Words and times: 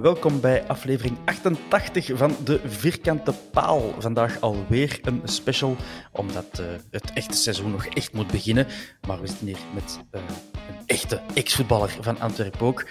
Welkom 0.00 0.40
bij 0.40 0.66
aflevering 0.66 1.16
88 1.24 2.10
van 2.14 2.36
De 2.44 2.60
Vierkante 2.64 3.32
Paal. 3.50 3.94
Vandaag 3.98 4.40
alweer 4.40 5.00
een 5.02 5.20
special, 5.24 5.76
omdat 6.12 6.60
uh, 6.60 6.66
het 6.90 7.12
echte 7.14 7.36
seizoen 7.36 7.70
nog 7.70 7.86
echt 7.86 8.12
moet 8.12 8.30
beginnen. 8.30 8.66
Maar 9.06 9.20
we 9.20 9.26
zitten 9.26 9.46
hier 9.46 9.58
met 9.74 10.00
uh, 10.12 10.20
een 10.20 10.76
echte 10.86 11.20
ex-voetballer 11.34 11.96
van 12.00 12.20
Antwerpen 12.20 12.66
ook. 12.66 12.86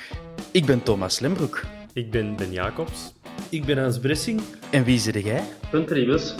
Ik 0.51 0.65
ben 0.65 0.83
Thomas 0.83 1.19
Lembroek. 1.19 1.63
Ik 1.93 2.11
ben 2.11 2.35
Ben 2.35 2.51
Jacobs. 2.51 3.13
Ik 3.49 3.65
ben 3.65 3.77
Hans 3.77 3.99
Bressing. 3.99 4.41
En 4.69 4.83
wie 4.83 4.99
zit 4.99 5.23
jij? 5.23 5.43
Gunther 5.69 5.97
Ribus. 5.97 6.35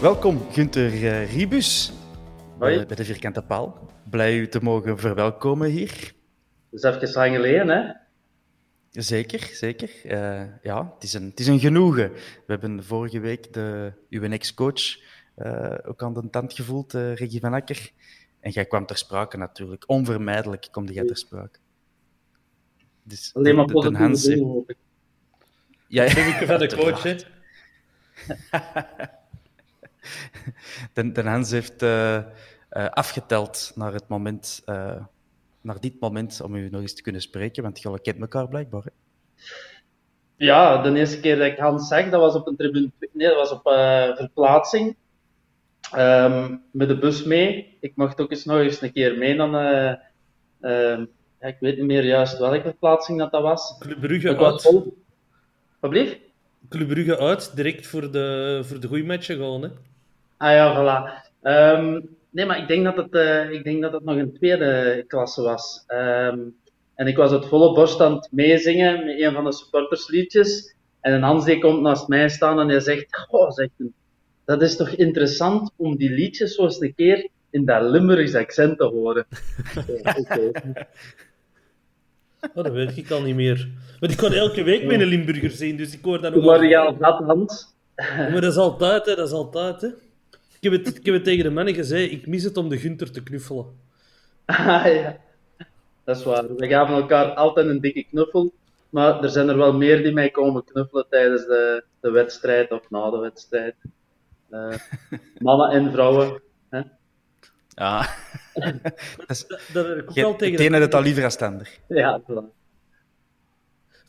Welkom, 0.00 0.46
Gunther 0.52 0.92
uh, 0.92 1.32
Ribus. 1.32 1.92
Hoi. 2.64 2.86
bij 2.86 2.96
de 2.96 3.04
Vierkante 3.04 3.42
Paal. 3.42 3.90
Blij 4.10 4.36
u 4.36 4.48
te 4.48 4.62
mogen 4.62 4.98
verwelkomen 4.98 5.70
hier. 5.70 6.14
Dat 6.70 6.94
is 6.94 7.02
even 7.02 7.20
lang 7.20 7.34
geleden, 7.34 7.68
hè? 7.68 7.92
Zeker, 8.90 9.40
zeker. 9.52 9.90
Uh, 10.04 10.42
ja, 10.62 10.92
het 10.94 11.02
is, 11.02 11.14
een, 11.14 11.24
het 11.24 11.40
is 11.40 11.46
een 11.46 11.60
genoegen. 11.60 12.12
We 12.12 12.20
hebben 12.46 12.84
vorige 12.84 13.20
week 13.20 13.52
de, 13.52 13.92
uw 14.10 14.22
ex-coach 14.22 14.98
uh, 15.36 15.74
ook 15.84 16.02
aan 16.02 16.14
de 16.14 16.30
tand 16.30 16.52
gevoeld, 16.52 16.94
uh, 16.94 17.14
Reggie 17.14 17.40
van 17.40 17.54
Akker. 17.54 17.90
En 18.40 18.50
jij 18.50 18.64
kwam 18.64 18.86
ter 18.86 18.96
sprake 18.96 19.36
natuurlijk. 19.36 19.84
Onvermijdelijk 19.86 20.68
kom 20.70 20.88
jij 20.88 21.04
ter 21.04 21.16
sprake. 21.16 21.58
Dus 23.02 23.30
Alleen 23.34 23.56
maar 23.56 23.64
positieve 23.64 24.02
Hans... 24.02 24.22
dingen, 24.22 24.46
hoop 24.46 24.70
ik. 24.70 24.76
Ja, 25.86 26.02
ja. 26.02 26.10
van 26.46 26.58
de 26.58 26.76
coach, 26.76 27.02
hè? 27.02 27.16
de, 30.92 31.12
de 31.12 31.22
Hans 31.22 31.50
heeft 31.50 31.82
uh, 31.82 32.22
uh, 32.76 32.88
afgeteld 32.88 33.72
naar 33.74 33.92
het 33.92 34.08
moment, 34.08 34.62
uh, 34.66 35.04
naar 35.60 35.80
dit 35.80 36.00
moment, 36.00 36.40
om 36.40 36.54
u 36.54 36.68
nog 36.70 36.80
eens 36.80 36.94
te 36.94 37.02
kunnen 37.02 37.22
spreken, 37.22 37.62
want 37.62 37.82
jullie 37.82 38.00
kent 38.00 38.20
elkaar 38.20 38.48
blijkbaar. 38.48 38.82
Hè? 38.82 38.90
Ja, 40.36 40.82
de 40.82 40.94
eerste 40.98 41.20
keer 41.20 41.36
dat 41.36 41.46
ik 41.46 41.58
Hans 41.58 41.88
zag, 41.88 42.10
dat 42.10 42.20
was 42.20 42.34
op 42.34 42.46
een 42.46 42.56
tribune, 42.56 42.90
nee, 43.12 43.28
dat 43.28 43.36
was 43.36 43.50
op 43.50 43.62
verplaatsing. 44.16 44.96
Um, 45.96 46.62
met 46.70 46.88
de 46.88 46.98
bus 46.98 47.24
mee. 47.24 47.76
Ik 47.80 47.92
mocht 47.96 48.20
ook 48.20 48.30
eens 48.30 48.44
nog 48.44 48.58
eens 48.58 48.80
een 48.80 48.92
keer 48.92 49.18
mee 49.18 49.36
dan. 49.36 49.54
Uh, 49.54 49.94
ja, 50.60 51.06
ik 51.40 51.56
weet 51.60 51.76
niet 51.76 51.86
meer 51.86 52.04
juist 52.04 52.38
welke 52.38 52.60
verplaatsing 52.60 53.18
dat, 53.18 53.30
dat 53.30 53.42
was. 53.42 53.76
Club 53.78 54.00
Brugge 54.00 54.36
uit. 54.36 54.62
Wat 55.80 55.90
bleef? 55.90 56.18
Club 56.68 56.88
Brugge 56.88 57.18
uit, 57.18 57.56
direct 57.56 57.86
voor 57.86 58.12
de, 58.12 58.60
voor 58.64 58.80
de 58.80 58.88
goede 58.88 59.04
matchen 59.04 59.36
gewoon. 59.36 59.62
Hè? 59.62 59.68
Ah 60.36 60.52
ja, 60.52 60.74
voilà. 60.74 61.30
Um, 61.42 62.16
nee, 62.34 62.46
maar 62.46 62.58
ik 62.58 62.68
denk 62.68 62.84
dat 62.84 62.96
het, 62.96 63.14
uh, 63.14 63.50
ik 63.50 63.64
denk 63.64 63.82
dat 63.82 63.92
het 63.92 64.04
nog 64.04 64.16
een 64.16 64.32
tweede 64.32 65.04
klasse 65.06 65.42
was. 65.42 65.84
Um, 65.88 66.56
en 66.94 67.06
ik 67.06 67.16
was 67.16 67.30
het 67.30 67.46
volle 67.46 67.74
borst 67.74 68.00
aan 68.00 68.14
het 68.14 68.28
meezingen 68.30 69.04
met 69.04 69.20
een 69.20 69.32
van 69.32 69.44
de 69.44 69.52
supportersliedjes. 69.52 70.74
En 71.00 71.12
een 71.12 71.22
Hans 71.22 71.44
die 71.44 71.58
komt 71.58 71.80
naast 71.80 72.08
mij 72.08 72.28
staan 72.28 72.60
en 72.60 72.68
hij 72.68 72.80
zegt, 72.80 73.26
oh, 73.30 73.50
zegt 73.50 73.70
hij, 73.76 73.88
dat 74.44 74.62
is 74.62 74.76
toch 74.76 74.88
interessant 74.88 75.70
om 75.76 75.96
die 75.96 76.10
liedjes 76.10 76.54
zo 76.54 76.62
eens 76.62 76.80
een 76.80 76.94
keer 76.94 77.28
in 77.50 77.64
dat 77.64 77.82
Limburgs 77.82 78.34
accent 78.34 78.78
te 78.78 78.84
horen. 78.84 79.26
Oh, 82.54 82.64
dat 82.64 82.72
weet 82.72 82.96
ik 82.96 83.10
al 83.10 83.22
niet 83.22 83.34
meer. 83.34 83.68
Maar 84.00 84.10
ik 84.10 84.16
kon 84.16 84.32
elke 84.32 84.62
week 84.62 84.84
met 84.84 85.00
een 85.00 85.06
Limburger 85.06 85.50
zien, 85.50 85.76
dus 85.76 85.94
ik 85.94 86.04
hoor 86.04 86.20
dat 86.20 86.34
nog 86.34 86.44
Maar 86.44 86.66
ja, 86.66 86.92
dat 86.92 87.18
Hans. 87.18 87.74
Maar 87.96 88.40
dat 88.40 88.52
is 88.52 88.56
altijd, 88.56 89.06
hè. 89.06 89.14
Dat 89.14 89.26
is 89.26 89.32
altijd, 89.32 89.80
hè. 89.80 89.88
Ik 90.64 90.70
heb, 90.70 90.84
het, 90.84 90.96
ik 90.96 91.04
heb 91.04 91.14
het 91.14 91.24
tegen 91.24 91.44
de 91.44 91.50
mannen 91.50 91.74
gezegd, 91.74 92.12
ik 92.12 92.26
mis 92.26 92.42
het 92.42 92.56
om 92.56 92.68
de 92.68 92.78
Gunter 92.78 93.10
te 93.10 93.22
knuffelen. 93.22 93.66
Ah, 94.44 94.86
ja. 94.86 95.16
Dat 96.04 96.16
is 96.16 96.24
waar. 96.24 96.56
We 96.56 96.68
gaven 96.68 96.94
elkaar 96.94 97.34
altijd 97.34 97.66
een 97.66 97.80
dikke 97.80 98.04
knuffel. 98.04 98.52
Maar 98.90 99.22
er 99.22 99.28
zijn 99.28 99.48
er 99.48 99.56
wel 99.56 99.72
meer 99.72 100.02
die 100.02 100.12
mij 100.12 100.30
komen 100.30 100.64
knuffelen 100.64 101.06
tijdens 101.10 101.46
de, 101.46 101.84
de 102.00 102.10
wedstrijd 102.10 102.70
of 102.70 102.90
na 102.90 103.10
de 103.10 103.18
wedstrijd. 103.18 103.74
Uh, 104.50 104.74
mannen 105.38 105.70
en 105.70 105.92
vrouwen. 105.92 106.42
Hè? 106.68 106.80
Ja. 107.68 108.08
dat, 109.16 109.30
is, 109.30 109.46
dat, 109.46 109.60
dat 109.72 109.86
heb 109.86 109.98
ik 109.98 110.10
ook 110.10 110.24
al 110.24 110.36
tegen 110.36 110.56
de 110.56 110.64
ene 110.64 110.80
het 110.80 110.94
al 110.94 111.02
liever 111.02 111.24
als 111.24 111.36
ander. 111.36 111.78
Ja, 111.88 112.20
voilà. 112.22 112.62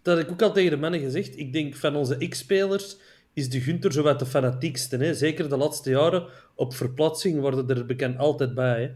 Dat 0.01 0.17
heb 0.17 0.25
ik 0.25 0.31
ook 0.31 0.41
al 0.41 0.53
tegen 0.53 0.71
de 0.71 0.77
mannen 0.77 0.99
gezegd. 0.99 1.37
Ik 1.37 1.53
denk 1.53 1.75
van 1.75 1.95
onze 1.95 2.27
X-spelers 2.27 2.97
is 3.35 3.49
de 3.49 3.59
Gunter 3.59 3.91
zo 3.91 4.03
wat 4.03 4.19
de 4.19 4.25
fanatiekste. 4.25 4.97
Hè? 4.97 5.13
Zeker 5.13 5.49
de 5.49 5.57
laatste 5.57 5.89
jaren. 5.89 6.25
Op 6.55 6.73
verplaatsing 6.73 7.39
worden 7.39 7.69
er 7.77 7.85
bekend 7.85 8.17
altijd 8.17 8.53
bij. 8.53 8.81
Hè? 8.81 8.89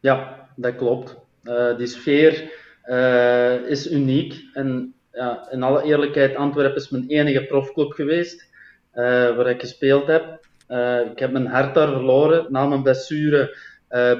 Ja, 0.00 0.48
dat 0.56 0.76
klopt. 0.76 1.16
Uh, 1.42 1.76
die 1.76 1.86
sfeer 1.86 2.52
uh, 2.86 3.54
is 3.54 3.90
uniek. 3.90 4.34
En 4.52 4.94
ja, 5.12 5.50
in 5.50 5.62
alle 5.62 5.82
eerlijkheid, 5.82 6.34
Antwerpen 6.34 6.76
is 6.76 6.88
mijn 6.88 7.08
enige 7.08 7.44
profclub 7.44 7.92
geweest 7.92 8.48
uh, 8.94 9.02
waar 9.36 9.46
ik 9.46 9.60
gespeeld 9.60 10.06
heb. 10.06 10.46
ik 11.10 11.18
heb 11.18 11.32
mijn 11.32 11.46
hart 11.46 11.74
daar 11.74 11.88
verloren. 11.88 12.46
Na 12.52 12.66
mijn 12.66 12.82
blessure 12.82 13.56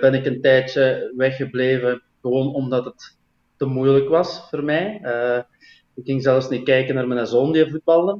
ben 0.00 0.14
ik 0.14 0.26
een 0.26 0.40
tijdje 0.40 1.12
weggebleven. 1.16 2.02
Gewoon 2.20 2.54
omdat 2.54 2.84
het 2.84 3.16
te 3.56 3.64
moeilijk 3.66 4.08
was 4.08 4.48
voor 4.50 4.64
mij. 4.64 5.00
Ik 6.00 6.06
ging 6.06 6.22
zelfs 6.22 6.48
niet 6.48 6.64
kijken 6.64 6.94
naar 6.94 7.06
mijn 7.08 7.26
zoon 7.26 7.52
die 7.52 7.70
voetbalde. 7.70 8.18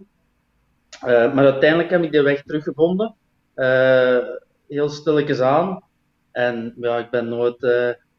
maar 1.01 1.45
uiteindelijk 1.45 1.91
heb 1.91 2.03
ik 2.03 2.13
de 2.13 2.23
weg 2.23 2.43
teruggevonden. 2.43 3.15
heel 4.69 4.89
stilletjes 4.89 5.41
aan. 5.41 5.83
En 6.33 6.75
ja, 6.77 6.99
ik 6.99 7.11
ben 7.11 7.29
nooit, 7.29 7.59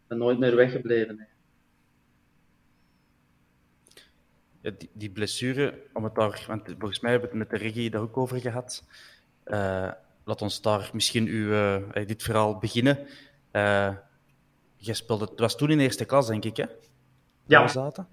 ben 0.08 0.18
nooit 0.18 0.40
meer 0.40 0.56
weggebleven. 0.56 1.28
Ja, 4.62 4.72
die, 4.78 4.90
die, 4.94 5.10
blessure, 5.10 5.74
om 5.94 6.04
het 6.04 6.16
daar, 6.16 6.46
want 6.48 6.64
volgens 6.78 7.00
mij 7.00 7.12
hebben 7.12 7.30
we 7.30 7.38
het 7.38 7.50
met 7.50 7.60
de 7.60 7.66
regie 7.66 7.90
daar 7.90 8.02
ook 8.02 8.18
over 8.18 8.40
gehad. 8.40 8.84
Uh, 9.46 9.92
laat 10.24 10.42
ons 10.42 10.62
daar 10.62 10.90
misschien 10.94 11.28
uw, 11.28 11.52
uh, 11.52 12.08
dit 12.08 12.24
verhaal 12.24 12.58
beginnen. 12.58 13.08
Uh, 13.52 13.96
je 14.76 14.94
speelde, 14.94 15.26
het 15.26 15.40
was 15.40 15.58
toen 15.58 15.70
in 15.70 15.80
eerste 15.80 16.06
klas, 16.06 16.28
denk 16.28 16.46
ik, 16.46 16.58
hè? 16.58 16.66
Ja. 17.46 17.68
Zaten. 17.68 18.08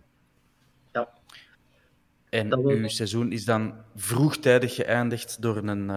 En 2.30 2.48
dat 2.48 2.64
uw 2.64 2.88
seizoen 2.88 3.32
is 3.32 3.44
dan 3.44 3.74
vroegtijdig 3.94 4.74
geëindigd 4.74 5.42
door 5.42 5.56
een, 5.56 5.88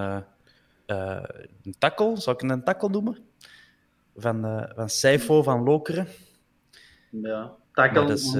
een 0.86 1.75
tackle, 1.78 2.19
zou 2.19 2.36
ik 2.36 2.50
een 2.50 2.63
tackle 2.63 2.89
noemen? 2.89 3.18
Van, 4.16 4.68
van 4.75 4.89
Seifo 4.89 5.44
van 5.44 5.63
Lokeren. 5.63 6.07
Ja, 7.10 7.56
tackle. 7.74 8.06
Dat 8.06 8.18
is, 8.18 8.36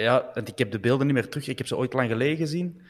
ja, 0.00 0.30
want 0.34 0.48
ik 0.48 0.58
heb 0.58 0.70
de 0.70 0.80
beelden 0.80 1.06
niet 1.06 1.14
meer 1.14 1.28
terug. 1.28 1.48
Ik 1.48 1.58
heb 1.58 1.66
ze 1.66 1.76
ooit 1.76 1.92
lang 1.92 2.08
geleden 2.10 2.36
gezien. 2.36 2.80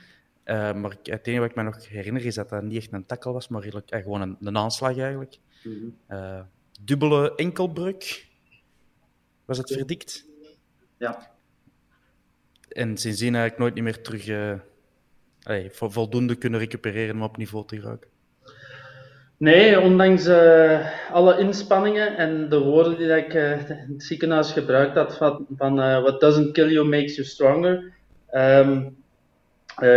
Uh, 0.45 0.73
maar 0.73 0.97
het 1.03 1.27
enige 1.27 1.41
wat 1.41 1.51
ik 1.51 1.57
me 1.57 1.62
nog 1.62 1.89
herinner 1.89 2.25
is 2.25 2.35
dat 2.35 2.49
dat 2.49 2.62
niet 2.62 2.77
echt 2.77 2.93
een 2.93 3.07
tackle 3.07 3.33
was, 3.33 3.49
maar 3.49 3.65
uh, 3.67 3.73
gewoon 3.87 4.21
een, 4.21 4.37
een, 4.41 4.57
aanslag 4.57 4.99
eigenlijk. 4.99 5.39
Mm 5.65 5.95
-hmm. 6.09 6.47
dubbele 6.81 7.35
enkelbreuk 7.35 8.29
was 9.45 9.59
het 9.59 9.73
verdikt. 9.73 10.27
Ja. 10.99 11.31
En 12.71 12.97
sindsdien 12.97 13.35
eigenlijk 13.35 13.59
nooit 13.59 13.85
meer 13.85 14.03
terug 14.03 14.59
allee, 15.43 15.71
voldoende 15.71 16.35
kunnen 16.35 16.61
recupereren 16.61 17.15
om 17.15 17.23
op 17.23 17.37
niveau 17.37 17.67
te 17.67 17.81
raken. 17.81 18.09
Nee, 19.37 19.81
ondanks 19.81 20.27
uh, 20.27 20.89
alle 21.13 21.39
inspanningen 21.39 22.17
en 22.17 22.49
de 22.49 22.59
woorden 22.59 22.99
die 22.99 23.17
ik 23.17 23.35
uh, 23.35 23.51
in 23.51 23.93
het 23.93 24.03
ziekenhuis 24.03 24.53
gebruikt 24.53 24.95
had 24.95 25.17
van, 25.17 25.47
van 25.57 25.77
what 25.77 26.21
doesn't 26.21 26.53
kill 26.53 26.73
you 26.73 26.89
makes 26.89 27.15
you 27.15 27.27
stronger. 27.27 27.93
Um, 28.33 28.99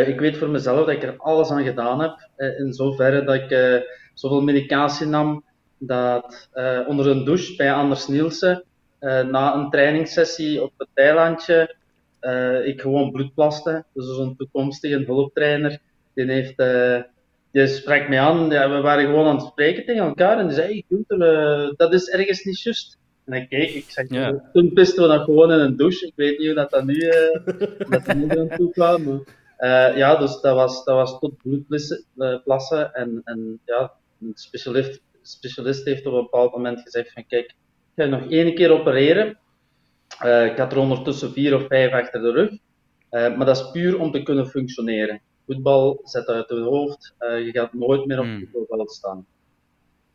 ik 0.06 0.20
weet 0.20 0.38
voor 0.38 0.50
mezelf 0.50 0.86
dat 0.86 0.96
ik 0.96 1.04
er 1.04 1.18
alles 1.18 1.50
aan 1.50 1.64
gedaan 1.64 2.02
heb, 2.02 2.30
in 2.58 2.74
zoverre 2.74 3.24
dat 3.24 3.36
ik 3.36 3.84
zoveel 4.14 4.42
medicatie 4.42 5.08
nam 5.08 5.44
dat 5.78 6.50
onder 6.88 7.08
een 7.08 7.26
douche 7.26 7.56
bij 7.56 7.74
Anders 7.74 8.08
Nielsen, 8.08 8.64
na 9.00 9.56
een 9.56 9.70
trainingssessie 9.70 10.64
op 10.64 10.74
het 10.78 10.88
eilandje, 10.94 11.76
ik 12.64 12.82
gewoon 12.82 13.12
bloed 13.12 13.34
plaste. 13.34 13.86
Dus 13.94 14.16
zo'n 14.16 14.36
toekomstige 14.36 15.04
hulptrainer, 15.06 15.80
die 16.14 16.32
heeft 16.32 16.56
die 17.54 17.68
sprak 17.68 18.10
mij 18.10 18.20
aan, 18.20 18.50
ja, 18.50 18.70
we 18.70 18.82
waren 18.82 19.06
gewoon 19.06 19.28
aan 19.28 19.36
het 19.36 19.46
spreken 19.46 19.86
tegen 19.86 20.04
elkaar 20.04 20.38
en 20.38 20.48
die 20.48 20.56
zei, 20.56 20.68
hey, 20.68 20.84
Gunther, 20.88 21.18
uh, 21.66 21.72
dat 21.76 21.94
is 21.94 22.10
ergens 22.10 22.44
niet 22.44 22.62
juist. 22.62 22.98
En 23.26 23.34
ik 23.34 23.50
keek, 23.50 23.70
ik 23.70 23.90
zeg, 23.90 24.10
ja. 24.10 24.50
toen 24.54 24.74
pisten 24.74 25.04
we 25.04 25.10
dat 25.10 25.24
gewoon 25.24 25.52
in 25.52 25.60
een 25.60 25.78
douche. 25.78 26.06
Ik 26.06 26.14
weet 26.16 26.38
niet 26.38 26.48
hoe 26.48 26.56
dat, 26.56 26.70
dat 26.70 26.86
nu, 26.86 26.94
uh, 26.94 27.90
dat 27.90 28.16
nu 28.16 28.30
aan 28.30 28.50
toe 28.58 28.72
kwam. 28.72 29.04
Maar, 29.04 29.92
uh, 29.92 29.98
ja, 29.98 30.16
dus 30.16 30.42
dat 30.42 30.56
was, 30.56 30.84
dat 30.84 30.96
was 30.96 31.20
tot 31.20 31.38
bloedplassen. 31.38 32.94
En, 32.94 33.22
en 33.24 33.60
ja, 33.66 33.92
een 34.22 34.32
specialist, 34.36 35.02
specialist 35.22 35.86
heeft 35.86 36.06
op 36.06 36.14
een 36.14 36.22
bepaald 36.22 36.52
moment 36.52 36.80
gezegd 36.80 37.12
van, 37.12 37.26
kijk, 37.28 37.46
ik 37.46 37.56
ga 37.96 38.04
je 38.04 38.10
nog 38.10 38.30
één 38.30 38.56
keer 38.56 38.72
opereren. 38.72 39.38
Ik 40.26 40.58
had 40.58 40.72
er 40.72 40.78
ondertussen 40.78 41.32
vier 41.32 41.56
of 41.56 41.68
vijf 41.68 41.92
achter 41.92 42.22
de 42.22 42.32
rug. 42.32 42.52
maar 43.10 43.46
dat 43.46 43.58
is 43.58 43.72
puur 43.72 44.00
om 44.00 44.12
te 44.12 44.24
kunnen 44.24 44.48
functioneren 44.48 45.22
voetbal 45.46 46.02
zet 46.04 46.28
uit 46.28 46.50
het 46.50 46.60
hoofd. 46.60 47.16
Uh, 47.20 47.46
je 47.46 47.52
gaat 47.52 47.74
nooit 47.74 48.06
meer 48.06 48.20
op 48.20 48.26
het 48.26 48.50
voetbalveld 48.52 48.92
staan. 48.92 49.26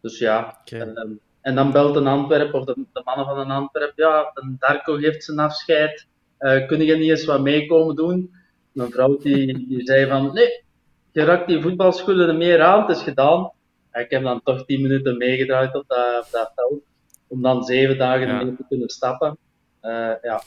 Dus 0.00 0.18
ja. 0.18 0.60
Okay. 0.60 0.88
Uh, 0.88 1.16
en 1.40 1.54
dan 1.54 1.72
belt 1.72 1.96
een 1.96 2.06
Antwerp, 2.06 2.54
of 2.54 2.64
de, 2.64 2.74
de, 2.92 3.02
mannen 3.04 3.26
van 3.26 3.38
een 3.38 3.50
Antwerp, 3.50 3.92
ja, 3.96 4.30
een 4.34 4.56
Darko 4.58 4.96
geeft 4.96 5.24
zijn 5.24 5.38
afscheid. 5.38 6.06
Kun 6.38 6.84
je 6.84 6.96
niet 6.96 7.10
eens 7.10 7.24
wat 7.24 7.40
meekomen 7.40 7.96
doen? 7.96 8.34
Mijn 8.72 8.90
vrouw 8.90 9.16
die, 9.16 9.66
die 9.68 9.86
zei 9.86 10.06
van, 10.06 10.32
nee, 10.34 10.64
je 11.12 11.24
rakt 11.24 11.48
die 11.48 11.60
voetbalschoenen 11.60 12.28
er 12.28 12.36
meer 12.36 12.62
aan, 12.62 12.80
het 12.80 12.96
is 12.96 13.02
gedaan. 13.02 13.50
En 13.90 14.02
ik 14.02 14.10
heb 14.10 14.22
dan 14.22 14.42
toch 14.42 14.64
tien 14.64 14.82
minuten 14.82 15.16
meegedraaid 15.16 15.74
op 15.74 15.84
dat, 15.86 16.24
op 16.24 16.28
dat 16.30 16.52
veld, 16.54 16.82
om 17.26 17.42
dan 17.42 17.64
zeven 17.64 17.98
dagen 17.98 18.26
ja. 18.26 18.42
mee 18.42 18.56
te 18.56 18.64
kunnen 18.68 18.88
stappen. 18.88 19.38
Uh, 19.82 20.12
ja, 20.22 20.42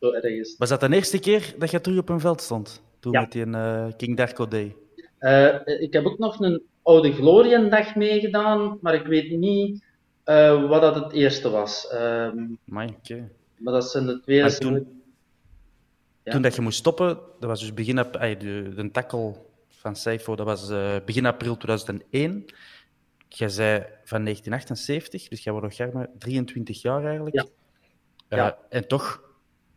zo 0.00 0.12
erg 0.12 0.24
is 0.24 0.56
Was 0.58 0.68
dat 0.68 0.80
de 0.80 0.94
eerste 0.94 1.18
keer 1.18 1.54
dat 1.58 1.70
je 1.70 1.80
terug 1.80 1.98
op 1.98 2.08
een 2.08 2.20
veld 2.20 2.40
stond? 2.40 2.82
Toen 3.00 3.12
ja. 3.12 3.20
met 3.20 3.32
die 3.32 3.46
uh, 3.46 3.86
King 3.96 4.16
Darko 4.16 4.48
Day. 4.48 4.76
Uh, 5.20 5.54
ik 5.64 5.92
heb 5.92 6.04
ook 6.04 6.18
nog 6.18 6.40
een 6.40 6.62
Oude 6.82 7.12
Gloriendag 7.12 7.94
meegedaan, 7.94 8.78
maar 8.80 8.94
ik 8.94 9.06
weet 9.06 9.30
niet 9.30 9.84
wat 10.68 10.80
dat 10.80 10.94
het 10.94 11.12
eerste 11.12 11.50
was. 11.50 11.92
Um, 11.92 12.58
Amai, 12.68 12.94
okay. 12.98 13.28
Maar 13.56 13.72
dat 13.72 13.90
zijn 13.90 14.06
de 14.06 14.20
twee... 14.20 14.56
Toen, 14.58 15.02
ja. 16.22 16.32
toen 16.32 16.42
dat 16.42 16.54
je 16.54 16.60
moest 16.60 16.78
stoppen, 16.78 17.18
dat 17.38 17.48
was 17.48 17.60
dus 17.60 17.74
begin 17.74 17.98
april, 17.98 18.38
de, 18.38 18.72
de 18.74 18.90
tackle 18.90 19.34
van 19.68 19.96
Seifo, 19.96 20.36
dat 20.36 20.46
was 20.46 20.70
uh, 20.70 20.96
begin 21.04 21.26
april 21.26 21.56
2001. 21.56 22.44
Jij 23.28 23.48
zei 23.48 23.78
van 24.04 24.24
1978, 24.24 25.28
dus 25.28 25.44
jij 25.44 25.52
wordt 25.52 25.78
nog 25.78 26.06
23 26.18 26.82
jaar 26.82 27.04
eigenlijk. 27.04 27.34
Ja. 27.34 27.46
Ja. 28.28 28.58
En 28.68 28.88
toch 28.88 29.22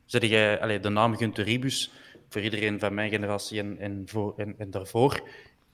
zet 0.06 0.24
jij 0.24 0.59
allee, 0.59 0.80
de 0.80 0.89
naam 0.89 1.18
Gunter 1.18 1.44
Ribus 1.44 1.92
voor 2.30 2.42
iedereen 2.42 2.80
van 2.80 2.94
mijn 2.94 3.09
generatie 3.09 3.59
en, 3.59 3.77
en, 3.80 4.03
voor, 4.06 4.33
en, 4.38 4.56
en 4.57 4.71
daarvoor, 4.71 5.13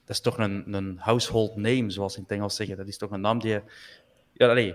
dat 0.06 0.16
is 0.16 0.22
toch 0.22 0.38
een, 0.38 0.74
een 0.74 0.98
household 1.00 1.56
name, 1.56 1.90
zoals 1.90 2.14
ze 2.14 2.18
in 2.18 2.24
het 2.24 2.34
Engels 2.38 2.56
zeggen. 2.56 2.78
Dat 2.78 2.88
is 2.88 2.98
toch 2.98 3.12
een 3.12 3.22
naam 3.22 3.40
die 3.40 3.52
je... 3.52 3.62
Ja, 4.34 4.50
allez, 4.50 4.74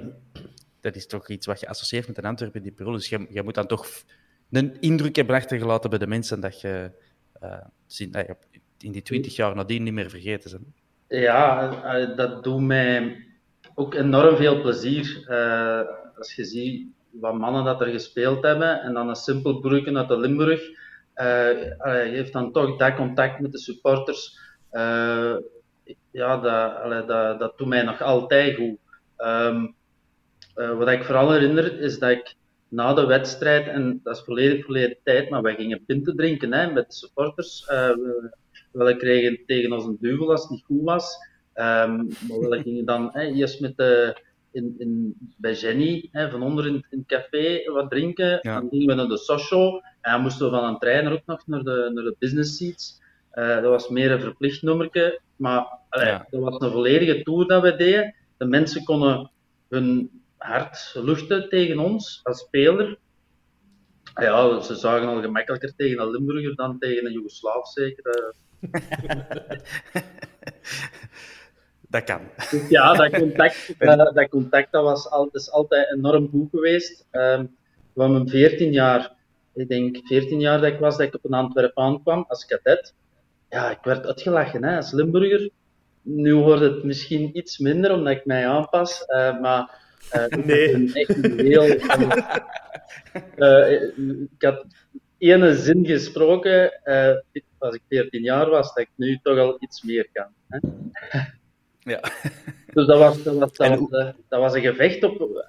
dat 0.81 0.97
is 0.97 1.07
toch 1.07 1.29
iets 1.29 1.47
wat 1.47 1.61
je 1.61 1.69
associeert 1.69 2.07
met 2.07 2.19
een 2.19 2.25
Antwerpen 2.25 2.65
in 2.65 2.75
die. 2.77 2.93
Dus 2.93 3.09
je, 3.09 3.27
je 3.31 3.43
moet 3.43 3.55
dan 3.55 3.67
toch 3.67 3.87
een 4.51 4.81
indruk 4.81 5.17
hebben 5.17 5.37
achtergelaten 5.37 5.91
bij 5.91 5.99
de 5.99 6.07
mensen 6.07 6.41
dat 6.41 6.61
je 6.61 6.91
uh, 7.43 7.59
in 8.79 8.93
die 8.93 9.03
twintig 9.03 9.37
jaar 9.37 9.55
nadien 9.55 9.83
niet 9.83 9.93
meer 9.93 10.11
vergeten 10.11 10.51
zijn. 10.51 10.75
Ja, 11.09 11.73
eh, 11.83 12.17
dat 12.17 12.45
doet 12.45 12.61
mij 12.61 13.25
ook 13.75 13.95
enorm 13.95 14.37
veel 14.37 14.61
plezier. 14.61 15.25
Uh, 15.29 15.81
als 16.19 16.35
je 16.35 16.45
ziet 16.45 16.87
wat 17.13 17.35
mannen 17.35 17.65
dat 17.65 17.81
er 17.81 17.87
gespeeld 17.87 18.43
hebben 18.43 18.81
en 18.83 18.95
dan 18.95 19.09
een 19.09 19.15
simpel 19.15 19.61
broeken 19.61 19.99
uit 19.99 20.09
de 20.09 20.19
Limburg 20.19 20.61
uh, 21.17 21.71
heeft 21.79 22.33
dan 22.33 22.53
toch 22.53 22.77
dat 22.77 22.95
contact 22.95 23.41
met 23.41 23.53
de 23.53 23.59
supporters. 23.59 24.39
Uh, 24.73 25.37
ja, 26.11 26.37
dat, 26.37 27.09
dat, 27.09 27.39
dat 27.39 27.59
doet 27.59 27.69
mij 27.69 27.83
nog 27.83 28.03
altijd 28.03 28.57
goed. 28.57 28.79
Um, 29.19 29.75
uh, 30.57 30.79
wat 30.79 30.89
ik 30.89 31.05
vooral 31.05 31.33
herinner 31.33 31.81
is 31.81 31.99
dat 31.99 32.11
ik 32.11 32.35
na 32.69 32.95
de 32.95 33.07
wedstrijd, 33.07 33.67
en 33.67 34.01
dat 34.03 34.17
is 34.17 34.23
volledig 34.23 34.65
verleden 34.65 34.97
tijd, 35.05 35.31
maar 35.31 35.43
wij 35.43 35.55
gingen 35.55 35.85
pinten 35.85 36.17
drinken 36.17 36.53
hè, 36.53 36.73
met 36.73 36.87
de 36.87 36.95
supporters. 36.95 37.65
we, 38.73 38.97
kregen 38.97 39.41
tegen 39.47 39.73
ons 39.73 39.85
een 39.85 39.97
duvel 40.01 40.31
als 40.31 40.41
het 40.41 40.51
niet 40.51 40.65
goed 40.65 40.83
was. 40.83 41.17
Um, 41.55 42.09
maar 42.29 42.39
we 42.39 42.61
gingen 42.63 42.85
dan 42.85 43.11
hè, 43.13 43.23
eerst 43.23 43.61
met 43.61 43.77
de 43.77 44.23
in, 44.53 44.75
in, 44.79 45.15
bij 45.37 45.55
Jenny, 45.55 46.09
hè, 46.13 46.31
van 46.31 46.43
onder 46.43 46.67
in, 46.67 46.87
in 46.91 46.99
het 46.99 47.07
café, 47.07 47.73
wat 47.73 47.91
drinken. 47.91 48.39
Ja. 48.43 48.61
Dan 48.61 48.69
gingen 48.69 48.87
we 48.87 48.95
naar 48.95 49.09
de 49.09 49.19
social. 49.19 49.83
En 50.01 50.13
dan 50.13 50.21
moesten 50.21 50.51
we 50.51 50.57
van 50.57 50.65
een 50.65 50.79
trainer 50.79 51.13
ook 51.13 51.27
nog 51.27 51.47
naar 51.47 51.63
de, 51.63 51.91
naar 51.95 52.05
de 52.05 52.17
business 52.19 52.57
seats. 52.57 53.01
Uh, 53.35 53.55
dat 53.55 53.65
was 53.65 53.89
meer 53.89 54.11
een 54.11 54.21
verplicht 54.21 54.63
nummerke. 54.63 55.21
Maar 55.37 55.79
allee, 55.89 56.07
ja. 56.07 56.27
dat 56.31 56.41
was 56.41 56.61
een 56.61 56.71
volledige 56.71 57.23
tour 57.23 57.47
dat 57.47 57.63
we 57.63 57.77
deden. 57.77 58.15
De 58.37 58.45
mensen 58.45 58.85
konden 58.85 59.31
hun 59.69 60.11
hart 60.37 60.93
luchten 60.95 61.49
tegen 61.49 61.79
ons 61.79 62.21
als 62.23 62.39
speler. 62.39 62.99
Ja, 64.15 64.61
ze 64.61 64.75
zagen 64.75 65.09
al 65.09 65.21
gemakkelijker 65.21 65.75
tegen 65.77 66.01
een 66.01 66.11
Limburger 66.11 66.55
dan 66.55 66.79
tegen 66.79 67.07
een 67.07 67.13
Joegoslaaf, 67.13 67.69
zeker. 67.69 68.35
Dat 71.93 72.05
kan. 72.05 72.21
Dus 72.51 72.69
ja, 72.69 72.93
dat 72.93 73.11
contact, 73.23 73.75
dat, 73.79 74.15
dat 74.15 74.29
contact 74.29 74.73
dat 74.73 74.83
was 74.83 75.11
al, 75.11 75.29
is 75.33 75.51
altijd 75.51 75.93
enorm 75.97 76.29
goed 76.29 76.51
geweest. 76.51 77.07
Um, 77.11 77.57
van 77.95 78.13
mijn 78.13 78.29
14 78.29 78.73
jaar, 78.73 79.13
ik 79.55 79.69
denk 79.69 79.97
14 80.07 80.41
jaar 80.41 80.61
dat 80.61 80.73
ik 80.73 80.79
was, 80.79 80.97
dat 80.97 81.07
ik 81.07 81.15
op 81.15 81.25
een 81.25 81.33
Antwerp 81.33 81.79
aankwam 81.79 82.25
als 82.29 82.47
kadet. 82.47 82.95
Ja, 83.49 83.71
ik 83.71 83.79
werd 83.83 84.07
uitgelachen 84.07 84.65
hè, 84.65 84.77
als 84.77 84.93
Limburger. 84.93 85.51
Nu 86.03 86.35
wordt 86.35 86.63
het 86.63 86.85
misschien 86.85 87.37
iets 87.37 87.59
minder 87.59 87.93
omdat 87.93 88.17
ik 88.17 88.25
mij 88.25 88.49
aanpas, 88.49 89.05
uh, 89.09 89.41
maar 89.41 89.79
uh, 90.15 90.45
nee. 90.45 90.93
echt 90.93 91.27
heel. 91.37 91.67
uh, 93.37 93.83
ik 94.37 94.43
had 94.43 94.67
ene 95.19 95.55
zin 95.55 95.87
gesproken 95.87 96.81
als 97.59 97.75
ik 97.75 97.83
14 97.89 98.23
jaar 98.23 98.49
was, 98.49 98.75
dat 98.75 98.85
ik 98.85 98.91
nu 98.97 99.19
toch 99.23 99.39
al 99.39 99.57
iets 99.59 99.83
meer 99.83 100.09
kan. 100.13 100.29
Hè? 100.49 100.59
Ja. 101.85 102.01
Dus 102.75 102.87
dat 102.87 102.99
was, 102.99 103.23
dat 103.23 103.35
was, 103.35 103.53
dat 103.53 103.79
was, 103.79 103.91
eh, 103.91 104.09
dat 104.29 104.41
was 104.41 104.55
een 104.55 104.61
gevecht 104.61 105.05
op. 105.05 105.45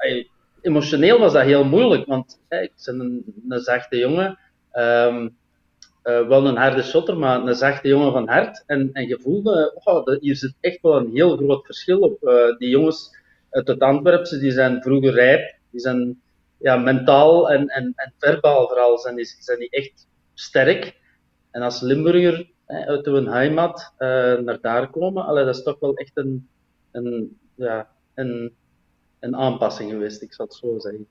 Emotioneel 0.62 1.20
was 1.20 1.34
dat 1.34 1.44
heel 1.44 1.63
moeilijk, 1.63 2.06
want 2.06 2.40
ik 2.50 2.72
ben 2.86 3.00
een, 3.00 3.44
een 3.50 3.60
zachte 3.60 3.98
jongen. 3.98 4.40
Um, 4.74 5.38
uh, 6.04 6.28
wel 6.28 6.48
een 6.48 6.56
harde 6.56 6.84
shotter, 6.84 7.18
maar 7.18 7.42
een 7.42 7.56
zachte 7.56 7.88
jongen 7.88 8.12
van 8.12 8.28
hart. 8.28 8.63
En, 8.66 8.90
en 8.94 9.08
je 9.08 9.20
voelde, 9.22 9.82
oh, 9.84 10.08
hier 10.20 10.36
zit 10.36 10.56
echt 10.60 10.82
wel 10.82 10.98
een 10.98 11.12
heel 11.13 11.38
groot 11.38 11.66
verschil 11.66 12.00
op. 12.00 12.24
Uh, 12.24 12.58
die 12.58 12.70
jongens 12.70 13.18
uit 13.50 13.68
het 13.68 13.80
Antwerpse, 13.80 14.40
die 14.40 14.52
zijn 14.52 14.82
vroeger 14.82 15.13
rijp, 15.13 15.56
die 15.72 15.80
zijn 15.80 16.22
ja, 16.58 16.78
mentaal 16.78 17.50
en, 17.52 17.68
en, 17.68 17.94
en 17.96 18.13
verbaal 18.18 18.68
vooral, 18.68 18.98
zijn 18.98 19.16
die, 19.16 19.36
zijn 19.40 19.60
die 19.60 19.70
echt 19.70 20.08
sterk. 20.34 20.96
En 21.52 21.62
als 21.62 21.82
Limburger 21.82 22.50
uit 22.65 23.05
hun 23.05 23.27
heimat 23.27 23.93
uh, 24.00 24.08
naar 24.38 24.58
daar 24.62 24.89
komen, 24.89 25.25
allee, 25.25 25.46
dat 25.46 25.55
is 25.55 25.63
toch 25.63 25.79
wel 25.79 25.96
echt 25.96 26.12
een, 26.13 26.48
een, 26.91 27.38
ja, 27.55 27.89
een, 28.13 28.55
een 29.20 29.36
aanpassing 29.36 29.91
geweest, 29.91 30.22
ik 30.22 30.34
zal 30.34 30.46
het 30.46 30.55
zo 30.55 30.79
zeggen. 30.79 31.08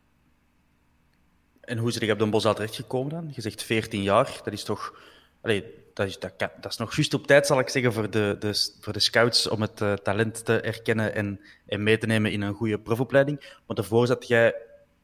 En 1.61 1.79
hoe 1.79 1.89
is 1.89 1.97
je 1.97 2.13
op 2.13 2.19
Den 2.19 2.31
Bosch 2.31 2.53
terechtgekomen 2.55 3.11
dan? 3.11 3.31
Je 3.35 3.41
zegt 3.41 3.63
14 3.63 4.03
jaar, 4.03 4.41
dat 4.45 4.53
is 4.53 4.65
toch... 4.65 5.01
Allee, 5.41 5.65
dat, 5.95 6.07
is, 6.07 6.19
dat, 6.19 6.39
dat 6.39 6.67
is 6.73 6.77
nog 6.77 6.97
juist 6.97 7.15
op 7.15 7.27
tijd, 7.27 7.47
zal 7.47 7.59
ik 7.59 7.69
zeggen, 7.69 7.93
voor 7.93 8.11
de, 8.11 8.37
de, 8.39 8.71
voor 8.81 8.93
de 8.93 9.01
scouts 9.01 9.49
om 9.49 9.61
het 9.61 9.81
uh, 9.81 9.93
talent 9.93 10.45
te 10.45 10.61
erkennen 10.61 11.15
en, 11.15 11.41
en 11.67 11.83
mee 11.83 11.99
te 11.99 12.07
nemen 12.07 12.33
in 12.33 12.43
een 12.43 12.55
goede 12.55 12.79
profopleiding. 12.79 13.39
Maar 13.67 13.77
daarvoor 13.77 14.07
zat 14.07 14.29
jij 14.29 14.55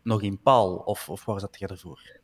nog 0.03 0.23
in 0.23 0.41
Paal, 0.41 0.77
of, 0.77 1.09
of 1.09 1.25
waar 1.25 1.41
zat 1.41 1.59
jij 1.59 1.69
ervoor? 1.69 2.18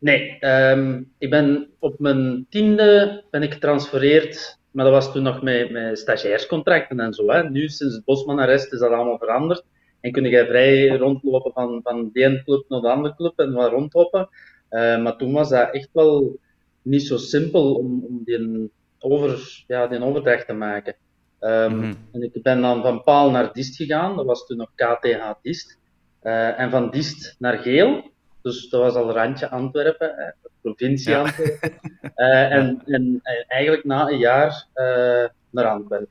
Nee, 0.00 0.38
um, 0.40 1.12
ik 1.18 1.30
ben 1.30 1.70
op 1.78 1.98
mijn 1.98 2.46
tiende 2.48 3.22
ben 3.30 3.42
ik 3.42 3.52
getransfereerd 3.52 4.58
maar 4.70 4.84
dat 4.84 4.94
was 4.94 5.12
toen 5.12 5.22
nog 5.22 5.42
met, 5.42 5.70
met 5.70 5.98
stagiairscontracten 5.98 7.00
en 7.00 7.12
zo. 7.12 7.28
Hè. 7.30 7.50
Nu, 7.50 7.68
sinds 7.68 7.94
het 7.94 8.04
Bosman-arrest, 8.04 8.72
is 8.72 8.78
dat 8.78 8.90
allemaal 8.90 9.18
veranderd. 9.18 9.64
En 10.00 10.12
kun 10.12 10.24
je 10.24 10.46
vrij 10.46 10.88
rondlopen 10.88 11.52
van, 11.52 11.80
van 11.82 12.10
de 12.12 12.24
ene 12.24 12.44
club 12.44 12.64
naar 12.68 12.80
de 12.80 12.88
andere 12.88 13.14
club 13.14 13.38
en 13.38 13.52
wat 13.52 13.70
rondhoppen. 13.70 14.28
Uh, 14.70 15.02
maar 15.02 15.16
toen 15.16 15.32
was 15.32 15.48
dat 15.48 15.74
echt 15.74 15.88
wel 15.92 16.38
niet 16.82 17.02
zo 17.02 17.16
simpel 17.16 17.74
om, 17.74 18.04
om 18.08 18.20
die, 18.24 18.70
over, 18.98 19.64
ja, 19.66 19.86
die 19.86 20.02
overdracht 20.02 20.46
te 20.46 20.52
maken. 20.52 20.96
Um, 21.40 21.74
mm 21.74 21.80
-hmm. 21.80 21.96
En 22.12 22.22
ik 22.22 22.42
ben 22.42 22.60
dan 22.60 22.82
van 22.82 23.02
Paal 23.02 23.30
naar 23.30 23.52
Dist 23.52 23.76
gegaan, 23.76 24.16
dat 24.16 24.26
was 24.26 24.46
toen 24.46 24.56
nog 24.56 24.70
KTH 24.74 25.32
Dist. 25.42 25.78
Uh, 26.22 26.60
en 26.60 26.70
van 26.70 26.90
Dist 26.90 27.36
naar 27.38 27.58
Geel, 27.58 28.09
dus 28.42 28.68
dat 28.68 28.80
was 28.80 28.94
al 28.94 29.12
randje 29.12 29.48
Antwerpen, 29.48 30.14
hè, 30.16 30.30
provincie 30.60 31.10
ja. 31.10 31.20
Antwerpen. 31.20 31.72
Uh, 32.16 32.52
en, 32.52 32.82
en, 32.84 33.20
eigenlijk 33.46 33.84
na 33.84 34.08
een 34.08 34.18
jaar 34.18 34.66
uh, 34.74 35.28
naar 35.50 35.64
Antwerpen. 35.64 36.08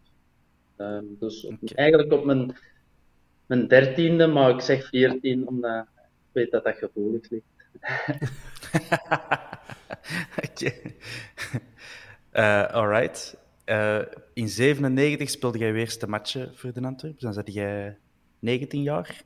Um, 0.78 1.16
dus 1.20 1.46
op, 1.46 1.58
okay. 1.62 1.76
eigenlijk 1.76 2.12
op 2.12 2.26
mijn, 2.26 2.58
mijn 3.46 3.68
dertiende, 3.68 4.28
maar 4.28 4.50
ik 4.50 4.62
zeg 4.62 4.88
veertien, 4.88 5.48
omdat 5.48 5.86
ik 5.96 6.30
weet 6.32 6.52
dat 6.52 6.64
dat 6.64 6.78
gevoelig 6.78 7.30
ligt. 7.30 7.46
okay. 10.50 10.96
uh, 12.34 12.74
alright. 12.74 13.38
Uh, 13.66 14.02
in 14.34 14.50
97 14.50 15.30
speelde 15.30 15.58
jij 15.58 15.72
weer 15.72 15.82
eerste 15.82 16.08
matchen 16.08 16.52
voor 16.56 16.74
de 16.74 16.82
Antwerpen. 16.82 17.22
Dan 17.22 17.34
zat 17.34 17.54
jij 17.54 17.98
19 18.40 18.82
jaar. 18.82 19.22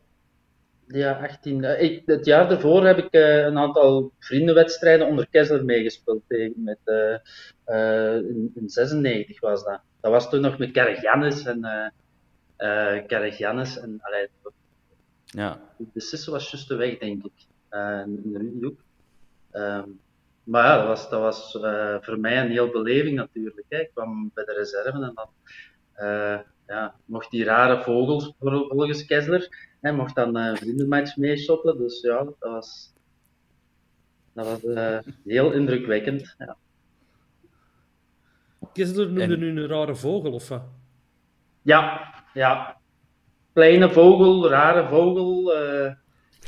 Ja, 0.87 1.19
18. 1.21 1.63
Uh, 1.63 1.81
ik, 1.81 2.01
het 2.05 2.25
jaar 2.25 2.49
daarvoor 2.49 2.85
heb 2.85 2.97
ik 2.97 3.15
uh, 3.15 3.43
een 3.43 3.57
aantal 3.57 4.11
vriendenwedstrijden 4.19 5.07
onder 5.07 5.27
Kessler 5.29 5.65
meegespeeld. 5.65 6.21
Tegen, 6.27 6.53
met, 6.55 6.77
in, 8.29 8.51
in 8.55 8.69
96 8.69 9.39
was 9.39 9.63
dat. 9.63 9.81
Dat 10.01 10.11
was 10.11 10.29
toen 10.29 10.41
nog 10.41 10.57
met 10.57 10.71
Kerrigannes 10.71 11.45
en 11.45 11.59
uh, 11.59 13.01
en 13.77 13.99
allee, 14.01 14.27
ja. 15.25 15.59
De 15.77 16.01
Sisse 16.01 16.31
was 16.31 16.51
juist 16.51 16.67
de 16.67 16.75
weg, 16.75 16.97
denk 16.97 17.23
ik. 17.23 17.31
in 18.05 18.35
Rudy 18.37 18.75
Um, 19.55 19.99
maar 20.43 20.65
ja, 20.65 20.77
dat 20.77 20.87
was, 20.87 21.09
dat 21.09 21.19
was 21.19 21.51
voor 22.05 22.19
mij 22.19 22.41
een 22.41 22.51
heel 22.51 22.71
beleving 22.71 23.15
natuurlijk. 23.15 23.65
Hè. 23.69 23.79
Ik 23.79 23.89
kwam 23.93 24.31
bij 24.33 24.43
de 24.45 24.53
reserve 24.53 24.91
en 24.91 25.13
dan 25.15 25.29
ja, 26.67 26.95
mocht 27.05 27.31
die 27.31 27.43
rare 27.43 27.83
vogels, 27.83 28.33
volgens 28.39 29.05
Kessler, 29.05 29.73
hè, 29.83 29.91
mocht 29.91 30.15
dan 30.15 30.35
een 30.35 30.53
uh, 30.53 30.57
vriendenmatch 30.57 31.17
meeshoppelen. 31.17 31.77
Dus 31.77 32.01
ja, 32.01 32.23
dat 32.23 32.35
was, 32.39 32.93
dat 34.33 34.45
was 34.45 34.59
heel 35.25 35.51
indrukwekkend. 35.51 36.35
Ja. 36.37 36.57
Noemde 38.73 39.23
en... 39.23 39.39
nu 39.39 39.49
een 39.49 39.67
rare 39.67 39.95
vogel, 39.95 40.33
of 40.33 40.49
wat? 40.49 40.63
Ja, 41.61 42.13
ja. 42.33 42.77
Kleine 43.53 43.89
vogel, 43.89 44.49
rare 44.49 44.87
vogel 44.87 45.51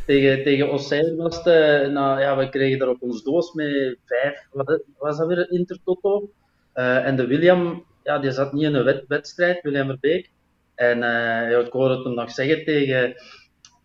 tegen, 0.05 0.43
tegen 0.43 0.71
Ossijn 0.71 1.15
was 1.15 1.37
het, 1.37 1.45
uh, 1.45 1.93
nou, 1.93 2.19
ja, 2.19 2.37
we 2.37 2.49
kregen 2.49 2.79
er 2.79 2.89
op 2.89 3.01
ons 3.01 3.23
doos 3.23 3.53
met 3.53 3.97
vijf, 4.05 4.47
wat 4.51 4.81
was 4.97 5.17
dat 5.17 5.27
weer, 5.27 5.51
Intertoto. 5.51 6.31
Uh, 6.75 7.05
en 7.05 7.15
de 7.15 7.27
William, 7.27 7.85
ja, 8.03 8.19
die 8.19 8.31
zat 8.31 8.53
niet 8.53 8.63
in 8.63 8.75
een 8.75 8.83
wed 8.83 9.03
wedstrijd, 9.07 9.61
William 9.61 9.87
Verbeek. 9.87 10.31
En 10.75 10.99
ja, 10.99 11.59
ik 11.59 11.71
hoorde 11.71 12.03
hem 12.03 12.13
nog 12.13 12.31
zeggen 12.31 12.63
tegen, 12.63 13.15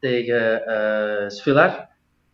tegen 0.00 0.62
uh, 0.66 1.28
Svilar, 1.28 1.88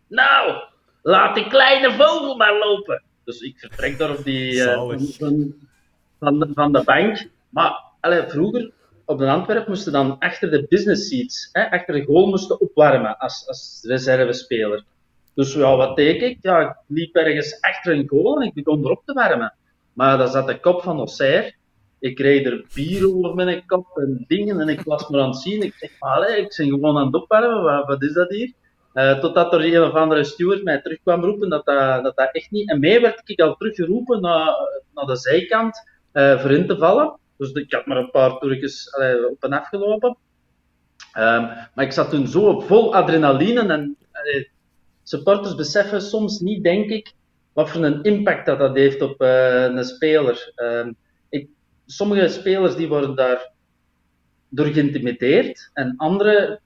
nou, 0.07 0.63
laat 1.01 1.35
die 1.35 1.47
kleine 1.47 1.91
vogel 1.91 2.35
maar 2.35 2.57
lopen. 2.57 3.03
Dus 3.23 3.41
ik 3.41 3.59
vertrek 3.59 3.97
daar 3.97 4.17
op 4.17 4.23
die, 4.23 4.63
van, 4.63 5.55
van, 6.19 6.51
van, 6.53 6.71
de 6.71 6.83
bank. 6.83 7.29
Maar 7.49 7.83
allee, 7.99 8.27
vroeger 8.27 8.71
op 9.05 9.17
de 9.17 9.29
Antwerp 9.29 9.67
moesten 9.67 9.91
dan 9.91 10.19
achter 10.19 10.51
de 10.51 10.65
business 10.69 11.07
seats, 11.07 11.49
hè, 11.51 11.71
achter 11.71 11.93
de 11.93 12.05
goal 12.05 12.27
moesten 12.27 12.61
opwarmen 12.61 13.17
als, 13.17 13.47
als 13.47 13.79
reservespeler. 13.83 14.83
Dus 15.33 15.53
ja, 15.53 15.75
wat 15.75 15.95
deed 15.95 16.21
ik? 16.21 16.37
Ja, 16.41 16.59
ik 16.59 16.75
liep 16.87 17.15
ergens 17.15 17.61
achter 17.61 17.93
een 17.93 18.07
goal 18.07 18.41
en 18.41 18.47
ik 18.47 18.53
begon 18.53 18.83
erop 18.83 19.01
te 19.05 19.13
warmen. 19.13 19.53
Maar 19.93 20.17
daar 20.17 20.27
zat 20.27 20.47
de 20.47 20.59
kop 20.59 20.81
van 20.81 20.99
Osser. 20.99 21.55
Ik 21.99 22.19
reed 22.19 22.45
er 22.45 22.65
bier 22.73 23.15
over 23.15 23.35
mijn 23.35 23.65
kop 23.65 23.97
en 23.97 24.25
dingen 24.27 24.59
en 24.59 24.69
ik 24.69 24.81
was 24.81 25.09
maar 25.09 25.21
aan 25.21 25.29
het 25.29 25.37
zien. 25.37 25.61
Ik 25.61 25.73
zeg, 25.73 25.89
ik 26.37 26.53
ben 26.57 26.67
gewoon 26.67 26.97
aan 26.97 27.05
het 27.05 27.15
opwarmen, 27.15 27.63
wat, 27.63 27.87
wat 27.87 28.03
is 28.03 28.13
dat 28.13 28.29
hier? 28.29 28.53
Uh, 28.93 29.19
totdat 29.19 29.53
er 29.53 29.73
een 29.73 29.81
of 29.83 29.93
andere 29.93 30.23
steward 30.23 30.63
mij 30.63 30.81
terug 30.81 30.97
kwam 31.03 31.23
roepen 31.23 31.49
dat 31.49 31.65
dat, 31.65 32.03
dat, 32.03 32.29
echt 32.31 32.51
niet... 32.51 32.69
En 32.69 32.79
mee 32.79 33.01
werd 33.01 33.21
ik 33.25 33.39
al 33.39 33.55
teruggeroepen 33.55 34.21
naar, 34.21 34.55
naar 34.93 35.05
de 35.05 35.15
zijkant 35.15 35.89
uh, 36.13 36.39
voor 36.39 36.51
in 36.51 36.67
te 36.67 36.77
vallen. 36.77 37.17
Dus 37.37 37.51
ik 37.51 37.73
had 37.73 37.85
maar 37.85 37.97
een 37.97 38.11
paar 38.11 38.37
toertjes 38.37 38.89
op 39.31 39.43
en 39.43 39.53
af 39.53 39.67
gelopen. 39.67 40.17
Um, 41.17 41.49
maar 41.73 41.85
ik 41.85 41.91
zat 41.91 42.09
toen 42.09 42.27
zo 42.27 42.59
vol 42.59 42.95
adrenaline 42.95 43.73
en 43.73 43.97
supporters 45.03 45.55
beseffen 45.55 46.01
soms 46.01 46.39
niet, 46.39 46.63
denk 46.63 46.89
ik, 46.89 47.13
wat 47.53 47.69
voor 47.69 47.83
een 47.83 48.03
impact 48.03 48.45
dat, 48.45 48.59
dat 48.59 48.75
heeft 48.75 49.01
op 49.01 49.21
uh, 49.21 49.63
een 49.63 49.83
speler. 49.83 50.53
Ik, 50.55 50.95
sommige 51.87 52.27
spelers 52.27 52.75
die 52.75 52.87
worden 52.87 53.15
daar 53.15 53.51
door 54.49 54.65
geïntimideerd 54.65 55.69
en 55.73 55.93
andere 55.97 56.59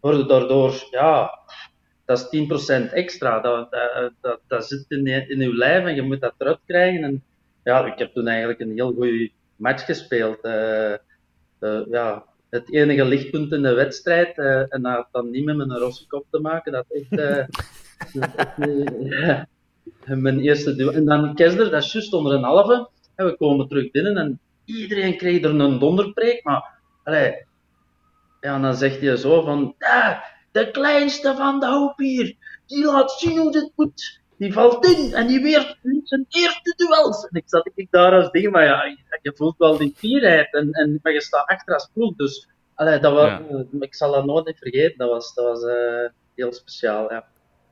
worden 0.00 0.28
daardoor, 0.28 0.86
ja, 0.90 1.30
dat 2.04 2.28
is 2.32 2.46
10% 2.88 2.92
extra. 2.92 3.40
Dat, 3.40 3.70
dat, 3.70 4.12
dat, 4.20 4.40
dat 4.46 4.66
zit 4.66 4.84
in, 4.88 5.06
in 5.06 5.40
uw 5.40 5.54
lijf 5.54 5.84
en 5.84 5.94
je 5.94 6.02
moet 6.02 6.20
dat 6.20 6.34
eruit 6.38 6.58
krijgen. 6.66 7.02
En 7.02 7.22
ja, 7.64 7.86
ik 7.86 7.98
heb 7.98 8.12
toen 8.12 8.26
eigenlijk 8.26 8.60
een 8.60 8.72
heel 8.72 8.92
goede 8.92 9.30
match 9.56 9.84
gespeeld. 9.84 10.38
Uh, 10.42 10.94
uh, 11.60 11.80
ja, 11.90 12.24
het 12.50 12.72
enige 12.72 13.04
lichtpunt 13.04 13.52
in 13.52 13.62
de 13.62 13.74
wedstrijd. 13.74 14.38
Uh, 14.38 14.74
en 14.74 14.82
dat 14.82 15.08
dan 15.12 15.30
niet 15.30 15.44
met 15.44 15.56
mijn 15.56 15.78
rosse 15.78 16.06
kop 16.06 16.26
te 16.30 16.38
maken. 16.38 16.72
Dat 16.72 16.86
echt. 16.88 17.08
ja, 19.10 19.48
mijn 20.06 20.40
eerste 20.40 20.74
duel. 20.74 20.92
En 20.92 21.04
dan 21.04 21.34
Kessler, 21.34 21.70
dat 21.70 21.82
is 21.82 21.92
juist 21.92 22.12
onder 22.12 22.32
een 22.32 22.42
halve. 22.42 22.88
En 23.14 23.26
we 23.26 23.36
komen 23.36 23.68
terug 23.68 23.90
binnen 23.90 24.16
en 24.16 24.40
iedereen 24.64 25.16
kreeg 25.16 25.42
er 25.42 25.60
een 25.60 25.78
donderpreek. 25.78 26.44
Maar 26.44 26.78
allee, 27.04 27.44
ja, 28.40 28.58
dan 28.58 28.74
zegt 28.74 29.00
hij 29.00 29.16
zo 29.16 29.42
van. 29.42 29.74
Ah, 29.78 30.20
de 30.52 30.70
kleinste 30.70 31.34
van 31.36 31.60
de 31.60 31.66
hoop 31.66 31.98
hier, 31.98 32.36
die 32.66 32.84
laat 32.84 33.10
zien 33.10 33.38
hoe 33.38 33.52
dit 33.52 33.72
moet 33.76 34.20
die 34.42 34.52
valt 34.52 34.86
in 34.86 35.14
en 35.14 35.26
die 35.26 35.40
weer 35.40 35.78
zijn 36.04 36.26
eerste 36.28 36.74
duels. 36.76 37.28
En 37.28 37.38
ik 37.38 37.42
zat 37.46 37.70
ik 37.74 37.86
daar 37.90 38.12
als 38.12 38.30
ding, 38.30 38.50
maar 38.50 38.64
ja, 38.64 38.84
je 39.22 39.32
voelt 39.34 39.58
wel 39.58 39.76
die 39.76 39.94
fierheid 39.96 40.54
en, 40.54 40.72
en 40.72 40.98
maar 41.02 41.12
je 41.12 41.22
staat 41.22 41.46
achter 41.46 41.74
als 41.74 41.90
ploeg. 41.92 42.16
Dus 42.16 42.48
allee, 42.74 42.98
dat 42.98 43.12
was, 43.12 43.26
ja. 43.28 43.64
ik 43.80 43.94
zal 43.94 44.12
dat 44.12 44.24
nooit 44.24 44.46
niet 44.46 44.58
vergeten, 44.58 44.98
dat 44.98 45.08
was, 45.08 45.34
dat 45.34 45.44
was 45.44 45.62
uh, 45.62 46.08
heel 46.34 46.52
speciaal. 46.52 47.12
Ja. 47.12 47.26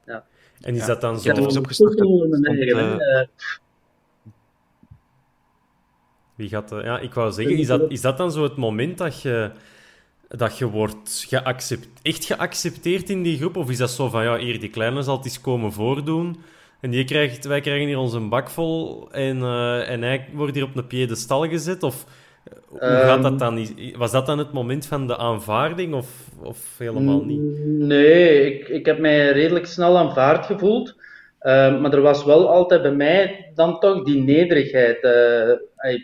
Ja. 0.07 0.25
En 0.61 0.75
is 0.75 0.87
dat 0.87 1.01
dan 1.01 1.15
zo? 1.15 1.21
Ik 1.21 1.27
heb 1.27 1.37
er 1.37 1.43
eens 1.43 1.57
opgezocht. 1.57 2.01
Uh, 2.01 3.23
Wie 6.41 6.49
gaat, 6.49 6.73
uh, 6.73 6.85
ja, 6.85 6.99
ik 6.99 7.15
wou 7.15 7.33
zeggen, 7.33 7.57
is 7.57 7.67
dat, 7.67 7.91
is 7.91 8.01
dat 8.01 8.17
dan 8.17 8.33
zo 8.33 8.43
het 8.43 8.57
moment 8.57 8.99
dat 8.99 9.23
je 9.23 9.51
dat 10.29 10.59
je 10.59 10.67
wordt 10.67 11.25
geaccept, 11.29 11.89
echt 12.03 12.25
geaccepteerd 12.25 13.11
in 13.11 13.23
die 13.23 13.37
groep? 13.39 13.57
Of 13.57 13.71
is 13.71 13.79
dat 13.79 13.91
zo 13.91 14.09
van, 14.09 14.23
ja, 14.23 14.39
hier, 14.39 14.61
die 14.61 14.71
kleine 14.71 15.03
zal 15.03 15.17
het 15.17 15.25
eens 15.25 15.41
komen 15.41 15.73
voordoen. 15.73 16.37
En 16.81 16.91
die 16.91 17.05
krijgt, 17.05 17.47
wij 17.47 17.61
krijgen 17.61 17.87
hier 17.87 17.99
onze 17.99 18.21
bak 18.21 18.51
vol 18.51 19.09
en, 19.11 19.37
uh, 19.39 19.91
en 19.91 20.03
hij 20.03 20.27
wordt 20.33 20.55
hier 20.55 20.65
op 20.65 20.77
een 20.77 20.87
piedestal 20.87 21.49
gezet? 21.49 21.83
Of 21.83 22.05
hoe 22.69 22.79
gaat 22.81 23.23
dat 23.23 23.39
dan? 23.39 23.67
Was 23.97 24.11
dat 24.11 24.27
dan 24.27 24.39
het 24.39 24.53
moment 24.53 24.87
van 24.87 25.07
de 25.07 25.17
aanvaarding 25.17 25.95
of, 25.95 26.09
of 26.43 26.79
helemaal 26.79 27.25
niet? 27.25 27.67
Nee, 27.67 28.55
ik, 28.55 28.69
ik 28.69 28.87
heb 28.87 28.99
mij 28.99 29.33
redelijk 29.33 29.67
snel 29.67 29.99
aanvaard 29.99 30.47
gevoeld. 30.47 30.95
Uh, 31.43 31.81
maar 31.81 31.93
er 31.93 32.01
was 32.01 32.25
wel 32.25 32.51
altijd 32.51 32.83
bij 32.83 32.95
mij 32.95 33.51
dan 33.55 33.79
toch 33.79 34.05
die 34.05 34.23
nederigheid. 34.23 35.05
Uh, 35.05 36.01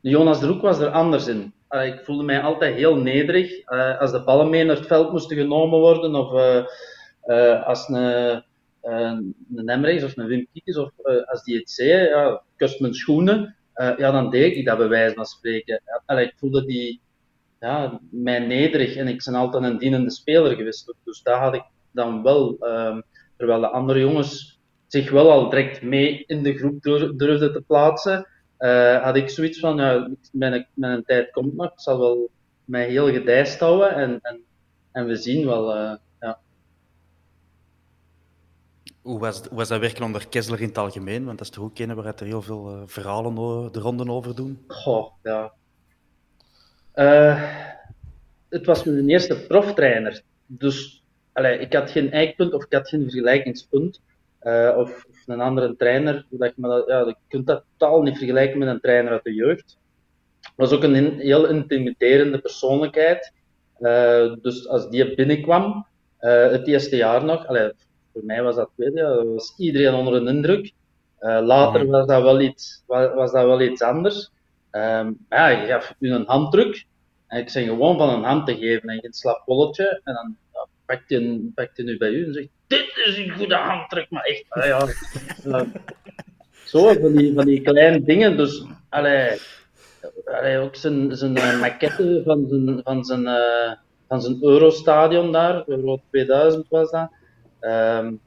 Jonas 0.00 0.40
Droek 0.40 0.62
was 0.62 0.78
er 0.78 0.88
anders 0.88 1.26
in. 1.26 1.54
Uh, 1.70 1.86
ik 1.86 2.04
voelde 2.04 2.24
mij 2.24 2.40
altijd 2.40 2.74
heel 2.74 2.96
nederig. 2.96 3.68
Uh, 3.68 4.00
als 4.00 4.10
de 4.10 4.22
ballen 4.24 4.50
mee 4.50 4.64
naar 4.64 4.76
het 4.76 4.86
veld 4.86 5.12
moesten 5.12 5.36
genomen 5.36 5.78
worden, 5.78 6.14
of 6.14 6.32
uh, 7.26 7.66
als 7.66 7.88
een, 7.88 8.44
een 9.54 10.04
of 10.04 10.16
een 10.16 10.26
Wim 10.26 10.46
Kiekes, 10.52 10.76
of 10.76 10.90
als 11.26 11.42
die 11.42 11.56
het 11.56 11.70
zei, 11.70 12.08
ja, 12.08 12.42
kust 12.56 12.80
mijn 12.80 12.94
schoenen, 12.94 13.56
ja, 13.74 14.10
dan 14.10 14.30
deed 14.30 14.56
ik 14.56 14.64
dat 14.64 14.78
bij 14.78 14.88
wijze 14.88 15.14
van 15.14 15.24
spreken. 15.24 15.82
Ik 16.06 16.32
voelde 16.36 16.64
die, 16.64 17.00
ja, 17.60 18.00
mij 18.10 18.38
nederig 18.38 18.96
en 18.96 19.08
ik 19.08 19.22
ben 19.24 19.34
altijd 19.34 19.64
een 19.64 19.78
dienende 19.78 20.10
speler 20.10 20.56
geweest. 20.56 20.94
Dus 21.04 21.22
daar 21.22 21.40
had 21.40 21.54
ik 21.54 21.64
dan 21.90 22.22
wel, 22.22 22.56
ehm, 22.60 23.00
terwijl 23.36 23.60
de 23.60 23.68
andere 23.68 24.00
jongens 24.00 24.60
zich 24.86 25.10
wel 25.10 25.30
al 25.30 25.50
direct 25.50 25.82
mee 25.82 26.24
in 26.26 26.42
de 26.42 26.56
groep 26.58 26.82
durfden 27.16 27.52
te 27.52 27.62
plaatsen 27.66 28.26
uh, 28.58 29.02
had 29.02 29.16
ik 29.16 29.30
zoiets 29.30 29.58
van, 29.58 29.76
ja, 29.76 30.10
mijn, 30.32 30.66
mijn 30.74 31.04
tijd 31.04 31.30
komt 31.30 31.54
nog, 31.54 31.72
ik 31.72 31.80
zal 31.80 31.98
wel 31.98 32.30
mij 32.64 32.88
heel 32.88 33.12
gedijst 33.12 33.60
houden 33.60 33.94
en, 33.94 34.18
en, 34.22 34.40
en 34.92 35.06
we 35.06 35.16
zien 35.16 35.46
wel. 35.46 35.76
Uh, 35.76 35.94
ja. 36.20 36.38
hoe, 39.02 39.18
was, 39.18 39.40
hoe 39.40 39.56
was 39.56 39.68
dat 39.68 39.80
werken 39.80 40.04
onder 40.04 40.28
Kessler 40.28 40.60
in 40.60 40.68
het 40.68 40.78
algemeen? 40.78 41.24
Want 41.24 41.38
dat 41.38 41.46
is 41.46 41.52
toch 41.52 41.64
ook 41.64 41.78
een 41.78 41.94
waar 41.94 42.14
er 42.14 42.26
heel 42.26 42.42
veel 42.42 42.76
uh, 42.76 42.82
verhalen 42.86 43.34
de 43.72 43.78
ronden 43.78 44.10
over 44.10 44.34
doen? 44.34 44.64
Goh, 44.66 45.12
ja. 45.22 45.52
Het 48.48 48.66
was 48.66 48.84
mijn 48.84 49.08
eerste 49.08 49.46
proftrainer. 49.46 50.22
Dus 50.46 51.04
allee, 51.32 51.58
ik 51.58 51.72
had 51.72 51.90
geen 51.90 52.10
eikpunt 52.10 52.52
of 52.52 52.64
ik 52.64 52.72
had 52.72 52.88
geen 52.88 53.02
vergelijkingspunt. 53.02 54.00
Uh, 54.42 54.74
of, 54.76 55.04
of, 55.10 55.22
een 55.26 55.40
andere 55.40 55.76
trainer. 55.76 56.26
Dat 56.30 56.52
je, 56.56 56.62
dat, 56.62 56.86
ja, 56.86 56.98
je 56.98 57.16
kunt 57.28 57.46
dat 57.46 57.64
totaal 57.76 58.02
niet 58.02 58.18
vergelijken 58.18 58.58
met 58.58 58.68
een 58.68 58.80
trainer 58.80 59.12
uit 59.12 59.24
de 59.24 59.34
jeugd. 59.34 59.78
was 60.56 60.72
ook 60.72 60.82
een 60.82 60.94
in, 60.94 61.18
heel 61.18 61.46
intimiderende 61.46 62.38
persoonlijkheid. 62.38 63.32
dus 64.42 64.68
als 64.68 64.88
die 64.88 65.14
binnenkwam, 65.14 65.86
het 66.18 66.66
eerste 66.66 66.96
jaar 66.96 67.24
nog, 67.24 67.46
allee, 67.46 67.72
voor 68.12 68.24
mij 68.24 68.42
was 68.42 68.56
dat 68.56 68.70
tweede 68.76 68.96
jaar, 68.96 69.32
was 69.32 69.54
iedereen 69.56 69.94
onder 69.94 70.14
een 70.14 70.28
indruk. 70.28 70.72
Later 71.20 71.82
mhm. 71.82 71.90
was, 71.90 72.06
dat 72.06 72.22
wel 72.22 72.40
iets, 72.40 72.82
was, 72.86 73.14
was 73.14 73.32
dat 73.32 73.44
wel 73.44 73.60
iets 73.60 73.82
anders. 73.82 74.30
Um, 74.76 75.26
ja, 75.28 75.48
je 75.48 75.66
gaf 75.66 75.94
u 75.98 76.12
een 76.12 76.26
handdruk. 76.26 76.86
En 77.26 77.38
ik 77.40 77.48
zeg 77.48 77.64
gewoon 77.64 77.98
van 77.98 78.08
een 78.08 78.22
hand 78.22 78.46
te 78.46 78.56
geven 78.56 78.88
en 78.88 79.00
geen 79.00 79.12
slap 79.12 79.42
polletje. 79.44 80.00
En 80.04 80.14
dan 80.14 80.36
pakt 80.86 81.10
hij 81.10 81.40
pakt 81.54 81.78
nu 81.78 81.96
bij 81.96 82.10
u 82.10 82.26
en 82.26 82.32
zegt: 82.32 82.48
Dit 82.66 83.02
is 83.04 83.18
een 83.18 83.30
goede 83.30 83.54
handdruk, 83.54 84.10
maar 84.10 84.22
echt. 84.22 84.44
Ah, 84.48 84.64
ja. 85.44 85.66
zo, 86.64 86.92
van 86.92 87.12
die, 87.12 87.34
van 87.34 87.44
die 87.44 87.60
kleine 87.60 88.02
dingen. 88.02 88.36
Dus, 88.36 88.64
allee, 88.88 89.40
allee 90.24 90.58
ook 90.58 90.76
zijn, 90.76 91.16
zijn 91.16 91.36
uh, 91.36 91.60
maquette 91.60 92.22
van 92.24 92.46
zijn, 92.48 92.80
van 92.82 93.04
zijn, 93.04 93.22
uh, 93.22 93.72
van 94.08 94.22
zijn 94.22 94.38
Eurostadion 94.42 95.32
daar, 95.32 95.62
Euro 95.66 96.00
2000 96.10 96.66
was 96.68 96.90
dat. 96.90 97.10
Um, 97.60 98.20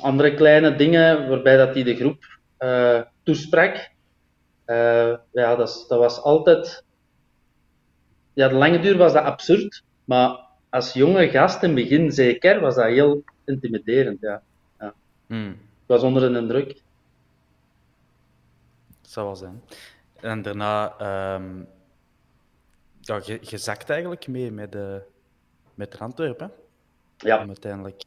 andere 0.00 0.34
kleine 0.34 0.76
dingen 0.76 1.28
waarbij 1.28 1.56
dat 1.56 1.74
hij 1.74 1.82
de 1.82 1.96
groep 1.96 2.38
uh, 2.58 3.00
toesprak. 3.22 3.90
Ja, 5.32 5.56
dat, 5.56 5.84
dat, 5.88 5.98
was 5.98 6.22
altijd. 6.22 6.84
Ja, 8.32 8.48
de 8.48 8.54
lange 8.54 8.80
duur 8.80 8.96
was 8.96 9.12
dat 9.12 9.24
absurd, 9.24 9.82
maar 10.04 10.38
als 10.72 10.92
jonge 10.92 11.28
gast 11.28 11.62
in 11.62 11.76
het 11.76 11.78
begin 11.78 12.12
zeker 12.12 12.60
was 12.60 12.74
dat 12.74 12.84
heel 12.84 13.24
intimiderend. 13.44 14.20
Ja. 14.20 14.42
ja. 14.78 14.94
Hmm. 15.26 15.50
Ik 15.50 15.86
was 15.86 16.02
onder 16.02 16.22
een 16.22 16.36
indruk. 16.36 16.82
Dat 19.00 19.10
zou 19.10 19.26
wel 19.26 19.36
zijn. 19.36 19.62
En 20.20 20.42
daarna, 20.42 20.92
um, 21.34 21.68
ja, 23.00 23.20
je, 23.24 23.38
je, 23.40 23.58
zakt 23.58 23.90
eigenlijk 23.90 24.26
mee 24.26 24.50
met, 24.50 24.72
de, 24.72 25.02
met 25.74 25.98
Antwerpen. 25.98 26.52
Ja. 27.16 27.40
Om 27.40 27.46
uiteindelijk 27.46 28.02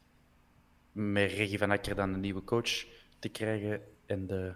met 0.92 1.32
Regie 1.32 1.58
van 1.58 1.70
Akker 1.70 1.94
dan 1.94 2.14
een 2.14 2.20
nieuwe 2.20 2.44
coach 2.44 2.84
te 3.18 3.28
krijgen 3.28 3.80
en 4.06 4.26
de, 4.26 4.52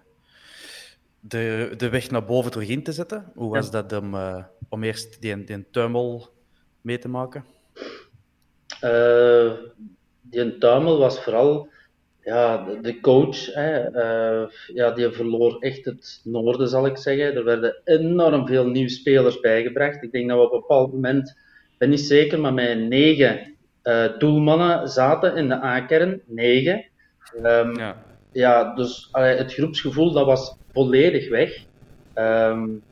de, 1.20 1.74
de 1.76 1.88
weg 1.88 2.10
naar 2.10 2.24
boven 2.24 2.50
terug 2.50 2.68
in 2.68 2.82
te 2.82 2.92
zetten. 2.92 3.32
Hoe 3.34 3.50
was 3.50 3.70
dat 3.70 3.92
om, 3.92 4.14
uh, 4.14 4.44
om 4.68 4.82
eerst 4.82 5.20
die, 5.20 5.44
die 5.44 5.70
tuimel 5.70 6.28
mee 6.80 6.98
te 6.98 7.08
maken? 7.08 7.44
Uh, 8.84 9.52
die 10.22 10.58
tuimel 10.58 10.98
was 10.98 11.20
vooral 11.20 11.68
ja, 12.24 12.66
de, 12.82 13.00
coach. 13.00 13.54
Hè, 13.54 13.90
uh, 13.92 14.48
ja, 14.74 14.90
die 14.90 15.10
verloor 15.10 15.56
echt 15.60 15.84
het 15.84 16.20
noorden, 16.24 16.68
zal 16.68 16.86
ik 16.86 16.96
zeggen. 16.96 17.34
Er 17.34 17.44
werden 17.44 17.80
enorm 17.84 18.46
veel 18.46 18.66
nieuwe 18.66 18.88
spelers 18.88 19.40
bijgebracht. 19.40 20.02
Ik 20.02 20.12
denk 20.12 20.28
dat 20.28 20.38
we 20.38 20.44
op 20.44 20.52
een 20.52 20.60
bepaald 20.60 20.92
moment, 20.92 21.28
ik 21.28 21.78
ben 21.78 21.88
niet 21.88 22.00
zeker, 22.00 22.40
maar 22.40 22.54
met 22.54 22.78
negen 22.78 23.54
uh, 23.84 24.18
doelmannen 24.18 24.88
zaten 24.88 25.36
in 25.36 25.48
de 25.48 25.64
A-kern, 25.64 26.20
negen. 26.26 26.84
Um, 27.42 27.78
ja. 27.78 28.04
ja. 28.32 28.74
dus 28.74 29.08
allee, 29.10 29.36
het 29.36 29.52
groepsgevoel 29.52 30.12
dat 30.12 30.26
was 30.26 30.56
volledig 30.72 31.28
weg. 31.28 31.64
Um, 32.14 32.82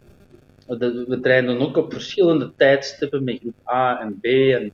de, 0.67 1.05
we 1.09 1.21
trainden 1.21 1.61
ook 1.61 1.77
op 1.77 1.93
verschillende 1.93 2.53
tijdstippen 2.57 3.25
met 3.25 3.39
groep 3.41 3.69
A 3.71 4.01
en 4.01 4.19
B. 4.21 4.25
En, 4.25 4.73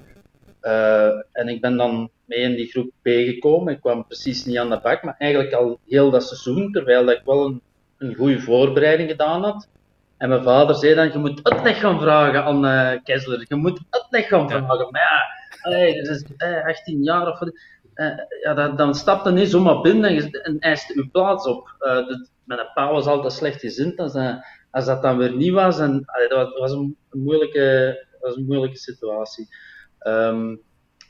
en 1.33 1.49
ik 1.49 1.60
ben 1.60 1.76
dan 1.76 2.10
mee 2.25 2.38
in 2.38 2.54
die 2.54 2.67
groep 2.67 2.91
B 3.02 3.08
gekomen. 3.08 3.73
Ik 3.73 3.80
kwam 3.80 4.06
precies 4.06 4.45
niet 4.45 4.58
aan 4.58 4.71
de 4.71 4.80
bak, 4.82 5.02
maar 5.02 5.15
eigenlijk 5.19 5.52
al 5.52 5.78
heel 5.86 6.10
dat 6.10 6.25
seizoen, 6.25 6.73
terwijl 6.73 7.10
ik 7.10 7.23
wel 7.25 7.45
een, 7.45 7.60
een 7.99 8.15
goede 8.15 8.41
voorbereiding 8.41 9.10
gedaan 9.10 9.43
had. 9.43 9.69
En 10.17 10.28
mijn 10.28 10.43
vader 10.43 10.75
zei 10.75 10.95
dan, 10.95 11.12
je 11.12 11.19
moet 11.19 11.41
uitleg 11.43 11.80
gaan 11.80 12.00
vragen 12.00 12.45
aan 12.45 12.65
uh, 12.65 13.02
Kessler. 13.02 13.45
Je 13.49 13.54
moet 13.54 13.80
uitleg 13.91 14.28
gaan 14.28 14.49
vragen. 14.49 14.91
Maar 14.91 15.34
ja, 15.62 16.02
dat 16.02 16.17
is 16.17 16.25
eh, 16.36 16.67
18 16.67 17.02
jaar 17.02 17.28
of 17.28 17.41
uh, 17.95 18.19
ja, 18.43 18.54
dan, 18.54 18.76
dan 18.76 18.95
stapte 18.95 19.30
niet 19.30 19.50
zomaar 19.50 19.80
binnen 19.80 20.32
en, 20.32 20.58
eiste 20.58 20.93
uw 20.97 21.10
plaats 21.10 21.47
op. 21.47 21.76
Uh, 21.80 22.06
mijn 22.45 22.69
pa 22.75 22.93
was 22.93 23.06
altijd 23.06 23.32
slecht 23.32 23.60
gezind 23.60 23.99
als, 23.99 24.15
uh, 24.15 24.34
als 24.71 24.84
dat 24.84 25.02
dan 25.02 25.19
weer 25.19 25.36
niet 25.36 25.52
was. 25.52 25.78
En, 25.78 26.04
dat 26.28 26.38
was, 26.38 26.58
was 26.58 26.73
een, 26.73 26.97
moeilijke, 27.10 27.99
was 28.21 28.36
een 28.36 28.45
moeilijke 28.45 28.78
situatie. 28.78 29.49
Um, 30.06 30.60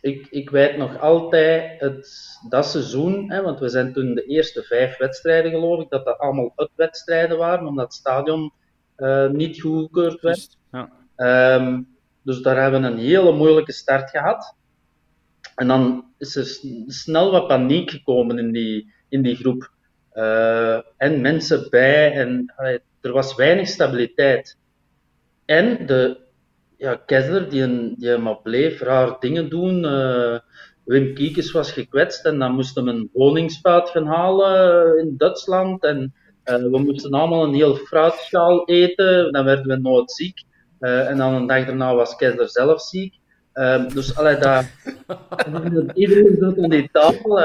ik, 0.01 0.27
ik 0.31 0.51
weet 0.51 0.77
nog 0.77 1.01
altijd 1.01 1.81
het, 1.81 2.09
dat 2.49 2.67
seizoen, 2.67 3.31
hè, 3.31 3.43
want 3.43 3.59
we 3.59 3.69
zijn 3.69 3.93
toen 3.93 4.15
de 4.15 4.25
eerste 4.25 4.63
vijf 4.63 4.97
wedstrijden 4.97 5.51
geloof 5.51 5.83
ik, 5.83 5.91
dat 5.91 6.05
dat 6.05 6.19
allemaal 6.19 6.53
uitwedstrijden 6.57 7.39
waren, 7.39 7.67
omdat 7.67 7.85
het 7.85 7.95
stadion 7.95 8.53
uh, 8.97 9.29
niet 9.29 9.61
goedgekeurd 9.61 10.21
werd. 10.21 10.59
Ja. 10.73 10.91
Um, 11.57 11.89
dus 12.23 12.43
daar 12.43 12.61
hebben 12.61 12.83
we 12.83 12.87
een 12.87 12.99
hele 12.99 13.33
moeilijke 13.33 13.73
start 13.73 14.11
gehad. 14.11 14.57
En 15.55 15.69
dan 15.69 16.05
is 16.19 16.37
er 16.37 16.47
snel 16.87 17.31
wat 17.31 17.47
paniek 17.47 17.91
gekomen 17.91 18.39
in 18.39 18.53
die, 18.53 18.93
in 19.09 19.23
die 19.23 19.37
groep. 19.37 19.71
Uh, 20.15 20.79
en 20.97 21.21
mensen 21.21 21.67
bij, 21.71 22.13
en 22.13 22.53
allee, 22.57 22.81
er 23.01 23.13
was 23.13 23.35
weinig 23.35 23.69
stabiliteit. 23.69 24.59
En 25.45 25.87
de 25.87 26.24
ja, 26.85 26.95
Kessler, 27.07 27.49
die, 27.49 27.95
die 27.97 28.17
maar 28.19 28.41
bleef 28.43 28.81
raar 28.81 29.17
dingen 29.21 29.49
doen. 29.49 29.85
Uh, 29.85 30.39
Wim 30.85 31.15
Kiekes 31.15 31.53
was 31.53 31.73
gekwetst 31.73 32.25
en 32.25 32.39
dan 32.39 32.55
moesten 32.55 32.85
we 32.85 32.91
een 32.91 33.11
woningspuit 33.13 33.89
gaan 33.89 34.07
halen 34.07 34.99
in 34.99 35.15
Duitsland. 35.17 35.85
En 35.85 36.15
uh, 36.45 36.57
we 36.57 36.79
moesten 36.79 37.13
allemaal 37.13 37.45
een 37.45 37.55
heel 37.55 37.75
fruitschaal 37.75 38.69
eten, 38.69 39.33
dan 39.33 39.45
werden 39.45 39.67
we 39.67 39.77
nooit 39.77 40.13
ziek. 40.13 40.43
Uh, 40.81 41.09
en 41.09 41.17
dan 41.17 41.35
een 41.35 41.47
dag 41.47 41.65
daarna 41.65 41.95
was 41.95 42.17
Keizer 42.17 42.49
zelf 42.49 42.83
ziek. 42.83 43.15
Uh, 43.55 43.89
dus 43.89 44.17
allee, 44.17 44.37
dat, 44.37 44.65
iedereen 45.95 46.37
zat 46.41 46.59
aan 46.59 46.71
die 46.71 46.89
tafel. 46.93 47.41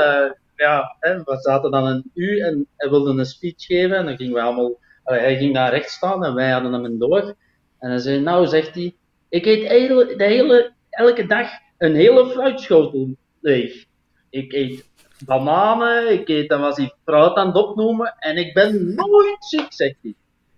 Ja, 0.56 0.95
hè, 0.99 1.17
we 1.17 1.38
zaten 1.39 1.71
dan 1.71 1.86
een 1.86 2.12
uur 2.13 2.41
en 2.41 2.67
hij 2.75 2.89
wilde 2.89 3.19
een 3.19 3.25
speech 3.25 3.65
geven. 3.65 3.97
En 3.97 4.06
dan 4.06 4.17
gingen 4.17 4.34
we 4.34 4.41
allemaal, 4.41 4.80
allee, 5.04 5.19
hij 5.19 5.38
ging 5.38 5.54
daar 5.54 5.71
recht 5.71 5.89
staan 5.89 6.25
en 6.25 6.34
wij 6.34 6.49
hadden 6.49 6.73
hem 6.73 6.86
in 6.86 6.99
door. 6.99 7.36
En 7.80 7.89
hij 7.89 7.97
zei, 7.97 8.19
nou, 8.19 8.47
zegt 8.47 8.73
hij, 8.73 8.95
ik 9.29 9.45
eet 9.45 10.17
de 10.17 10.23
hele, 10.23 10.73
elke 10.89 11.25
dag 11.25 11.49
een 11.77 11.95
hele 11.95 12.29
fruitschotel 12.29 13.15
leeg. 13.39 13.85
Ik 14.29 14.53
eet 14.53 14.85
bananen, 15.25 16.11
ik 16.11 16.29
eet, 16.29 16.49
dan 16.49 16.61
was 16.61 16.77
hij 16.77 16.93
fruit 17.05 17.35
aan 17.35 17.47
het 17.47 17.55
opnoemen 17.55 18.15
en 18.19 18.37
ik 18.37 18.53
ben 18.53 18.95
nooit 18.95 19.37
ziek, 19.39 19.73
zegt 19.73 19.95
hij. 20.01 20.13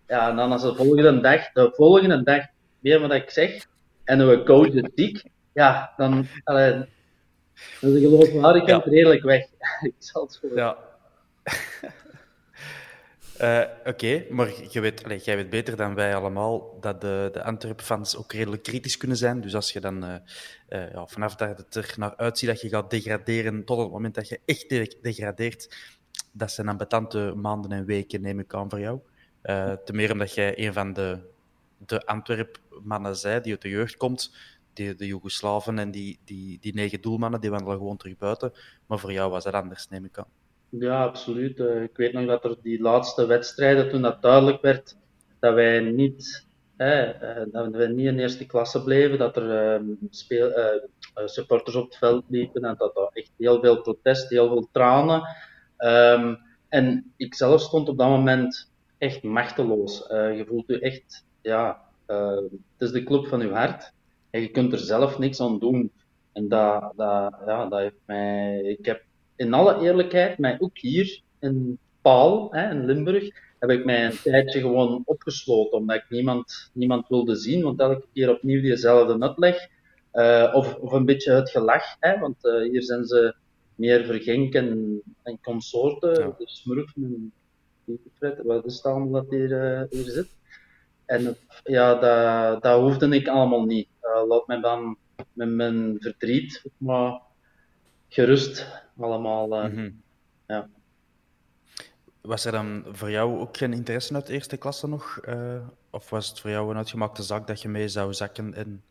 Ja, 0.07 0.29
en 0.29 0.35
dan 0.35 0.51
als 0.51 0.61
de 0.61 0.75
volgende 0.75 1.21
dag, 1.21 1.51
de 1.51 1.71
volgende 1.75 2.23
dag 2.23 2.45
meer 2.79 2.99
wat 2.99 3.13
ik 3.13 3.29
zeg, 3.29 3.65
en 4.03 4.27
we 4.27 4.43
coach 4.43 4.73
is 4.73 4.89
ziek, 4.95 5.23
ja, 5.53 5.93
dan, 5.97 6.27
allee, 6.43 6.71
dan 6.71 6.85
is 7.79 7.93
de 7.93 7.99
geloofwaardigheid 7.99 8.83
ja. 8.83 8.91
redelijk 8.91 9.23
weg. 9.23 9.45
ik 9.81 9.95
zal 9.97 10.21
het 10.23 10.35
gewoon. 10.35 10.55
Ja. 10.55 10.77
Uh, 13.41 13.63
Oké, 13.85 14.25
maar 14.29 14.49
je 14.69 14.79
weet, 14.79 15.03
allez, 15.03 15.25
jij 15.25 15.35
weet 15.35 15.49
beter 15.49 15.75
dan 15.75 15.95
wij 15.95 16.15
allemaal 16.15 16.77
dat 16.79 17.01
de, 17.01 17.29
de 17.33 17.43
Antwerp-fans 17.43 18.17
ook 18.17 18.33
redelijk 18.33 18.63
kritisch 18.63 18.97
kunnen 18.97 19.17
zijn. 19.17 19.41
Dus 19.41 19.55
als 19.55 19.71
je 19.71 19.79
dan 19.79 20.03
uh, 20.03 20.15
uh, 20.69 20.91
ja, 20.91 21.07
vanaf 21.07 21.35
dat 21.35 21.57
het 21.57 21.75
er 21.75 21.93
naar 21.97 22.15
uitziet 22.15 22.49
dat 22.49 22.61
je 22.61 22.69
gaat 22.69 22.89
degraderen 22.89 23.65
tot 23.65 23.79
het 23.79 23.91
moment 23.91 24.15
dat 24.15 24.27
je 24.27 24.39
echt 24.45 24.69
degradeert, 25.01 25.75
dat 26.31 26.51
zijn 26.51 26.67
ambetante 26.67 27.33
maanden 27.35 27.71
en 27.71 27.85
weken, 27.85 28.21
neem 28.21 28.39
ik 28.39 28.53
aan, 28.53 28.69
voor 28.69 28.79
jou. 28.79 28.99
ten 29.85 29.95
meer 29.95 30.11
omdat 30.11 30.33
jij 30.33 30.59
een 30.59 30.73
van 30.73 30.93
de 30.93 31.29
de 31.85 32.05
Antwerp-mannen 32.05 33.15
zei, 33.15 33.41
die 33.41 33.51
uit 33.51 33.61
de 33.61 33.69
jeugd 33.69 33.97
komt, 33.97 34.35
die, 34.73 34.95
de 34.95 35.05
Joegoslaven 35.05 35.79
en 35.79 35.91
die, 35.91 36.19
die, 36.25 36.57
die 36.61 36.73
negen 36.73 37.01
doelmannen, 37.01 37.41
die 37.41 37.49
wandelen 37.49 37.77
gewoon 37.77 37.97
terug 37.97 38.17
buiten. 38.17 38.53
Maar 38.85 38.99
voor 38.99 39.11
jou 39.11 39.31
was 39.31 39.43
dat 39.43 39.53
anders, 39.53 39.89
neem 39.89 40.05
ik 40.05 40.17
aan. 40.17 40.40
Ja, 40.71 41.03
absoluut. 41.03 41.59
Uh, 41.59 41.83
ik 41.83 41.97
weet 41.97 42.13
nog 42.13 42.25
dat 42.25 42.43
er 42.43 42.55
die 42.61 42.81
laatste 42.81 43.25
wedstrijden, 43.25 43.89
toen 43.89 44.01
dat 44.01 44.21
duidelijk 44.21 44.61
werd 44.61 44.97
dat 45.39 45.53
wij 45.53 45.79
niet, 45.79 46.47
uh, 46.77 47.09
dat 47.51 47.71
wij 47.71 47.87
niet 47.87 48.05
in 48.05 48.19
eerste 48.19 48.45
klasse 48.45 48.83
bleven, 48.83 49.17
dat 49.17 49.37
er 49.37 49.79
uh, 49.81 49.87
speel, 50.09 50.51
supporters 51.25 51.75
op 51.75 51.85
het 51.85 51.97
veld 51.97 52.23
liepen 52.27 52.61
en 52.61 52.75
dat 52.77 52.95
er 52.97 53.09
echt 53.13 53.31
heel 53.37 53.59
veel 53.59 53.81
protest, 53.81 54.29
heel 54.29 54.47
veel 54.47 54.69
tranen. 54.71 55.23
Um, 55.77 56.37
en 56.69 57.13
ik 57.17 57.35
zelf 57.35 57.61
stond 57.61 57.89
op 57.89 57.97
dat 57.97 58.07
moment 58.07 58.71
echt 58.97 59.23
machteloos. 59.23 60.05
je 60.09 60.45
voelt 60.47 60.67
je 60.67 60.79
echt 60.79 61.25
ja, 61.41 61.81
het 62.05 62.51
is 62.77 62.91
de 62.91 63.03
club 63.03 63.27
van 63.27 63.41
uw 63.41 63.51
hart 63.51 63.93
en 64.29 64.41
je 64.41 64.51
kunt 64.51 64.73
er 64.73 64.79
zelf 64.79 65.17
niks 65.17 65.41
aan 65.41 65.59
doen. 65.59 65.91
En 66.33 66.47
dat, 66.47 66.93
dat, 66.95 67.35
ja, 67.45 67.65
dat 67.65 67.79
heeft 67.79 68.01
mij, 68.05 68.61
ik 68.61 68.85
heb 68.85 69.03
in 69.41 69.53
alle 69.53 69.79
eerlijkheid, 69.81 70.37
mij 70.37 70.57
ook 70.59 70.77
hier 70.77 71.21
in 71.39 71.79
Paal, 72.01 72.47
hè, 72.51 72.71
in 72.71 72.85
Limburg, 72.85 73.29
heb 73.59 73.69
ik 73.69 73.85
mij 73.85 74.05
een 74.05 74.17
tijdje 74.23 74.59
gewoon 74.59 75.01
opgesloten, 75.05 75.77
omdat 75.77 75.95
ik 75.95 76.05
niemand, 76.09 76.69
niemand 76.73 77.07
wilde 77.07 77.35
zien, 77.35 77.63
want 77.63 77.79
elke 77.79 78.07
keer 78.13 78.29
opnieuw 78.29 78.61
diezelfde 78.61 79.19
uitleg. 79.19 79.67
Uh, 80.13 80.51
of, 80.53 80.75
of 80.75 80.91
een 80.91 81.05
beetje 81.05 81.31
het 81.31 81.49
gelach, 81.49 81.95
hè, 81.99 82.19
want 82.19 82.45
uh, 82.45 82.69
hier 82.69 82.83
zijn 82.83 83.05
ze 83.05 83.35
meer 83.75 84.05
vergenk 84.05 84.53
en, 84.53 85.01
en 85.23 85.39
consorten, 85.41 86.19
ja. 86.19 86.35
de 86.37 86.47
smurf 86.47 86.95
en 86.95 87.33
wat 88.43 88.65
is 88.65 88.75
het 88.75 88.85
allemaal 88.85 89.11
dat 89.11 89.29
hier, 89.29 89.49
uh, 89.49 89.81
hier 89.89 90.11
zit. 90.11 90.27
En 91.05 91.37
ja, 91.63 91.95
dat, 91.95 92.63
dat 92.63 92.81
hoefde 92.81 93.15
ik 93.15 93.27
allemaal 93.27 93.65
niet. 93.65 93.87
laat 94.27 94.47
mij 94.47 94.59
dan 94.59 94.97
met 95.33 95.49
mijn 95.49 95.97
verdriet 95.99 96.63
maar 96.77 97.21
gerust 98.11 98.67
allemaal. 98.97 99.47
Mm 99.47 99.75
-hmm. 99.75 100.01
ja. 100.47 100.67
Was 102.21 102.45
er 102.45 102.51
dan 102.51 102.85
voor 102.91 103.11
jou 103.11 103.39
ook 103.39 103.57
geen 103.57 103.73
interesse 103.73 104.13
uit 104.13 104.27
de 104.27 104.33
eerste 104.33 104.57
klasse 104.57 104.87
nog? 104.87 105.19
Uh, 105.29 105.67
of 105.89 106.09
was 106.09 106.29
het 106.29 106.39
voor 106.39 106.49
jou 106.49 106.69
een 106.69 106.77
uitgemaakte 106.77 107.23
zak 107.23 107.47
dat 107.47 107.61
je 107.61 107.69
mee 107.69 107.87
zou 107.87 108.13
zakken 108.13 108.53
en 108.53 108.83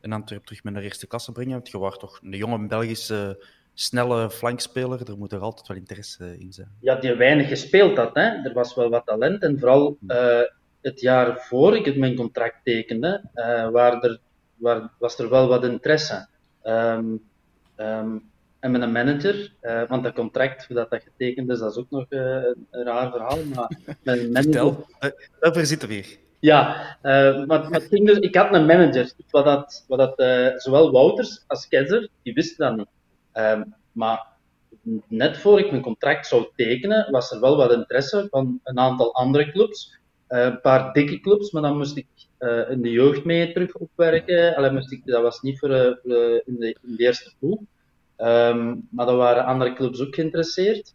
in 0.00 0.12
Antwerpen 0.12 0.46
terug 0.46 0.64
met 0.64 0.72
naar 0.72 0.82
eerste 0.82 1.06
klasse 1.06 1.32
brengen? 1.32 1.52
Want 1.52 1.70
je 1.70 1.78
was 1.78 1.98
toch 1.98 2.20
een 2.22 2.30
jonge 2.30 2.66
Belgische 2.66 3.44
snelle 3.74 4.30
flankspeler, 4.30 5.10
er 5.10 5.18
moet 5.18 5.32
er 5.32 5.40
altijd 5.40 5.68
wel 5.68 5.76
interesse 5.76 6.38
in 6.38 6.52
zijn. 6.52 6.70
Ja, 6.80 6.94
die 6.94 7.14
weinig 7.14 7.48
gespeeld 7.48 7.96
had. 7.96 8.14
Hè. 8.14 8.22
Er 8.22 8.52
was 8.52 8.74
wel 8.74 8.88
wat 8.88 9.06
talent. 9.06 9.42
En 9.42 9.58
vooral 9.58 9.96
uh, 10.08 10.40
het 10.80 11.00
jaar 11.00 11.40
voor 11.40 11.76
ik 11.76 11.84
het 11.84 11.96
mijn 11.96 12.16
contract 12.16 12.64
tekende, 12.64 13.22
uh, 13.34 13.68
waar 13.68 14.02
er, 14.02 14.20
waar, 14.54 14.90
was 14.98 15.18
er 15.18 15.28
wel 15.28 15.48
wat 15.48 15.64
interesse. 15.64 16.28
Um, 16.64 17.22
um, 17.76 18.30
en 18.66 18.72
met 18.72 18.82
een 18.82 18.92
manager, 18.92 19.52
uh, 19.62 19.88
want 19.88 20.02
dat 20.04 20.14
contract 20.14 20.74
dat 20.74 20.90
dat 20.90 21.02
getekend 21.02 21.50
is, 21.50 21.58
dat 21.58 21.70
is 21.70 21.78
ook 21.78 21.90
nog 21.90 22.06
uh, 22.08 22.20
een 22.70 22.84
raar 22.84 23.10
verhaal. 23.10 23.38
Maar 23.54 23.78
met 24.02 24.18
een 24.18 24.32
manager... 24.32 24.42
Vertel, 24.42 24.86
daarvoor 25.40 25.64
zitten 25.64 25.88
we 25.88 25.94
hier. 25.94 26.16
Ja, 26.40 26.96
maar, 27.02 27.46
maar 27.46 27.88
dus, 27.88 28.18
ik 28.18 28.34
had 28.34 28.54
een 28.54 28.66
manager. 28.66 29.10
Wat 29.30 29.44
dat, 29.44 29.84
wat 29.88 29.98
dat, 29.98 30.14
zowel 30.62 30.90
Wouters 30.90 31.44
als 31.46 31.68
Keizer, 31.68 32.08
die 32.22 32.34
wisten 32.34 32.66
dat 32.66 32.76
niet. 32.76 32.88
Ehm, 33.32 33.62
maar 33.92 34.26
net 35.08 35.38
voor 35.38 35.58
ik 35.58 35.70
mijn 35.70 35.82
contract 35.82 36.26
zou 36.26 36.46
tekenen, 36.56 37.10
was 37.10 37.30
er 37.30 37.40
wel 37.40 37.56
wat 37.56 37.72
interesse 37.72 38.26
van 38.30 38.60
een 38.64 38.78
aantal 38.78 39.14
andere 39.14 39.52
clubs. 39.52 39.98
een 40.28 40.60
paar 40.60 40.92
dikke 40.92 41.20
clubs, 41.20 41.50
maar 41.50 41.62
dan 41.62 41.76
moest 41.76 41.96
ik 41.96 42.06
in 42.68 42.82
de 42.82 42.90
jeugd 42.90 43.24
mee 43.24 43.52
terug 43.52 43.74
opwerken. 43.74 44.56
Allee, 44.56 44.70
moest 44.70 44.92
ik, 44.92 45.02
dat 45.04 45.22
was 45.22 45.40
niet 45.40 45.58
voor, 45.58 45.70
in, 45.70 46.56
de, 46.58 46.76
in 46.82 46.96
de 46.96 47.02
eerste 47.04 47.32
ploeg. 47.38 47.58
Um, 48.18 48.88
maar 48.90 49.08
er 49.08 49.16
waren 49.16 49.44
andere 49.44 49.72
clubs 49.72 50.00
ook 50.00 50.14
geïnteresseerd. 50.14 50.94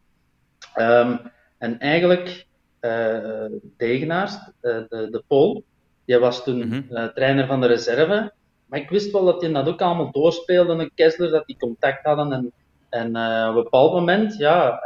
Um, 0.75 1.19
en 1.57 1.79
eigenlijk, 1.79 2.45
uh, 2.81 3.45
Degenaars, 3.77 4.34
uh, 4.34 4.41
de, 4.62 5.07
de 5.12 5.23
Pool, 5.27 5.63
die 6.05 6.17
was 6.17 6.43
toen 6.43 6.55
mm 6.55 6.71
-hmm. 6.71 6.86
uh, 6.89 7.05
trainer 7.05 7.47
van 7.47 7.62
de 7.62 7.67
reserve. 7.67 8.34
Maar 8.65 8.79
ik 8.79 8.89
wist 8.89 9.12
wel 9.12 9.25
dat 9.25 9.41
hij 9.41 9.51
dat 9.51 9.67
ook 9.67 9.81
allemaal 9.81 10.12
doorspeelde. 10.12 10.75
En 10.75 10.91
Kessler, 10.95 11.29
dat 11.29 11.45
die 11.45 11.57
contact 11.57 12.05
hadden. 12.05 12.31
En, 12.31 12.51
en 12.89 13.07
op 13.49 13.55
een 13.55 13.63
bepaald 13.63 13.93
moment, 13.93 14.38
ja, 14.38 14.84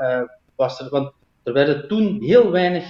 was 0.56 0.80
er, 0.80 0.90
want 0.90 1.12
er 1.44 1.54
werden 1.54 1.88
toen 1.88 2.22
heel 2.22 2.52
weinig 2.52 2.86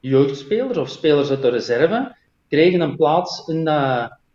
jeugdspelers 0.00 0.78
of 0.78 0.88
spelers 0.88 1.30
uit 1.30 1.42
de 1.42 1.48
reserve, 1.48 2.16
kregen 2.48 2.80
een 2.80 2.96
plaats 2.96 3.48
in 3.48 3.68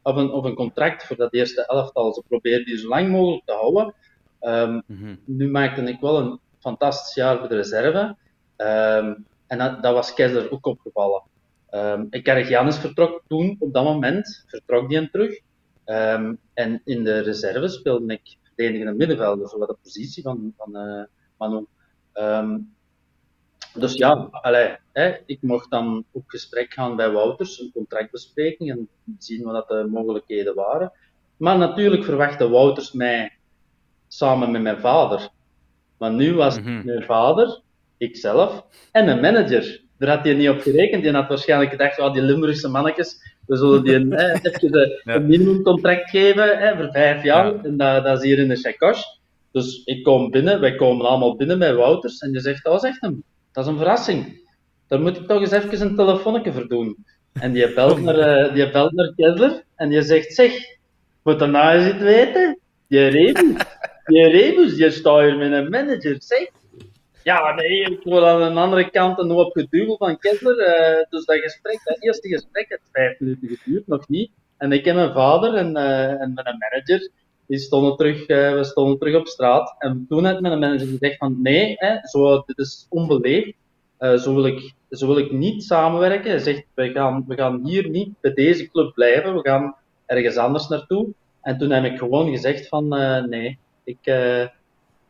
of, 0.02 0.16
een, 0.16 0.32
of 0.32 0.44
een 0.44 0.56
contract 0.56 1.06
voor 1.06 1.16
dat 1.16 1.34
eerste 1.34 1.66
elftal. 1.66 2.14
Ze 2.14 2.24
probeerden 2.28 2.66
die 2.66 2.78
zo 2.78 2.88
lang 2.88 3.10
mogelijk 3.10 3.46
te 3.46 3.54
houden. 3.54 3.94
Um, 4.42 4.84
mm-hmm. 4.88 5.20
Nu 5.26 5.50
maakte 5.50 5.82
ik 5.82 6.00
wel 6.00 6.18
een 6.18 6.40
fantastisch 6.60 7.16
jaar 7.16 7.38
voor 7.40 7.48
de 7.50 7.56
reserve. 7.56 8.16
Um, 8.58 9.26
en 9.48 9.58
dat, 9.58 9.84
dat, 9.84 9.94
was 9.94 10.14
Keizer 10.14 10.52
ook 10.52 10.66
opgevallen. 10.66 11.24
Um, 11.72 12.08
Janus 12.48 12.78
vertrok 12.78 13.22
toen, 13.28 13.56
op 13.60 13.74
dat 13.74 13.84
moment, 13.84 14.44
vertrok 14.48 14.90
die 14.90 14.98
hem 14.98 15.10
terug. 15.10 15.40
en 16.54 16.82
in 16.86 17.04
de 17.04 17.20
reserve 17.20 17.68
speelde 17.68 18.14
ik 18.14 18.38
verdedigende 18.44 18.98
middenvelder, 18.98 19.50
zo 19.50 19.66
de 19.66 19.78
positie 19.82 20.24
van, 20.24 20.54
van 20.58 20.88
uh, 20.88 21.04
Manu. 21.38 21.66
dus 23.74 23.94
ja, 23.94 24.28
allee, 24.32 24.76
hè, 24.92 25.18
ik 25.26 25.42
mocht 25.42 25.72
dan 25.72 26.06
op 26.12 26.24
gesprek 26.28 26.74
gaan 26.74 26.96
bij 26.96 27.12
Wouters, 27.12 27.60
een 27.60 27.72
contractbespreking 27.74 28.72
en 28.72 28.90
zien 29.18 29.44
wat 29.44 29.68
de 29.68 29.88
mogelijkheden 29.92 30.56
waren. 30.56 30.92
Maar 31.38 31.58
natuurlijk 31.58 32.04
verwachtte 32.04 32.50
Wouters 32.50 32.92
mij 32.92 33.39
samen 34.10 34.52
met 34.52 34.62
mijn 34.62 34.80
vader. 34.80 35.30
Maar 35.98 36.12
nu 36.12 36.34
was 36.34 36.60
mm 36.60 36.66
-hmm. 36.66 36.82
mijn 36.86 37.04
vader, 37.04 37.62
ikzelf 37.98 38.66
en 38.92 39.08
een 39.08 39.20
manager. 39.20 39.82
Daar 39.98 40.10
had 40.10 40.24
hij 40.24 40.34
niet 40.34 40.50
op 40.50 40.62
gerekend. 40.62 41.04
Die 41.04 41.12
had 41.12 41.28
waarschijnlijk 41.28 41.72
gedacht, 41.72 42.00
oh, 42.00 42.14
die 42.14 42.22
Limburgse 42.22 42.70
mannetjes, 42.70 43.36
we 43.46 43.58
zullen 43.58 43.84
die 43.84 43.94
een, 43.94 44.14
eh, 44.18 44.42
ja. 45.04 45.16
een 45.16 45.28
minimumcontract 45.28 46.10
geven 46.10 46.60
eh, 46.60 46.78
voor 46.78 46.90
vijf 46.92 47.24
jaar. 47.24 47.46
Ja. 47.46 47.64
En 47.64 47.78
dat, 47.78 48.04
dat 48.04 48.18
is 48.18 48.24
hier 48.24 48.40
in 48.40 48.48
de 48.48 48.56
Chakosh. 48.56 49.02
Dus 49.52 49.82
ik 49.86 50.04
kom 50.04 50.32
binnen, 50.32 50.60
wij 50.60 50.76
komen 50.76 51.06
allemaal 51.06 51.36
binnen 51.36 51.60
bij 51.60 51.76
Wouters. 51.76 52.20
En 52.20 52.32
je 52.32 52.40
zegt, 52.40 52.66
oh, 52.66 52.80
zegt 52.80 53.02
hem, 53.02 53.24
dat 53.52 53.66
is 53.66 53.72
een 53.72 53.78
verrassing. 53.78 54.48
Daar 54.88 55.02
moet 55.02 55.18
ik 55.18 55.28
toch 55.28 55.40
eens 55.42 55.52
even 55.52 55.82
een 55.82 55.96
telefonnetje 55.96 56.54
voor 56.54 56.68
doen. 56.68 57.06
En 57.34 57.52
die 57.52 57.74
belt 57.74 58.02
naar, 58.02 58.48
uh, 58.48 58.54
die 58.54 58.72
belt 58.72 58.92
naar 58.92 59.14
Kessler 59.16 59.64
en 59.76 59.90
die 59.90 60.02
zegt, 60.02 60.34
zeg, 60.34 60.52
moet 61.24 61.42
er 61.42 61.50
nou 61.50 61.78
eens 61.78 61.94
iets 61.94 62.04
weten? 62.04 62.60
Je 62.88 63.08
Rebu, 63.08 63.56
je 64.10 64.28
Rebus, 64.28 64.78
je 64.78 64.92
staat 64.92 65.22
hier 65.22 65.38
met 65.38 65.52
een 65.52 65.70
manager, 65.70 66.16
zeg. 66.20 66.50
Ja, 67.24 67.54
nee, 67.54 67.82
ik 67.82 68.04
word 68.04 68.24
aan 68.24 68.54
de 68.54 68.60
andere 68.60 68.90
kant 68.90 69.20
een 69.20 69.30
hoop 69.30 69.52
geduwel 69.52 69.98
van 69.98 70.18
Kessler. 70.18 70.58
Uh, 70.58 71.06
dus 71.10 71.26
dat 71.26 71.38
gesprek, 71.38 71.82
dat 71.84 71.98
eerste 72.00 72.28
gesprek, 72.28 72.66
het 72.70 72.82
vijf 72.92 73.20
minuten 73.20 73.48
geduurd, 73.48 73.88
nog 73.88 74.08
niet. 74.08 74.32
En 74.58 74.72
ik 74.72 74.86
en 74.86 74.96
mijn 74.96 75.14
vader 75.14 75.54
en, 75.54 75.78
uh, 75.78 76.22
en 76.22 76.32
mijn 76.34 76.58
manager, 76.58 77.10
die 77.48 77.58
stonden 77.58 77.96
terug, 77.96 78.28
uh, 78.28 78.54
we 78.54 78.64
stonden 78.64 78.98
terug 78.98 79.16
op 79.16 79.28
straat. 79.28 79.76
En 79.80 80.06
toen 80.10 80.26
had 80.26 80.40
mijn 80.40 80.60
manager 80.60 80.88
gezegd 80.88 81.18
van, 81.18 81.42
nee, 81.42 81.74
hè, 81.78 81.98
zo, 82.08 82.44
dit 82.46 82.58
is 82.58 82.86
onbeleefd. 82.90 83.54
zo, 84.00 84.34
wil 84.34 84.46
ik, 84.46 84.74
zo 84.90 85.08
wil 85.08 85.18
ik 85.18 85.32
niet 85.32 85.64
samenwerken. 85.64 86.30
Hij 86.30 86.40
zegt, 86.40 86.66
we 86.74 86.92
gaan, 86.92 87.24
we 87.28 87.36
gaan 87.36 87.62
hier 87.64 87.90
niet 87.90 88.10
bij 88.22 88.34
deze 88.34 88.70
club 88.70 88.94
blijven, 88.94 89.34
we 89.34 89.50
gaan 89.50 89.76
ergens 90.06 90.38
anders 90.38 90.68
naartoe. 90.68 91.08
En 91.42 91.58
toen 91.58 91.70
heb 91.70 91.84
ik 91.84 91.98
gewoon 91.98 92.30
gezegd 92.30 92.68
van, 92.68 92.88
nee, 93.30 93.60
ik, 93.90 94.08
uh, 94.08 94.48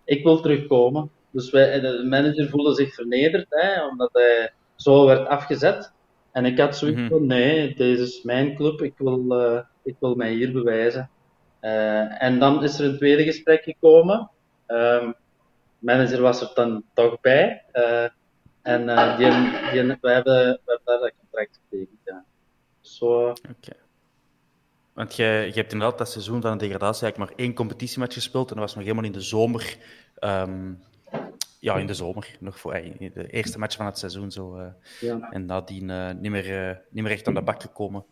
ik 0.05 0.23
wil 0.23 0.41
terugkomen. 0.41 1.11
Dus 1.31 1.49
wij, 1.49 1.79
de 1.79 2.05
manager 2.09 2.49
voelde 2.49 2.73
zich 2.73 2.93
vernederd, 2.93 3.45
hè, 3.49 3.87
omdat 3.87 4.09
hij 4.13 4.53
zo 4.75 5.05
werd 5.05 5.27
afgezet. 5.27 5.93
En 6.31 6.45
ik 6.45 6.59
had 6.59 6.77
zoiets 6.77 6.99
mhm. 6.99 7.09
van, 7.09 7.25
nee, 7.25 7.75
deze 7.75 8.03
is 8.03 8.23
mijn 8.23 8.55
club, 8.55 8.81
ik 8.81 8.93
wil, 8.97 9.25
uh, 9.29 9.61
ik 9.83 9.95
wil 9.99 10.15
mij 10.15 10.33
hier 10.33 10.51
bewijzen. 10.51 11.09
Uh, 11.61 12.23
en 12.23 12.39
dan 12.39 12.63
is 12.63 12.79
er 12.79 12.85
een 12.85 12.97
tweede 12.97 13.23
gesprek 13.23 13.63
gekomen. 13.63 14.29
Um, 14.67 15.13
manager 15.79 16.21
was 16.21 16.41
er 16.41 16.51
dan 16.53 16.83
toch 16.93 17.21
bij. 17.21 17.63
en 18.61 18.85
die, 19.17 19.31
die, 19.71 19.97
wij, 20.01 20.13
hebben, 20.13 20.59
daar 20.65 20.99
dat 20.99 21.13
contract 21.19 21.59
getekend. 21.69 21.99
Ja. 22.03 22.25
Zo, 22.81 23.29
okay. 23.29 23.78
Want 24.99 25.15
je, 25.15 25.23
je 25.23 25.53
hebt 25.53 25.71
inderdaad 25.71 25.97
dat 25.97 26.09
seizoen 26.09 26.41
van 26.41 26.57
de 26.57 26.65
degradatie 26.65 27.03
eigenlijk 27.03 27.31
maar 27.31 27.45
één 27.45 27.53
competitiematch 27.53 28.13
gespeeld. 28.13 28.49
En 28.49 28.55
dat 28.55 28.65
was 28.65 28.75
nog 28.75 28.83
helemaal 28.83 29.03
in 29.03 29.11
de 29.11 29.21
zomer. 29.21 29.77
Um, 30.19 30.83
ja, 31.59 31.77
in 31.77 31.87
de 31.87 31.93
zomer. 31.93 32.37
Nog 32.39 32.59
voor 32.59 32.73
de 32.73 33.27
eerste 33.29 33.59
match 33.59 33.75
van 33.75 33.85
het 33.85 33.97
seizoen. 33.97 34.31
Zo, 34.31 34.57
uh, 34.57 34.67
ja. 34.99 35.29
En 35.31 35.45
nadien 35.45 35.89
uh, 35.89 36.11
niet, 36.11 36.31
meer, 36.31 36.69
uh, 36.69 36.75
niet 36.89 37.03
meer 37.03 37.11
echt 37.11 37.27
aan 37.27 37.33
de 37.33 37.41
bak 37.41 37.61
gekomen. 37.61 38.05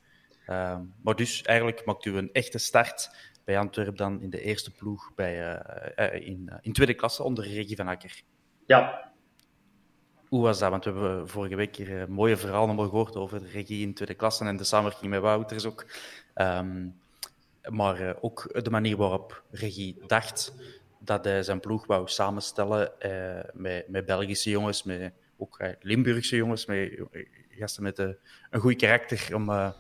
Um, 0.50 0.94
maar 1.04 1.16
dus 1.16 1.42
eigenlijk 1.42 1.86
maakt 1.86 2.06
u 2.06 2.18
een 2.18 2.32
echte 2.32 2.58
start 2.58 3.10
bij 3.44 3.58
Antwerpen 3.58 3.96
dan 3.96 4.22
in 4.22 4.30
de 4.30 4.42
eerste 4.42 4.72
ploeg 4.72 5.12
bij, 5.16 5.62
in, 6.20 6.52
in 6.62 6.74
tweede 6.74 6.94
klasse 6.94 7.24
onder 7.24 7.48
Regie 7.48 7.76
van 7.76 7.88
Akker. 7.88 8.22
Ja. 8.66 9.12
Hoe 10.30 10.42
was 10.42 10.60
dat? 10.60 10.70
Want 10.70 10.84
we 10.84 10.92
hebben 10.92 11.30
vorige 11.30 11.56
week 11.56 11.76
hier 11.76 12.02
een 12.02 12.12
mooie 12.12 12.38
verhalen 12.38 12.80
gehoord 12.80 13.16
over 13.16 13.40
de 13.40 13.48
regie 13.48 13.86
in 13.86 13.94
tweede 13.94 14.14
klasse 14.14 14.46
en 14.46 14.58
de 14.58 14.64
samenwerking 14.64 15.12
met 15.12 15.22
Wouters 15.22 15.66
ook. 15.66 15.86
Um, 16.36 16.96
maar 17.70 18.02
uh, 18.02 18.10
ook 18.22 18.64
de 18.64 18.70
manier 18.70 18.98
waarop 18.98 19.44
Regie 19.52 19.98
dacht 20.08 20.54
dat 21.00 21.26
hij 21.26 21.44
zijn 21.44 21.60
ploeg 21.60 21.86
wou 21.86 22.08
samenstellen 22.08 22.92
uh, 23.06 23.40
met, 23.54 23.88
met 23.88 24.06
Belgische 24.06 24.50
jongens, 24.50 24.84
met 24.84 25.12
ook 25.38 25.60
uh, 25.62 25.70
Limburgse 25.82 26.36
jongens, 26.36 26.66
met 26.66 27.02
gasten 27.50 27.84
met 27.84 27.98
een 27.98 28.60
goed 28.60 28.76
karakter 28.76 29.36
om, 29.36 29.74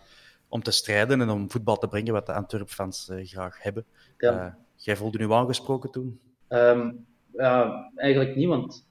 om 0.47 0.63
te 0.63 0.71
strijden 0.71 1.21
en 1.21 1.29
om 1.29 1.51
voetbal 1.51 1.77
te 1.77 1.87
brengen 1.87 2.13
wat 2.13 2.25
de 2.25 2.33
Antwerp-fans 2.33 3.11
graag 3.23 3.63
hebben. 3.63 3.85
Ja. 4.17 4.57
jij 4.75 4.95
voelde 4.95 5.17
nu 5.17 5.31
aangesproken 5.31 5.91
toen? 5.91 6.19
Um, 6.49 7.05
ja, 7.33 7.89
eigenlijk 7.95 8.35
niet, 8.35 8.47
want 8.47 8.86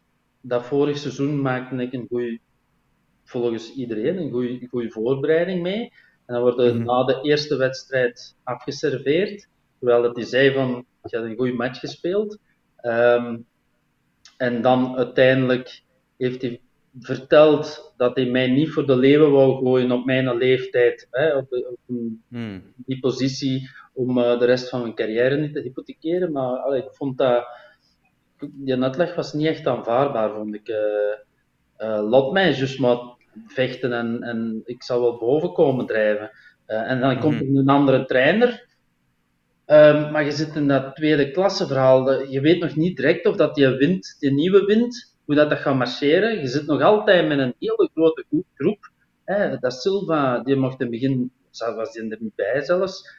dat 0.49 0.67
vorig 0.67 0.99
seizoen 0.99 1.41
maakte 1.41 1.77
ik 1.77 1.93
een 1.93 2.07
goede, 2.09 2.39
volgens 3.25 3.75
iedereen, 3.75 4.19
een 4.19 4.69
goede 4.71 4.91
voorbereiding 4.91 5.63
mee. 5.63 5.93
En 6.27 6.35
dan 6.35 6.41
wordt 6.41 6.57
mm 6.59 6.85
na 6.85 7.05
de 7.05 7.21
eerste 7.23 7.57
wedstrijd 7.57 8.37
afgeserveerd. 8.43 9.49
Terwijl 9.79 10.03
dat 10.03 10.17
hij 10.17 10.25
zei 10.25 10.53
van, 10.53 10.87
je 11.03 11.17
had 11.17 11.27
een 11.27 11.37
goede 11.37 11.53
match 11.53 11.79
gespeeld. 11.79 12.39
Um, 12.83 13.47
en 14.37 14.63
dan 14.63 14.97
uiteindelijk 14.97 15.83
heeft 16.17 16.43
hij 16.43 16.61
verteld 17.01 17.95
dat 17.97 18.17
hij 18.17 18.27
mij 18.27 18.47
niet 18.47 18.71
voor 18.71 18.87
de 18.87 18.97
leeuwen 18.97 19.31
wou 19.31 19.65
gooien 19.65 19.93
op 19.93 20.05
mijn 20.05 20.37
leeftijd, 20.37 21.09
hè, 21.11 21.37
op, 21.37 21.53
op 21.53 21.79
hmm. 22.29 22.63
die 22.77 23.01
positie, 23.01 23.71
om 23.93 24.19
uh, 24.19 24.39
de 24.39 24.45
rest 24.45 24.69
van 24.69 24.81
mijn 24.81 24.95
carrière 24.95 25.37
niet 25.37 25.55
te 25.55 25.61
hypothekeren. 25.61 26.33
Maar 26.33 26.59
allee, 26.59 26.83
ik 26.83 26.93
vond 26.93 27.19
dat, 27.19 27.47
die 28.39 28.83
uitleg 28.83 29.15
was 29.15 29.33
niet 29.33 29.47
echt 29.47 29.67
aanvaardbaar, 29.67 30.35
vond 30.35 30.55
ik. 30.55 30.69
Uh, 30.69 32.09
laat 32.09 32.33
mij 32.33 32.53
juist 32.53 32.79
maar 32.79 32.99
vechten 33.47 33.93
en, 33.93 34.23
en 34.23 34.63
ik 34.65 34.83
zal 34.83 35.01
wel 35.01 35.19
boven 35.19 35.53
komen 35.53 35.87
drijven. 35.87 36.31
en 36.67 37.01
dan 37.01 37.21
komt 37.21 37.41
er 37.41 37.57
een 37.57 37.69
andere 37.69 38.05
trainer. 38.05 38.67
Um, 39.67 40.11
maar 40.11 40.25
je 40.25 40.33
zit 40.33 40.55
in 40.55 40.69
dat 40.69 40.97
tweede 40.97 41.31
klasse 41.31 41.67
verhaal. 41.67 42.23
Je 42.23 42.41
weet 42.41 42.61
nog 42.61 42.77
niet 42.77 42.97
direct 42.97 43.27
of 43.27 43.37
dat 43.37 43.55
die 43.55 43.69
wind, 43.69 44.17
die 44.19 44.33
nieuwe 44.33 44.65
wind, 44.65 45.17
hoe 45.25 45.35
dat, 45.35 45.51
dat 45.51 45.59
gaat 45.59 45.75
marcheren. 45.75 46.41
Je 46.41 46.47
zit 46.47 46.67
nog 46.67 46.83
altijd 46.83 47.29
met 47.29 47.39
een 47.39 47.55
hele 47.59 47.91
grote 47.95 48.25
groep. 48.55 48.91
Hè. 49.25 49.59
Dat 49.59 49.73
Silva, 49.73 50.39
die 50.39 50.57
mocht 50.57 50.81
in 50.81 50.87
het 50.87 50.91
begin, 50.91 51.33
was 51.77 51.93
die 51.93 52.11
er 52.11 52.17
niet 52.21 52.35
bij 52.35 52.65
zelfs. 52.65 53.15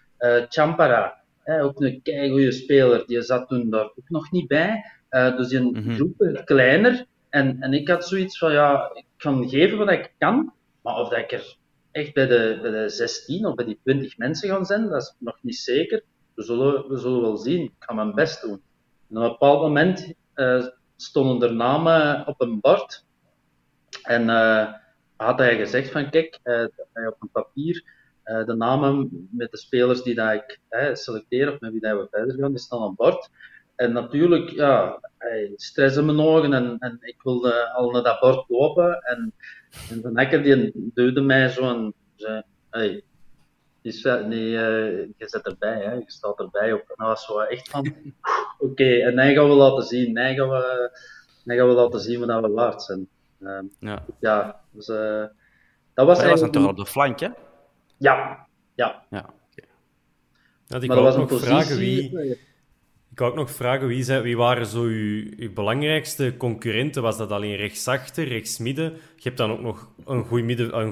Champara, 0.50 1.22
hè, 1.44 1.64
ook 1.64 1.82
een 1.82 2.30
goede 2.30 2.52
speler, 2.52 3.06
die 3.08 3.22
zat 3.22 3.48
toen 3.48 3.70
daar 3.70 3.84
ook 3.84 4.10
nog 4.10 4.32
niet 4.32 4.48
bij. 4.48 4.84
Uh, 5.10 5.38
dus 5.38 5.48
die 5.48 5.60
mm 5.60 5.94
groep 5.94 6.18
werd 6.18 6.44
kleiner. 6.44 7.06
En, 7.30 7.62
en 7.62 7.74
ik 7.74 7.88
had 7.88 8.08
zoiets 8.08 8.38
van, 8.38 8.52
ja, 8.52 8.92
ik 8.94 9.06
kan 9.18 9.50
geven 9.50 9.78
wat 9.78 9.92
ik 9.92 10.14
kan, 10.18 10.54
maar 10.82 10.96
of 10.96 11.10
dat 11.10 11.20
ik 11.20 11.32
er 11.32 11.58
echt 11.92 12.14
bij 12.14 12.28
de, 12.28 12.60
bij 12.62 12.72
de 12.72 12.90
16 12.90 13.46
of 13.46 13.56
bij 13.56 13.66
die 13.66 13.80
20 13.84 14.18
mensen 14.18 14.50
ga 14.50 14.64
zijn, 14.64 14.90
dat 14.90 15.02
is 15.02 15.16
nog 15.20 15.38
niet 15.42 15.58
zeker. 15.58 16.04
We 16.34 16.44
zullen, 16.44 16.88
we 16.88 16.98
zullen 16.98 17.22
wel 17.22 17.38
zien. 17.38 17.64
Ik 17.64 17.74
ga 17.80 17.94
mijn 17.94 18.14
best 18.14 18.42
doen. 18.42 18.62
En 19.10 19.18
op 19.18 19.24
een 19.24 19.30
bepaald 19.30 19.62
moment 19.62 20.14
uh, 20.36 20.68
stonden 20.96 21.50
er 21.50 21.56
namen 21.56 22.28
op 22.28 22.42
een 22.42 22.60
bord. 22.60 23.06
En 24.04 24.24
uh, 24.24 24.74
had 25.16 25.40
hij 25.40 25.58
gezegd 25.58 25.92
van, 25.92 26.10
kijk, 26.10 26.40
uh, 26.44 26.66
op 27.08 27.16
een 27.20 27.30
papier, 27.32 27.96
de 28.24 28.56
namen 28.58 29.28
met 29.32 29.52
de 29.52 29.58
spelers 29.58 30.02
die 30.04 30.16
dat 30.16 30.34
ik 30.34 30.60
selecteer 30.94 31.54
of 31.54 31.60
met 31.60 31.72
wie 31.72 31.82
dat 31.82 32.00
we 32.00 32.08
verder 32.12 32.38
gaan, 32.40 32.50
die 32.50 32.60
staan 32.60 32.84
op 32.84 32.96
bord. 32.96 33.30
En 33.78 33.94
natuurlijk, 33.94 34.50
ja, 34.50 35.00
hij 35.18 35.52
stress 35.56 35.98
in 35.98 36.06
mijn 36.06 36.20
ogen 36.20 36.54
en, 36.54 36.76
en 36.80 36.98
ik 37.02 37.22
wilde 37.24 37.74
al 37.74 37.92
naar 37.92 38.04
dat 38.04 38.20
bord 38.20 38.50
lopen. 38.50 39.02
En, 39.02 39.34
en 39.90 40.02
Van 40.02 40.18
Ecker 40.18 40.44
die 40.44 40.92
duwde 40.94 41.22
mij 41.22 41.50
zo 41.50 41.70
en 41.70 41.94
zei, 42.16 42.44
hey, 42.70 43.04
nee, 43.82 44.50
uh, 44.50 45.08
je 45.18 45.28
zit 45.28 45.46
erbij, 45.46 45.84
hè, 45.84 45.94
je 45.94 46.04
staat 46.06 46.40
erbij 46.40 46.74
op. 46.74 46.80
En 46.80 46.96
dat 46.96 47.08
was 47.08 47.26
zo 47.26 47.40
echt 47.40 47.70
van, 47.70 47.96
oké, 48.60 48.98
en 48.98 49.16
dan 49.16 49.34
gaan 49.34 49.48
we 49.48 49.56
laten 49.56 49.84
zien, 49.84 50.14
dan 50.14 50.36
gaan 50.36 50.50
we, 50.50 50.92
dan 51.44 51.58
gaan 51.58 51.68
we 51.68 51.74
laten 51.74 52.00
zien 52.00 52.26
wat 52.26 52.42
we 52.42 52.50
waard 52.50 52.84
zijn. 52.84 53.08
Uh, 53.40 53.60
ja. 53.80 54.06
ja, 54.20 54.60
dus 54.72 54.88
uh, 54.88 55.26
dat 55.94 56.06
was 56.06 56.20
Hij 56.20 56.30
was 56.30 56.40
dan 56.40 56.52
toch 56.52 56.68
op 56.68 56.78
de 56.78 56.86
flank, 56.86 57.20
hè? 57.20 57.30
Ja, 57.98 58.48
ja. 58.76 59.04
ja, 59.10 59.20
okay. 59.20 59.70
ja 60.66 60.80
ik 60.80 60.92
wou 60.92 61.22
ook 61.22 61.30
nog 61.30 61.40
vragen 61.42 61.78
wie... 61.78 62.38
Ik 63.18 63.24
wou 63.24 63.36
ook 63.36 63.40
nog 63.48 63.56
vragen, 63.56 63.88
wie, 63.88 64.04
zijn, 64.04 64.22
wie 64.22 64.38
waren 64.38 64.66
zo 64.66 64.82
uw, 64.82 65.26
uw 65.38 65.54
belangrijkste 65.54 66.34
concurrenten? 66.38 67.02
Was 67.02 67.18
dat 67.18 67.32
alleen 67.32 67.56
rechtsachter, 67.56 68.28
rechtsmidden? 68.28 68.94
Je 68.94 69.24
hebt 69.24 69.38
dan 69.38 69.52
ook 69.52 69.62
nog 69.62 69.90
een 70.06 70.26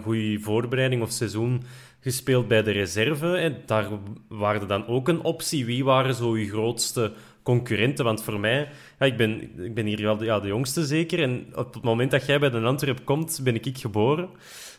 goede 0.01 0.37
voorbereiding 0.41 1.01
of 1.01 1.11
seizoen 1.11 1.63
gespeeld 1.99 2.47
bij 2.47 2.63
de 2.63 2.71
reserve. 2.71 3.35
En 3.35 3.57
daar 3.65 3.87
waren 4.27 4.67
dan 4.67 4.87
ook 4.87 5.07
een 5.07 5.23
optie. 5.23 5.65
Wie 5.65 5.83
waren 5.83 6.15
zo 6.15 6.31
uw 6.31 6.47
grootste 6.47 7.13
concurrenten? 7.43 8.05
Want 8.05 8.23
voor 8.23 8.39
mij, 8.39 8.69
ja, 8.99 9.05
ik, 9.05 9.17
ben, 9.17 9.63
ik 9.63 9.73
ben 9.73 9.85
hier 9.85 10.01
wel 10.01 10.17
de, 10.17 10.25
ja, 10.25 10.39
de 10.39 10.47
jongste 10.47 10.85
zeker. 10.85 11.21
En 11.21 11.45
op 11.55 11.73
het 11.73 11.83
moment 11.83 12.11
dat 12.11 12.25
jij 12.25 12.39
bij 12.39 12.49
de 12.49 12.59
Antwerp 12.59 13.01
komt, 13.03 13.39
ben 13.43 13.55
ik, 13.55 13.65
ik 13.65 13.77
geboren. 13.77 14.29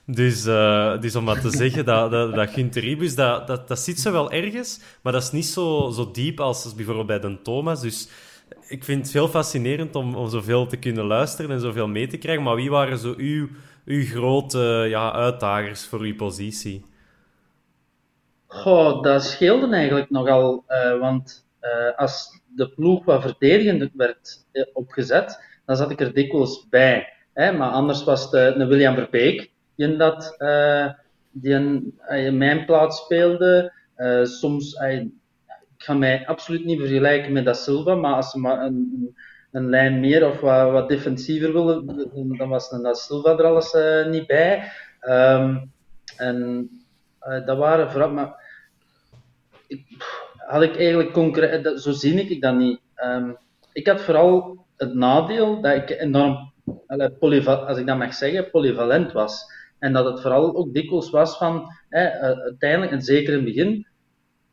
Dus, 0.07 0.47
uh, 0.47 1.01
dus 1.01 1.17
om 1.17 1.25
maar 1.25 1.41
te 1.41 1.51
zeggen, 1.51 1.85
dat, 1.85 2.11
dat, 2.11 2.35
dat 2.35 2.55
dat, 3.17 3.47
dat, 3.47 3.69
dat 3.69 3.79
zit 3.79 4.01
zo 4.01 4.13
wel 4.13 4.31
ergens. 4.31 4.81
Maar 5.03 5.13
dat 5.13 5.23
is 5.23 5.31
niet 5.31 5.47
zo, 5.47 5.91
zo 5.95 6.11
diep 6.11 6.41
als, 6.41 6.75
bijvoorbeeld 6.75 7.07
bij 7.07 7.21
de 7.21 7.43
Thomas. 7.43 7.81
Dus 7.81 8.09
ik 8.69 8.85
vind 8.85 9.05
het 9.05 9.13
heel 9.13 9.29
fascinerend 9.29 9.95
om, 9.95 10.15
om 10.15 10.29
zoveel 10.29 10.67
te 10.67 10.77
kunnen 10.77 11.05
luisteren 11.05 11.51
en 11.51 11.61
zoveel 11.61 11.89
mee 11.89 12.07
te 12.07 12.17
krijgen. 12.17 12.43
Maar 12.43 12.55
wie 12.55 12.71
waren 12.71 12.99
zo 12.99 13.15
uw, 13.17 13.49
uw 13.85 14.05
grote 14.05 14.87
ja, 14.89 15.13
uitdagers 15.13 15.87
voor 15.87 16.01
uw 16.01 16.17
positie? 16.17 16.85
Goh, 18.47 19.03
dat 19.03 19.25
scheelde 19.25 19.75
eigenlijk 19.75 20.11
nogal, 20.11 20.65
uh, 20.69 21.01
want 21.01 21.47
uh, 21.61 21.99
als 21.99 22.41
de 22.55 22.69
ploeg 22.69 23.05
wat 23.05 23.23
verdedigend 23.23 23.91
werd 23.95 24.47
opgezet, 24.73 25.41
dan 25.65 25.77
zat 25.77 25.91
ik 25.91 26.01
er 26.01 26.15
dikwijls 26.15 26.67
bij. 26.71 27.13
Hè? 27.33 27.53
Maar 27.53 27.71
anders 27.71 28.05
was 28.05 28.23
het 28.23 28.33
een 28.33 28.69
William 28.69 28.95
Verbeek 28.95 29.55
die 29.77 29.87
in, 29.87 29.99
dat, 29.99 30.37
die 31.31 31.53
in, 31.53 32.37
mijn 32.37 32.65
plaats 32.65 32.99
speelde. 32.99 33.73
soms, 34.23 34.75
ik 34.75 35.11
ga 35.77 35.95
mij 35.95 36.27
absoluut 36.27 36.65
niet 36.65 36.79
vergelijken 36.79 37.33
met 37.33 37.45
Da 37.45 37.53
Silva, 37.53 37.95
maar 37.95 38.15
als 38.15 38.31
ze 38.31 38.39
maar 38.39 38.63
een, 38.63 39.17
een 39.53 39.69
lijn 39.69 40.01
meer 40.01 40.27
of 40.27 40.41
wat, 40.41 40.89
defensiever 40.89 41.53
willen, 41.53 42.37
dan 42.39 42.49
was 42.49 42.73
een 42.73 42.83
Da 42.83 42.93
Silva 42.93 43.31
er 43.31 43.45
alles 43.45 43.75
niet 44.11 44.27
bij. 44.27 44.73
Um, 45.09 45.73
en 46.17 46.71
dat 47.21 47.59
waren 47.59 47.91
vooral, 47.91 48.11
maar 48.11 48.45
had 50.37 50.63
ik 50.63 50.77
eigenlijk 50.77 51.13
concreet, 51.13 51.81
zo 51.81 51.93
zie 51.93 52.29
ik 52.29 52.41
dat 52.41 52.55
niet. 52.55 52.81
Um, 53.05 53.37
ik 53.73 53.87
had 53.87 54.01
vooral 54.01 54.65
het 54.77 54.95
nadeel 54.95 55.61
dat 55.61 55.75
ik 55.75 55.91
enorm, 55.91 56.53
als 57.47 57.79
ik 57.79 57.87
dat 57.87 57.99
mag 57.99 58.15
zeggen, 58.15 58.51
polyvalent 58.51 59.13
was. 59.13 59.55
En 59.79 59.93
dat 59.93 60.05
het 60.05 60.21
vooral 60.21 60.57
ook 60.57 60.75
dikwijls 60.75 61.11
was 61.11 61.37
van, 61.37 61.67
hè, 61.89 62.07
uh, 62.07 62.41
uiteindelijk, 62.41 62.93
en 62.93 63.03
zeker 63.03 63.33
in 63.33 63.45
het 63.45 63.55
begin, 63.55 63.87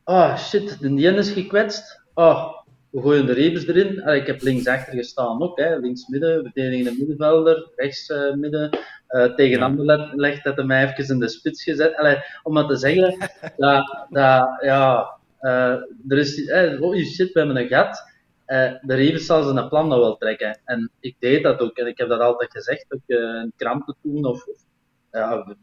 oh, 0.04 0.36
shit, 0.36 0.80
de 0.80 0.94
Dien 0.94 1.16
is 1.16 1.30
gekwetst. 1.30 2.02
Oh, 2.14 2.62
we 2.90 3.00
gooien 3.00 3.26
de 3.26 3.32
Rebus 3.32 3.66
erin. 3.66 4.02
Allee, 4.02 4.20
ik 4.20 4.26
heb 4.26 4.42
linksachter 4.42 4.94
gestaan 4.94 5.42
ook, 5.42 5.58
hè. 5.58 5.76
links 5.76 6.08
midden, 6.08 6.42
verdedigende 6.42 6.98
middenvelder, 6.98 7.70
rechts 7.76 8.08
uh, 8.08 8.34
midden. 8.34 8.78
Uh, 9.08 9.34
tegen 9.34 9.58
ja. 9.58 9.64
Anderlecht 9.64 10.14
legt 10.14 10.44
dat 10.44 10.56
hij 10.56 10.64
mij 10.64 10.84
even 10.84 11.14
in 11.14 11.20
de 11.20 11.28
spits 11.28 11.62
gezet. 11.62 11.96
Allee, 11.96 12.18
om 12.42 12.52
maar 12.52 12.66
te 12.66 12.76
zeggen, 12.76 13.18
dat, 13.56 14.06
dat 14.10 14.48
ja, 14.60 15.16
uh, 15.40 15.76
er 16.08 16.18
is, 16.18 16.46
eh, 16.46 16.82
oh 16.82 16.96
shit, 16.96 17.32
we 17.32 17.38
hebben 17.38 17.56
een 17.56 17.68
gat. 17.68 18.12
Uh, 18.46 18.72
de 18.82 18.94
Rebus 18.94 19.26
zal 19.26 19.42
zijn 19.42 19.68
plan 19.68 19.88
nog 19.88 19.98
wel 19.98 20.16
trekken. 20.16 20.60
En 20.64 20.90
ik 21.00 21.16
deed 21.18 21.42
dat 21.42 21.60
ook. 21.60 21.76
En 21.76 21.86
ik 21.86 21.98
heb 21.98 22.08
dat 22.08 22.20
altijd 22.20 22.50
gezegd, 22.50 22.86
ook 22.88 23.00
in 23.06 23.52
kranten 23.56 23.96
doen. 24.02 24.24
Of, 24.24 24.46
of 24.46 24.60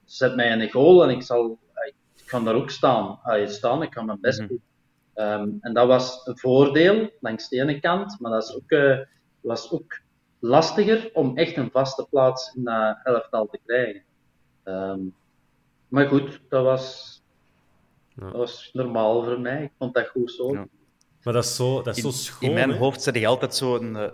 zet 0.05 0.35
mij 0.35 0.49
in 0.49 0.61
een 0.61 0.71
goal 0.71 1.03
en 1.03 1.09
ik 1.09 1.23
zal, 1.23 1.59
ik 2.15 2.25
kan 2.25 2.45
daar 2.45 2.55
ook 2.55 2.69
staan. 2.69 3.19
Allee, 3.23 3.47
staan, 3.47 3.83
ik 3.83 3.89
kan 3.89 4.05
mijn 4.05 4.21
best 4.21 4.39
mhm. 4.39 4.47
doen. 4.47 4.61
Um, 5.15 5.57
en 5.61 5.73
dat 5.73 5.87
was 5.87 6.21
een 6.25 6.37
voordeel 6.37 7.09
langs 7.19 7.49
de 7.49 7.61
ene 7.61 7.79
kant, 7.79 8.19
maar 8.19 8.31
dat 8.31 8.43
is 8.43 8.55
ook, 8.55 8.71
uh, 8.71 8.99
was 9.41 9.71
ook 9.71 9.99
lastiger 10.39 11.09
om 11.13 11.37
echt 11.37 11.57
een 11.57 11.71
vaste 11.71 12.07
plaats 12.09 12.53
in 12.55 12.63
dat 12.63 12.97
elftal 13.03 13.47
te 13.47 13.59
krijgen. 13.65 14.03
Um, 14.63 15.15
maar 15.87 16.07
goed, 16.07 16.41
dat 16.49 16.63
was, 16.63 17.17
ja. 18.15 18.25
dat 18.25 18.35
was 18.35 18.69
normaal 18.73 19.23
voor 19.23 19.39
mij. 19.39 19.63
Ik 19.63 19.71
vond 19.77 19.93
dat 19.93 20.07
goed 20.07 20.31
zo. 20.31 20.53
Ja. 20.53 20.67
Maar 21.23 21.33
dat 21.33 21.43
is 21.43 21.55
zo, 21.55 21.81
dat 21.81 21.97
is 21.97 22.03
zo 22.03 22.11
schoon. 22.11 22.49
In 22.49 22.55
mijn 22.55 22.71
hoofd 22.71 23.01
zit 23.01 23.15
je 23.15 23.27
altijd 23.27 23.55
zo'n. 23.55 23.95
Uh... 23.95 24.07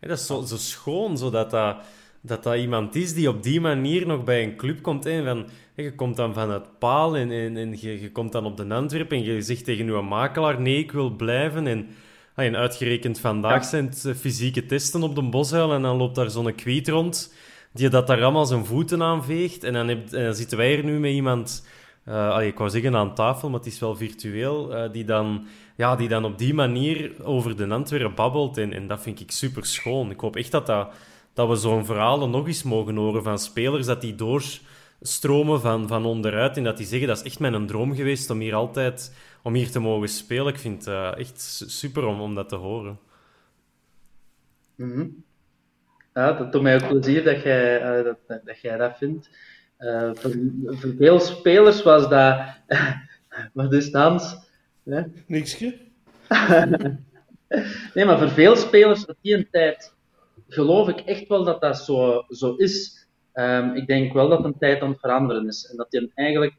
Ja, 0.00 0.08
dat 0.08 0.18
is 0.18 0.26
zo, 0.26 0.40
zo 0.40 0.56
schoon, 0.56 1.18
zodat 1.18 1.50
dat 1.50 1.76
dat 2.26 2.42
dat 2.42 2.56
iemand 2.56 2.94
is 2.94 3.14
die 3.14 3.28
op 3.28 3.42
die 3.42 3.60
manier 3.60 4.06
nog 4.06 4.24
bij 4.24 4.42
een 4.42 4.56
club 4.56 4.82
komt. 4.82 5.04
Hè, 5.04 5.24
van, 5.24 5.46
je 5.74 5.94
komt 5.94 6.16
dan 6.16 6.34
van 6.34 6.50
het 6.50 6.78
paal 6.78 7.16
en, 7.16 7.30
en, 7.30 7.56
en 7.56 7.76
je, 7.80 8.00
je, 8.00 8.12
komt 8.12 8.32
dan 8.32 8.44
op 8.44 8.56
de 8.56 8.66
Antwerp 8.68 9.12
en 9.12 9.24
je 9.24 9.42
zegt 9.42 9.64
tegen 9.64 9.86
je 9.86 10.02
makelaar, 10.02 10.60
nee, 10.60 10.78
ik 10.78 10.92
wil 10.92 11.10
blijven. 11.10 11.66
En, 11.66 11.88
ah, 12.34 12.44
en 12.44 12.56
uitgerekend 12.56 13.20
vandaag 13.20 13.64
zijn 13.64 13.86
het 13.86 14.04
eh, 14.04 14.14
fysieke 14.14 14.66
testen 14.66 15.02
op 15.02 15.14
de 15.14 15.22
Boshuil 15.22 15.72
en 15.72 15.82
dan 15.82 15.96
loopt 15.96 16.14
daar 16.14 16.30
zo'n 16.30 16.54
kwiet 16.54 16.88
rond 16.88 17.34
die 17.72 17.88
dat 17.88 18.06
daar 18.06 18.22
allemaal 18.22 18.46
zijn 18.46 18.64
voeten 18.64 19.02
aanveegt. 19.02 19.64
En 19.64 19.72
dan, 19.72 19.88
heb, 19.88 20.12
en 20.12 20.24
dan 20.24 20.34
zitten 20.34 20.58
wij 20.58 20.74
hier 20.74 20.84
nu 20.84 20.98
met 20.98 21.12
iemand... 21.12 21.66
Uh, 22.08 22.38
ik 22.40 22.58
wou 22.58 22.70
zeggen 22.70 22.96
aan 22.96 23.14
tafel, 23.14 23.48
maar 23.50 23.58
het 23.58 23.68
is 23.68 23.78
wel 23.78 23.96
virtueel, 23.96 24.72
uh, 24.72 24.92
die, 24.92 25.04
dan, 25.04 25.46
ja, 25.76 25.96
die 25.96 26.08
dan 26.08 26.24
op 26.24 26.38
die 26.38 26.54
manier 26.54 27.12
over 27.22 27.56
de 27.56 27.68
Antwerpen 27.68 28.14
babbelt. 28.14 28.58
En, 28.58 28.72
en 28.72 28.86
dat 28.86 29.02
vind 29.02 29.20
ik 29.20 29.30
super 29.30 29.66
schoon. 29.66 30.10
Ik 30.10 30.20
hoop 30.20 30.36
echt 30.36 30.50
dat 30.50 30.66
dat 30.66 30.88
dat 31.36 31.48
we 31.48 31.56
zo'n 31.56 31.84
verhaal 31.84 32.28
nog 32.28 32.46
eens 32.46 32.62
mogen 32.62 32.96
horen 32.96 33.22
van 33.22 33.38
spelers, 33.38 33.86
dat 33.86 34.00
die 34.00 34.14
doorstromen 34.14 35.60
van, 35.60 35.88
van 35.88 36.04
onderuit 36.04 36.56
en 36.56 36.64
dat 36.64 36.76
die 36.76 36.86
zeggen, 36.86 37.08
dat 37.08 37.16
is 37.16 37.22
echt 37.22 37.38
mijn 37.38 37.66
droom 37.66 37.94
geweest 37.94 38.30
om 38.30 38.40
hier 38.40 38.54
altijd 38.54 39.14
om 39.42 39.54
hier 39.54 39.70
te 39.70 39.78
mogen 39.78 40.08
spelen. 40.08 40.46
Ik 40.46 40.58
vind 40.58 40.84
het 40.84 40.94
uh, 40.94 41.18
echt 41.18 41.40
super 41.66 42.04
om, 42.04 42.20
om 42.20 42.34
dat 42.34 42.48
te 42.48 42.56
horen. 42.56 42.98
Mm 44.74 44.92
-hmm. 44.92 45.24
Ja, 46.14 46.32
dat 46.32 46.52
doet 46.52 46.62
mij 46.62 46.74
ook 46.74 46.88
plezier 46.88 47.24
dat 47.24 47.42
jij, 47.42 47.98
uh, 47.98 48.04
dat, 48.04 48.44
dat, 48.44 48.60
jij 48.60 48.76
dat 48.76 48.96
vindt. 48.98 49.30
Uh, 49.78 50.10
voor, 50.14 50.34
voor, 50.66 50.94
veel 50.98 51.20
spelers 51.20 51.82
was 51.82 52.08
dat... 52.08 52.40
Wat 53.52 53.72
is 53.72 53.92
Hans? 53.92 54.36
Niksje. 55.26 55.78
nee, 57.94 58.04
maar 58.04 58.18
voor 58.18 58.30
veel 58.30 58.56
spelers 58.56 59.04
had 59.04 59.16
die 59.20 59.34
een 59.34 59.48
tijd 59.50 59.95
geloof 60.48 60.88
ik 60.88 61.00
echt 61.00 61.28
wel 61.28 61.44
dat 61.44 61.60
dat 61.60 61.78
zo, 61.78 62.24
zo 62.28 62.54
is. 62.54 63.06
Ehm, 63.32 63.74
ik 63.74 63.86
denk 63.86 64.12
wel 64.12 64.28
dat 64.28 64.44
een 64.44 64.58
tijd 64.58 64.82
aan 64.82 64.90
het 64.90 65.00
veranderen 65.00 65.46
is. 65.46 65.66
En 65.70 65.76
dat 65.76 65.86
je 65.90 66.10
eigenlijk, 66.14 66.54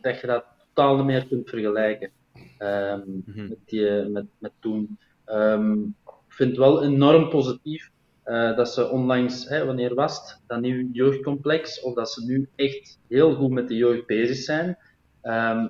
dat 0.00 0.20
je 0.20 0.26
dat 0.26 0.44
totaal 0.74 0.96
niet 0.96 1.04
meer 1.04 1.26
kunt 1.26 1.48
vergelijken 1.48 2.10
ehm, 2.58 3.00
Mhm. 3.24 3.48
met, 3.48 3.58
die, 3.64 3.90
met, 3.90 4.26
met 4.38 4.52
toen. 4.60 4.98
Ehm, 5.24 5.82
ik 5.82 6.32
vind 6.42 6.50
het 6.50 6.58
wel 6.58 6.82
enorm 6.84 7.28
positief 7.28 7.90
eh, 8.22 8.56
dat 8.56 8.68
ze 8.72 8.88
onlangs, 8.90 9.48
hè, 9.48 9.64
wanneer 9.64 9.94
was 9.94 10.16
het, 10.20 10.40
dat 10.46 10.60
nieuw 10.60 10.88
jeugdcomplex, 10.92 11.80
of 11.80 11.94
dat 11.94 12.10
ze 12.10 12.24
nu 12.24 12.48
echt 12.56 12.98
heel 13.08 13.34
goed 13.34 13.50
met 13.50 13.68
de 13.68 13.74
jeugd 13.76 14.06
bezig 14.06 14.36
zijn. 14.36 14.78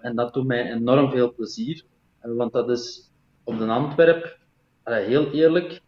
En 0.01 0.12
dat 0.14 0.35
doet 0.35 0.47
mij 0.47 0.73
enorm 0.73 1.11
veel 1.11 1.35
plezier. 1.35 1.85
Want 2.23 2.53
dat 2.53 2.71
is 2.71 3.11
op 3.45 3.59
de 3.59 3.64
Antwerp, 3.66 4.38
heel 4.85 5.31
eerlijk, 5.33 5.81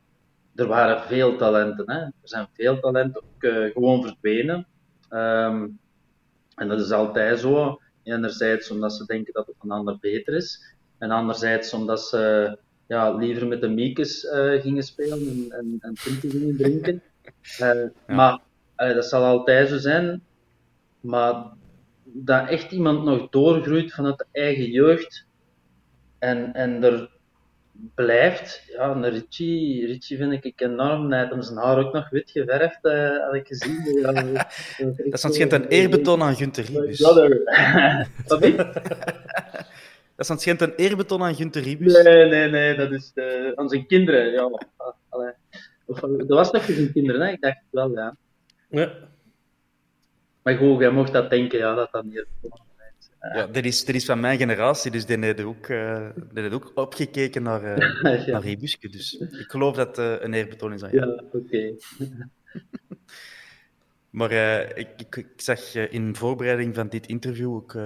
er 0.58 0.66
waren 0.66 1.02
veel 1.02 1.36
talenten. 1.36 1.90
Hè. 1.90 1.98
Er 1.98 2.12
zijn 2.22 2.48
veel 2.52 2.80
talenten 2.80 3.22
ook 3.22 3.42
eh, 3.42 3.72
gewoon 3.72 4.02
verdwenen. 4.02 4.66
Ehm, 5.08 5.68
en 6.54 6.68
dat 6.68 6.80
is 6.80 6.90
altijd 6.90 7.38
zo. 7.38 7.80
Enerzijds 8.02 8.70
omdat 8.70 8.92
ze 8.92 9.04
denken 9.06 9.32
dat 9.32 9.46
het 9.46 9.56
een 9.62 9.70
ander 9.70 9.98
beter 10.00 10.34
is. 10.34 10.76
En 10.98 11.10
anderzijds 11.10 11.72
omdat 11.72 12.00
ze 12.00 12.58
ja, 12.86 13.12
liever 13.12 13.46
met 13.46 13.60
de 13.60 13.68
miekes 13.68 14.26
eh, 14.26 14.60
gingen 14.60 14.82
spelen 14.82 15.46
en, 15.50 15.76
en, 15.80 15.96
gingen 15.96 16.56
drinken. 16.56 17.02
Eh, 17.58 17.84
Maar 18.06 18.40
dat 18.76 19.04
zal 19.04 19.24
altijd 19.24 19.68
zo 19.68 19.76
zijn. 19.78 20.22
Maar 21.00 21.52
dat 22.04 22.48
echt 22.48 22.72
iemand 22.72 23.04
nog 23.04 23.28
doorgroeit 23.28 23.92
vanuit 23.92 24.18
de 24.18 24.26
eigen 24.32 24.70
jeugd 24.70 25.26
en, 26.18 26.52
en 26.52 26.84
er 26.84 27.17
blijft. 27.94 28.62
Ja, 28.66 28.90
een 28.90 29.08
Richie, 29.08 29.86
Richie 29.86 30.16
vind 30.16 30.44
ik 30.44 30.60
enorm. 30.60 31.10
Hij 31.10 31.18
heeft 31.20 31.30
hem 31.32 31.42
zijn 31.42 31.58
haar 31.58 31.78
ook 31.78 31.92
nog 31.92 32.10
wit 32.10 32.30
geverfd, 32.30 32.84
eh, 32.84 33.24
had 33.24 33.34
ik 33.34 33.46
gezien. 33.46 33.76
Ja, 34.00 34.12
Dat 34.12 34.98
is 34.98 35.22
het 35.22 35.34
schijnt 35.34 35.52
een 35.52 35.66
eerbetoon 35.68 36.22
aan 36.22 36.36
Gunther 36.36 36.64
Ribus. 36.64 37.00
Wat 37.00 38.42
is? 38.42 38.56
Dat 40.16 40.30
is 40.30 40.40
schijnt 40.40 40.60
een 40.60 40.74
eerbetoon 40.74 41.22
aan 41.22 41.34
Gunther 41.34 41.62
Ribus. 41.62 42.02
Nee, 42.02 42.24
nee, 42.28 42.48
nee, 42.50 42.76
dat 42.76 42.90
is 42.90 43.10
eh, 43.14 43.52
aan 43.54 43.68
zijn 43.68 43.86
kinderen. 43.86 44.32
Ja, 44.32 44.50
allee. 45.08 45.32
Of, 45.84 46.02
eh, 46.02 46.18
dat 46.18 46.28
was 46.28 46.50
toch 46.50 46.64
voor 46.64 46.74
zijn 46.74 46.92
kinderen, 46.92 47.20
hè? 47.20 47.32
Ik 47.32 47.40
dacht 47.40 47.56
het 47.56 47.66
wel, 47.70 47.90
ja. 47.90 48.16
Ja. 48.68 48.92
Maar 50.42 50.56
goed, 50.56 50.80
jij 50.80 50.90
mocht 50.90 51.12
dat 51.12 51.30
denken, 51.30 51.58
ja, 51.58 51.74
dat 51.74 51.92
dat 51.92 52.04
niet 52.04 52.26
Ja, 53.34 53.46
dit 53.46 53.64
is, 53.64 53.84
dit 53.84 53.94
is 53.94 54.04
van 54.04 54.20
mijn 54.20 54.38
generatie, 54.38 54.90
dus 54.90 55.06
die 55.06 55.18
heeft 55.18 55.42
ook, 55.42 55.66
die 55.66 56.42
heeft 56.42 56.52
ook 56.52 56.72
opgekeken 56.74 57.42
naar, 57.42 57.62
Ja. 58.26 58.30
naar 58.32 58.42
Ribuske. 58.42 58.88
Dus 58.88 59.12
ik 59.14 59.50
geloof 59.50 59.76
dat 59.76 59.98
eh, 59.98 60.14
een 60.20 60.32
eerbetoon 60.34 60.72
is 60.72 60.82
aan 60.84 60.90
jou. 60.90 61.10
Ja, 61.10 61.22
oké. 61.32 61.74
Maar 64.10 64.32
ik, 64.74 64.88
ik, 64.96 65.16
ik 65.16 65.28
zag 65.36 65.74
in 65.74 66.16
voorbereiding 66.16 66.74
van 66.74 66.88
dit 66.88 67.06
interview 67.06 67.54
ook 67.54 67.76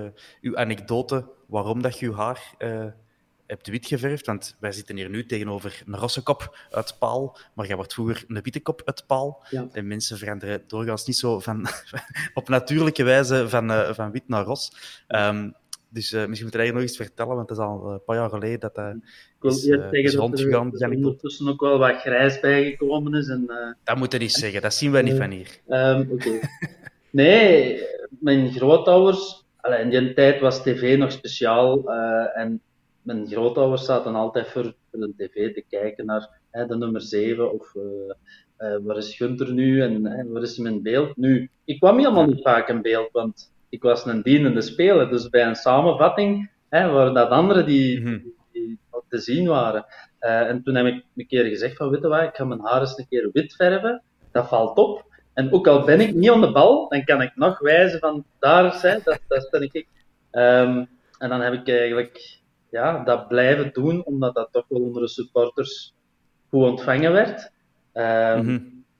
uw 0.40 0.56
anekdote 0.56 1.28
waarom 1.46 1.82
dat 1.82 1.98
je 1.98 2.06
uw 2.06 2.14
haar 2.14 2.54
hebt 3.52 3.68
wit 3.68 3.86
geverfd. 3.86 4.26
Want 4.26 4.56
wij 4.60 4.72
zitten 4.72 4.96
hier 4.96 5.10
nu 5.10 5.26
tegenover 5.26 5.82
een 5.86 5.96
rosse 5.96 6.22
kop 6.22 6.56
uit 6.70 6.96
Paal, 6.98 7.36
maar 7.54 7.66
jij 7.66 7.76
wordt 7.76 7.92
vroeger 7.92 8.24
een 8.28 8.42
witte 8.42 8.60
kop 8.60 8.82
uit 8.84 9.04
Paal. 9.06 9.44
Ja. 9.50 9.68
En 9.72 9.86
mensen 9.86 10.18
veranderen 10.18 10.62
doorgaans 10.66 11.06
niet 11.06 11.16
zo 11.16 11.40
van, 11.40 11.66
op 12.34 12.48
natuurlijke 12.48 13.02
wijze 13.02 13.48
van, 13.48 13.70
eh, 13.70 13.92
van 13.92 14.10
wit 14.10 14.28
naar 14.28 14.44
ros. 14.44 14.72
Ehm, 15.06 15.50
dus 15.92 16.12
eh, 16.12 16.26
misschien 16.26 16.48
moet 16.48 16.56
je 16.56 16.62
hier 16.62 16.72
nog 16.72 16.82
eens 16.82 16.96
vertellen, 16.96 17.36
want 17.36 17.48
het 17.48 17.58
is 17.58 17.64
al 17.64 17.92
een 17.92 18.04
paar 18.04 18.16
jaar 18.16 18.28
geleden 18.28 18.60
dat 18.60 18.74
dat 18.74 18.94
Ik 18.94 19.50
is, 19.50 19.68
eh, 19.68 19.92
is 19.92 20.14
rondgegaan, 20.14 20.66
er, 20.66 20.72
dat 20.72 20.80
er 20.80 20.96
ondertussen 20.96 21.48
ook 21.48 21.60
wel 21.60 21.78
wat 21.78 22.00
grijs 22.00 22.40
bijgekomen 22.40 23.14
is. 23.14 23.28
En, 23.28 23.44
eh, 23.48 23.72
Dat 23.84 23.96
moet 23.96 24.12
je 24.12 24.18
niet 24.18 24.32
zeggen, 24.32 24.62
dat 24.62 24.74
zien 24.74 24.92
wij 24.92 25.02
niet 25.02 25.16
van 25.16 25.30
hier. 25.30 25.58
Ehm. 25.68 26.04
Nee, 27.10 27.86
mijn 28.08 28.52
grootouders, 28.52 29.44
allee, 29.56 29.80
in 29.80 29.90
die 29.90 30.14
tijd 30.14 30.40
was 30.40 30.62
tv 30.62 30.98
nog 30.98 31.12
speciaal 31.12 31.90
eh, 31.90 32.40
en 32.42 32.60
mijn 33.02 33.26
grootouders 33.26 33.84
zaten 33.84 34.14
altijd 34.14 34.48
voor, 34.48 34.74
de 34.90 35.12
tv 35.16 35.54
te 35.54 35.64
kijken 35.68 36.06
naar 36.06 36.28
hè, 36.50 36.66
de 36.66 36.76
nummer 36.76 37.00
7 37.00 37.52
of 37.52 37.74
eh, 37.74 37.82
eh, 38.56 38.78
waar 38.82 38.96
is 38.96 39.16
Gunther 39.16 39.52
nu 39.52 39.82
en 39.82 40.04
hè, 40.06 40.28
waar 40.28 40.42
is 40.42 40.58
in 40.58 40.82
beeld. 40.82 41.16
Nu, 41.16 41.50
ik 41.64 41.78
kwam 41.78 41.98
helemaal 41.98 42.26
niet 42.26 42.42
vaak 42.42 42.68
in 42.68 42.82
beeld, 42.82 43.08
want 43.12 43.52
ik 43.68 43.82
was 43.82 44.06
een 44.06 44.22
dienende 44.22 44.60
speler, 44.60 45.08
dus 45.10 45.28
bij 45.28 45.46
een 45.46 45.54
samenvatting 45.54 46.50
hè, 46.68 46.90
waren 46.90 47.14
dat 47.14 47.28
anderen 47.28 47.66
die, 47.66 48.00
Mhm. 48.00 48.18
die 48.52 48.78
te 49.08 49.18
zien 49.18 49.46
waren. 49.48 49.84
Eh, 50.18 50.48
en 50.48 50.62
toen 50.62 50.74
heb 50.74 50.86
ik 50.86 51.04
een 51.16 51.26
keer 51.26 51.44
gezegd 51.44 51.76
van, 51.76 51.90
weet 51.90 52.02
je 52.02 52.08
wat, 52.08 52.22
ik 52.22 52.34
ga 52.34 52.44
mijn 52.44 52.60
haar 52.60 52.80
eens 52.80 52.98
een 52.98 53.08
keer 53.08 53.30
wit 53.32 53.54
verven, 53.54 54.02
dat 54.32 54.48
valt 54.48 54.76
op. 54.78 55.04
En 55.34 55.52
ook 55.52 55.66
al 55.66 55.84
ben 55.84 56.00
ik 56.00 56.14
niet 56.14 56.30
aan 56.30 56.40
de 56.40 56.52
bal, 56.52 56.88
dan 56.88 57.04
kan 57.04 57.22
ik 57.22 57.36
nog 57.36 57.58
wijzen 57.58 57.98
van 57.98 58.24
daar 58.38 58.72
zijn, 58.72 59.00
dat, 59.04 59.20
dat 59.28 59.48
ben 59.50 59.62
ik. 59.62 59.86
Ehm, 60.30 60.84
en 61.18 61.28
dan 61.28 61.40
heb 61.40 61.52
ik 61.52 61.68
eigenlijk 61.68 62.40
ja, 62.72 63.04
dat 63.04 63.28
blijven 63.28 63.70
doen, 63.72 64.04
omdat 64.04 64.34
dat 64.34 64.48
toch 64.52 64.64
wel 64.68 64.80
onder 64.80 65.02
de 65.02 65.08
supporters 65.08 65.94
goed 66.50 66.62
ontvangen 66.62 67.12
werd. 67.12 67.50
Ehm, 67.92 68.44
Mhm. 68.44 68.58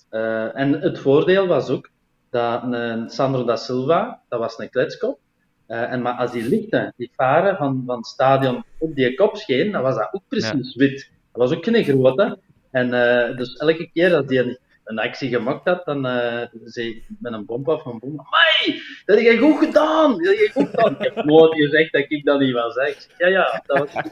eh, 0.08 0.56
en 0.58 0.72
het 0.80 0.98
voordeel 0.98 1.46
was 1.46 1.68
ook 1.70 1.90
dat 2.30 2.62
een 2.62 3.10
Sandro 3.10 3.44
da 3.44 3.56
Silva, 3.56 4.20
dat 4.28 4.38
was 4.38 4.58
een 4.58 4.70
kletskop. 4.70 5.18
Eh, 5.66 5.92
en 5.92 6.02
maar 6.02 6.14
als 6.14 6.32
die 6.32 6.48
lichten, 6.48 6.92
die 6.96 7.10
varen 7.16 7.56
van, 7.56 7.82
van 7.86 7.96
het 7.96 8.06
stadion 8.06 8.64
op 8.78 8.94
die 8.94 9.14
kop 9.14 9.36
scheen, 9.36 9.72
dan 9.72 9.82
was 9.82 9.94
dat 9.96 10.08
ook 10.12 10.22
precies 10.28 10.74
wit. 10.74 11.10
Dat 11.32 11.48
was 11.48 11.56
ook 11.56 11.64
geen 11.64 11.84
grote. 11.84 12.38
En 12.70 12.92
eh, 12.94 13.36
dus 13.36 13.56
elke 13.56 13.90
keer 13.92 14.08
dat 14.10 14.28
die 14.28 14.58
een, 14.84 14.98
actie 14.98 15.28
gemaakt 15.28 15.64
had, 15.64 15.84
dan 15.84 16.06
eh, 16.06 16.48
zei 16.64 16.88
ik 16.88 17.04
met 17.18 17.32
een 17.32 17.46
bom 17.46 17.64
af 17.64 17.82
van 17.82 17.98
bom, 17.98 18.20
Amai, 18.20 18.82
dat 19.04 19.16
heb 19.16 19.24
jij 19.24 19.36
goed 19.36 19.58
gedaan! 19.58 20.10
Dat 20.10 20.26
heb 20.26 20.36
jij 20.36 20.48
goed 20.48 20.68
gedaan! 20.68 20.92
Ik 20.98 21.14
heb 21.14 21.24
nooit 21.32 21.54
gezegd 21.54 21.92
dat 21.92 22.04
ik 22.08 22.24
dat 22.24 22.40
niet 22.40 22.52
was. 22.52 22.74
Hè. 22.74 22.86
Ik 22.86 23.06
ja, 23.18 23.26
ja, 23.26 23.62
dat 23.66 23.78
was 23.78 24.04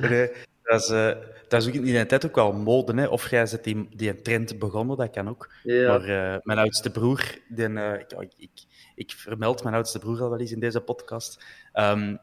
Nee, 0.00 0.30
dat 0.62 0.80
is, 0.80 0.88
eh, 0.88 1.16
dat 1.48 1.62
is 1.62 1.68
ook 1.68 1.74
in 1.74 1.82
die 1.82 2.06
tijd 2.06 2.26
ook 2.26 2.34
wel 2.34 2.52
mode, 2.52 2.94
hè? 2.94 3.06
of 3.06 3.30
jij 3.30 3.46
zet 3.46 3.64
die, 3.64 3.88
die 3.96 4.22
trend 4.22 4.58
begonnen, 4.58 4.96
dat 4.96 5.10
kan 5.10 5.28
ook. 5.28 5.52
Ja. 5.62 5.88
Maar 5.88 6.34
eh, 6.34 6.40
mijn 6.42 6.58
oudste 6.58 6.90
broer, 6.90 7.38
die, 7.48 7.66
eh, 7.66 8.00
ik, 8.00 8.32
ik, 8.36 8.50
ik 8.94 9.10
vermeld 9.10 9.62
mijn 9.62 9.74
oudste 9.74 9.98
broer 9.98 10.22
al 10.22 10.30
wel 10.30 10.40
eens 10.40 10.52
in 10.52 10.60
deze 10.60 10.80
podcast, 10.80 11.44
Ehm, 11.72 12.16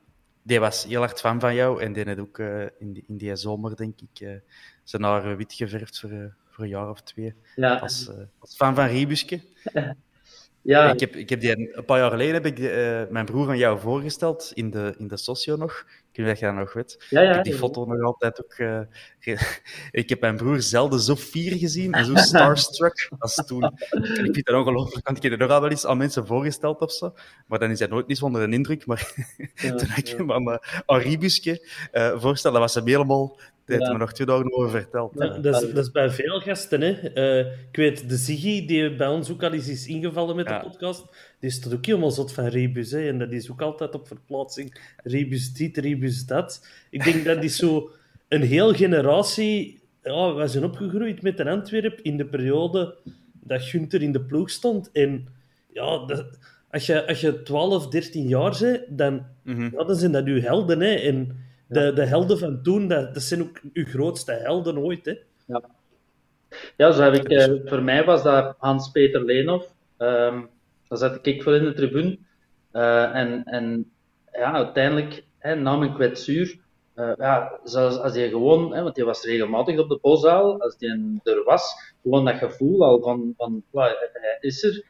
die 0.43 0.59
was 0.59 0.83
heel 0.83 0.99
hard 0.99 1.19
fan 1.19 1.39
van 1.39 1.55
jou 1.55 1.81
en 1.81 1.93
die 1.93 2.05
had 2.05 2.19
ook 2.19 2.39
eh, 2.39 2.61
in, 2.79 2.93
die, 2.93 3.03
in 3.07 3.17
die 3.17 3.35
zomer, 3.35 3.75
denk 3.75 4.01
ik, 4.01 4.19
eh, 4.19 4.35
zijn 4.89 5.03
haar 5.03 5.37
wit 5.37 5.53
geverfd 5.53 5.99
voor, 5.99 6.09
eh, 6.09 6.17
voor 6.49 6.63
een 6.63 6.69
jaar 6.69 6.89
of 6.89 7.01
twee. 7.01 7.33
Ja, 7.55 7.75
Als, 7.75 8.09
eh, 8.09 8.15
als 8.39 8.55
fan 8.55 8.75
van 8.75 8.85
Ribuske. 8.87 9.41
ja, 10.61 10.91
Ik 10.93 10.99
heb, 10.99 11.15
ik 11.15 11.29
heb 11.29 11.39
die, 11.41 11.75
een 11.77 11.85
paar 11.85 11.99
jaar 11.99 12.09
geleden 12.09 12.33
heb 12.33 12.45
ik 12.45 12.55
die, 12.55 12.69
eh, 12.69 13.09
mijn 13.09 13.25
broer 13.25 13.49
aan 13.49 13.57
jou 13.57 13.79
voorgesteld 13.79 14.51
in 14.53 14.69
de, 14.69 14.95
in 14.97 15.07
de 15.07 15.17
socio 15.17 15.55
nog. 15.55 15.85
Ik 16.11 16.25
weet 16.25 16.39
je 16.39 16.45
dat 16.45 16.55
nog 16.55 16.73
weet. 16.73 17.05
ja, 17.09 17.21
ja, 17.21 17.29
ik 17.29 17.35
heb 17.35 17.43
die 17.43 17.53
foto 17.53 17.85
nog 17.85 18.01
altijd 18.01 18.43
ook. 18.43 18.53
eh, 18.53 18.81
ik 20.01 20.09
heb 20.09 20.21
mijn 20.21 20.35
broer 20.35 20.61
zelden 20.61 20.99
zo 20.99 21.15
fier 21.15 21.57
gezien 21.57 21.93
en 21.93 22.05
zo 22.05 22.15
starstruck 22.15 23.09
als 23.19 23.35
toen. 23.35 23.63
En 23.89 24.25
ik 24.25 24.33
vind 24.33 24.45
dat 24.45 24.55
ongelooflijk, 24.55 25.05
want 25.05 25.17
ik 25.17 25.23
heb 25.23 25.31
het 25.31 25.41
nog 25.41 25.49
al 25.51 25.61
wel 25.61 25.69
eens 25.69 25.85
aan 25.85 25.97
mensen 25.97 26.27
voorgesteld 26.27 26.79
of 26.81 26.91
zo. 26.91 27.13
Maar 27.47 27.59
dan 27.59 27.69
is 27.71 27.79
hij 27.79 27.87
nooit 27.87 28.07
niet 28.07 28.17
zonder 28.17 28.41
een 28.41 28.53
indruk. 28.53 28.85
Maar 28.85 29.13
toen 29.77 29.89
ik 29.95 30.07
hem 30.07 30.31
aan, 30.31 30.47
uh, 30.49 30.57
aan 30.85 30.99
Ribuske 30.99 31.67
eh, 31.91 32.19
voorstelde, 32.19 32.59
was 32.59 32.75
me 32.75 32.89
helemaal. 32.89 33.37
Heeft 33.69 33.81
Ja. 33.81 33.91
me 33.91 33.97
nog 33.97 34.13
twee 34.13 34.27
dagen 34.27 34.53
over 34.53 34.69
verteld. 34.69 35.13
Ja, 35.17 35.27
dat, 35.37 35.63
is, 35.63 35.73
dat 35.73 35.85
is 35.85 35.91
bij 35.91 36.09
veel 36.09 36.39
gasten. 36.39 36.81
Hè. 36.81 36.91
Eh, 36.91 37.39
ik 37.39 37.75
weet, 37.75 38.09
de 38.09 38.15
Ziggy, 38.15 38.65
die 38.65 38.95
bij 38.95 39.07
ons 39.07 39.31
ook 39.31 39.43
al 39.43 39.53
eens 39.53 39.67
is 39.67 39.87
ingevallen 39.87 40.35
met 40.35 40.47
Ja. 40.47 40.59
de 40.59 40.69
podcast, 40.69 41.05
die 41.39 41.49
is 41.49 41.59
tot 41.59 41.73
ook 41.73 41.85
helemaal 41.85 42.11
zot 42.11 42.31
van 42.33 42.45
Rebus. 42.45 42.91
Hè. 42.91 43.07
En 43.07 43.19
dat 43.19 43.31
is 43.31 43.51
ook 43.51 43.61
altijd 43.61 43.95
op 43.95 44.07
verplaatsing. 44.07 44.93
Rebus 45.03 45.53
dit, 45.53 45.77
Rebus 45.77 46.25
dat. 46.25 46.67
Ik 46.89 47.03
denk 47.03 47.25
dat 47.25 47.43
is 47.43 47.55
zo 47.55 47.89
een 48.27 48.41
heel 48.43 48.73
generatie... 48.73 49.77
Ja, 50.03 50.33
wij 50.33 50.47
zijn 50.47 50.63
opgegroeid 50.63 51.21
met 51.21 51.39
een 51.39 51.47
Antwerp 51.47 51.99
in 52.01 52.17
de 52.17 52.25
periode 52.25 52.95
dat 53.33 53.61
Gunther 53.61 54.01
in 54.01 54.11
de 54.11 54.21
ploeg 54.21 54.49
stond. 54.49 54.91
En 54.91 55.27
ja, 55.73 56.05
dat, 56.05 56.25
als, 56.71 56.85
je, 56.85 57.07
als 57.07 57.21
je 57.21 57.41
12, 57.41 57.87
13 57.87 58.27
jaar 58.27 58.57
bent, 58.59 58.97
dan, 58.97 59.25
mhm. 59.43 59.69
ja, 59.71 59.83
dan 59.83 59.95
zijn 59.95 60.11
dat 60.11 60.25
uw 60.25 60.41
helden. 60.41 60.79
Hè. 60.79 60.93
En 60.93 61.47
de, 61.69 61.93
de 61.93 62.05
helden 62.05 62.37
van 62.39 62.61
toen, 62.61 62.87
dat, 62.87 63.13
dat 63.13 63.23
zijn 63.23 63.41
ook 63.41 63.59
uw 63.73 63.85
grootste 63.85 64.31
helden 64.31 64.77
ooit. 64.77 65.05
Hè. 65.05 65.13
Ja, 66.77 66.91
zo 66.91 67.01
heb 67.01 67.13
ik, 67.13 67.27
eh, 67.29 67.53
voor 67.65 67.83
mij 67.83 68.05
was 68.05 68.23
dat 68.23 68.55
Hans-Peter 68.57 69.25
Leenhoff. 69.25 69.73
Ehm 69.97 70.41
daar 70.89 70.97
zat 70.97 71.25
ik 71.25 71.43
voor 71.43 71.55
in 71.55 71.63
de 71.63 71.73
tribune. 71.73 72.17
Eh, 72.71 73.15
en, 73.15 73.43
en 73.43 73.91
ja, 74.31 74.53
uiteindelijk, 74.53 75.23
hè, 75.37 75.55
na 75.55 75.75
mijn 75.75 75.93
kwetsuur, 75.93 76.59
eh, 76.93 77.11
ja, 77.17 77.59
zoals 77.63 77.97
als 77.97 78.13
hij 78.13 78.29
gewoon, 78.29 78.73
hè, 78.73 78.83
want 78.83 78.95
hij 78.95 79.05
was 79.05 79.23
regelmatig 79.23 79.79
op 79.79 79.89
de 79.89 79.99
boszaal, 80.01 80.61
als 80.61 80.75
hij 80.79 81.19
er 81.23 81.43
was, 81.43 81.93
gewoon 82.01 82.25
dat 82.25 82.35
gevoel 82.35 82.83
al 82.83 83.01
van, 83.01 83.33
van 83.37 83.63
"Wauw, 83.69 83.95
hij 84.13 84.37
is 84.39 84.63
er, 84.63 84.85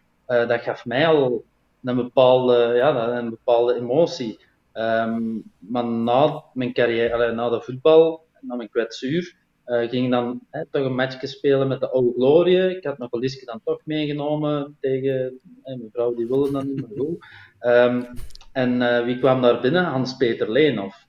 dat 0.48 0.62
gaf 0.62 0.86
mij 0.86 1.08
al 1.08 1.44
een 1.84 1.96
bepaalde, 1.96 2.74
ja, 2.76 3.18
een 3.18 3.30
bepaalde 3.30 3.76
emotie. 3.76 4.40
Ehm, 4.72 5.40
maar 5.58 5.86
na 5.86 6.44
mijn 6.54 6.74
carrière, 6.74 7.14
allee, 7.14 7.32
na 7.32 7.50
de 7.50 7.62
voetbal, 7.62 8.26
na 8.42 8.56
mijn 8.56 8.70
kwetsuur, 8.70 9.38
Uh, 9.70 9.90
ging 9.90 10.12
dan 10.12 10.42
hè, 10.50 10.66
toch 10.66 10.86
een 10.86 10.96
matchje 10.96 11.28
spelen 11.28 11.68
met 11.68 11.80
de 11.80 11.90
oude 11.90 12.14
Glorie. 12.14 12.78
Ik 12.78 12.84
had 12.84 12.98
mijn 12.98 13.10
valiesje 13.10 13.46
dan 13.46 13.62
toch 13.64 13.82
meegenomen 13.86 14.78
tegen 14.80 15.40
hè, 15.64 15.76
mijn 15.76 15.90
vrouw, 15.92 16.16
die 16.16 16.28
wilde 16.28 16.52
dan 16.52 16.68
niet 16.68 16.86
goed. 16.98 17.26
Um, 17.62 18.08
en 18.52 18.82
uh, 18.82 19.04
wie 19.04 19.20
kwam 19.20 19.42
daar 19.42 19.62
binnen? 19.62 19.84
Hans-Peter 19.84 20.52
Leenhoff. 20.52 21.06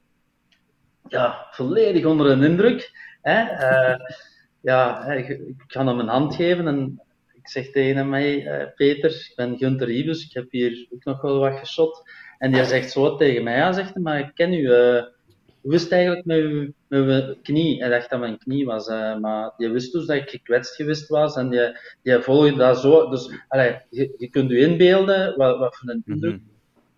Ja, 1.08 1.46
volledig 1.50 2.04
onder 2.04 2.30
een 2.30 2.42
indruk. 2.42 2.90
Hè? 3.22 3.42
Uh, 3.42 3.98
ja, 4.60 5.06
ik, 5.06 5.28
ik 5.28 5.64
ga 5.66 5.86
hem 5.86 5.98
een 5.98 6.08
hand 6.08 6.34
geven 6.34 6.66
en 6.66 7.00
ik 7.32 7.48
zeg 7.48 7.70
tegen 7.70 8.08
mij, 8.08 8.44
Peter, 8.76 9.10
ik 9.10 9.32
ben 9.36 9.58
Gunter 9.58 9.90
Ibus, 9.90 10.24
ik 10.24 10.32
heb 10.32 10.50
hier 10.50 10.86
ook 10.90 11.04
nog 11.04 11.20
wel 11.20 11.38
wat 11.38 11.58
geschot. 11.58 12.02
En 12.40 12.52
die 12.52 12.64
zegt 12.64 12.90
zo 12.90 13.16
tegen 13.16 13.42
mij, 13.42 13.56
ja, 13.56 13.72
zegt 13.72 13.94
hij, 13.94 14.02
maar 14.02 14.18
ik 14.18 14.30
ken 14.34 14.52
u, 14.52 14.58
uh, 14.58 15.02
wist 15.60 15.92
eigenlijk 15.92 16.24
met 16.24 16.38
uw, 16.38 16.72
met 16.88 17.24
uw 17.24 17.34
knie. 17.42 17.80
Hij 17.80 17.88
dacht 17.88 18.10
dat 18.10 18.20
mijn 18.20 18.38
knie 18.38 18.66
was, 18.66 18.88
uh, 18.88 19.18
maar 19.18 19.52
die 19.56 19.68
wist 19.68 19.92
dus 19.92 20.06
dat 20.06 20.16
ik 20.16 20.30
gekwetst 20.30 20.74
geweest 20.74 21.08
was 21.08 21.36
en 21.36 21.48
die, 21.48 21.78
die 22.02 22.18
volgde 22.18 22.56
dat 22.56 22.78
zo. 22.78 23.10
Dus 23.10 23.30
allee, 23.48 23.76
je, 23.90 24.14
je 24.18 24.28
kunt 24.28 24.50
u 24.50 24.62
inbeelden 24.62 25.36
wat, 25.36 25.58
wat 25.58 25.76
voor 25.76 25.90
een 25.90 26.02
indruk 26.06 26.30
-hmm. 26.30 26.48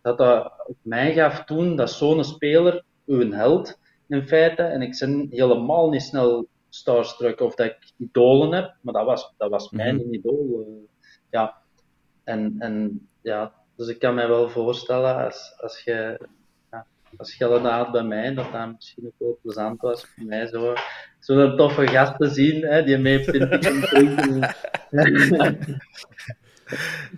dat 0.03 0.19
dat 0.19 0.53
op 0.67 0.77
mij 0.83 1.13
gaf 1.13 1.45
toen, 1.45 1.77
dat 1.77 1.91
zo'n 1.91 2.25
speler, 2.25 2.85
uw 3.07 3.31
held 3.31 3.79
in 4.09 4.27
feite, 4.27 4.63
en 4.63 4.83
ik 4.83 4.97
ben 4.99 5.27
helemaal 5.31 5.91
niet 5.91 6.03
snel 6.03 6.47
starstruck 6.69 7.41
of 7.41 7.55
dat 7.55 7.67
ik 7.67 7.93
idolen 7.97 8.53
heb, 8.53 8.75
maar 8.81 8.95
dat 8.95 9.07
was, 9.07 9.33
dat 9.37 9.51
was 9.51 9.71
mijn 9.71 9.99
-hmm. 9.99 10.15
idool. 10.15 10.65
Uh, 10.69 10.89
ja. 11.31 11.57
En, 12.25 12.55
en 12.59 13.09
ja, 13.23 13.53
dus 13.77 13.89
ik 13.89 13.99
kan 13.99 14.15
me 14.15 14.27
wel 14.27 14.51
voorstellen 14.51 15.25
als, 15.25 15.55
als 15.57 15.81
je 15.81 16.19
ja, 16.71 16.87
als 17.17 17.35
je 17.35 17.45
had 17.45 17.93
bij 17.93 18.03
mij, 18.03 18.35
dat 18.35 18.53
dat 18.53 18.73
misschien 18.73 19.07
ook 19.07 19.15
wel 19.19 19.39
plezant 19.43 19.81
was 19.81 20.05
voor 20.05 20.25
mij 20.25 20.47
zo 20.47 20.75
zo'n 21.19 21.57
toffe 21.57 21.87
gast 21.87 22.19
te 22.19 22.29
zien, 22.29 22.63
hè, 22.63 22.85
die 22.85 22.99
mee 22.99 23.25
pinten 23.25 23.81
drinken. 23.81 24.55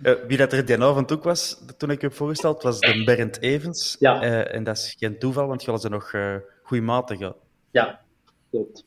Uh, 0.03 0.13
wie 0.27 0.37
dat 0.37 0.53
er 0.53 0.65
die 0.65 0.81
avond 0.81 1.11
ook 1.11 1.23
was, 1.23 1.63
toen 1.77 1.89
ik 1.89 2.01
je 2.01 2.07
heb 2.07 2.15
voorgesteld, 2.15 2.63
was 2.63 2.79
de 2.79 3.03
Bernd 3.03 3.41
Evans. 3.41 3.95
Ja. 3.99 4.23
Uh, 4.23 4.53
en 4.53 4.63
dat 4.63 4.77
is 4.77 4.95
geen 4.99 5.19
toeval, 5.19 5.47
want 5.47 5.63
je 5.63 5.71
was 5.71 5.83
er 5.83 5.89
nog 5.89 6.13
uh, 6.13 6.81
maten 6.81 7.17
gehad. 7.17 7.37
Ja, 7.71 8.01
klopt. 8.49 8.85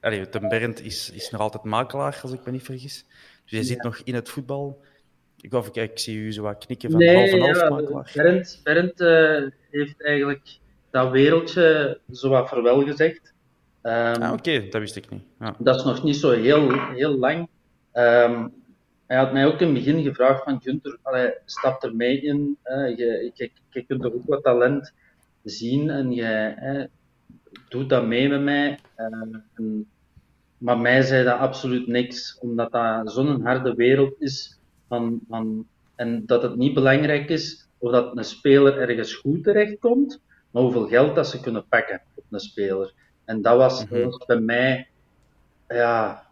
Allee, 0.00 0.28
de 0.28 0.46
Bernd 0.48 0.80
is, 0.80 1.10
is 1.10 1.30
nog 1.30 1.40
altijd 1.40 1.62
makelaar, 1.62 2.20
als 2.22 2.32
ik 2.32 2.44
me 2.44 2.50
niet 2.50 2.62
vergis. 2.62 3.04
Dus 3.42 3.50
je 3.50 3.56
ja. 3.56 3.62
zit 3.62 3.82
nog 3.82 3.98
in 4.04 4.14
het 4.14 4.28
voetbal. 4.28 4.80
Ik, 5.40 5.52
ik, 5.52 5.76
ik 5.76 5.98
zie 5.98 6.16
u 6.16 6.32
zo 6.32 6.42
wat 6.42 6.64
knikken 6.66 6.90
van 6.90 7.00
nee, 7.00 7.16
half 7.16 7.30
en 7.30 7.40
half 7.40 7.60
ja, 7.60 7.68
makelaar. 7.68 8.12
Bernd, 8.14 8.60
Bernd 8.62 9.00
uh, 9.00 9.50
heeft 9.70 10.04
eigenlijk 10.04 10.58
dat 10.90 11.10
wereldje 11.10 12.00
zo 12.12 12.28
wat 12.28 12.48
verwelgezegd. 12.48 13.32
Um, 13.82 13.92
ah, 13.92 14.32
Oké, 14.32 14.32
okay. 14.32 14.68
dat 14.68 14.80
wist 14.80 14.96
ik 14.96 15.10
niet. 15.10 15.22
Ja. 15.40 15.54
Dat 15.58 15.76
is 15.76 15.84
nog 15.84 16.04
niet 16.04 16.16
zo 16.16 16.30
heel, 16.30 16.92
heel 16.92 17.18
lang. 17.18 17.48
Um, 17.92 18.52
hij 19.06 19.16
had 19.16 19.32
mij 19.32 19.46
ook 19.46 19.60
in 19.60 19.74
het 19.74 19.84
begin 19.84 20.02
gevraagd 20.02 20.42
van 20.42 20.60
Gunther, 20.62 20.98
allee, 21.02 21.32
stap 21.44 21.82
er 21.82 21.96
mee 21.96 22.20
in. 22.20 22.56
Uh, 22.64 22.96
je, 22.96 23.30
je, 23.34 23.50
je 23.70 23.82
kunt 23.82 24.04
er 24.04 24.14
ook 24.14 24.26
wat 24.26 24.42
talent 24.42 24.92
zien 25.44 25.90
en 25.90 26.12
je 26.12 26.54
uh, 26.62 26.84
doet 27.68 27.88
dat 27.88 28.06
mee 28.06 28.28
met 28.28 28.42
mij. 28.42 28.78
En, 28.96 29.44
maar 30.58 30.78
mij 30.78 31.02
zei 31.02 31.24
dat 31.24 31.38
absoluut 31.38 31.86
niks, 31.86 32.38
omdat 32.40 32.72
dat 32.72 33.12
zo'n 33.12 33.42
harde 33.42 33.74
wereld 33.74 34.14
is. 34.18 34.57
Van, 34.88 35.20
van, 35.28 35.66
en 35.94 36.26
dat 36.26 36.42
het 36.42 36.56
niet 36.56 36.74
belangrijk 36.74 37.28
is 37.28 37.68
of 37.78 37.92
dat 37.92 38.16
een 38.16 38.24
speler 38.24 38.78
ergens 38.78 39.14
goed 39.14 39.44
terechtkomt, 39.44 40.20
maar 40.50 40.62
hoeveel 40.62 40.86
geld 40.86 41.14
dat 41.14 41.28
ze 41.28 41.40
kunnen 41.40 41.66
pakken 41.68 42.02
op 42.14 42.24
een 42.30 42.40
speler. 42.40 42.92
En 43.24 43.42
dat 43.42 43.56
was, 43.56 43.82
mm 43.82 43.88
-hmm. 43.88 44.02
dat 44.02 44.10
was 44.10 44.26
bij 44.26 44.40
mij, 44.40 44.88
ja, 45.68 46.26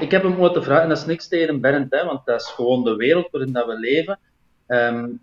ik 0.00 0.10
heb 0.10 0.22
hem 0.22 0.40
ooit 0.40 0.56
gevraagd, 0.56 0.82
en 0.82 0.88
dat 0.88 0.98
is 0.98 1.06
niks 1.06 1.28
tegen 1.28 1.60
Bernd, 1.60 1.92
hè, 1.92 2.04
want 2.04 2.26
dat 2.26 2.40
is 2.40 2.46
gewoon 2.46 2.84
de 2.84 2.96
wereld 2.96 3.30
waarin 3.30 3.52
dat 3.52 3.66
we 3.66 3.78
leven. 3.78 4.18
Um, 4.66 5.20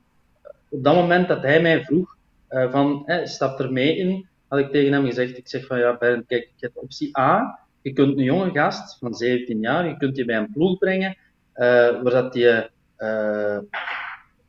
op 0.69 0.83
dat 0.83 0.95
moment 0.95 1.27
dat 1.27 1.41
hij 1.41 1.61
mij 1.61 1.83
vroeg 1.83 2.15
uh, 2.49 2.71
van, 2.71 3.03
hè, 3.05 3.27
stap 3.27 3.59
er 3.59 3.71
mee 3.71 3.97
in, 3.97 4.27
had 4.47 4.59
ik 4.59 4.71
tegen 4.71 4.93
hem 4.93 5.05
gezegd, 5.05 5.37
ik 5.37 5.47
zeg 5.47 5.65
van, 5.65 5.79
ja 5.79 5.97
Bernd, 5.97 6.25
kijk, 6.27 6.43
ik 6.43 6.61
heb 6.61 6.71
optie 6.73 7.17
A, 7.17 7.59
je 7.81 7.93
kunt 7.93 8.17
een 8.17 8.23
jonge 8.23 8.51
gast 8.51 8.97
van 8.97 9.13
17 9.13 9.59
jaar, 9.59 9.87
je 9.87 9.97
kunt 9.97 10.15
die 10.15 10.25
bij 10.25 10.37
een 10.37 10.51
ploeg 10.53 10.77
brengen, 10.77 11.17
waar 11.53 12.03
dat 12.03 12.33
je 12.33 12.69
uh, 12.97 13.59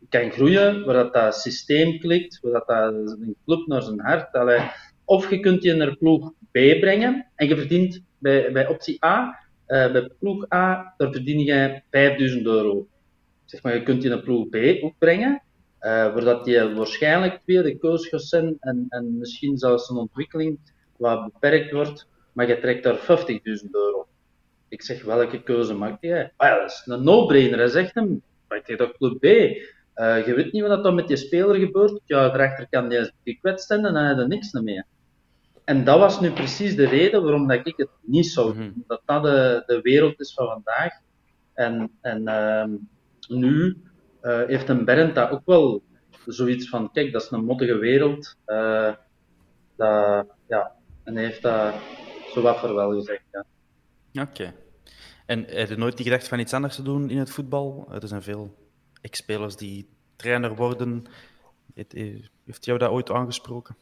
kan 0.08 0.30
groeien, 0.30 0.84
waar 0.84 0.94
dat, 0.94 1.12
dat 1.12 1.36
systeem 1.36 1.98
klikt, 1.98 2.38
waar 2.42 2.52
dat, 2.52 2.66
dat 2.66 3.18
een 3.20 3.36
club 3.44 3.66
naar 3.66 3.82
zijn 3.82 4.00
hart, 4.00 4.32
allee. 4.32 4.60
of 5.04 5.30
je 5.30 5.40
kunt 5.40 5.62
je 5.62 5.74
naar 5.74 5.96
ploeg 5.96 6.30
B 6.30 6.52
brengen, 6.52 7.26
en 7.34 7.48
je 7.48 7.56
verdient 7.56 8.02
bij, 8.18 8.52
bij 8.52 8.66
optie 8.66 9.04
A 9.04 9.42
uh, 9.68 9.92
bij 9.92 10.10
ploeg 10.18 10.52
A, 10.52 10.94
daar 10.96 11.12
verdien 11.12 11.38
je 11.38 11.82
5000 11.90 12.46
euro. 12.46 12.86
Zeg 13.44 13.62
maar, 13.62 13.74
je 13.74 13.82
kunt 13.82 14.02
je 14.02 14.08
naar 14.08 14.22
ploeg 14.22 14.48
B 14.48 14.56
ook 14.82 14.98
brengen, 14.98 15.42
uh, 15.80 16.14
waar 16.14 16.48
je 16.48 16.74
waarschijnlijk 16.74 17.40
tweede 17.44 17.78
keus 17.78 18.08
gaat 18.08 18.22
zijn 18.22 18.56
en, 18.60 18.86
en 18.88 19.18
misschien 19.18 19.58
zelfs 19.58 19.88
een 19.88 19.96
ontwikkeling 19.96 20.58
wat 20.96 21.32
beperkt 21.32 21.72
wordt, 21.72 22.08
maar 22.32 22.48
je 22.48 22.60
trekt 22.60 22.82
daar 22.82 22.98
50.000 22.98 23.70
euro. 23.70 24.06
Ik 24.74 24.82
zeg, 24.82 25.04
welke 25.04 25.42
keuze 25.42 25.74
maak 25.74 25.96
jij? 26.00 26.32
Ah 26.36 26.48
ja, 26.48 26.58
dat 26.58 26.70
is 26.70 26.82
een 26.84 27.04
no-brainer. 27.04 27.58
Hij 27.58 27.68
zegt 27.68 27.94
hem, 27.94 28.22
je 28.64 28.76
toch 28.76 28.96
club 28.96 29.18
B? 29.18 29.24
Uh, 29.24 30.26
je 30.26 30.34
weet 30.34 30.52
niet 30.52 30.62
wat 30.62 30.84
er 30.84 30.94
met 30.94 31.08
die 31.08 31.16
speler 31.16 31.54
gebeurt. 31.54 32.00
Ja, 32.04 32.28
daarachter 32.28 32.66
kan 32.70 32.88
die 32.88 33.12
gekwetst 33.24 33.66
zijn 33.66 33.84
en 33.84 33.94
dan 33.94 34.04
heb 34.04 34.16
je 34.16 34.22
er 34.22 34.28
niks 34.28 34.52
meer. 34.52 34.84
En 35.64 35.84
dat 35.84 35.98
was 35.98 36.20
nu 36.20 36.30
precies 36.30 36.76
de 36.76 36.88
reden 36.88 37.22
waarom 37.22 37.46
dat 37.46 37.66
ik 37.66 37.76
het 37.76 37.88
niet 38.00 38.26
zou 38.26 38.52
doen. 38.52 38.66
Mm-hmm. 38.66 38.84
Dat 38.86 39.00
dat 39.04 39.22
de, 39.22 39.62
de 39.66 39.80
wereld 39.80 40.20
is 40.20 40.34
van 40.34 40.46
vandaag. 40.46 40.92
En, 41.54 41.90
en 42.00 42.22
uh, 42.22 42.64
nu 43.38 43.76
uh, 44.22 44.46
heeft 44.46 44.68
een 44.68 44.84
Bernd 44.84 45.14
dat 45.14 45.30
ook 45.30 45.42
wel 45.44 45.82
zoiets 46.26 46.68
van, 46.68 46.92
kijk, 46.92 47.12
dat 47.12 47.22
is 47.22 47.30
een 47.30 47.44
mottige 47.44 47.76
wereld. 47.76 48.36
Uh, 48.46 48.92
dat, 49.76 50.26
ja, 50.48 50.72
en 51.04 51.14
hij 51.14 51.24
heeft 51.24 51.42
dat 51.42 51.74
zo 52.32 52.42
wat 52.42 52.58
voor 52.58 52.74
wel 52.74 52.92
gezegd, 52.92 53.22
ja. 53.32 53.44
Oké. 54.22 54.30
Okay. 54.30 54.62
En 55.26 55.44
heb 55.48 55.68
je 55.68 55.76
nooit 55.76 55.96
die 55.96 56.06
gedacht 56.06 56.28
van 56.28 56.38
iets 56.38 56.52
anders 56.52 56.74
te 56.74 56.82
doen 56.82 57.10
in 57.10 57.18
het 57.18 57.30
voetbal? 57.30 57.88
Er 57.92 58.08
zijn 58.08 58.22
veel 58.22 58.54
ex-spelers 59.00 59.56
die 59.56 59.88
trainer 60.16 60.54
worden. 60.54 61.04
Heeft 62.44 62.64
jou 62.64 62.78
dat 62.78 62.90
ooit 62.90 63.10
aangesproken? 63.10 63.76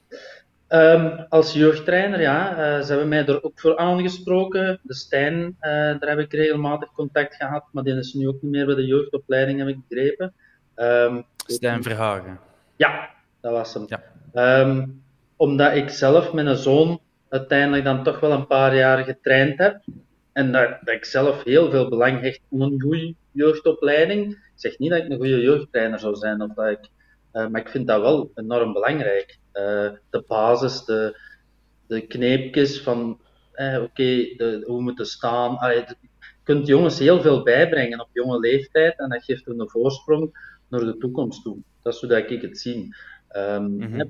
Um, 0.69 1.27
als 1.29 1.53
jeugdtrainer, 1.53 2.21
ja, 2.21 2.51
uh, 2.51 2.85
ze 2.85 2.91
hebben 2.91 3.09
mij 3.09 3.27
er 3.27 3.43
ook 3.43 3.61
voor 3.61 3.77
aangesproken. 3.77 4.81
De 4.83 4.95
Stijn, 4.95 5.43
uh, 5.43 5.53
daar 5.61 6.09
heb 6.09 6.19
ik 6.19 6.33
regelmatig 6.33 6.93
contact 6.93 7.35
gehad, 7.35 7.65
maar 7.73 7.85
die 7.85 7.97
is 7.97 8.13
nu 8.13 8.29
ook 8.29 8.43
niet 8.43 8.51
meer 8.51 8.67
bij 8.67 8.75
de 8.75 8.87
jeugdopleiding, 8.87 9.59
heb 9.59 9.69
ik 9.69 9.79
begrepen. 9.89 10.35
Um, 10.77 11.25
Stijn 11.47 11.83
Verhagen. 11.83 12.41
Ja, 12.77 13.11
dat 13.41 13.53
was 13.53 13.75
hem. 13.75 13.87
Ja. 13.89 14.61
Um, 14.61 15.03
omdat 15.37 15.75
ik 15.75 15.89
zelf 15.89 16.33
met 16.33 16.47
een 16.47 16.57
zoon 16.57 17.01
uiteindelijk 17.29 17.85
dan 17.85 18.03
toch 18.03 18.21
wel 18.21 18.33
een 18.33 18.47
paar 18.47 18.77
jaar 18.77 19.05
getraind 19.05 19.59
heb. 19.59 19.81
En 20.33 20.53
dat, 20.53 20.79
dat 20.83 20.95
ik 20.95 21.05
zelf 21.05 21.45
heel 21.45 21.71
veel 21.71 21.89
belang 21.89 22.21
hecht 22.21 22.41
aan 22.53 22.61
een 22.61 22.81
goede 22.81 23.15
jeugdopleiding. 23.33 24.31
Ik 24.31 24.53
zeg 24.55 24.79
niet 24.79 24.91
dat 24.91 25.05
ik 25.05 25.11
een 25.11 25.17
goede 25.17 25.41
jeugdtrainer 25.41 25.99
zou 25.99 26.15
zijn, 26.15 26.43
of 26.43 26.55
dat 26.55 26.69
ik, 26.69 26.89
uh, 27.33 27.47
maar 27.49 27.61
ik 27.61 27.69
vind 27.69 27.87
dat 27.87 28.01
wel 28.01 28.31
enorm 28.35 28.73
belangrijk. 28.73 29.39
Uh, 29.55 29.91
de 30.11 30.25
basis, 30.27 30.85
de, 30.85 31.19
de 31.87 32.07
kneepjes 32.07 32.81
van 32.81 33.21
eh, 33.53 33.83
oké, 33.83 33.85
okay, 33.85 34.63
hoe 34.67 34.81
moeten 34.83 35.07
staan. 35.07 35.59
Allee, 35.59 35.77
je 35.77 35.97
kunt 36.43 36.67
jongens 36.67 36.99
heel 36.99 37.21
veel 37.21 37.43
bijbrengen 37.43 38.01
op 38.01 38.09
jonge 38.13 38.39
leeftijd 38.39 38.99
en 38.99 39.09
dat 39.09 39.25
geeft 39.25 39.45
hun 39.45 39.61
een 39.61 39.71
voorsprong 39.71 40.39
naar 40.69 40.81
de 40.81 40.97
toekomst 40.97 41.43
toe. 41.43 41.57
Dat 41.83 41.95
is 41.95 42.01
hoe 42.01 42.09
dat 42.09 42.31
ik 42.31 42.43
het 42.43 42.59
zie. 42.59 42.95
Um, 43.37 43.65
mm-hmm. 43.65 43.99
hè, 43.99 44.05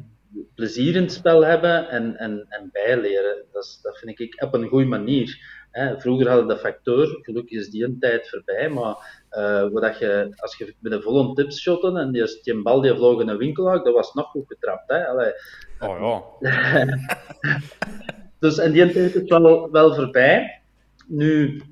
plezier 0.55 0.95
in 0.95 1.03
het 1.03 1.13
spel 1.13 1.45
hebben 1.45 1.89
en, 1.89 2.17
en, 2.17 2.47
en 2.49 2.69
bijleren, 2.73 3.45
dat, 3.53 3.65
is, 3.65 3.79
dat 3.83 3.99
vind 3.99 4.21
ik 4.21 4.43
op 4.43 4.55
een 4.55 4.69
goede 4.69 4.87
manier. 4.87 5.61
Hè. 5.73 6.01
Vroeger 6.01 6.29
hadden 6.29 6.49
de 6.49 6.57
facteur, 6.57 7.19
gelukkig 7.23 7.59
is 7.59 7.71
die 7.71 7.85
een 7.85 7.99
tijd 7.99 8.29
voorbij, 8.29 8.69
maar 8.69 9.25
uh, 9.31 9.75
dat 9.75 9.99
je, 9.99 10.33
als 10.37 10.57
je 10.57 10.75
met 10.79 10.93
een 10.93 11.03
volle 11.03 11.35
tips 11.35 11.61
shotten 11.61 11.97
en 11.97 12.13
die, 12.13 12.41
die 12.43 12.63
bal 12.63 12.81
die 12.81 12.95
vloog 12.95 13.21
in 13.21 13.29
een 13.29 13.37
winkel 13.37 13.65
dat 13.65 13.95
was 13.95 14.15
nog 14.15 14.31
goed 14.31 14.47
getrapt. 14.47 14.89
Hè? 14.91 15.07
Allee. 15.07 15.33
Oh 15.81 16.27
ja. 16.41 16.51
dus 18.41 18.59
en 18.59 18.73
die 18.73 18.93
tijd 18.93 19.15
is 19.15 19.29
wel, 19.29 19.71
wel 19.71 19.95
voorbij. 19.95 20.61
Nu, 21.07 21.63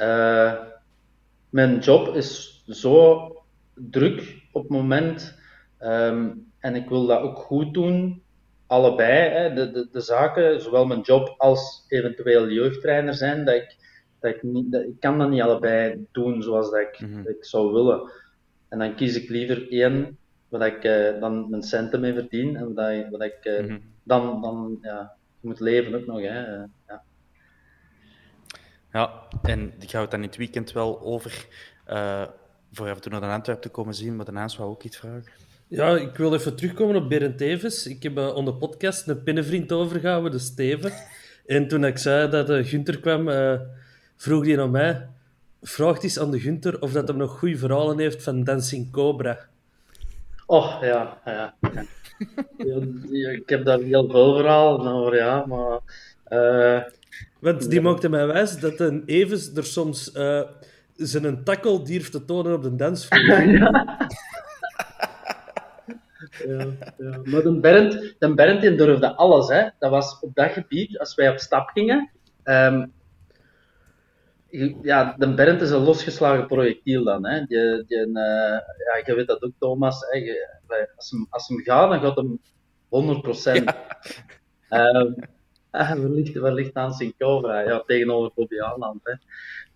uh, 0.00 0.54
mijn 1.50 1.78
job 1.78 2.14
is 2.14 2.62
zo 2.66 3.32
druk 3.74 4.42
op 4.52 4.62
het 4.62 4.70
moment 4.70 5.38
um, 5.80 6.52
en 6.60 6.74
ik 6.74 6.88
wil 6.88 7.06
dat 7.06 7.20
ook 7.20 7.38
goed 7.38 7.74
doen. 7.74 8.22
Allebei, 8.68 9.28
hè, 9.28 9.54
de, 9.54 9.70
de, 9.70 9.88
de 9.92 10.00
zaken, 10.00 10.60
zowel 10.60 10.86
mijn 10.86 11.00
job 11.00 11.34
als 11.38 11.84
eventueel 11.88 12.48
jeugdtrainer 12.48 13.14
zijn, 13.14 13.44
dat 13.44 13.54
ik 13.54 13.76
dat 14.20 14.34
ik, 14.34 14.42
niet, 14.42 14.72
dat, 14.72 14.82
ik 14.82 15.00
kan 15.00 15.18
dat 15.18 15.30
niet 15.30 15.40
allebei 15.40 16.06
doen 16.12 16.42
zoals 16.42 16.70
dat 16.70 16.80
ik, 16.80 17.00
mm-hmm. 17.00 17.24
dat 17.24 17.34
ik 17.34 17.44
zou 17.44 17.72
willen. 17.72 18.12
En 18.68 18.78
dan 18.78 18.94
kies 18.94 19.16
ik 19.16 19.28
liever 19.28 19.70
één 19.70 20.18
waar 20.48 20.66
ik 20.66 20.84
uh, 20.84 21.20
dan 21.20 21.50
mijn 21.50 21.62
centen 21.62 22.00
mee 22.00 22.14
verdien 22.14 22.56
en 22.56 22.74
wat, 22.74 23.08
wat 23.10 23.22
ik 23.22 23.44
uh, 23.44 23.60
mm-hmm. 23.60 23.82
dan, 24.02 24.40
dan, 24.40 24.78
ja, 24.82 25.12
moet 25.40 25.60
leven 25.60 25.94
ook 25.94 26.06
nog. 26.06 26.20
Hè. 26.20 26.54
Ja. 26.86 27.02
ja, 28.92 29.22
en 29.42 29.72
ik 29.78 29.90
hou 29.90 30.02
het 30.02 30.10
dan 30.10 30.22
in 30.22 30.28
het 30.28 30.36
weekend 30.36 30.72
wel 30.72 31.00
over 31.00 31.46
voor 32.72 32.88
af 32.88 32.94
en 32.94 33.00
toe 33.00 33.12
naar 33.12 33.32
Antwerpen 33.32 33.64
te 33.64 33.70
komen 33.70 33.94
zien, 33.94 34.16
maar 34.16 34.24
daarnaast 34.24 34.56
wou 34.56 34.70
ook 34.70 34.82
iets 34.82 34.96
vragen. 34.96 35.32
Ja, 35.70 35.96
ik 35.96 36.16
wil 36.16 36.34
even 36.34 36.56
terugkomen 36.56 36.96
op 36.96 37.08
Berend 37.08 37.38
Tevens. 37.38 37.86
Ik 37.86 38.02
heb 38.02 38.18
uh, 38.18 38.34
onder 38.34 38.54
podcast 38.54 39.08
een 39.08 39.22
pinnenvriend 39.22 39.72
overgehouden, 39.72 40.30
de 40.30 40.38
Steven. 40.38 40.92
En 41.46 41.68
toen 41.68 41.84
ik 41.84 41.98
zei 41.98 42.30
dat 42.30 42.50
uh, 42.50 42.64
Gunther 42.64 43.00
kwam, 43.00 43.28
uh, 43.28 43.52
vroeg 44.16 44.46
hij 44.46 44.56
naar 44.56 44.70
mij... 44.70 45.06
Vraag 45.62 46.02
eens 46.02 46.18
aan 46.18 46.30
de 46.30 46.40
Gunther 46.40 46.80
of 46.80 46.92
dat 46.92 47.08
hem 47.08 47.16
nog 47.16 47.38
goede 47.38 47.56
verhalen 47.56 47.98
heeft 47.98 48.22
van 48.22 48.44
Dancing 48.44 48.90
Cobra. 48.92 49.38
Oh, 50.46 50.78
ja. 50.80 51.18
ja. 51.24 51.54
ja 53.12 53.30
ik 53.30 53.48
heb 53.48 53.64
daar 53.64 53.78
heel 53.78 54.10
veel 54.10 54.36
verhalen 54.36 54.92
over, 54.92 55.16
ja. 55.16 55.46
Maar, 55.46 55.80
Want 57.38 57.70
die 57.70 57.80
maakte 57.80 58.08
mij 58.08 58.26
wijs 58.26 58.58
dat 58.58 58.80
een 58.80 59.02
Evens 59.06 59.54
er 59.54 59.64
soms 59.64 60.12
zijn 60.96 61.44
tackle 61.44 61.82
durft 61.82 62.12
te 62.12 62.24
tonen 62.24 62.54
op 62.54 62.62
de 62.62 62.76
dansvloer. 62.76 63.48
ja. 63.58 64.06
Ja, 66.46 66.92
ja. 66.98 67.20
Maar 67.24 67.42
de 67.42 67.58
Bernd, 67.60 68.14
de 68.18 68.34
Bernd 68.34 68.60
die 68.60 68.74
durfde 68.74 69.14
alles. 69.14 69.48
Hè. 69.48 69.68
Dat 69.78 69.90
was 69.90 70.18
op 70.20 70.34
dat 70.34 70.50
gebied, 70.50 70.98
als 70.98 71.14
wij 71.14 71.30
op 71.30 71.38
stap 71.38 71.68
gingen. 71.68 72.10
Um, 72.44 72.92
ja, 74.82 75.14
de 75.18 75.34
Bernd 75.34 75.60
is 75.60 75.70
een 75.70 75.82
losgeslagen 75.82 76.46
projectiel 76.46 77.04
dan. 77.04 77.26
Hè. 77.26 77.44
Die, 77.44 77.84
die, 77.86 78.06
uh, 78.06 78.14
ja, 78.14 79.02
je 79.04 79.14
weet 79.14 79.26
dat 79.26 79.42
ook, 79.42 79.52
Thomas. 79.58 80.00
Hè. 80.00 80.34
Als, 80.96 81.10
hem, 81.10 81.26
als 81.30 81.48
hem 81.48 81.58
gaat, 81.58 81.90
dan 81.90 82.00
gaat 82.00 82.16
hem 82.16 82.40
100%. 82.88 83.64
Ja. 83.64 83.76
Um, 85.70 86.14
ligt, 86.14 86.36
waar 86.36 86.52
ligt 86.52 86.74
aan 86.74 86.92
Sint 86.92 87.16
Cobra? 87.16 87.60
Ja, 87.60 87.82
tegenover 87.86 88.30
Bobby 88.34 88.60
Aanland. 88.60 89.18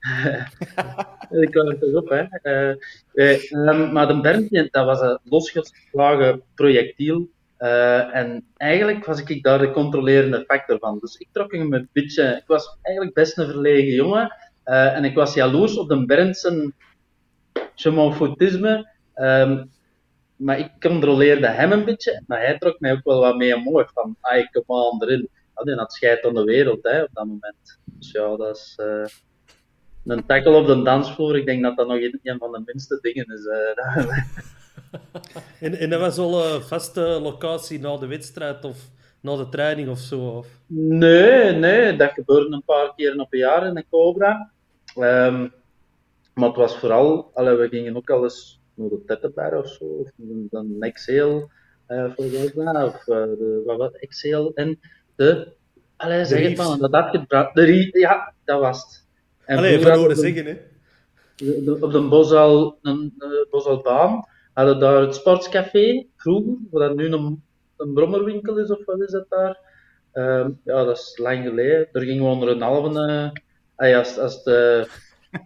Ik 1.42 1.50
kwam 1.50 1.68
er 1.68 1.78
toch 1.78 1.94
op, 1.94 2.08
hè. 2.08 2.24
Uh, 2.42 3.38
uh, 3.50 3.92
maar 3.92 4.06
de 4.06 4.20
Bernd, 4.20 4.72
dat 4.72 4.84
was 4.84 5.00
een 5.00 5.18
losgeslagen 5.24 6.42
projectiel. 6.54 7.28
Uh, 7.58 8.16
en 8.16 8.46
eigenlijk 8.56 9.04
was 9.04 9.22
ik 9.22 9.42
daar 9.42 9.58
de 9.58 9.70
controlerende 9.70 10.44
factor 10.46 10.78
van. 10.78 10.98
Dus 10.98 11.16
ik 11.16 11.28
trok 11.32 11.52
hem 11.52 11.72
een 11.72 11.88
beetje... 11.92 12.22
Ik 12.22 12.46
was 12.46 12.78
eigenlijk 12.82 13.14
best 13.14 13.38
een 13.38 13.46
verlegen 13.46 13.92
jongen. 13.92 14.34
en 14.64 15.04
ik 15.04 15.14
was 15.14 15.34
jaloers 15.34 15.78
op 15.78 15.88
de 15.88 16.06
Berndsen 16.06 16.74
chemonfoutisme. 17.74 18.90
Um, 19.14 19.70
maar 20.36 20.58
ik 20.58 20.70
controleerde 20.80 21.46
hem 21.46 21.72
een 21.72 21.84
beetje. 21.84 22.22
Maar 22.26 22.40
hij 22.40 22.58
trok 22.58 22.80
mij 22.80 22.92
ook 22.92 23.04
wel 23.04 23.20
wat 23.20 23.36
mee 23.36 23.56
omhoog. 23.56 23.92
Van, 23.92 24.16
ah, 24.20 24.38
ik 24.38 24.48
kom 24.52 24.76
aan 24.76 25.02
erin. 25.02 25.28
Ja, 25.56 25.62
die 25.62 26.24
aan 26.24 26.34
de 26.34 26.44
wereld, 26.44 26.82
hè, 26.82 27.02
op 27.02 27.08
dat 27.12 27.26
moment. 27.26 27.78
Dus 27.84 28.10
ja, 28.10 28.36
dat 28.36 28.56
is 28.56 28.76
een 30.04 30.26
tackle 30.26 30.56
op 30.56 30.66
de 30.66 30.82
dansvloer, 30.82 31.36
ik 31.36 31.46
denk 31.46 31.62
dat 31.62 31.76
dat 31.76 31.88
nog 31.88 31.98
een, 32.00 32.38
van 32.38 32.52
de 32.52 32.62
minste 32.64 32.98
dingen 33.00 33.26
is. 33.26 33.44
Uh, 33.44 34.18
en, 35.60 35.78
en 35.78 35.90
dat 35.90 36.00
was 36.00 36.18
al 36.18 36.44
een 36.44 36.62
vaste 36.62 37.00
locatie 37.00 37.80
na 37.80 37.96
de 37.96 38.06
wedstrijd 38.06 38.64
of 38.64 38.78
na 39.20 39.36
de 39.36 39.48
training 39.48 39.88
of 39.88 39.98
zo? 39.98 40.28
Of? 40.28 40.46
Nee, 40.66 41.52
nee, 41.52 41.96
dat 41.96 42.12
gebeurde 42.12 42.54
een 42.54 42.62
paar 42.64 42.94
keer 42.96 43.20
op 43.20 43.32
een 43.32 43.38
jaar 43.38 43.66
in 43.66 43.74
de 43.74 43.84
Cobra. 43.90 44.50
Um, 44.96 45.52
maar 46.34 46.48
het 46.48 46.56
was 46.56 46.78
vooral, 46.78 47.30
allee, 47.34 47.54
we 47.54 47.68
gingen 47.68 47.96
ook 47.96 48.10
al 48.10 48.22
eens 48.22 48.60
naar 48.74 48.88
de 48.88 49.04
Tettenberg 49.06 49.54
of 49.54 49.68
zo, 49.68 49.84
of 49.84 50.10
een 50.50 50.76
Excel, 50.80 51.50
uh, 51.88 52.12
volgens 52.16 52.52
mij, 52.52 52.84
of 52.84 53.06
uh, 53.06 53.16
de, 53.16 53.62
wat 53.66 53.76
was 53.76 53.92
Excel, 53.92 54.52
en 54.54 54.80
de, 55.16 55.52
allee, 55.96 56.24
zeg 56.24 56.48
het 56.48 56.56
maar, 56.56 56.78
dat 56.78 56.92
had 56.92 57.10
gebracht, 57.10 57.60
ja, 57.92 58.34
dat 58.44 58.60
was 58.60 58.82
het. 58.82 59.01
En 59.44 59.56
Allee, 59.56 59.78
even 59.78 59.94
horen 59.94 60.16
zeggen, 60.16 60.46
hè. 60.46 60.56
op 61.80 61.92
de 61.92 62.00
Bosal, 62.08 62.78
een, 62.82 63.14
een 63.18 63.46
Bosalbaan 63.50 64.26
hadden 64.52 64.78
daar 64.78 65.00
het 65.00 65.14
sportscafé, 65.14 66.06
vroeger, 66.16 66.56
dat 66.70 66.96
nu 66.96 67.12
een, 67.12 67.42
een 67.76 67.92
brommerwinkel 67.92 68.58
is, 68.58 68.70
of 68.70 68.84
wat 68.84 69.00
is 69.00 69.10
dat 69.10 69.26
daar? 69.28 69.58
Um, 70.14 70.60
ja, 70.64 70.84
dat 70.84 70.96
is 70.96 71.18
lang 71.18 71.44
geleden. 71.44 71.88
Daar 71.92 72.02
gingen 72.02 72.24
we 72.24 72.30
onder 72.30 72.48
een 72.48 72.60
halve... 72.60 73.32
Uh, 73.76 73.96
als, 73.96 74.18
als 74.18 74.42
de, 74.42 74.86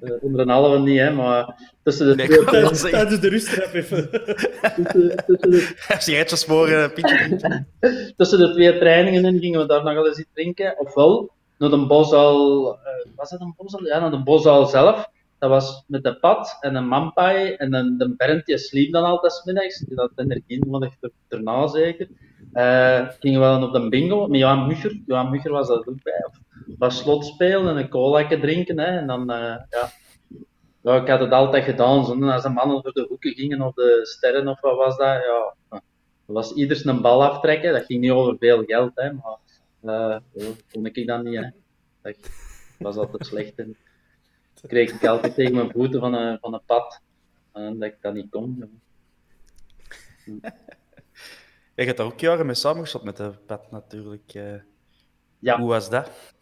uh, 0.00 0.12
onder 0.20 0.40
een 0.40 0.48
halve 0.48 0.78
niet, 0.78 0.98
hè, 0.98 1.10
maar 1.10 1.54
tussen 1.82 2.06
de 2.06 2.14
nee, 2.14 2.26
twee... 2.26 2.44
Tijdens, 2.44 2.80
tijdens 2.80 3.20
de 3.20 3.28
rusttrap 3.28 3.72
even. 3.72 4.10
tussen, 4.10 5.24
tussen 5.26 5.50
de... 5.50 5.74
Uh, 6.48 6.92
Pietje. 6.94 7.64
tussen 8.16 8.38
de 8.38 8.52
twee 8.52 8.78
trainingen 8.78 9.24
in 9.24 9.40
gingen 9.40 9.60
we 9.60 9.66
daar 9.66 9.84
nog 9.84 9.94
wel 9.94 10.06
eens 10.06 10.18
iets 10.18 10.30
drinken. 10.32 10.78
Ofwel, 10.78 11.30
naar 11.58 11.70
de 11.70 11.86
Bosal, 11.86 12.72
uh, 12.74 13.16
was 13.16 13.30
dat 13.30 13.40
een 13.40 13.54
Bosal? 13.56 13.86
Ja, 13.86 13.98
naar 13.98 14.10
de 14.10 14.22
Bosal 14.22 14.66
zelf. 14.66 15.08
Dat 15.38 15.50
was 15.50 15.84
met 15.86 16.04
de 16.04 16.18
pad 16.18 16.56
en 16.60 16.74
een 16.74 16.88
mampai 16.88 17.52
en 17.52 17.74
een, 17.74 17.98
de 17.98 18.14
Bernd 18.16 18.60
sliep 18.60 18.92
dan 18.92 19.04
altijd 19.04 19.42
middags. 19.44 19.78
Die 19.78 19.96
had 19.96 20.10
energie 20.14 20.66
nodig 20.66 20.94
erna 21.28 21.66
zeker. 21.66 22.08
Uh, 22.52 23.08
gingen 23.20 23.40
we 23.40 23.46
dan 23.46 23.64
op 23.64 23.72
de 23.72 23.88
bingo 23.88 24.26
met 24.26 24.40
Johan 24.40 24.66
Mugger. 24.66 25.00
Johan 25.06 25.30
Mugger 25.30 25.50
was 25.50 25.68
dat 25.68 25.88
ook 25.88 26.02
bij. 26.02 26.28
Was 26.78 26.98
slot 26.98 27.24
spelen 27.24 27.68
en 27.68 27.76
een 27.76 27.88
cola 27.88 28.26
drinken. 28.26 28.78
Hè. 28.78 28.98
En 28.98 29.06
dan, 29.06 29.20
uh, 29.20 29.36
ja. 29.70 29.90
ja. 30.82 31.00
Ik 31.00 31.08
had 31.08 31.20
het 31.20 31.32
altijd 31.32 31.64
gedaan. 31.64 32.04
Zo, 32.04 32.30
als 32.30 32.42
de 32.42 32.48
mannen 32.48 32.82
door 32.82 32.92
de 32.92 33.06
hoeken 33.08 33.32
gingen 33.32 33.62
of 33.62 33.74
de 33.74 34.00
sterren 34.02 34.48
of 34.48 34.60
wat 34.60 34.76
was 34.76 34.96
dat. 34.96 35.06
Ja, 35.06 35.54
dat 35.70 35.82
was 36.26 36.52
ieders 36.52 36.84
een 36.84 37.00
bal 37.00 37.24
aftrekken. 37.24 37.72
Dat 37.72 37.84
ging 37.84 38.00
niet 38.00 38.10
over 38.10 38.36
veel 38.38 38.62
geld. 38.64 38.90
Hè, 38.94 39.12
maar 39.12 39.38
uh, 39.88 40.16
oh, 40.32 40.56
kon 40.72 40.86
ik 40.86 41.06
dan 41.06 41.24
niet, 41.24 41.36
hè. 41.36 41.50
Dat 42.02 42.16
was 42.78 42.96
altijd 42.96 43.26
slecht. 43.26 43.54
En 43.54 43.76
kreeg 44.66 44.92
ik 44.92 45.06
altijd 45.06 45.34
tegen 45.34 45.54
mijn 45.54 45.70
voeten 45.70 46.00
van 46.00 46.14
een, 46.14 46.38
van 46.38 46.54
een 46.54 46.64
pad. 46.66 47.00
En 47.52 47.78
dat 47.78 47.88
ik 47.88 47.96
dat 48.00 48.14
niet 48.14 48.30
kon. 48.30 48.80
Je 51.74 51.84
hebt 51.84 51.96
daar 51.96 52.06
ook 52.06 52.20
jaren 52.20 52.46
mee 52.46 52.54
samengesteld 52.54 53.04
met 53.04 53.16
de 53.16 53.32
pad 53.46 53.70
natuurlijk. 53.70 54.34
Uh, 54.34 54.54
ja. 55.38 55.58
Hoe 55.58 55.68
was 55.68 55.90
dat? 55.90 56.34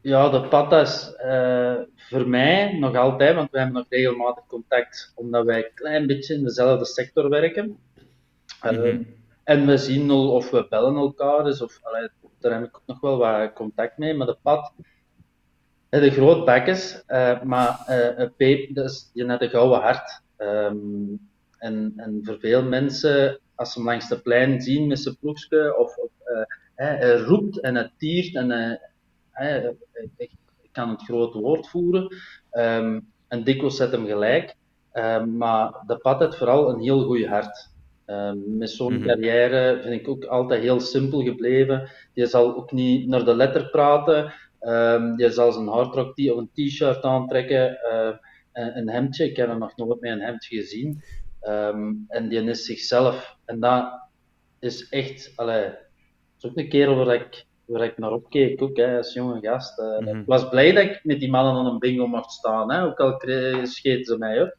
Ja, 0.00 0.28
de 0.28 0.48
pad 0.48 0.72
is 0.72 1.14
uh, 1.24 1.80
voor 1.96 2.28
mij 2.28 2.78
nog 2.78 2.96
altijd, 2.96 3.34
want 3.34 3.50
wij 3.50 3.62
hebben 3.62 3.80
nog 3.80 3.90
regelmatig 3.90 4.46
contact, 4.46 5.12
omdat 5.14 5.44
wij 5.44 5.64
een 5.64 5.74
klein 5.74 6.06
beetje 6.06 6.34
in 6.34 6.44
dezelfde 6.44 6.84
sector 6.84 7.28
werken. 7.28 7.66
Mm 7.66 8.74
-hmm. 8.74 9.21
En 9.44 9.66
we 9.66 9.76
zien 9.76 10.10
of 10.10 10.50
we 10.50 10.66
bellen 10.68 10.96
elkaar, 10.96 11.44
dus 11.44 11.62
of, 11.62 11.78
allee, 11.82 12.08
daar 12.38 12.52
heb 12.52 12.64
ik 12.64 12.80
nog 12.86 13.00
wel 13.00 13.16
wat 13.16 13.52
contact 13.52 13.98
mee, 13.98 14.14
maar 14.14 14.26
de 14.26 14.36
pad, 14.42 14.72
de 15.88 16.10
groot 16.10 16.44
bekjes, 16.44 17.02
uh, 17.08 17.42
maar 17.42 17.86
uh, 17.88 18.28
Peep, 18.36 18.74
dus, 18.74 19.10
je 19.12 19.24
net 19.24 19.42
een 19.42 19.50
gouden 19.50 19.80
hart. 19.80 20.22
Um, 20.38 21.30
en, 21.58 21.92
en 21.96 22.20
voor 22.22 22.38
veel 22.38 22.62
mensen, 22.62 23.40
als 23.54 23.72
ze 23.72 23.78
hem 23.78 23.88
langs 23.88 24.08
de 24.08 24.20
plein 24.20 24.60
zien 24.60 24.86
met 24.86 24.98
zijn 24.98 25.16
ploegje, 25.20 25.78
of, 25.78 25.96
of 25.96 26.10
uh, 26.26 26.42
hij 26.74 27.16
roept 27.16 27.60
en 27.60 27.74
het 27.74 27.92
tiert 27.98 28.34
en 28.34 28.80
ik, 30.16 30.30
kan 30.72 30.88
het 30.88 31.02
grote 31.02 31.38
woord 31.38 31.68
voeren. 31.68 32.16
Um, 32.52 33.12
en 33.28 33.44
dikwijls 33.44 33.76
zet 33.76 33.92
hem 33.92 34.06
gelijk. 34.06 34.56
Um, 34.92 35.36
maar 35.36 35.72
de 35.86 35.96
pad 35.96 36.20
heeft 36.20 36.36
vooral 36.36 36.68
een 36.68 36.80
heel 36.80 37.04
goed 37.04 37.26
hart. 37.26 37.70
Um, 38.06 38.56
met 38.56 38.70
zo'n 38.70 38.92
mm-hmm. 38.92 39.06
carrière 39.06 39.80
vind 39.82 40.00
ik 40.00 40.08
ook 40.08 40.24
altijd 40.24 40.62
heel 40.62 40.80
simpel 40.80 41.22
gebleven. 41.22 41.88
Je 42.12 42.26
zal 42.26 42.56
ook 42.56 42.72
niet 42.72 43.08
naar 43.08 43.24
de 43.24 43.34
letter 43.34 43.70
praten. 43.70 44.32
Um, 44.60 45.18
je 45.18 45.30
zal 45.30 45.52
zijn 45.52 45.66
hardrock 45.66 46.18
of 46.18 46.36
een 46.36 46.50
t-shirt 46.52 47.02
aantrekken. 47.02 47.78
Uh, 47.92 48.16
een, 48.52 48.76
een, 48.76 48.88
hemdje. 48.88 49.24
Ik 49.24 49.36
heb 49.36 49.48
hem 49.48 49.58
nog 49.58 49.76
nooit 49.76 50.00
met 50.00 50.10
een 50.10 50.20
hemdje 50.20 50.56
gezien. 50.56 51.02
Um, 51.42 52.04
en 52.08 52.28
die 52.28 52.42
is 52.42 52.64
zichzelf. 52.64 53.36
En 53.44 53.60
dat 53.60 53.92
is 54.60 54.88
echt. 54.88 55.32
Allee, 55.36 55.64
dat 55.64 55.74
is 56.38 56.50
ook 56.50 56.56
een 56.56 56.68
kerel 56.68 57.04
waar 57.04 57.14
ik, 57.14 57.44
waar 57.64 57.84
ik 57.84 57.98
naar 57.98 58.12
opkeek, 58.12 58.62
ook 58.62 58.76
hè, 58.76 58.96
als 58.96 59.12
jonge 59.12 59.40
gast. 59.40 59.78
Uh, 59.78 59.98
mm-hmm. 59.98 60.20
Ik 60.20 60.26
was 60.26 60.48
blij 60.48 60.72
dat 60.72 60.84
ik 60.84 61.00
met 61.02 61.20
die 61.20 61.30
mannen 61.30 61.54
aan 61.54 61.66
een 61.66 61.78
bingo 61.78 62.06
mocht 62.06 62.32
staan. 62.32 62.72
Hè, 62.72 62.84
ook 62.84 63.00
al 63.00 63.20
scheten 63.62 64.04
ze 64.04 64.18
mij 64.18 64.42
op. 64.42 64.56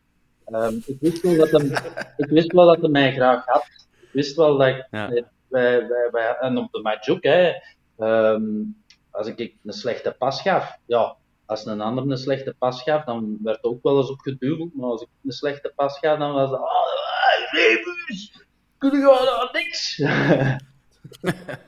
Um, 0.47 0.83
ik, 0.85 0.97
wist 0.99 1.21
wel 1.21 1.37
dat 1.37 1.51
hem, 1.51 1.71
ik 2.17 2.29
wist 2.29 2.51
wel 2.51 2.65
dat 2.65 2.81
hij 2.81 2.89
mij 2.89 3.13
graag 3.13 3.45
had. 3.45 3.65
Ik 4.01 4.09
wist 4.11 4.35
wel 4.35 4.57
dat 4.57 4.67
ik, 4.67 4.87
ja. 4.91 5.09
wij, 5.47 5.87
wij, 5.87 6.09
wij, 6.11 6.35
en 6.39 6.57
op 6.57 6.71
de 6.71 6.81
match 6.81 7.09
ook, 7.09 7.23
hè, 7.23 7.51
um, 7.97 8.83
als 9.11 9.27
ik 9.27 9.55
een 9.63 9.73
slechte 9.73 10.15
pas 10.17 10.41
gaf, 10.41 10.77
ja, 10.85 11.15
als 11.45 11.65
een 11.65 11.81
ander 11.81 12.11
een 12.11 12.17
slechte 12.17 12.55
pas 12.57 12.83
gaf, 12.83 13.03
dan 13.03 13.37
werd 13.43 13.63
ook 13.63 13.83
wel 13.83 13.97
eens 13.97 14.09
op 14.09 14.19
geduweld. 14.19 14.75
Maar 14.75 14.89
als 14.89 15.01
ik 15.01 15.07
een 15.23 15.31
slechte 15.31 15.71
pas 15.75 15.99
gaf, 15.99 16.17
dan 16.17 16.33
was 16.33 16.49
het, 16.49 16.59
oh, 16.59 17.51
Rebus, 17.51 18.45
kun 18.77 18.91
je 18.91 18.97
gewoon 18.97 19.49
niks. 19.51 19.97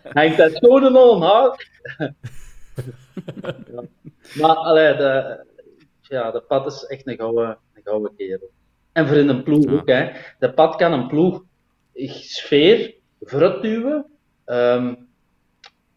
Hangt 0.14 0.38
dat 0.38 0.64
een 0.64 0.96
onhaak. 0.96 1.70
ja. 3.72 3.84
Maar, 4.36 4.56
allee, 4.56 4.96
de, 4.96 5.44
ja, 6.02 6.32
de 6.32 6.42
pad 6.42 6.66
is 6.66 6.86
echt 6.86 7.08
een 7.08 7.18
gouden, 7.18 7.58
een 7.74 7.82
gouden 7.84 8.16
kerel. 8.16 8.52
En 8.96 9.08
voor 9.08 9.18
in 9.18 9.30
een 9.30 9.44
ploeg 9.44 9.68
ook. 9.68 9.88
Hè. 9.88 10.12
De 10.40 10.54
pad 10.54 10.76
kan 10.76 10.94
een 10.94 11.08
ploeg 11.08 11.44
sfeer 12.22 12.96
vooruitduwen. 13.22 14.06
Um, 14.46 15.08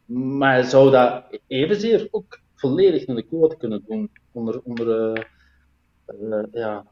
maar 0.05 0.53
hij 0.53 0.63
zou 0.63 0.91
dat 0.91 1.25
evenzeer 1.47 2.09
ook 2.11 2.41
volledig 2.55 3.07
naar 3.07 3.17
de 3.17 3.23
kloot 3.23 3.57
kunnen 3.57 3.85
doen. 3.87 4.11
Onder, 4.33 4.61
onder 4.65 5.17
uh, 5.17 5.23
uh, 6.21 6.43
ja. 6.53 6.87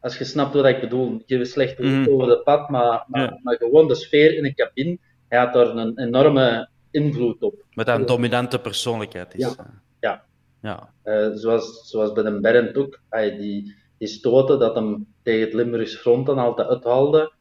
Als 0.00 0.18
je 0.18 0.24
snapt 0.24 0.54
wat 0.54 0.66
ik 0.66 0.80
bedoel. 0.80 1.14
Ik 1.14 1.22
geef 1.26 1.48
slecht 1.48 1.78
mm. 1.78 2.08
over 2.08 2.26
de 2.26 2.42
pad, 2.42 2.68
maar, 2.68 3.04
maar, 3.06 3.20
ja. 3.20 3.38
maar, 3.42 3.56
gewoon 3.56 3.88
de 3.88 3.94
sfeer 3.94 4.34
in 4.36 4.44
een 4.44 4.54
cabine, 4.54 4.98
hij 5.28 5.38
had 5.38 5.52
daar 5.52 5.76
een 5.76 5.98
enorme 5.98 6.68
invloed 6.90 7.42
op. 7.42 7.64
Met 7.74 7.88
een 7.88 8.06
dominante 8.06 8.58
persoonlijkheid 8.58 9.34
is. 9.34 9.40
Ja. 9.40 9.82
ja. 10.00 10.24
ja. 10.60 10.92
Uh, 11.04 11.36
zoals, 11.36 11.88
zoals 11.90 12.12
bij 12.12 12.22
de 12.22 12.40
Berend 12.40 12.76
ook. 12.76 13.00
die, 13.10 13.80
die 14.02 14.10
stoten 14.10 14.58
dat 14.58 14.74
hem 14.74 15.06
tegen 15.22 15.40
het 15.40 15.54
Limburgs 15.54 15.96
front 15.96 16.26
dan 16.26 16.38
altijd 16.38 16.68
uithaalde, 16.68 17.32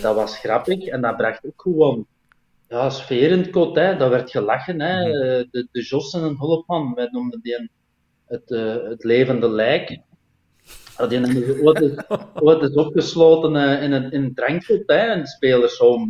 dat 0.00 0.14
was 0.14 0.38
grappig 0.38 0.84
en 0.86 1.00
dat 1.00 1.16
bracht 1.16 1.46
ook 1.46 1.62
gewoon 1.62 2.06
ja, 2.68 2.90
sfeer 2.90 3.30
in 3.30 3.38
het 3.38 3.50
kot, 3.50 3.76
hè. 3.76 3.96
dat 3.96 4.10
werd 4.10 4.30
gelachen. 4.30 4.80
Hè. 4.80 5.08
Mhm. 5.08 5.22
Eh, 5.22 5.44
de, 5.50 5.68
de 5.72 5.82
Jos 5.82 6.14
en 6.14 6.22
een 6.22 6.38
hulpman, 6.38 6.94
wij 6.94 7.08
noemden 7.10 7.40
die 7.42 7.58
een, 7.58 7.70
het, 8.26 8.50
uh, 8.50 8.88
het 8.88 9.04
levende 9.04 9.50
lijk. 9.50 9.88
Die 11.08 11.62
ooit 12.34 12.62
is, 12.62 12.74
opgesloten 12.84 13.54
uh, 13.54 13.82
in, 13.82 13.92
een, 13.92 14.10
in 14.10 14.22
een 14.22 14.34
drankgoed, 14.34 14.82
hè, 14.86 15.12
een 15.12 15.26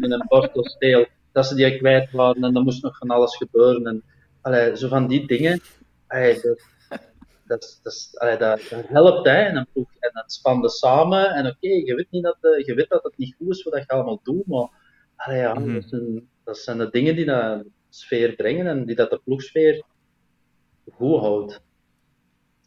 in 0.00 0.12
een 0.12 0.24
borstelsteel, 0.28 1.06
dat 1.32 1.46
ze 1.46 1.54
die 1.54 1.76
kwijt 1.76 2.10
waren 2.10 2.42
en 2.42 2.52
dan 2.52 2.64
moest 2.64 2.82
nog 2.82 2.96
van 2.96 3.10
alles 3.10 3.36
gebeuren. 3.36 3.86
En, 3.86 4.02
allee, 4.40 4.76
zo 4.76 4.88
van 4.88 5.06
die 5.06 5.26
dingen, 5.26 5.60
allee, 6.06 6.40
dat, 6.40 6.60
dat, 7.50 7.80
dat, 7.82 8.10
allee, 8.12 8.36
dat, 8.36 8.60
helpt, 8.70 9.26
hè, 9.26 9.32
en, 9.32 9.68
ploeg, 9.72 9.88
en 9.98 10.10
dat 10.12 10.32
spande 10.32 10.68
samen. 10.68 11.30
En 11.30 11.46
oké, 11.46 11.56
okay, 11.66 11.82
je, 11.84 11.94
weet 11.94 12.10
niet 12.10 12.22
dat, 12.22 12.66
je 12.66 12.74
weet 12.74 12.88
dat 12.88 13.02
het 13.02 13.16
niet 13.16 13.34
goed 13.34 13.50
is 13.50 13.62
wat 13.62 13.78
je 13.78 13.88
allemaal 13.88 14.20
doet, 14.22 14.46
maar 14.46 14.68
allee, 15.16 15.40
ja, 15.40 15.54
mm 15.54 15.62
-hmm. 15.62 15.74
dat 15.74 15.92
een, 15.92 16.28
dat 16.44 16.58
zijn 16.58 16.78
de 16.78 16.90
dingen 16.90 17.16
die 17.16 17.24
dat 17.24 17.64
sfeer 17.88 18.34
brengen 18.34 18.66
en 18.66 18.84
die 18.86 18.96
dat 18.96 19.10
de 19.10 19.20
ploegsfeer 19.24 19.84
goed 20.92 21.20
houdt. 21.20 21.62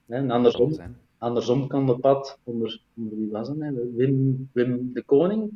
En 0.07 0.31
andersom, 0.31 0.97
andersom 1.17 1.67
kan 1.67 1.85
de 1.85 1.99
pad 1.99 2.39
onder, 2.43 2.81
onder 2.95 3.17
wie 3.17 3.31
was 3.31 3.47
het? 3.47 3.57
Wim, 3.95 4.49
Wim 4.53 4.93
de 4.93 5.03
Koning. 5.03 5.51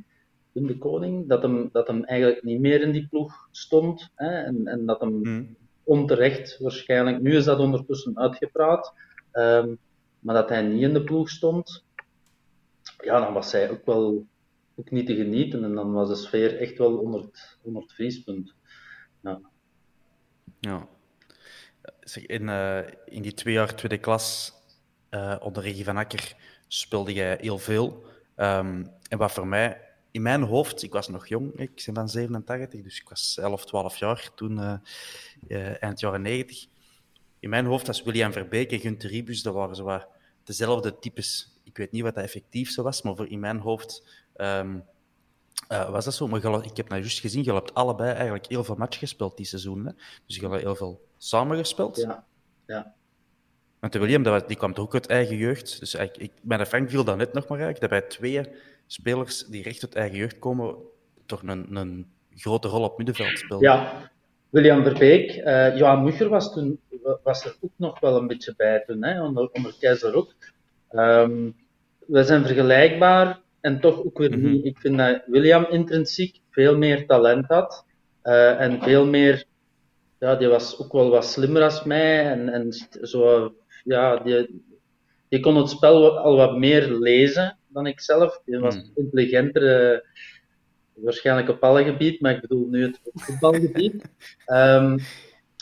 Wim 0.52 0.68
de 0.68 0.78
Koning, 0.78 1.28
dat 1.28 1.42
hem, 1.42 1.70
dat 1.72 1.88
hem 1.88 2.04
eigenlijk 2.04 2.44
niet 2.44 2.60
meer 2.60 2.82
in 2.82 2.92
die 2.92 3.08
ploeg 3.08 3.48
stond. 3.52 4.10
Hè, 4.16 4.30
en, 4.30 4.68
en 4.68 4.86
dat 4.86 5.00
hem 5.00 5.24
hmm. 5.24 5.56
onterecht 5.84 6.58
waarschijnlijk, 6.60 7.22
nu 7.22 7.36
is 7.36 7.46
dat 7.46 7.60
ondertussen 7.60 8.18
uitgepraat, 8.18 8.94
um, 9.38 9.78
maar 10.20 10.36
dat 10.36 10.50
hij 10.50 10.62
niet 10.62 10.82
in 10.82 10.94
de 10.94 11.04
ploeg 11.04 11.30
stond. 11.30 11.84
Ja, 12.98 13.20
dan 13.20 13.34
was 13.34 13.52
hij 13.52 13.70
ook 13.70 13.86
wel 13.86 14.26
ook 14.76 14.92
niet 14.92 15.06
te 15.06 15.16
genieten. 15.16 15.64
En 15.64 15.76
dan 15.76 15.92
was 15.92 16.10
de 16.10 16.16
sfeer 16.16 16.60
echt 16.60 16.78
wel 16.78 16.98
onder 16.98 17.22
het, 17.22 17.58
onder 17.62 17.82
het 17.82 17.94
vriespunt. 17.94 18.54
Ja. 20.60 20.88
in, 22.26 22.42
uh, 22.42 22.80
in 23.06 23.22
die 23.22 23.34
twee 23.34 23.54
jaar 23.54 23.76
tweede 23.76 23.98
klas 23.98 24.54
uh, 25.12 25.36
onder 25.40 25.64
Regie 25.64 25.84
van 25.84 25.98
Akker 25.98 26.36
speelde 26.68 27.14
jij 27.14 27.38
heel 27.42 27.58
veel. 27.58 28.06
Um, 28.36 28.92
en 29.10 29.18
wat 29.18 29.32
voor 29.32 29.48
mij, 29.48 29.82
in 30.12 30.22
mijn 30.22 30.42
hoofd, 30.42 30.84
ik 30.84 30.94
was 30.94 31.08
nog 31.08 31.28
jong, 31.28 31.54
ik 31.54 31.84
ben 31.86 31.96
van 31.96 32.10
87, 32.10 32.82
dus 32.82 33.00
ik 33.00 33.10
was 33.10 33.38
11, 33.42 33.66
12 33.66 33.98
jaar 33.98 34.30
toen, 34.36 34.82
uh, 35.48 35.84
eind 35.84 36.00
jaren 36.00 36.22
90. 36.22 36.68
In 37.48 37.54
mijn 37.54 37.66
hoofd 37.66 37.88
was 37.88 38.04
William 38.04 38.32
Verbeek 38.32 38.72
en 38.72 38.80
Gunther 38.80 39.10
Ribus, 39.10 39.42
dat 39.42 39.54
waren 39.54 39.76
zo 39.76 40.02
dezelfde 40.44 41.00
types. 41.00 41.60
Ik 41.64 41.78
weet 41.78 41.92
niet 41.92 42.02
wat 42.02 42.16
dat 42.16 42.24
effectief 42.24 42.72
zo 42.72 42.84
was, 42.84 43.02
maar 43.02 43.16
voor 43.16 43.28
in 43.28 43.40
mijn 43.40 43.60
hoofd 43.60 44.04
Um, 44.38 44.84
uh, 45.72 45.90
was 45.90 46.06
dat 46.06 46.14
zo? 46.14 46.28
Maar 46.28 46.66
ik 46.66 46.78
heb 46.78 46.90
nou 46.90 47.02
juist 47.02 47.20
gezien, 47.20 47.44
je 47.44 47.54
hebt 47.54 47.74
allebei 47.74 48.12
eigenlijk 48.12 48.46
heel 48.48 48.64
veel 48.64 48.76
match 48.76 49.00
gespeeld 49.00 49.38
die 49.38 49.46
seizoen. 49.46 49.86
Hè? 49.86 49.92
Dus 50.26 50.36
je 50.36 50.48
hebt 50.48 50.62
heel 50.62 50.76
veel 50.76 51.08
samengespeeld. 51.18 51.98
Ja, 51.98 52.26
ja. 52.66 52.94
Want 53.80 53.94
de 53.94 54.00
William, 54.00 54.24
dat, 54.24 54.48
die 54.48 54.58
kwam 54.58 54.74
toch 54.74 54.86
ook 54.86 54.94
uit 54.94 55.08
eigen 55.08 55.38
jeugd. 55.38 55.80
Dus 55.80 55.96
ik, 55.96 56.18
ik, 56.18 56.32
de 56.42 56.66
Frank 56.66 56.90
viel 56.90 57.04
dat 57.04 57.18
net 57.18 57.34
nog 57.34 57.48
maar 57.48 57.60
eigenlijk, 57.60 57.92
dat 57.92 58.00
bij 58.00 58.10
twee 58.10 58.56
spelers 58.88 59.46
die 59.46 59.64
recht 59.64 59.84
uit 59.84 59.96
eigen 59.96 60.18
jeugd 60.18 60.40
komen, 60.40 60.76
toch 61.26 61.42
een, 61.44 61.76
een 61.76 62.12
grote 62.30 62.68
rol 62.68 62.84
op 62.84 62.98
middenveld 62.98 63.38
speelden. 63.38 63.70
Ja, 63.70 64.12
William 64.50 64.84
Verbeek. 64.84 65.36
Uh, 65.36 65.78
Johan 65.78 66.04
Mucher 66.04 66.30
was, 66.30 66.54
toen, 66.54 66.80
was 67.24 67.46
er 67.46 67.56
ook 67.62 67.72
nog 67.76 68.00
wel 68.00 68.18
een 68.18 68.28
beetje 68.28 68.54
bij 68.58 68.84
toen, 68.86 69.04
hè, 69.04 69.24
onder, 69.24 69.50
onder 69.52 69.76
Keizer 69.80 70.16
ook. 70.16 70.34
Um, 70.92 71.56
we 72.08 72.24
zijn 72.24 72.46
vergelijkbaar 72.46 73.40
en 73.62 73.80
toch 73.80 74.06
ook 74.06 74.18
weer 74.18 74.38
niet. 74.38 74.60
Mhm. 74.60 74.68
Ik 74.68 74.78
vind 74.78 74.98
dat 74.98 75.22
William 75.26 75.66
intrinsiek 75.70 76.40
veel 76.52 76.78
meer 76.78 77.06
talent 77.06 77.46
had. 77.48 77.86
Uh, 78.24 78.62
en 78.62 78.82
veel 78.82 79.06
meer, 79.06 79.46
ja, 80.20 80.36
die 80.36 80.48
was 80.48 80.80
ook 80.80 80.92
wel 80.92 81.10
wat 81.10 81.26
slimmer 81.26 81.64
als 81.64 81.84
mij. 81.84 82.26
En, 82.26 82.50
en 82.50 82.74
zo, 83.02 83.54
ja, 83.84 84.18
die, 84.18 84.64
die 85.30 85.40
kon 85.40 85.56
het 85.56 85.70
spel 85.70 86.18
al 86.18 86.36
wat 86.36 86.58
meer 86.58 86.92
lezen 86.92 87.58
dan 87.68 87.88
ik 87.88 88.00
zelf. 88.00 88.42
Die 88.46 88.60
was 88.60 88.76
mm. 88.76 88.92
intelligenter, 88.96 89.94
uh, 89.94 90.00
waarschijnlijk 91.04 91.50
op 91.50 91.64
alle 91.64 91.84
gebied, 91.84 92.22
maar 92.22 92.32
ik 92.32 92.42
bedoel 92.42 92.68
nu 92.68 92.84
het 92.86 93.00
voetbalgebied. 93.14 93.94
um, 94.48 95.00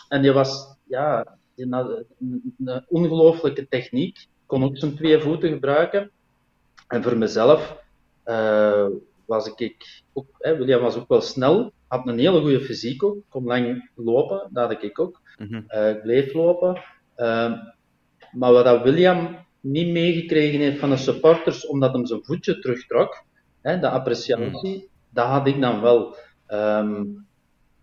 en 0.09 0.21
die 0.21 0.31
was, 0.31 0.77
ja, 0.83 1.37
die 1.55 1.67
had 1.69 2.03
een, 2.19 2.83
ongelooflijke 2.87 3.67
techniek. 3.67 4.27
Kon 4.45 4.63
ook 4.63 4.77
zijn 4.77 4.95
twee 4.95 5.19
voeten 5.19 5.49
gebruiken. 5.49 6.11
En 6.87 7.03
voor 7.03 7.17
mezelf, 7.17 7.83
uh, 8.25 8.87
was 9.25 9.47
ik 9.55 9.75
ook, 10.13 10.27
hè, 10.37 10.57
William 10.57 10.81
was 10.81 10.95
ook 10.95 11.07
wel 11.07 11.21
snel, 11.21 11.71
had 11.87 12.07
een 12.07 12.19
hele 12.19 12.41
goede 12.41 12.61
fysiek 12.61 13.03
ook, 13.03 13.17
kon 13.29 13.43
lang 13.43 13.89
lopen, 13.95 14.49
dat 14.51 14.71
had 14.71 14.83
ik 14.83 14.99
ook. 14.99 15.21
Mm 15.37 15.47
-hmm. 15.47 16.01
bleef 16.01 16.33
lopen. 16.33 16.81
Uh, 17.17 17.53
maar 18.31 18.51
wat 18.51 18.65
dat 18.65 18.83
William 18.83 19.37
niet 19.59 19.87
meegekregen 19.87 20.59
heeft 20.59 20.79
van 20.79 20.89
de 20.89 20.97
supporters, 20.97 21.67
omdat 21.67 21.93
hem 21.93 22.05
zijn 22.05 22.23
voetje 22.23 22.59
terugtrok, 22.59 23.23
hè, 23.61 23.79
de 23.79 23.89
appreciatie, 23.89 24.75
mm. 24.75 24.87
Dat 25.15 25.27
had 25.27 25.47
ik 25.47 25.61
dan 25.61 25.81
wel. 25.81 26.15
Um, 26.47 27.25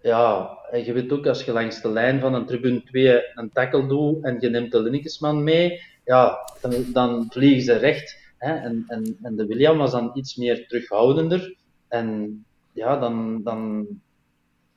ja, 0.02 0.58
en 0.70 0.84
je 0.84 0.92
weet 0.92 1.12
ook, 1.12 1.26
als 1.26 1.44
je 1.44 1.52
langs 1.52 1.82
de 1.82 1.88
lijn 1.88 2.20
van 2.20 2.34
een 2.34 2.46
tribune 2.46 2.82
2 2.82 3.22
een 3.34 3.50
tackle 3.52 3.86
doet 3.86 4.24
en 4.24 4.36
je 4.40 4.48
neemt 4.48 4.72
de 4.72 4.82
Linnekesman 4.82 5.42
mee, 5.42 5.80
ja, 6.04 6.38
dan, 6.60 6.84
dan 6.92 7.26
vliegen 7.28 7.62
ze 7.62 7.76
recht. 7.76 8.18
Hè? 8.38 8.54
En, 8.54 8.84
en, 8.88 9.18
en 9.22 9.36
de 9.36 9.46
William 9.46 9.78
was 9.78 9.90
dan 9.90 10.10
iets 10.14 10.36
meer 10.36 10.66
terughoudender. 10.66 11.56
En 11.88 12.44
ja, 12.72 12.98
dan, 12.98 13.42
dan, 13.42 13.86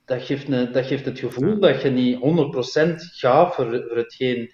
dat, 0.06 0.22
geeft 0.22 0.48
een, 0.48 0.72
dat 0.72 0.86
geeft 0.86 1.06
het 1.06 1.20
gevoel 1.20 1.60
dat 1.60 1.82
je 1.82 1.90
niet 1.90 2.18
100% 2.18 2.20
gaat 2.96 3.56
voor, 3.56 3.86
voor, 3.88 3.98
hetgeen, 3.98 4.52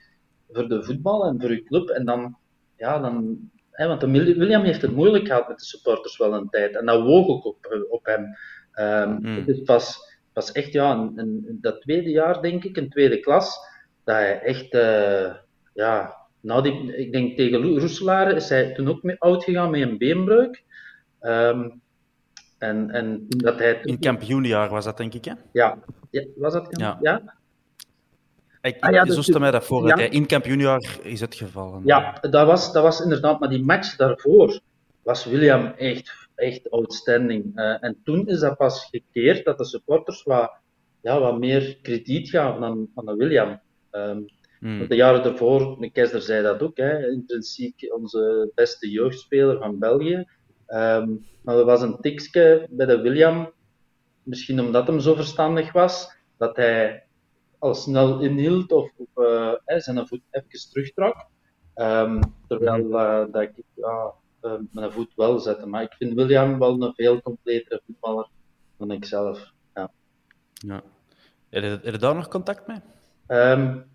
voor 0.52 0.68
de 0.68 0.84
voetbal 0.84 1.26
en 1.26 1.42
voor 1.42 1.52
je 1.52 1.64
club. 1.64 1.90
En 1.90 2.06
dan, 2.06 2.38
ja, 2.78 3.00
dan, 3.00 3.38
hè, 3.72 3.88
want 3.88 4.02
William 4.02 4.64
heeft 4.64 4.82
het 4.82 4.96
moeilijk 4.96 5.28
gehad 5.28 5.48
met 5.48 5.60
de 5.60 5.66
supporters 5.66 6.18
wel 6.18 6.34
een 6.34 6.50
tijd. 6.50 6.76
En 6.76 6.86
dat 6.86 7.02
woog 7.02 7.28
ook 7.28 7.46
op, 7.46 7.86
op 7.90 8.06
hem. 8.06 8.38
Um, 8.76 9.18
mm. 9.22 9.36
Het 9.36 9.48
is 9.48 9.62
pas, 9.62 10.16
pas 10.34 10.52
echt, 10.52 10.74
ja, 10.74 11.12
in, 11.16 11.58
dat 11.62 11.82
tweede 11.82 12.10
jaar, 12.10 12.42
denk 12.42 12.64
ik, 12.64 12.78
een 12.78 12.90
tweede 12.90 13.20
klas, 13.20 13.58
dat 14.04 14.16
hij 14.16 14.40
echt, 14.40 14.74
uh, 14.74 15.34
ja, 15.74 16.16
nou, 16.42 16.64
die, 16.64 16.96
ik 16.96 17.12
denk 17.12 17.38
tegen 17.38 17.80
Roeselaar 17.80 18.32
is 18.32 18.50
hij 18.50 18.74
toen 18.74 18.88
ook 18.88 19.04
mee 19.04 19.20
oud 19.20 19.44
gegaan 19.44 19.70
met 19.70 19.82
een 19.82 19.98
beenbreuk. 19.98 20.64
Um, 21.22 21.82
en, 22.58 22.90
en 22.90 23.26
dat 23.28 23.60
hij 23.60 23.80
In 23.84 24.00
kampioenjaar 24.00 24.70
was 24.70 24.86
dat, 24.86 24.98
denk 24.98 25.14
ik, 25.14 25.26
hè? 25.26 25.34
Ja. 25.52 25.78
ja 26.10 26.26
was 26.36 26.54
dat? 26.54 26.68
Ja. 26.70 26.98
ja? 27.02 27.36
Ik, 28.62 28.78
ah, 28.80 28.94
ja, 28.94 29.04
dus, 29.04 29.28
mij 29.28 29.52
dat 29.52 29.66
voor, 29.66 29.88
ja. 29.88 29.96
in 29.96 30.26
kampioenjaar 30.26 30.98
is 31.02 31.20
het 31.20 31.36
gevallen. 31.36 31.82
Ja, 31.86 32.18
dat 32.22 32.48
was, 32.48 32.74
dat 32.74 32.84
was 32.84 33.02
inderdaad, 33.02 33.40
maar 33.40 33.50
die 33.50 33.64
match 33.64 33.96
daarvoor 33.96 34.60
was 35.04 35.26
William 35.26 35.66
echt, 35.66 36.30
echt 36.36 36.72
outstanding. 36.72 37.52
Uh, 37.56 37.84
en 37.84 37.98
toen 38.04 38.28
is 38.28 38.40
dat 38.40 38.58
pas 38.58 38.88
gekeerd 38.92 39.46
dat 39.46 39.58
de 39.58 39.66
supporters 39.66 40.24
wat, 40.24 40.52
ja, 41.02 41.20
wat 41.20 41.40
meer 41.40 41.78
krediet 41.82 42.30
gaven 42.30 42.64
aan, 42.64 42.88
aan 42.96 43.06
de 43.06 43.16
William. 43.16 43.60
Um, 43.92 44.26
Hmm. 44.62 44.88
De 44.88 44.96
jaren 44.96 45.24
daarvoor, 45.24 45.78
de 45.80 45.92
Keizer 45.92 46.22
zei 46.22 46.44
dat 46.44 46.62
ook, 46.62 46.78
hè, 46.78 47.10
intrinsiek 47.10 47.94
onze 47.96 48.52
beste 48.56 48.90
jeugdspeler 48.90 49.58
van 49.58 49.80
België. 49.80 50.26
Um, 50.68 51.26
maar 51.42 51.58
er 51.58 51.66
was 51.66 51.82
een 51.82 51.98
tikje 52.02 52.68
bij 52.70 52.86
de 52.86 53.02
William, 53.02 53.52
misschien 54.24 54.60
omdat 54.60 54.88
hem 54.88 55.00
zo 55.00 55.16
verstandig 55.16 55.72
was, 55.72 56.12
dat 56.38 56.56
hij 56.56 57.04
al 57.62 57.74
snel 57.74 58.20
inhield 58.20 58.72
of, 58.72 58.92
of 58.98 59.26
uh, 59.26 59.54
zijn 59.66 60.08
voet 60.08 60.22
even 60.32 60.70
terugtrok. 60.72 61.16
Um, 61.76 62.20
terwijl 62.48 62.86
uh, 62.90 63.24
dat 63.32 63.42
ik 63.42 63.54
ja, 63.76 64.14
uh, 64.42 64.54
mijn 64.72 64.92
voet 64.92 65.12
wel 65.16 65.40
zette. 65.40 65.66
Maar 65.66 65.84
ik 65.84 65.94
vind 65.94 66.14
William 66.14 66.60
wel 66.60 66.82
een 66.82 66.94
veel 66.94 67.22
completere 67.22 67.82
voetballer 67.86 68.28
dan 68.78 68.92
ik 68.92 69.06
zelf. 69.06 69.52
Ja. 69.74 69.92
Ja. 70.54 70.82
Heb, 71.50 71.64
je, 71.64 71.70
heb 71.70 71.94
je 71.94 71.98
daar 71.98 72.16
nog 72.16 72.28
contact 72.28 72.68
mee? 72.68 72.80
Um, 73.28 73.90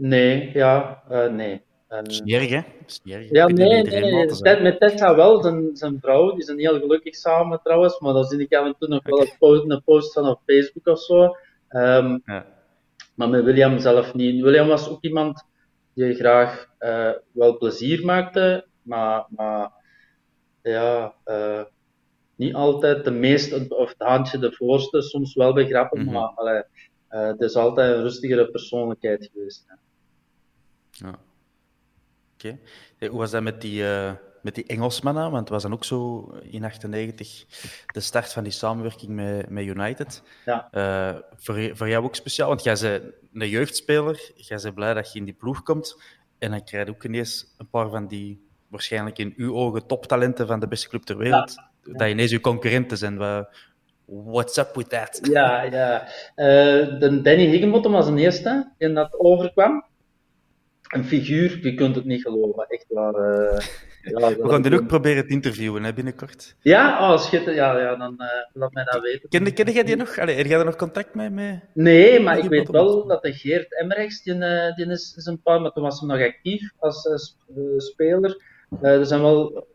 Nee, 0.00 0.50
ja, 0.52 1.02
uh, 1.10 1.26
nee. 1.26 1.62
Smerig, 2.02 2.50
hè? 2.50 2.60
Ja, 3.02 3.46
nee, 3.46 3.82
nee. 3.82 4.60
met 4.60 4.80
Tessa 4.80 5.14
wel, 5.14 5.42
zijn, 5.42 5.70
zijn 5.72 5.98
vrouw, 6.00 6.32
die 6.32 6.42
zijn 6.42 6.58
heel 6.58 6.78
gelukkig 6.78 7.14
samen 7.14 7.60
trouwens, 7.62 8.00
maar 8.00 8.12
dan 8.12 8.24
zie 8.24 8.38
ik 8.38 8.54
af 8.54 8.66
en 8.66 8.74
toe 8.78 8.88
nog 8.88 9.02
wel 9.02 9.20
een 9.20 9.32
post, 9.38 9.70
een 9.70 9.82
post 9.84 10.12
van 10.12 10.28
op 10.28 10.40
Facebook 10.46 10.86
of 10.86 11.00
zo. 11.00 11.36
Ehm, 11.70 12.18
Ja. 12.24 12.46
maar 13.14 13.28
met 13.28 13.44
William 13.44 13.78
zelf 13.78 14.14
niet. 14.14 14.42
William 14.42 14.66
was 14.68 14.88
ook 14.88 15.02
iemand 15.02 15.44
die 15.94 16.14
graag 16.14 16.68
eh, 16.78 17.10
wel 17.32 17.56
plezier 17.58 18.04
maakte, 18.04 18.66
maar, 18.82 19.26
maar 19.28 19.70
ja, 20.62 21.14
eh, 21.24 21.64
niet 22.36 22.54
altijd 22.54 23.04
de 23.04 23.10
meest, 23.10 23.68
of 23.70 23.88
het 23.88 23.98
handje 24.08 24.38
de 24.38 24.52
voorste, 24.52 25.02
soms 25.02 25.34
wel 25.34 25.52
bij 25.52 25.66
grappen, 25.66 26.02
Mhm. 26.04 26.12
maar 26.12 26.28
allee, 26.28 26.62
eh, 27.08 27.26
het 27.26 27.40
is 27.40 27.54
altijd 27.54 27.94
een 27.96 28.02
rustigere 28.02 28.50
persoonlijkheid 28.50 29.30
geweest. 29.32 29.64
hè. 29.66 29.74
Ja. 31.06 31.18
Oké. 32.34 32.58
Hoe 33.08 33.18
was 33.18 33.30
dat 33.30 33.42
met 33.42 33.60
die, 33.60 33.84
met 34.42 34.54
die 34.54 34.66
Engelsmannen? 34.66 35.22
Want 35.22 35.40
het 35.40 35.48
was 35.48 35.62
dan 35.62 35.72
ook 35.72 35.84
zo 35.84 36.28
in 36.42 36.64
98 36.64 37.44
de 37.86 38.00
start 38.00 38.32
van 38.32 38.42
die 38.42 38.52
samenwerking 38.52 39.12
met, 39.12 39.50
met 39.50 39.64
United. 39.64 40.22
Ja. 40.44 40.68
Eh, 40.70 41.20
voor, 41.36 41.70
voor 41.76 41.88
jou 41.88 42.04
ook 42.04 42.14
speciaal, 42.14 42.48
want 42.48 42.62
jij 42.62 42.76
bent 42.80 43.04
een 43.32 43.48
jeugdspeler. 43.48 44.32
Jij 44.34 44.58
bent 44.62 44.74
blij 44.74 44.94
dat 44.94 45.12
je 45.12 45.18
in 45.18 45.24
die 45.24 45.34
ploeg 45.34 45.62
komt. 45.62 46.02
En 46.38 46.50
dan 46.50 46.64
krijg 46.64 46.86
je 46.86 46.92
ook 46.92 47.04
ineens 47.04 47.54
een 47.58 47.68
paar 47.68 47.88
van 47.90 48.06
die, 48.06 48.46
waarschijnlijk 48.68 49.18
in 49.18 49.32
uw 49.36 49.54
ogen, 49.54 49.86
toptalenten 49.86 50.46
van 50.46 50.60
de 50.60 50.68
beste 50.68 50.88
club 50.88 51.02
ter 51.02 51.16
wereld. 51.16 51.54
Dat 51.82 52.08
ineens 52.08 52.32
uw 52.32 52.40
concurrenten 52.40 52.98
zijn. 52.98 53.46
What's 54.10 54.56
up 54.56 54.74
with 54.74 54.88
that? 54.88 55.20
Ja, 55.22 55.62
ja. 55.62 56.06
Eh, 56.34 56.98
de 56.98 57.20
Danny 57.22 57.46
Higginbottom 57.46 57.92
was 57.92 58.06
een 58.06 58.18
eerste 58.18 58.72
die 58.78 58.92
dat 58.92 59.18
overkwam. 59.18 59.84
Een 60.88 61.04
figuur, 61.04 61.58
je 61.62 61.74
kunt 61.74 61.94
het 61.96 62.04
niet 62.04 62.22
geloven. 62.22 62.66
Echt 62.68 62.86
waar. 62.88 63.14
eh, 63.14 63.58
We 64.02 64.48
gaan 64.48 64.62
die 64.62 64.74
ook 64.74 64.86
proberen 64.86 65.26
te 65.26 65.32
interviewen 65.32 65.82
hè, 65.84 65.92
binnenkort. 65.92 66.54
Ja, 66.60 67.12
oh, 67.12 67.18
schitterend. 67.18 67.56
Ja, 67.56 67.78
ja, 67.78 67.96
dan 67.96 68.18
eh, 68.20 68.26
laat 68.52 68.72
mij 68.72 68.84
dat 68.84 69.00
weten. 69.02 69.28
Kende, 69.28 69.52
kende 69.52 69.72
jij 69.72 69.82
die 69.84 69.96
nog? 69.96 70.18
Allee, 70.18 70.36
heb 70.36 70.46
jij 70.46 70.58
er 70.58 70.64
nog 70.64 70.76
contact 70.76 71.14
mee? 71.14 71.30
mee? 71.30 71.60
Nee, 71.74 72.20
maar 72.20 72.38
ik 72.38 72.48
weet 72.48 72.68
wel 72.68 73.06
dat 73.06 73.22
de 73.22 73.32
Geert 73.32 73.80
Emmerichs, 73.80 74.22
die, 74.22 74.34
eh, 74.44 74.74
die 74.76 74.86
is, 74.86 75.14
is 75.16 75.26
een 75.26 75.40
paar, 75.42 75.60
maar 75.60 75.70
toen 75.72 75.82
was 75.82 76.00
hij 76.00 76.08
nog 76.08 76.26
actief 76.26 76.70
als 76.78 77.06
eh, 77.06 77.16
sp- 77.16 77.42
speler. 77.76 78.42
Er 78.82 79.06
zijn 79.06 79.20
wel, 79.22 79.66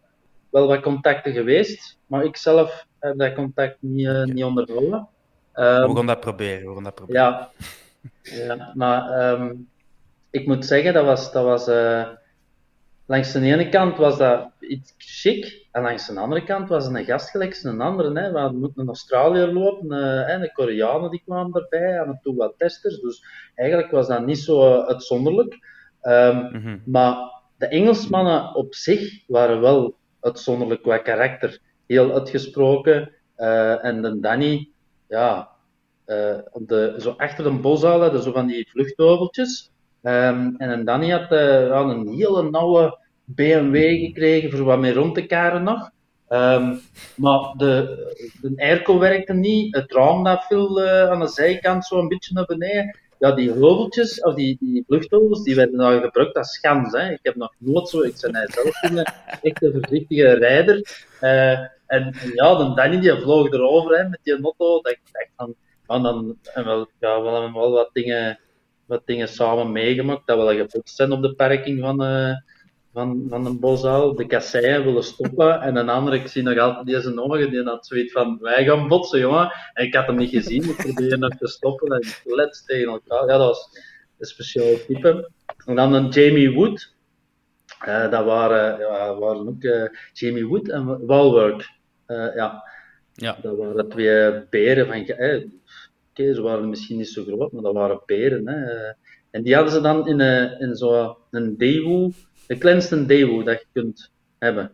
wel 0.49 0.67
wat 0.67 0.81
contacten 0.81 1.33
geweest, 1.33 1.97
maar 2.07 2.23
ik 2.23 2.37
zelf 2.37 2.85
heb 2.99 3.17
dat 3.17 3.33
contact 3.33 3.75
niet, 3.79 4.25
niet 4.25 4.43
onderhouden. 4.43 5.07
Ehm, 5.53 5.87
We 5.89 5.95
gaan 5.95 6.05
dat 6.05 6.19
proberen. 6.19 6.67
We 6.67 6.73
gaan 6.73 6.83
dat 6.83 6.95
proberen. 6.95 7.21
Ja, 7.21 7.49
ja 8.21 8.71
maar 8.75 9.09
ehm, 9.09 9.53
ik 10.29 10.47
moet 10.47 10.65
zeggen, 10.65 10.93
dat 10.93 11.05
was, 11.05 11.31
dat 11.31 11.43
was 11.43 11.67
langs 13.05 13.31
de 13.31 13.39
ene 13.39 13.69
kant 13.69 13.97
was 13.97 14.17
dat 14.17 14.49
iets 14.59 14.93
chic, 14.97 15.67
en 15.71 15.81
langs 15.81 16.07
de 16.07 16.19
andere 16.19 16.43
kant 16.43 16.69
was 16.69 16.85
het 16.85 16.95
een 16.95 17.05
gast 17.05 17.29
gelijk 17.29 17.59
een 17.63 17.81
andere. 17.81 18.19
Hè. 18.19 18.31
We 18.31 18.57
moeten 18.57 18.81
een 18.81 18.87
Australiër 18.87 19.53
lopen, 19.53 19.91
eh, 19.91 20.33
en 20.33 20.41
de 20.41 20.51
Koreanen 20.51 21.09
die 21.11 21.21
kwamen 21.25 21.61
erbij, 21.61 21.97
en 21.97 22.19
toe 22.23 22.35
wat 22.35 22.53
testers. 22.57 22.99
Dus 22.99 23.23
eigenlijk 23.55 23.91
was 23.91 24.07
dat 24.07 24.25
niet 24.25 24.39
zo 24.39 24.73
eh, 24.73 24.87
uitzonderlijk. 24.87 25.57
Ehm, 26.01 26.37
Mhm. 26.51 26.77
maar 26.85 27.15
de 27.57 27.67
Engelsmannen 27.67 28.55
op 28.55 28.75
zich 28.75 29.23
waren 29.27 29.61
wel 29.61 29.95
uitzonderlijk 30.19 30.81
qua 30.81 30.97
karakter. 30.97 31.59
Heel 31.87 32.13
uitgesproken. 32.13 33.09
eh, 33.35 33.83
en 33.85 34.01
de 34.01 34.19
Danny, 34.19 34.69
ja, 35.07 35.49
eh, 36.05 36.37
op 36.51 36.67
de, 36.67 36.95
zo 36.97 37.13
achter 37.17 37.43
de 37.43 37.51
boshouder 37.51 38.01
hadden 38.01 38.21
zo 38.23 38.31
van 38.31 38.47
die 38.47 38.69
vluchtheuveltjes. 38.69 39.71
Ehm, 40.05 40.55
en 40.57 40.85
Danny 40.85 41.09
had 41.09 41.31
eh, 41.31 41.67
ja, 41.67 41.79
een 41.79 42.07
hele 42.07 42.49
nauwe 42.49 42.97
BMW 43.23 43.75
gekregen 44.05 44.51
voor 44.51 44.65
wat 44.65 44.79
mee 44.79 44.93
rond 44.93 45.15
te 45.15 45.25
karen 45.25 45.63
nog. 45.63 45.89
Ehm, 46.27 46.75
maar 47.15 47.53
de, 47.57 47.97
de 48.41 48.53
airco 48.55 48.99
werkte 48.99 49.33
niet, 49.33 49.75
het 49.75 49.91
raam 49.91 50.23
dat 50.23 50.45
viel 50.45 50.81
eh, 50.81 51.09
aan 51.09 51.19
de 51.19 51.27
zijkant 51.27 51.85
zo 51.85 51.99
een 51.99 52.07
beetje 52.07 52.33
naar 52.33 52.45
beneden. 52.45 52.99
Ja, 53.19 53.31
die 53.31 53.51
heuveltjes, 53.51 54.21
of 54.21 54.33
die, 54.33 54.57
die 54.59 54.85
die 55.43 55.55
werden 55.55 55.75
nou 55.75 56.01
gebruikt 56.01 56.35
als 56.35 56.53
schans. 56.53 56.91
Hè. 56.93 57.11
Ik 57.11 57.19
heb 57.21 57.35
nog 57.35 57.53
nooit 57.57 57.89
zo, 57.89 58.01
ik 58.01 58.17
ben 58.21 58.35
hij 58.35 58.47
zelf 58.49 58.81
een 58.81 58.97
echt 59.41 59.63
een 59.63 59.71
voorzichtige 59.71 60.33
rijder. 60.33 61.05
Eh, 61.19 61.59
en, 61.87 62.13
ja, 62.33 62.55
de 62.55 62.73
Danny 62.75 62.99
die 62.99 63.21
vloog 63.21 63.51
erover 63.51 63.97
hè, 63.97 64.09
met 64.09 64.19
die 64.23 64.39
motto. 64.39 64.81
Dat 64.81 64.91
ik 64.91 65.01
dacht 65.11 65.29
van, 65.35 65.55
ja, 65.87 65.99
dan, 65.99 66.37
en 66.53 66.65
wel, 66.65 66.89
ja, 66.99 67.21
we 67.21 67.29
hebben 67.29 67.53
wel 67.53 67.71
wat 67.71 67.89
dingen, 67.93 68.39
wat 68.85 69.01
dingen 69.05 69.27
samen 69.27 69.71
meegemaakt. 69.71 70.27
Dat 70.27 70.37
we 70.37 70.43
wel 70.43 70.65
gebotst 70.65 70.95
zijn 70.95 71.11
op 71.11 71.21
de 71.21 71.33
parking 71.35 71.79
van, 71.79 72.03
eh, 72.03 72.31
van, 72.93 73.25
van 73.29 73.45
een 73.45 73.59
boszaal. 73.59 74.15
De 74.15 74.25
kasseien 74.27 74.83
willen 74.85 75.03
stoppen. 75.03 75.61
En 75.61 75.75
een 75.75 75.89
andere, 75.89 76.15
ik 76.15 76.27
zie 76.27 76.43
nog 76.43 76.57
altijd 76.57 76.85
deze 76.85 77.21
ogen, 77.21 77.49
die 77.49 77.63
had 77.63 77.87
zoiets 77.87 78.11
van, 78.11 78.37
wij 78.41 78.65
gaan 78.65 78.87
botsen, 78.87 79.19
jongen. 79.19 79.51
En 79.73 79.85
ik 79.85 79.93
had 79.95 80.05
hem 80.07 80.15
niet 80.15 80.29
gezien. 80.29 80.63
Ik 80.63 80.75
probeerde 80.75 81.17
nog 81.17 81.35
te 81.37 81.47
stoppen. 81.47 81.87
En 81.91 82.07
let's 82.23 82.65
tegen 82.65 82.91
elkaar. 82.91 83.19
Ja, 83.29 83.37
dat 83.37 83.47
was 83.47 83.69
een 84.19 84.25
speciaal 84.25 84.75
type. 84.87 85.29
En 85.65 85.75
dan 85.75 85.93
een 85.93 86.09
Jamie 86.09 86.53
Wood. 86.53 86.93
Eh, 87.79 88.11
dat 88.11 88.25
waren, 88.25 88.79
ja, 88.79 89.15
waren 89.15 89.47
ook 89.47 89.63
eh, 89.63 89.83
Jamie 90.13 90.47
Wood 90.47 90.69
en 90.69 91.05
Walwork. 91.05 91.69
Eh, 92.05 92.35
ja, 92.35 92.63
Ja. 93.13 93.37
dat 93.41 93.57
waren 93.57 93.89
twee 93.89 94.43
beren 94.49 94.87
van... 94.87 95.05
eh, 96.17 96.23
Oké, 96.23 96.33
ze 96.33 96.41
waren 96.41 96.69
misschien 96.69 96.97
niet 96.97 97.07
zo 97.07 97.23
groot, 97.23 97.51
maar 97.51 97.63
dat 97.63 97.73
waren 97.73 98.01
beren. 98.05 98.47
Hè. 98.47 98.63
Eh, 98.63 98.93
En 99.31 99.43
die 99.43 99.55
hadden 99.55 99.73
ze 99.73 99.81
dan 99.81 100.07
in, 100.07 100.19
een 100.19 100.59
in 100.59 100.75
zo'n 100.75 101.15
Daewoo, 101.57 102.11
de 102.47 102.57
kleinste 102.57 103.05
Daewoo 103.05 103.43
dat 103.43 103.59
je 103.59 103.65
kunt 103.73 104.11
hebben. 104.39 104.71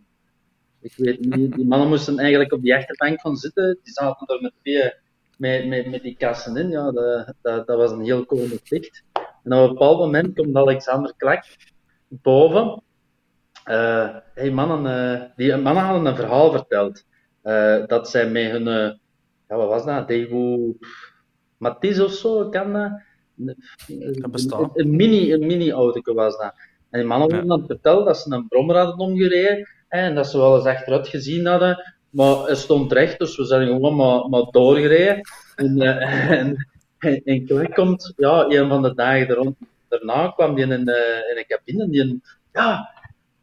Ik 0.82 0.94
weet 0.96 1.20
niet, 1.20 1.56
die 1.56 1.66
mannen 1.66 1.88
moesten 1.88 2.18
eigenlijk 2.20 2.52
op 2.52 2.62
die 2.62 2.76
achterbank 2.76 3.22
gaan 3.22 3.36
zitten. 3.36 3.80
Die 3.84 3.94
zaten 3.94 4.28
er 4.28 4.42
met 4.42 5.00
met, 5.42 5.88
met, 5.88 6.02
die 6.02 6.16
kassen 6.18 6.58
in. 6.58 6.70
Ja, 6.70 6.92
dat, 6.92 7.36
dat, 7.68 7.78
was 7.78 7.92
een 7.92 8.02
heel 8.02 8.26
licht. 8.64 9.04
En 9.44 9.54
op 9.54 9.62
een 9.62 9.74
bepaald 9.74 9.98
moment 9.98 10.36
komt 10.36 10.56
Alexander 10.56 11.14
Klak 11.18 11.44
boven. 12.08 12.84
Eh, 13.64 14.16
hey 14.34 14.52
mannen, 14.52 14.86
eh, 14.86 15.22
die 15.36 15.56
mannen 15.56 15.84
hadden 15.84 16.06
een 16.06 16.16
verhaal 16.16 16.52
verteld. 16.52 17.06
Eh, 17.42 17.86
dat 17.88 18.10
zij 18.10 18.30
met 18.30 18.52
hun, 18.52 18.68
eh, 18.68 18.92
ja, 19.48 19.56
wat 19.56 19.68
was 19.68 19.86
dat? 19.86 20.08
Daewoo 20.08 20.78
Matisse 21.62 22.04
of 22.06 22.12
zo, 22.12 22.50
kan 22.50 22.74
dat? 22.74 22.92
Een- 23.38 24.18
Dat 24.22 24.32
bestaat. 24.32 24.60
Een, 24.62 24.70
een 24.74 24.96
mini, 24.96 25.34
een 25.34 25.46
mini 25.48 25.72
auto 25.72 26.14
was 26.14 26.38
dat. 26.38 26.54
En 26.90 27.00
die 27.00 27.08
mannen 27.08 27.28
Ja. 27.30 27.36
hadden 27.36 27.58
dan 27.58 27.68
verteld 27.68 28.06
dat 28.06 28.18
ze 28.18 28.32
een 28.34 28.48
brommer 28.48 28.76
hadden 28.78 28.98
omgereden 28.98 29.68
en 29.88 30.16
dat 30.16 30.28
ze 30.28 30.38
wel 30.38 30.56
eens 30.56 30.66
achteruit 30.66 31.08
gezien 31.08 31.46
hadden, 31.46 31.94
maar 32.10 32.36
hij 32.46 32.56
stond 32.56 32.92
recht, 32.92 33.20
dus 33.20 33.38
we 33.38 33.46
zijn 33.46 33.68
gewoon 33.68 33.96
maar, 33.96 34.30
maar 34.30 34.44
doorgereden. 34.52 35.22
En, 35.56 35.82
eh, 35.82 36.32
en, 36.40 36.68
en, 37.00 37.22
en 37.24 37.46
Klak 37.46 37.74
komt, 37.74 38.14
ja, 38.18 38.46
een 38.50 38.70
van 38.70 38.82
de 38.82 38.94
dagen 38.96 39.56
daarna 39.90 40.28
kwam 40.28 40.56
die 40.56 40.64
in, 40.64 40.72
een, 40.72 40.88
eh, 40.88 41.32
in 41.32 41.38
een 41.38 41.46
cabine 41.48 41.84
en 41.84 41.90
die, 41.90 42.22
ja, 42.54 42.90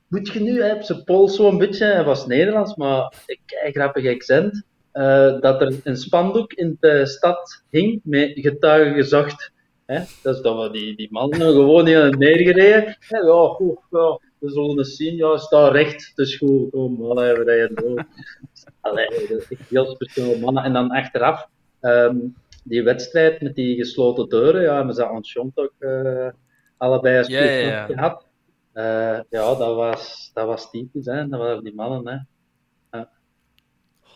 moet 0.09 0.29
je 0.29 0.41
nu, 0.41 0.63
hè, 0.63 0.75
op 0.75 0.83
zijn 0.83 1.05
pols 1.05 1.37
zo'n 1.37 1.59
beetje, 1.59 1.85
hij 1.85 2.05
was 2.05 2.27
Nederlands, 2.27 2.75
maar 2.77 3.13
een 3.27 3.39
kei 3.47 3.73
grappig 3.73 4.07
accent, 4.15 4.63
eh, 4.99 5.41
dat 5.41 5.61
er 5.61 5.81
een 5.85 5.97
spandoek 5.97 6.53
in 6.53 6.77
de 6.81 7.07
stad 7.07 7.65
hing 7.71 8.01
met 8.05 8.33
getuigen 8.35 8.95
gezocht. 8.95 9.53
Hè? 9.87 10.01
Dus 10.23 10.41
dat 10.41 10.63
we 10.63 10.71
die, 10.71 10.97
die 10.97 11.09
mannen 11.11 11.41
gewoon 11.41 11.87
heel 11.87 12.11
neergereden. 12.11 12.97
Hè, 13.01 13.19
ja, 13.19 13.47
goed, 13.47 13.79
ja, 13.91 14.21
we 14.39 14.51
zullen 14.51 14.79
eens 14.79 14.97
zien. 14.97 15.17
Ja, 15.17 15.37
sta 15.37 15.69
recht, 15.69 16.09
het 16.09 16.27
is 16.27 16.37
goed. 16.37 16.71
Kom, 16.71 17.11
allee, 17.11 17.35
we 17.35 17.43
rijden 17.43 17.75
door. 17.75 18.05
Allee, 18.81 19.27
dat 19.29 19.47
is 19.49 19.59
heel 19.69 19.87
speciaal 19.87 20.39
mannen. 20.39 20.65
En 20.65 20.73
dan 20.73 20.91
achteraf, 20.91 21.49
ehm, 21.81 22.17
die 22.65 22.83
wedstrijd 22.83 23.41
met 23.41 23.55
die 23.55 23.77
gesloten 23.77 24.29
deuren, 24.29 24.63
ja, 24.63 24.77
hebben 24.77 24.95
ze 24.95 25.09
aan 25.09 25.53
ook 25.55 25.73
eh, 25.79 26.29
allebei 26.77 27.19
een 27.19 27.31
ja. 27.31 27.85
stuk 27.85 27.97
gehad. 27.97 28.27
Eh, 28.73 29.21
ja, 29.31 29.55
dat 29.55 29.75
was, 29.75 30.31
dat 30.35 30.47
was 30.47 30.71
typisch, 30.71 31.07
hè. 31.07 31.29
dat 31.29 31.41
waren 31.41 31.65
die 31.65 31.75
mannen. 31.75 32.09
Hè. 32.09 32.19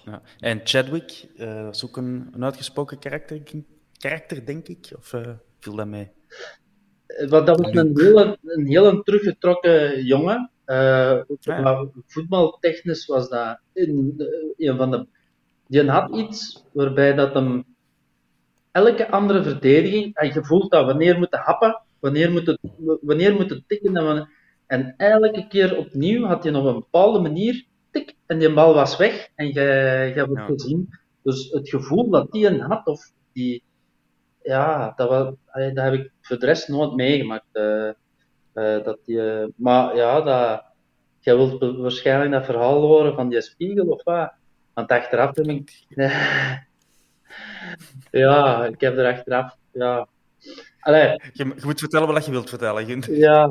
Ja. 0.04 0.22
En 0.38 0.60
Chadwick, 0.64 1.26
eh, 1.36 1.64
dat 1.64 1.74
is 1.74 1.84
ook 1.84 1.96
een, 1.96 2.28
een 2.32 2.44
uitgesproken 2.44 2.98
karakter, 2.98 3.42
karakter, 3.98 4.46
denk 4.46 4.68
ik. 4.68 4.92
Of 4.96 5.12
eh, 5.12 5.30
viel 5.58 5.74
dat 5.76 5.86
mee? 5.86 6.10
Eh, 7.06 7.28
Want 7.28 7.46
dat 7.46 7.60
was 7.60 7.74
een 7.74 7.98
hele, 7.98 8.38
een 8.92 9.02
teruggetrokken 9.02 10.04
jongen. 10.04 10.50
Ja. 10.66 11.24
maar 11.60 11.86
voetbaltechnisch 12.06 13.06
was 13.06 13.28
dat 13.28 13.58
een 13.74 14.76
van 14.76 14.90
de. 14.90 15.06
Die 15.66 15.90
had 15.90 16.16
iets 16.16 16.64
waarbij 16.72 17.14
dat 17.14 17.34
hem 17.34 17.64
elke 18.70 19.10
andere 19.10 19.42
verdediging, 19.42 20.14
en 20.14 20.32
je 20.32 20.44
voelt 20.44 20.70
dat 20.70 20.86
wanneer 20.86 21.18
moet 21.18 21.34
happen, 21.34 21.82
wanneer 22.00 22.32
moet 22.32 22.46
het, 22.46 22.58
wanneer 23.00 23.34
moet 23.34 23.50
het 23.50 23.62
tikken. 23.66 23.96
En, 23.96 24.04
wanneer- 24.04 24.28
en 24.66 24.94
elke 24.96 25.46
keer 25.48 25.76
opnieuw 25.76 26.24
had 26.26 26.44
hij 26.44 26.54
op 26.54 26.64
een 26.64 26.74
bepaalde 26.74 27.20
manier 27.20 27.66
tik 27.92 28.14
en 28.26 28.38
die 28.38 28.52
bal 28.52 28.74
was 28.74 28.96
weg 28.96 29.28
en 29.34 29.46
je, 29.46 30.12
je 30.16 30.26
wordt 30.26 30.40
Ja. 30.48 30.54
gezien. 30.54 30.88
Dus 31.22 31.50
het 31.50 31.68
gevoel 31.68 32.10
dat 32.10 32.32
die 32.32 32.46
een 32.46 32.60
had, 32.60 32.86
of 32.86 33.10
die, 33.32 33.62
ja, 34.42 34.92
dat, 34.96 35.34
allee, 35.46 35.72
dat 35.72 35.84
heb 35.84 35.92
ik 35.94 36.10
voor 36.20 36.38
de 36.38 36.46
rest 36.46 36.68
nooit 36.68 36.94
meegemaakt. 36.94 37.46
eh. 37.52 37.88
Uh, 38.54 38.84
dat 38.84 38.98
die, 39.04 39.20
maar 39.56 39.96
ja, 39.96 40.20
dat, 40.20 40.62
jij 41.20 41.36
wilt 41.36 41.76
waarschijnlijk 41.76 42.30
dat 42.30 42.44
verhaal 42.44 42.80
horen 42.80 43.14
van 43.14 43.28
die 43.28 43.40
spiegel 43.40 43.86
of 43.86 44.04
wat? 44.04 44.32
Want 44.74 44.90
achteraf 44.90 45.36
heb 45.36 45.46
ik. 45.46 45.84
ja, 48.10 48.64
ik 48.66 48.80
heb 48.80 48.96
er 48.98 49.06
achteraf. 49.14 49.56
Ja. 49.72 50.08
Allee. 50.80 51.10
Je, 51.32 51.44
je 51.44 51.62
moet 51.64 51.78
vertellen 51.80 52.08
wat 52.12 52.24
je 52.24 52.30
wilt 52.30 52.48
vertellen. 52.48 53.02
Ja, 53.14 53.50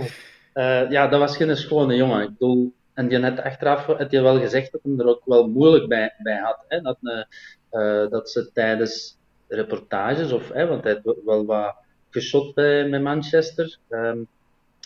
ja, 0.89 1.07
dat 1.07 1.19
was 1.19 1.37
geen 1.37 1.57
schone 1.57 1.95
jongen. 1.95 2.21
Ik 2.21 2.29
bedoel, 2.29 2.73
en 3.01 3.07
die 3.07 3.17
net 3.17 3.39
achteraf 3.39 3.85
had 3.85 4.11
je 4.11 4.21
wel 4.21 4.39
gezegd 4.39 4.71
dat 4.71 4.81
hij 4.83 4.97
er 4.97 5.07
ook 5.07 5.25
wel 5.25 5.47
moeilijk 5.47 5.87
bij, 5.87 6.13
bij 6.17 6.37
had. 6.37 6.59
Hè? 6.67 6.81
Dat, 6.81 6.97
uh, 7.01 8.09
dat 8.09 8.29
ze 8.29 8.51
tijdens 8.53 9.17
reportages, 9.47 10.31
of, 10.31 10.51
hè, 10.51 10.67
want 10.67 10.83
hij 10.83 11.01
had 11.03 11.17
wel 11.25 11.45
wat 11.45 11.75
geschot 12.09 12.53
bij, 12.53 12.89
met 12.89 13.01
Manchester, 13.01 13.77
um, 13.89 14.27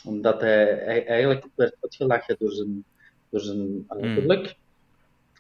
omdat 0.06 0.42
hij, 0.42 0.66
hij, 0.66 1.06
eigenlijk 1.06 1.48
werd 1.56 1.76
uitgelachen 1.82 2.36
door 2.40 2.52
zijn, 2.52 2.84
door 3.30 3.40
zijn 3.40 3.86
uiterlijk. 3.88 4.44
Mm. 4.44 4.54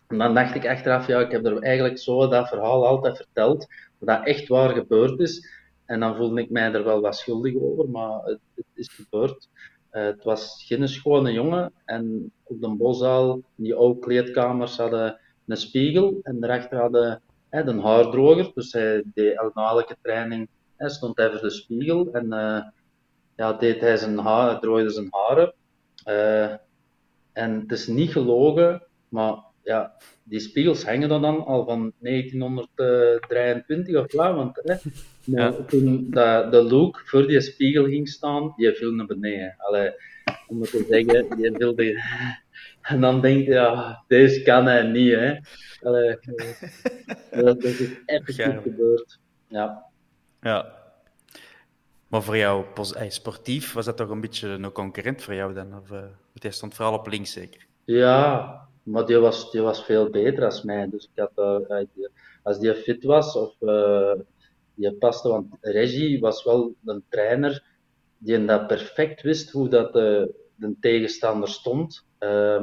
En 0.07 0.17
dan 0.17 0.33
dacht 0.33 0.55
ik 0.55 0.67
achteraf, 0.67 1.07
ja, 1.07 1.19
ik 1.19 1.31
heb 1.31 1.45
er 1.45 1.61
eigenlijk 1.61 1.97
zo 1.97 2.27
dat 2.27 2.47
verhaal 2.47 2.87
altijd 2.87 3.17
verteld, 3.17 3.67
dat 3.99 4.25
echt 4.25 4.47
waar 4.47 4.69
gebeurd 4.69 5.19
is. 5.19 5.49
En 5.85 5.99
dan 5.99 6.15
voelde 6.15 6.41
ik 6.41 6.49
mij 6.49 6.73
er 6.73 6.83
wel 6.83 7.01
wat 7.01 7.17
schuldig 7.17 7.55
over, 7.55 7.89
maar 7.89 8.21
het, 8.23 8.39
het 8.55 8.65
is 8.73 8.89
gebeurd. 8.93 9.49
Uh, 9.95 10.03
het 10.03 10.23
was 10.23 10.63
geen 10.67 10.87
schone 10.87 11.31
jongen. 11.31 11.71
En 11.85 12.31
op 12.43 12.61
de 12.61 12.69
boszaal, 12.69 13.33
in 13.33 13.63
die 13.63 13.75
oude 13.75 13.99
kleedkamers, 13.99 14.77
hadden 14.77 15.19
een 15.47 15.57
spiegel. 15.57 16.19
En 16.21 16.39
daarachter 16.39 16.79
hadden 16.79 17.21
hè, 17.49 17.61
een 17.67 17.79
haardroger. 17.79 18.51
Dus 18.53 18.71
hij 18.71 19.03
deed 19.13 19.37
elke 19.53 19.97
training 20.01 20.47
stond 20.77 21.17
hij 21.17 21.31
voor 21.31 21.41
de 21.41 21.49
spiegel. 21.49 22.13
En 22.13 22.25
uh, 22.25 22.61
ja, 23.35 23.53
deed 23.53 23.81
hij 23.81 23.97
zijn 23.97 24.17
haar, 24.17 24.59
drooide 24.59 24.89
zijn 24.89 25.07
haren. 25.09 25.53
Uh, 26.07 26.53
en 27.33 27.59
het 27.59 27.71
is 27.71 27.87
niet 27.87 28.11
gelogen, 28.11 28.83
maar 29.09 29.37
ja, 29.63 29.93
die 30.23 30.39
spiegels 30.39 30.85
hangen 30.85 31.09
dan 31.09 31.45
al 31.45 31.65
van 31.65 31.93
1923 31.99 33.95
of 33.95 34.13
wat, 34.13 34.35
want 34.35 34.59
hè, 34.63 34.75
ja. 35.25 35.51
toen 35.51 36.07
de, 36.09 36.47
de 36.51 36.63
Luke 36.63 36.99
voor 37.05 37.27
die 37.27 37.41
spiegel 37.41 37.85
ging 37.85 38.09
staan, 38.09 38.53
die 38.55 38.71
viel 38.71 38.91
naar 38.91 39.05
beneden. 39.05 39.55
Allee, 39.57 39.91
om 40.47 40.61
het 40.61 40.69
te 40.69 40.85
zeggen, 40.89 41.37
die 41.37 41.51
wilde... 41.51 41.93
En 42.81 43.01
dan 43.01 43.21
denk 43.21 43.45
je, 43.45 43.51
ja, 43.51 44.03
deze 44.07 44.41
kan 44.41 44.65
hij 44.65 44.83
niet, 44.83 45.11
hè. 45.11 45.35
Allee, 45.81 46.17
dat, 47.43 47.63
is 47.63 47.89
effectief 48.05 48.61
gebeurd. 48.61 49.19
Ja. 49.47 49.85
Ja. 50.41 50.73
Maar 52.07 52.23
voor 52.23 52.37
jou, 52.37 52.65
sportief, 53.07 53.73
was 53.73 53.85
dat 53.85 53.97
toch 53.97 54.09
een 54.09 54.21
beetje 54.21 54.47
een 54.47 54.71
concurrent 54.71 55.21
voor 55.21 55.33
jou 55.33 55.53
dan? 55.53 55.77
Of 55.77 55.91
uh, 55.91 55.99
hij 56.33 56.51
stond 56.51 56.73
vooral 56.73 56.93
op 56.93 57.07
links 57.07 57.31
zeker? 57.31 57.65
Ja, 57.85 58.67
maar 58.83 59.05
die 59.05 59.17
was, 59.17 59.51
die 59.51 59.61
was 59.61 59.85
veel 59.85 60.09
beter 60.09 60.45
als 60.45 60.63
mij. 60.63 60.89
Dus 60.89 61.09
ik 61.13 61.21
had, 61.35 61.59
uh, 61.69 61.83
als 62.43 62.59
die 62.59 62.75
fit 62.75 63.03
was, 63.03 63.35
of 63.35 63.55
uh, 63.61 64.11
die 64.75 64.93
paste, 64.93 65.29
want 65.29 65.57
Reggie 65.61 66.19
was 66.19 66.43
wel 66.43 66.75
een 66.85 67.03
trainer 67.09 67.63
die 68.17 68.45
dat 68.45 68.67
perfect 68.67 69.21
wist 69.21 69.51
hoe 69.51 69.69
dat 69.69 69.93
de, 69.93 70.35
de 70.55 70.75
tegenstander 70.79 71.49
stond. 71.49 72.05
Uh, 72.19 72.61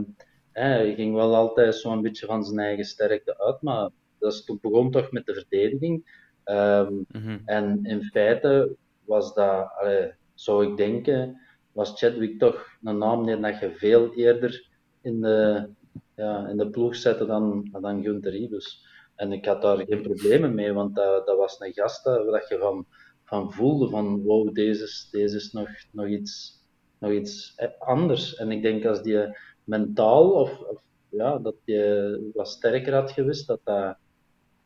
hij 0.52 0.94
ging 0.94 1.14
wel 1.14 1.34
altijd 1.34 1.74
zo'n 1.74 2.02
beetje 2.02 2.26
van 2.26 2.44
zijn 2.44 2.58
eigen 2.58 2.84
sterkte 2.84 3.38
uit, 3.38 3.62
maar 3.62 3.90
dat 4.18 4.32
is, 4.32 4.44
toen 4.44 4.58
begon 4.62 4.90
toch 4.90 5.10
met 5.10 5.26
de 5.26 5.34
verdediging. 5.34 6.20
Um, 6.44 7.06
mm-hmm. 7.08 7.42
En 7.44 7.84
in 7.84 8.02
feite 8.02 8.76
was 9.04 9.34
dat, 9.34 9.70
allee, 9.80 10.12
zou 10.34 10.66
ik 10.66 10.76
denken, 10.76 11.40
was 11.72 11.98
Chadwick 11.98 12.38
toch 12.38 12.66
een 12.82 12.98
naam 12.98 13.26
die 13.26 13.40
dat 13.40 13.58
je 13.58 13.70
veel 13.74 14.14
eerder 14.14 14.68
in 15.02 15.20
de, 15.20 15.68
ja, 16.16 16.48
in 16.48 16.56
de 16.56 16.70
ploeg 16.70 16.96
zette 16.96 17.26
dan, 17.26 17.68
dan 17.80 18.02
Gunther 18.02 18.34
Ibus. 18.34 18.86
En 19.14 19.32
ik 19.32 19.44
had 19.44 19.62
daar 19.62 19.86
geen 19.86 20.02
problemen 20.02 20.54
mee, 20.54 20.72
want 20.72 20.94
dat, 20.94 21.26
dat 21.26 21.36
was 21.36 21.60
een 21.60 21.72
gast 21.72 22.04
dat 22.04 22.48
je 22.48 22.58
van, 22.58 22.86
van 23.24 23.52
voelde 23.52 23.88
van 23.88 24.22
wow, 24.22 24.54
deze 24.54 24.82
is, 24.82 25.08
deze 25.10 25.36
is 25.36 25.52
nog, 25.52 25.68
nog, 25.90 26.06
iets, 26.06 26.62
nog 26.98 27.10
iets 27.10 27.56
anders. 27.78 28.34
En 28.34 28.50
ik 28.50 28.62
denk 28.62 28.84
als 28.84 29.02
die 29.02 29.38
mentaal 29.64 30.30
of, 30.30 30.60
of 30.60 30.82
ja, 31.08 31.38
dat 31.38 31.54
die 31.64 32.30
wat 32.34 32.48
sterker 32.48 32.94
had 32.94 33.10
geweest, 33.10 33.46
dat 33.46 33.60
dat 33.64 33.96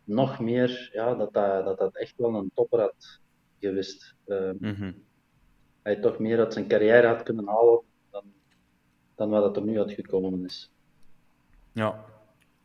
nog 0.04 0.40
meer, 0.40 0.90
ja, 0.92 1.14
dat 1.14 1.32
dat, 1.32 1.64
dat, 1.64 1.78
dat 1.78 1.96
echt 1.96 2.14
wel 2.16 2.34
een 2.34 2.50
topper 2.54 2.80
had 2.80 3.20
geweest. 3.60 4.14
Uh, 4.26 4.50
mm-hmm. 4.58 5.04
Hij 5.82 5.96
toch 5.96 6.18
meer 6.18 6.38
uit 6.38 6.52
zijn 6.52 6.68
carrière 6.68 7.06
had 7.06 7.22
kunnen 7.22 7.46
halen 7.46 7.80
dan, 8.10 8.24
dan 9.14 9.30
wat 9.30 9.44
het 9.44 9.56
er 9.56 9.62
nu 9.62 9.78
uitgekomen 9.78 10.44
is. 10.44 10.72
Ja. 11.72 12.04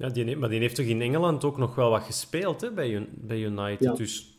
Ja 0.02 0.10
die, 0.10 0.38
maar 0.38 0.50
die 0.50 0.60
heeft 0.60 0.76
toch 0.76 0.86
in 0.86 1.02
Engeland 1.02 1.44
ook 1.44 1.58
nog 1.58 1.76
wel 1.76 1.90
wat 1.90 2.04
gespeeld 2.04 2.62
hè, 2.62 2.72
bij, 2.72 3.08
bij 3.10 3.40
United. 3.40 3.80
Ja. 3.80 3.94
Dus 3.94 4.38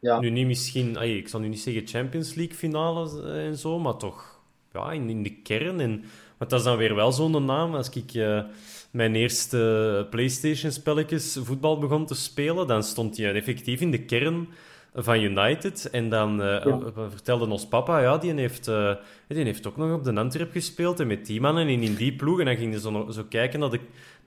ja. 0.00 0.20
nu 0.20 0.30
niet 0.30 0.46
misschien, 0.46 0.98
ay, 0.98 1.16
ik 1.16 1.28
zal 1.28 1.40
nu 1.40 1.48
niet 1.48 1.60
zeggen 1.60 1.86
Champions 1.86 2.34
League 2.34 2.54
finales 2.54 3.20
eh, 3.20 3.46
en 3.46 3.56
zo, 3.56 3.78
maar 3.78 3.96
toch 3.96 4.40
ja, 4.72 4.92
in, 4.92 5.10
in 5.10 5.22
de 5.22 5.34
kern. 5.42 5.80
En, 5.80 6.04
want 6.38 6.50
dat 6.50 6.60
is 6.60 6.64
dan 6.64 6.76
weer 6.76 6.94
wel 6.94 7.12
zo'n 7.12 7.44
naam. 7.44 7.74
Als 7.74 7.90
ik 7.90 8.14
uh, 8.14 8.42
mijn 8.90 9.14
eerste 9.14 10.06
PlayStation-spelletjes 10.10 11.38
voetbal 11.42 11.78
begon 11.78 12.06
te 12.06 12.14
spelen, 12.14 12.66
dan 12.66 12.82
stond 12.82 13.16
hij 13.16 13.32
effectief 13.32 13.80
in 13.80 13.90
de 13.90 14.04
kern 14.04 14.48
van 14.94 15.20
United. 15.20 15.90
En 15.90 16.08
dan 16.08 16.40
uh, 16.40 16.64
ja. 16.64 16.80
vertelde 17.08 17.46
ons 17.46 17.68
papa, 17.68 18.00
ja, 18.00 18.18
die 18.18 18.32
heeft, 18.32 18.68
uh, 18.68 18.94
die 19.28 19.44
heeft 19.44 19.66
ook 19.66 19.76
nog 19.76 19.92
op 19.92 20.04
de 20.04 20.14
Antwerp 20.14 20.52
gespeeld 20.52 21.00
en 21.00 21.06
met 21.06 21.26
die 21.26 21.40
mannen 21.40 21.68
en 21.68 21.82
in 21.82 21.94
die 21.94 22.16
ploeg. 22.16 22.38
En 22.38 22.44
dan 22.44 22.56
ging 22.56 22.70
hij 22.70 22.80
zo, 22.80 23.06
zo 23.10 23.24
kijken 23.28 23.60
naar 23.60 23.70
de, 23.70 23.80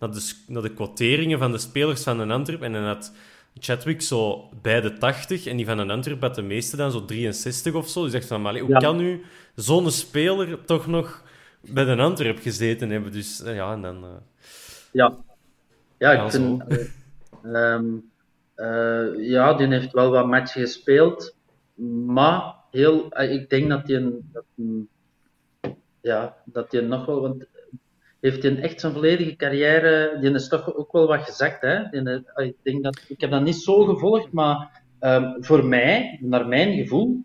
naar, 0.04 0.14
de, 0.14 0.34
naar 0.47 0.62
de 0.62 0.74
quoteringen 0.74 1.39
van 1.39 1.51
de 1.51 1.58
spelers 1.58 2.04
van 2.04 2.18
de 2.18 2.34
Antwerp. 2.34 2.62
En 2.62 2.74
dan 2.74 2.84
had 2.84 3.14
Chadwick 3.60 4.01
zo 4.01 4.49
bij 4.62 4.82
de 4.82 4.93
80 4.93 5.45
en 5.45 5.58
die 5.58 5.66
van 5.66 5.78
de 5.78 5.93
Antwerp 5.93 6.22
had 6.22 6.36
de 6.36 6.41
meeste 6.41 6.76
dan 6.76 6.91
zo 6.91 7.06
63 7.06 7.74
of 7.74 7.89
zo. 7.89 8.04
Dus 8.04 8.12
zegt 8.12 8.28
van, 8.28 8.41
maar 8.41 8.60
hoe 8.60 8.78
kan 8.78 8.97
nu 8.97 9.24
zo'n 9.56 9.91
speler 9.91 10.66
toch 10.66 10.88
nog 10.88 11.24
bij 11.62 11.86
de 11.86 12.01
Antwerp 12.01 12.39
gezeten 12.39 12.89
hebben? 12.89 13.12
Dus 13.12 13.41
ja, 13.45 13.74
en 13.74 13.82
dan... 13.82 14.06
ja. 14.91 15.18
Ja, 15.97 16.12
ik 16.12 16.32
vind... 16.32 16.64
Um, 17.45 18.12
uh, 18.56 19.30
ja, 19.30 19.54
die 19.54 19.68
heeft 19.68 19.91
wel 19.91 20.12
wat 20.12 20.28
matchen 20.28 20.62
gespeeld. 20.62 21.36
Maar 22.06 22.56
heel, 22.72 23.10
eh, 23.10 23.32
ik 23.32 23.49
denk 23.49 23.70
dat 23.70 23.88
hij 23.88 24.12
dat 24.32 24.43
ja, 26.04 26.38
dat 26.45 26.72
hij 26.72 26.82
nog 26.82 27.06
wel, 27.06 27.22
want 27.22 27.45
heeft 28.24 28.44
hij 28.44 28.62
echt 28.62 28.80
zijn 28.80 28.94
volledige 28.94 29.36
carrière, 29.36 30.18
die 30.22 30.34
is 30.34 30.48
toch 30.48 30.76
ook 30.76 30.92
wel 30.92 31.08
wat 31.08 31.24
gezakt. 31.24 31.62
Hè? 31.62 31.90
Die, 31.90 32.24
eh, 32.34 32.46
ik, 32.46 32.56
denk 32.62 32.84
dat, 32.84 33.06
ik 33.08 33.22
heb 33.22 33.32
dat 33.32 33.42
niet 33.42 33.56
zo 33.56 33.86
gevolgd, 33.86 34.32
maar 34.32 34.82
um, 35.00 35.44
voor 35.44 35.66
mij, 35.66 36.18
naar 36.22 36.48
mijn 36.48 36.74
gevoel, 36.74 37.24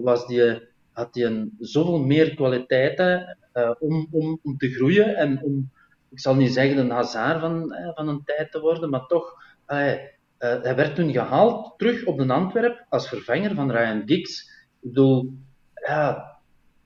was 0.00 0.26
die, 0.26 0.68
had 0.92 1.14
hij 1.14 1.48
zoveel 1.58 1.98
meer 1.98 2.34
kwaliteiten 2.34 3.38
uh, 3.54 3.70
om, 3.78 4.08
om, 4.10 4.38
om 4.42 4.56
te 4.56 4.70
groeien 4.70 5.16
en 5.16 5.42
om, 5.42 5.70
ik 6.10 6.20
zal 6.20 6.34
niet 6.34 6.52
zeggen 6.52 6.78
een 6.78 6.90
hazard 6.90 7.40
van, 7.40 7.74
van 7.94 8.08
een 8.08 8.22
tijd 8.24 8.52
te 8.52 8.60
worden, 8.60 8.90
maar 8.90 9.06
toch, 9.06 9.32
uh, 9.68 9.92
hij 10.38 10.76
werd 10.76 10.94
toen 10.94 11.12
gehaald 11.12 11.74
terug 11.76 12.04
op 12.04 12.18
de 12.18 12.32
Antwerp 12.32 12.86
als 12.88 13.08
vervanger 13.08 13.54
van 13.54 13.70
Ryan 13.70 14.02
Giggs. 14.06 14.50
Ik 14.80 14.88
bedoel, 14.88 15.32
ja, 15.86 16.31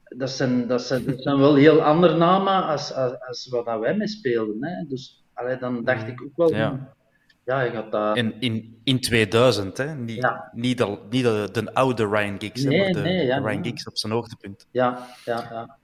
dat 0.08 0.30
zijn, 0.30 0.66
dat 0.66 0.82
zijn, 0.82 1.04
dat 1.04 1.22
zijn 1.22 1.38
wel 1.38 1.54
heel 1.54 1.82
andere 1.82 2.16
namen 2.16 2.66
als, 2.66 2.92
als, 2.92 3.20
als 3.20 3.48
wat 3.48 3.78
wij 3.78 3.96
mee 3.96 4.08
speelden. 4.08 4.64
Hè. 4.64 4.84
Dus 4.88 5.24
allee, 5.32 5.58
dan 5.58 5.84
dacht 5.84 6.08
ik 6.08 6.22
ook 6.22 6.36
wel. 6.36 6.54
Ja. 6.54 6.94
Ja, 7.44 7.62
ik 7.62 7.74
had 7.74 7.92
dat... 7.92 8.16
in, 8.16 8.40
in, 8.40 8.80
in 8.84 9.00
2000, 9.00 9.76
hè? 9.76 9.94
Niet, 9.94 10.16
ja. 10.16 10.50
niet, 10.52 10.78
de, 10.78 10.98
niet 11.10 11.24
de, 11.24 11.48
de 11.52 11.74
oude 11.74 12.08
Ryan 12.08 12.40
Giggs, 12.40 12.62
nee, 12.64 12.78
maar 12.78 12.92
de, 12.92 13.00
nee, 13.00 13.26
ja, 13.26 13.38
Ryan 13.38 13.64
Giggs 13.64 13.86
op 13.86 13.98
zijn 13.98 14.12
hoogtepunt. 14.12 14.66
Ja, 14.70 15.06
ja, 15.24 15.46
ja. 15.50 15.78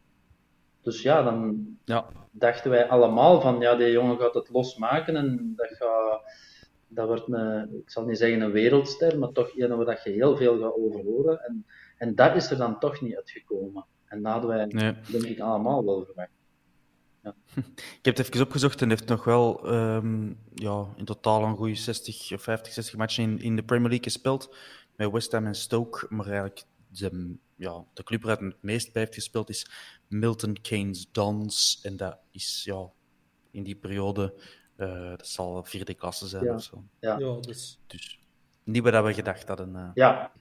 Dus 0.83 1.03
ja, 1.03 1.23
dan 1.23 1.67
ja. 1.85 2.07
dachten 2.31 2.71
wij 2.71 2.89
allemaal 2.89 3.41
van, 3.41 3.61
ja, 3.61 3.75
die 3.75 3.91
jongen 3.91 4.19
gaat 4.19 4.35
het 4.35 4.49
losmaken 4.51 5.17
en 5.17 5.53
dat 5.57 5.69
gaat 5.69 6.23
dat 6.95 7.07
wordt 7.07 7.33
een, 7.33 7.75
ik 7.79 7.91
zal 7.91 8.05
niet 8.05 8.19
zeggen 8.19 8.41
een 8.41 8.53
wereldster, 8.53 9.19
maar 9.19 9.33
toch 9.33 9.57
een 9.57 9.77
waar 9.77 9.87
dat 9.87 10.03
je 10.03 10.11
heel 10.11 10.37
veel 10.37 10.59
gaat 10.59 10.77
over 10.77 11.05
horen. 11.05 11.41
En, 11.41 11.67
en 11.99 12.15
dat 12.15 12.37
is 12.37 12.51
er 12.51 12.57
dan 12.57 12.79
toch 12.79 13.01
niet 13.01 13.17
uitgekomen. 13.17 13.87
En 14.13 14.23
dat 14.23 14.33
hadden 14.33 14.51
wij, 14.51 14.67
nee. 14.67 14.95
denk 15.11 15.25
ik, 15.25 15.41
allemaal 15.41 15.85
wel 15.85 16.05
verwacht. 16.05 16.31
Ja. 17.23 17.35
Ik 17.99 18.05
heb 18.05 18.17
het 18.17 18.27
even 18.27 18.47
opgezocht 18.47 18.83
en 18.83 18.89
heeft 18.89 19.09
nog 19.09 19.25
wel 19.25 19.75
um, 19.75 20.39
ja, 20.55 20.87
in 20.97 21.05
totaal 21.05 21.45
een 21.45 21.57
goede 21.57 21.75
60, 21.75 22.27
50, 22.41 22.73
60 22.73 22.97
matchen 22.97 23.25
in, 23.25 23.39
in 23.39 23.57
de 23.57 23.63
Premier 23.63 23.89
League 23.89 24.05
gespeeld. 24.05 24.57
Met 24.97 25.11
West 25.11 25.33
Ham 25.33 25.47
en 25.47 25.55
Stoke. 25.55 26.07
Maar 26.09 26.27
eigenlijk 26.27 26.63
de, 26.89 27.37
ja, 27.57 27.85
de 27.95 28.03
club 28.03 28.23
waar 28.23 28.39
hij 28.39 28.47
het 28.47 28.63
meest 28.63 28.93
bij 28.93 29.03
heeft 29.03 29.15
gespeeld 29.15 29.49
is 29.49 29.71
Milton 30.09 30.61
Keynes 30.63 31.09
Dons. 31.13 31.81
En 31.83 31.97
dat 31.97 32.19
is 32.31 32.63
ja, 32.65 32.91
in 33.51 33.63
die 33.63 33.77
periode 33.77 34.35
uh, 34.77 35.09
dat 35.09 35.27
zal 35.27 35.65
vierde 35.65 35.95
klasse 35.95 36.27
zijn 36.29 36.45
ja. 36.45 36.55
of 36.55 36.63
zo. 36.63 36.85
Ja, 37.01 37.19
ja 37.19 37.41
dus... 37.41 37.79
dus 37.87 38.19
niet 38.65 38.83
wat 38.83 39.05
we 39.05 39.15
gedacht 39.15 39.49
hadden. 39.49 39.75
Uh... 39.75 39.91
Ja. 39.95 40.33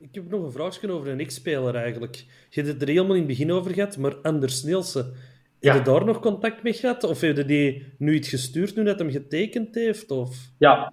Ik 0.00 0.08
heb 0.14 0.30
nog 0.30 0.42
een 0.42 0.52
vraagje 0.52 0.92
over 0.92 1.08
een 1.08 1.20
ex-speler 1.20 1.74
eigenlijk. 1.74 2.16
Je 2.50 2.60
hebt 2.60 2.66
het 2.66 2.82
er 2.82 2.88
helemaal 2.88 3.12
in 3.12 3.18
het 3.18 3.26
begin 3.28 3.52
over 3.52 3.72
gehad, 3.72 3.96
maar 3.96 4.14
Anders 4.22 4.62
Nielsen. 4.62 5.12
Ja. 5.60 5.72
Heb 5.72 5.84
je 5.84 5.90
daar 5.90 6.04
nog 6.04 6.20
contact 6.20 6.62
mee 6.62 6.72
gehad? 6.72 7.04
Of 7.04 7.20
heb 7.20 7.36
je 7.36 7.44
die 7.44 7.92
nu 7.98 8.14
iets 8.14 8.28
gestuurd 8.28 8.76
nu 8.76 8.84
dat 8.84 8.98
hem 8.98 9.10
getekend 9.10 9.74
heeft? 9.74 10.10
Of... 10.10 10.36
Ja, 10.58 10.92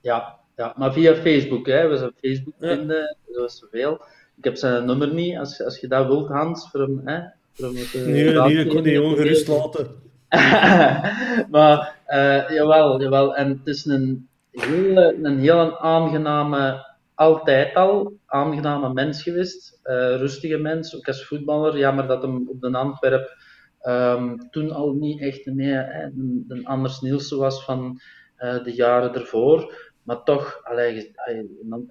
ja, 0.00 0.38
ja, 0.56 0.74
maar 0.76 0.92
via 0.92 1.14
Facebook. 1.14 1.66
Hè. 1.66 1.88
We 1.88 1.96
zijn 1.96 2.12
Facebook 2.20 2.54
Ja. 2.58 2.76
vinden, 2.76 3.16
dat 3.26 3.50
is 3.50 3.58
zoveel. 3.58 4.00
Ik 4.36 4.44
heb 4.44 4.56
zijn 4.56 4.84
nummer 4.86 5.14
niet, 5.14 5.36
als, 5.36 5.62
als 5.62 5.80
je 5.80 5.88
dat 5.88 6.06
wilt, 6.06 6.28
Hans, 6.28 6.70
voor 6.70 6.80
hem, 6.80 7.00
hè, 7.04 7.20
voor 7.52 7.66
hem 7.66 7.74
te 7.74 7.98
Nee, 7.98 8.32
nee, 8.32 8.64
ik 8.64 8.68
kon 8.68 8.82
die 8.82 9.02
ongerust 9.02 9.48
laten. 9.48 9.86
maar 11.54 11.94
eh, 12.06 12.50
jawel, 12.50 13.02
jawel. 13.02 13.36
En 13.36 13.48
het 13.48 13.66
is 13.66 13.84
een 13.84 14.28
hele, 14.50 15.18
een 15.22 15.38
heel 15.38 15.78
aangename, 15.78 16.86
altijd 17.14 17.74
al 17.74 18.18
aangename 18.26 18.92
mens 18.92 19.22
geweest. 19.22 19.80
Eh, 19.82 19.94
rustige 20.16 20.56
mens, 20.56 20.96
ook 20.96 21.06
als 21.06 21.24
voetballer. 21.26 21.78
Jammer 21.78 22.06
dat 22.06 22.22
hem 22.22 22.48
op 22.48 22.60
de 22.60 22.72
Antwerp 22.72 23.36
ehm, 23.80 24.36
toen 24.50 24.70
al 24.70 24.92
niet 24.92 25.20
echt 25.20 25.46
meer 25.46 25.94
een, 26.02 26.44
een 26.48 26.66
Anders 26.66 27.00
Nielsen 27.00 27.38
was 27.38 27.64
van 27.64 28.00
eh, 28.36 28.64
de 28.64 28.72
jaren 28.74 29.14
ervoor. 29.14 29.92
Maar 30.02 30.22
toch, 30.22 30.60
allee, 30.62 31.12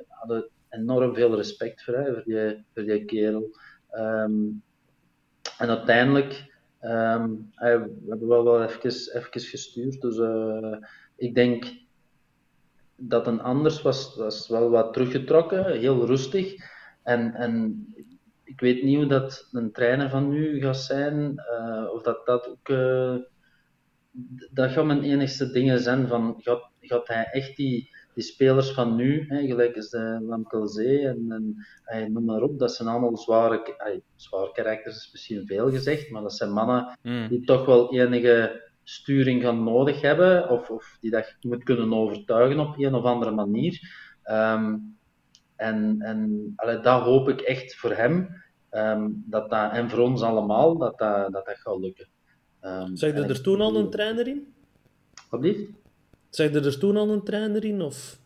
hadden 0.07 0.49
enorm 0.69 1.15
veel 1.15 1.35
respect 1.35 1.83
voor, 1.83 1.93
hè, 1.93 2.13
voor, 2.13 2.23
die, 2.25 2.65
voor 2.73 2.83
die 2.83 3.05
kerel. 3.05 3.49
Ehm, 3.89 4.33
en 5.57 5.69
uiteindelijk, 5.69 6.51
hij- 6.79 7.79
we 7.79 8.05
hebben 8.09 8.27
wel, 8.27 8.43
wel 8.43 8.63
even, 8.63 8.79
even 8.89 9.29
gestuurd. 9.31 10.01
Dus 10.01 10.17
eh, 10.17 10.77
ik 11.15 11.35
denk 11.35 11.65
dat 12.95 13.27
een 13.27 13.41
anders 13.41 13.81
was, 13.81 14.15
was 14.15 14.47
wel 14.47 14.69
wat 14.69 14.93
teruggetrokken, 14.93 15.79
heel 15.79 16.05
rustig. 16.05 16.55
En, 17.03 17.33
en 17.33 17.85
ik 18.43 18.59
weet 18.59 18.83
niet 18.83 18.95
hoe 18.95 19.05
dat 19.05 19.47
een 19.51 19.71
trainer 19.71 20.09
van 20.09 20.29
nu 20.29 20.59
gaat 20.61 20.77
zijn, 20.77 21.37
eh, 21.37 21.89
of 21.93 22.01
dat 22.01 22.25
dat 22.25 22.47
ook. 22.47 22.69
eh, 22.69 23.15
dat 24.51 24.71
gaat 24.71 24.85
mijn 24.85 25.03
enigste 25.03 25.51
dingen 25.51 25.79
zijn 25.79 26.07
van, 26.07 26.35
gaat, 26.37 26.69
gaat 26.79 27.07
hij 27.07 27.25
echt 27.31 27.55
die, 27.55 27.89
die 28.13 28.23
spelers 28.23 28.71
van 28.71 28.95
nu, 28.95 29.25
hè, 29.27 29.45
gelijk 29.47 29.75
als 29.75 29.89
de 29.89 30.19
Lamkelzee 30.21 31.07
en, 31.07 31.25
en 31.27 31.55
hey, 31.83 32.07
noem 32.07 32.25
maar 32.25 32.41
op, 32.41 32.59
dat 32.59 32.73
zijn 32.73 32.89
allemaal 32.89 33.17
zware, 33.17 33.75
zware 34.15 34.51
karakters, 34.51 34.95
is 34.95 35.09
misschien 35.11 35.45
veel 35.47 35.69
gezegd, 35.71 36.09
maar 36.09 36.21
dat 36.21 36.33
zijn 36.33 36.51
mannen 36.51 36.97
die 37.29 37.43
toch 37.43 37.65
wel 37.65 37.93
enige 37.93 38.71
sturing 38.83 39.41
gaan 39.41 39.63
nodig 39.63 40.01
hebben, 40.01 40.49
of, 40.49 40.69
of 40.69 40.97
die 41.01 41.11
dat 41.11 41.35
je 41.39 41.47
moet 41.47 41.63
kunnen 41.63 41.93
overtuigen 41.93 42.59
op 42.59 42.77
een 42.77 42.95
of 42.95 43.03
andere 43.03 43.31
manier. 43.31 43.81
Ehm, 44.23 44.75
en 45.55 45.95
en 45.99 46.53
allee, 46.55 46.79
dat 46.79 47.01
hoop 47.01 47.29
ik 47.29 47.41
echt 47.41 47.75
voor 47.75 47.91
hem, 47.91 48.43
ehm, 48.69 49.09
dat 49.13 49.49
dat, 49.49 49.71
en 49.71 49.89
voor 49.89 49.99
ons 49.99 50.21
allemaal, 50.21 50.77
dat 50.77 50.97
dat, 50.97 51.31
dat, 51.31 51.45
dat 51.45 51.57
gaat 51.57 51.79
lukken. 51.79 52.07
Ehm, 52.59 52.95
Zeg 52.95 53.13
je 53.13 53.21
er 53.21 53.41
toen 53.41 53.61
al 53.61 53.75
een 53.75 53.89
trainer 53.89 54.27
in? 54.27 54.53
Alsjeblieft? 55.29 55.71
Zeg 56.29 56.51
je 56.51 56.59
er 56.59 56.79
toen 56.79 56.97
al 56.97 57.09
een 57.09 57.23
trainer 57.23 57.65
in? 57.65 57.81
Of 57.81 58.17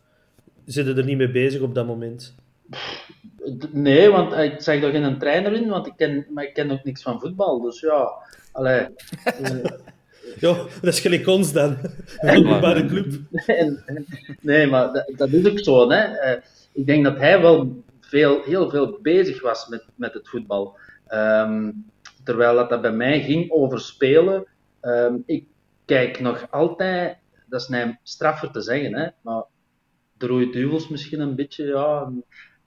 zit 0.64 0.86
je 0.86 0.94
er 0.94 1.04
niet 1.04 1.16
mee 1.16 1.30
bezig 1.30 1.60
op 1.60 1.74
dat 1.74 1.86
moment? 1.86 2.34
Nee, 3.72 4.10
want 4.10 4.32
eh, 4.32 4.44
ik 4.44 4.60
zeg 4.60 4.82
er 4.82 4.90
geen 4.90 5.18
trainer 5.18 5.52
in, 5.52 5.68
want 5.68 5.86
ik 5.86 5.92
ken, 5.96 6.26
maar 6.30 6.44
ik 6.44 6.54
ken 6.54 6.70
ook 6.70 6.84
niks 6.84 7.02
van 7.02 7.20
voetbal. 7.20 7.60
Dus 7.60 7.80
ja, 7.80 8.08
allee. 8.52 8.86
Ja, 10.40 10.54
dat 10.54 10.92
is 10.94 11.00
gelijk 11.00 11.26
ons 11.26 11.52
dan. 11.52 11.76
Bij 12.60 12.74
de 12.74 12.86
club. 12.86 13.14
Nee, 14.40 14.66
maar 14.66 14.92
dat, 14.92 15.12
dat 15.16 15.28
is 15.32 15.50
ook 15.50 15.58
zo. 15.58 15.90
Hè. 15.90 16.04
Eh, 16.04 16.42
ik 16.72 16.86
denk 16.86 17.04
dat 17.04 17.16
hij 17.16 17.40
wel 17.40 17.82
veel, 18.00 18.42
heel 18.42 18.70
veel 18.70 18.98
bezig 19.02 19.42
was 19.42 19.68
met, 19.68 19.84
met 19.94 20.14
het 20.14 20.28
voetbal. 20.28 20.76
Ehm, 21.06 21.70
terwijl 22.24 22.54
dat, 22.54 22.68
dat 22.68 22.80
bij 22.80 22.92
mij 22.92 23.20
ging 23.22 23.50
over 23.50 23.80
spelen. 23.80 24.46
Ehm, 24.80 25.14
ik 25.26 25.46
kijk 25.84 26.20
nog 26.20 26.46
altijd, 26.50 27.16
dat 27.46 27.60
is 27.60 27.68
een 27.68 27.98
straffer 28.02 28.50
te 28.50 28.60
zeggen, 28.60 28.94
hè, 28.94 29.08
maar 29.20 29.42
de 30.16 30.26
Rode 30.26 30.50
Duvels 30.50 30.88
misschien 30.88 31.20
een 31.20 31.34
beetje, 31.34 31.64
ja. 31.64 32.12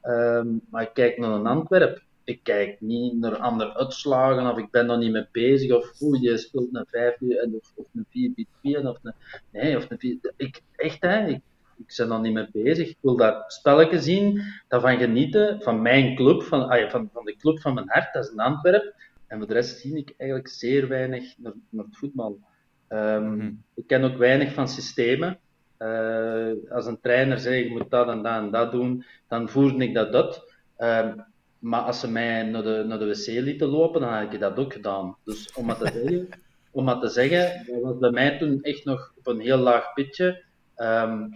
Ehm, 0.01 0.47
maar 0.69 0.81
ik 0.81 0.93
kijk 0.93 1.17
naar 1.17 1.31
een 1.31 1.47
Antwerp. 1.47 2.01
Ik 2.23 2.39
kijk 2.43 2.81
niet 2.81 3.19
naar 3.19 3.37
andere 3.37 3.73
uitslagen 3.73 4.51
of 4.51 4.57
ik 4.57 4.71
ben 4.71 4.89
er 4.89 4.97
niet 4.97 5.11
mee 5.11 5.27
bezig 5.31 5.71
of 5.71 6.01
oeh, 6.01 6.21
je 6.21 6.37
speelt 6.37 6.75
een 6.75 6.85
5 6.87 7.17
of, 7.21 7.71
of 7.75 7.85
een 7.93 8.05
4 8.09 8.31
4 8.61 8.87
of 8.89 8.97
een 9.03 9.13
nee, 9.51 9.77
of 9.77 9.89
een 9.89 9.99
4 9.99 10.17
ik 10.37 10.61
echt 10.75 11.01
hè, 11.01 11.27
ik, 11.27 11.41
ik 11.87 11.93
ben 11.97 12.11
er 12.11 12.19
niet 12.19 12.33
mee 12.33 12.49
bezig. 12.51 12.89
Ik 12.89 12.97
wil 13.01 13.15
dat 13.15 13.53
spelletje 13.53 13.99
zien, 13.99 14.41
daarvan 14.67 14.97
genieten 14.97 15.61
van 15.61 15.81
mijn 15.81 16.15
club, 16.15 16.41
van, 16.41 16.69
ah 16.69 16.89
van, 16.89 17.09
van 17.13 17.25
de 17.25 17.35
club 17.35 17.59
van 17.59 17.73
mijn 17.73 17.89
hart, 17.89 18.13
dat 18.13 18.23
is 18.23 18.31
een 18.31 18.39
Antwerp. 18.39 18.93
En 19.27 19.37
voor 19.37 19.47
de 19.47 19.53
rest 19.53 19.79
zie 19.79 19.97
ik 19.97 20.13
eigenlijk 20.17 20.49
zeer 20.49 20.87
weinig 20.87 21.37
naar, 21.37 21.53
naar 21.69 21.85
het 21.85 21.97
voetbal. 21.97 22.39
Ehm, 22.87 23.51
Ik 23.73 23.87
ken 23.87 24.03
ook 24.03 24.17
weinig 24.17 24.53
van 24.53 24.67
systemen. 24.67 25.39
Eh, 25.77 26.51
als 26.69 26.85
een 26.85 26.99
trainer 27.01 27.39
zegt, 27.39 27.63
je 27.63 27.69
moet 27.69 27.89
dat 27.89 28.07
en 28.07 28.21
dat 28.21 28.41
en 28.41 28.51
dat 28.51 28.71
doen, 28.71 29.05
dan 29.27 29.49
voerde 29.49 29.83
ik 29.83 29.93
dat. 29.93 30.43
Ehm, 30.77 31.17
maar 31.61 31.81
als 31.81 31.99
ze 31.99 32.11
mij 32.11 32.43
naar 32.43 32.63
de, 32.63 32.83
naar 32.87 32.99
de 32.99 33.05
wc 33.05 33.25
lieten 33.25 33.67
lopen, 33.67 34.01
dan 34.01 34.13
had 34.13 34.33
ik 34.33 34.39
dat 34.39 34.57
ook 34.57 34.73
gedaan. 34.73 35.15
Dus 35.23 35.53
om 35.53 35.65
maar 35.65 35.77
te 35.77 35.91
zeggen, 35.93 36.29
om 36.71 36.83
maar 36.83 36.99
te 36.99 37.07
zeggen 37.07 37.65
dat 37.65 37.81
was 37.81 37.97
bij 37.97 38.11
mij 38.11 38.37
toen 38.37 38.61
echt 38.61 38.85
nog 38.85 39.13
op 39.17 39.27
een 39.27 39.39
heel 39.39 39.57
laag 39.57 39.93
pitje. 39.93 40.43
Ehm, 40.75 41.27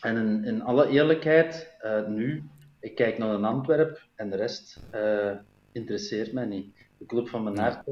en 0.00 0.16
in, 0.16 0.44
in 0.44 0.62
alle 0.62 0.88
eerlijkheid, 0.88 1.76
eh, 1.80 2.06
nu, 2.06 2.44
ik 2.80 2.94
kijk 2.94 3.18
naar 3.18 3.34
een 3.34 3.44
Antwerp 3.44 4.02
en 4.14 4.30
de 4.30 4.36
rest 4.36 4.80
eh, 4.90 5.36
interesseert 5.72 6.32
mij 6.32 6.46
niet. 6.46 6.74
De 6.98 7.06
club 7.06 7.28
van 7.28 7.42
mijn 7.42 7.58
hart 7.58 7.86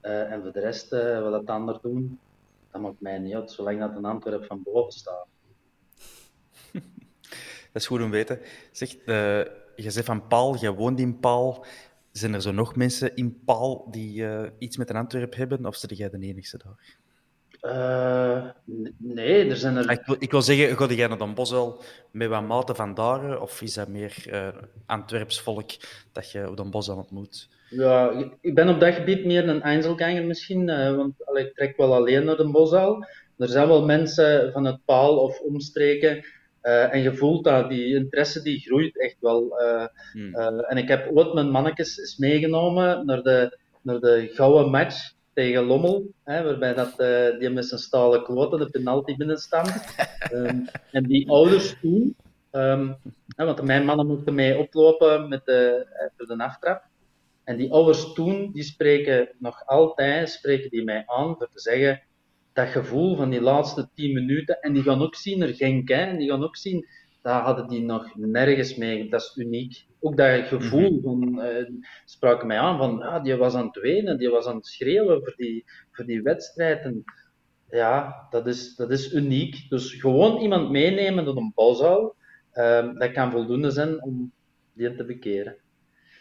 eh, 0.00 0.32
en 0.32 0.42
voor 0.42 0.52
de 0.52 0.60
rest, 0.60 0.90
wat 0.90 1.32
dat 1.32 1.46
ander 1.46 1.78
doen, 1.82 2.18
dat 2.70 2.80
maakt 2.80 3.00
mij 3.00 3.18
niet 3.18 3.34
uit, 3.34 3.50
zolang 3.50 3.80
dat 3.80 3.96
een 3.96 4.04
Antwerp 4.04 4.44
van 4.44 4.62
boven 4.62 4.92
staat. 4.92 5.26
Dat 7.72 7.82
is 7.82 7.86
goed 7.86 8.00
om 8.00 8.10
te 8.10 8.16
weten. 8.16 8.40
Zeg, 8.70 8.96
je 9.82 9.90
zegt 9.90 10.06
van 10.06 10.26
Paal, 10.26 10.56
je 10.60 10.74
woont 10.74 11.00
in 11.00 11.18
Paal. 11.20 11.64
Zijn 12.12 12.34
er 12.34 12.42
zo 12.42 12.52
nog 12.52 12.76
mensen 12.76 13.16
in 13.16 13.40
Paal 13.44 13.88
die 13.90 14.26
eh, 14.26 14.48
iets 14.58 14.76
met 14.76 14.90
een 14.90 14.96
Antwerp 14.96 15.34
hebben, 15.34 15.66
of 15.66 15.76
zit 15.76 15.96
jij 15.96 16.10
de 16.10 16.18
enigste 16.18 16.58
daar? 16.64 16.96
Eh, 17.60 18.44
nee, 18.96 19.50
er 19.50 19.56
zijn 19.56 19.76
er... 19.76 19.86
Ah, 19.86 19.92
Ik 19.92 20.02
wil, 20.06 20.16
ik 20.18 20.30
wil 20.30 20.42
zeggen, 20.42 20.76
ga 20.76 20.86
jij 20.94 21.06
naar 21.06 21.18
Den 21.18 21.34
Bosch 21.34 21.52
wel 21.52 21.82
met 22.10 22.28
wat 22.28 22.46
maten 22.46 22.76
van 22.76 22.94
daar, 22.94 23.40
of 23.40 23.62
is 23.62 23.74
dat 23.74 23.88
meer 23.88 24.14
eh 24.30 24.48
Antwerps 24.86 25.40
volk 25.40 25.70
dat 26.12 26.30
je 26.30 26.48
op 26.48 26.56
Den 26.56 26.70
Bosch 26.70 26.88
dan 26.88 26.96
ontmoet? 26.98 27.48
Ja, 27.70 28.10
ik- 28.40 28.54
ben 28.54 28.68
op 28.68 28.80
dat 28.80 28.94
gebied 28.94 29.24
meer 29.24 29.48
een 29.48 29.62
Einzelganger 29.62 30.24
misschien, 30.24 30.68
eh, 30.68 30.96
want 30.96 31.26
allee, 31.26 31.46
ik 31.46 31.54
trek 31.54 31.76
wel 31.76 31.94
alleen 31.94 32.24
naar 32.24 32.36
de 32.36 32.50
Bosuil. 32.50 33.04
Er 33.38 33.48
zijn 33.48 33.68
wel 33.68 33.84
mensen 33.84 34.52
van 34.52 34.64
het 34.64 34.84
Paal 34.84 35.16
of 35.18 35.40
omstreken 35.40 36.24
eh, 36.60 36.94
en 36.94 37.02
je 37.02 37.14
voelt 37.14 37.44
dat 37.44 37.68
die 37.68 37.94
interesse 37.94 38.42
die 38.42 38.60
groeit 38.60 39.00
echt 39.00 39.16
wel. 39.20 39.58
eh, 39.58 39.86
Hmm. 40.12 40.34
eh, 40.34 40.70
en 40.70 40.76
ik 40.76 40.88
heb 40.88 41.10
ooit 41.16 41.34
mijn 41.34 41.50
mannetjes 41.50 41.98
eens 41.98 42.16
meegenomen 42.16 43.06
naar 43.06 43.22
de, 43.22 43.58
naar 43.82 44.00
de 44.00 44.30
gouden 44.32 44.70
match 44.70 45.12
tegen 45.34 45.64
Lommel, 45.64 46.06
hè, 46.24 46.42
waarbij 46.44 46.74
dat, 46.74 46.96
die 47.38 47.50
met 47.50 47.66
zijn 47.66 47.80
stalen 47.80 48.22
kloten 48.22 48.58
de 48.58 48.70
penalty 48.70 49.16
binnenstand. 49.16 49.70
Ehm, 50.32 50.58
en 50.92 51.04
die 51.04 51.30
ouders 51.30 51.76
toen, 51.80 52.16
ehm, 52.50 52.92
hè, 53.36 53.44
want 53.44 53.62
mijn 53.62 53.84
mannen 53.84 54.06
mochten 54.06 54.34
mee 54.34 54.58
oplopen 54.58 55.28
met 55.28 55.44
de, 55.44 55.86
voor 56.16 56.26
de 56.36 56.44
aftrap. 56.44 56.82
En 57.44 57.56
die 57.56 57.72
ouders 57.72 58.12
toen, 58.12 58.50
die 58.52 58.62
spreken 58.62 59.28
nog 59.38 59.66
altijd, 59.66 60.30
spreken 60.30 60.70
die 60.70 60.84
mij 60.84 61.02
aan 61.06 61.36
voor 61.36 61.48
te 61.52 61.60
zeggen, 61.60 62.02
dat 62.52 62.68
gevoel 62.68 63.16
van 63.16 63.30
die 63.30 63.40
laatste 63.40 63.88
tien 63.94 64.12
minuten, 64.12 64.60
en 64.60 64.72
die 64.72 64.82
gaan 64.82 65.02
ook 65.02 65.14
zien 65.14 65.38
naar 65.38 65.48
Genk, 65.48 65.88
hè, 65.88 65.94
en 65.94 66.18
die 66.18 66.30
gaan 66.30 66.44
ook 66.44 66.56
zien, 66.56 66.86
dat 67.22 67.42
hadden 67.42 67.68
die 67.68 67.82
nog 67.82 68.16
nergens 68.16 68.76
mee, 68.76 69.08
dat 69.08 69.20
is 69.20 69.36
uniek. 69.36 69.86
Ook 70.00 70.16
dat 70.16 70.46
gevoel 70.46 71.00
van, 71.02 71.42
eh, 71.42 71.66
spraken 72.04 72.46
mij 72.46 72.58
aan 72.58 72.78
van, 72.78 72.98
ja, 72.98 73.20
die 73.20 73.36
was 73.36 73.54
aan 73.54 73.66
het 73.66 73.80
wenen, 73.80 74.18
die 74.18 74.30
was 74.30 74.46
aan 74.46 74.56
het 74.56 74.66
schreeuwen 74.66 75.20
voor 75.20 75.34
die, 75.36 75.64
voor 75.90 76.04
die 76.04 76.22
wedstrijd. 76.22 76.84
En 76.84 77.04
ja, 77.70 78.26
dat 78.30 78.46
is, 78.46 78.76
dat 78.76 78.90
is 78.90 79.12
uniek. 79.12 79.66
Dus 79.68 79.94
gewoon 79.94 80.40
iemand 80.40 80.70
meenemen 80.70 81.24
tot 81.24 81.36
een 81.36 81.52
bosuil, 81.54 82.14
ehm, 82.52 82.98
dat 82.98 83.12
kan 83.12 83.30
voldoende 83.30 83.70
zijn 83.70 84.02
om 84.02 84.32
die 84.72 84.94
te 84.94 85.04
bekeren. 85.04 85.56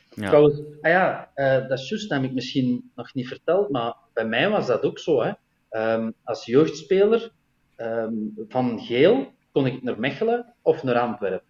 Ja. 0.10 0.28
Trouwens, 0.28 0.60
ah 0.82 0.92
ja, 0.92 1.32
eh, 1.34 1.68
dat 1.68 1.80
is 1.80 1.90
juist, 1.90 2.10
dat 2.10 2.20
heb 2.20 2.30
ik 2.30 2.36
misschien 2.36 2.92
nog 2.96 3.14
niet 3.14 3.28
verteld, 3.28 3.70
maar 3.70 3.96
bij 4.14 4.26
mij 4.26 4.50
was 4.50 4.68
dat 4.68 4.84
ook 4.84 5.00
zo. 5.00 5.22
Hè. 5.22 5.32
Ehm, 5.70 6.12
als 6.24 6.46
jeugdspeler 6.46 7.32
ehm, 7.76 8.14
van 8.48 8.80
Geel 8.80 9.34
kon 9.52 9.66
ik 9.66 9.84
naar 9.84 10.00
Mechelen 10.00 10.54
of 10.62 10.84
naar 10.84 11.00
Antwerpen. 11.00 11.48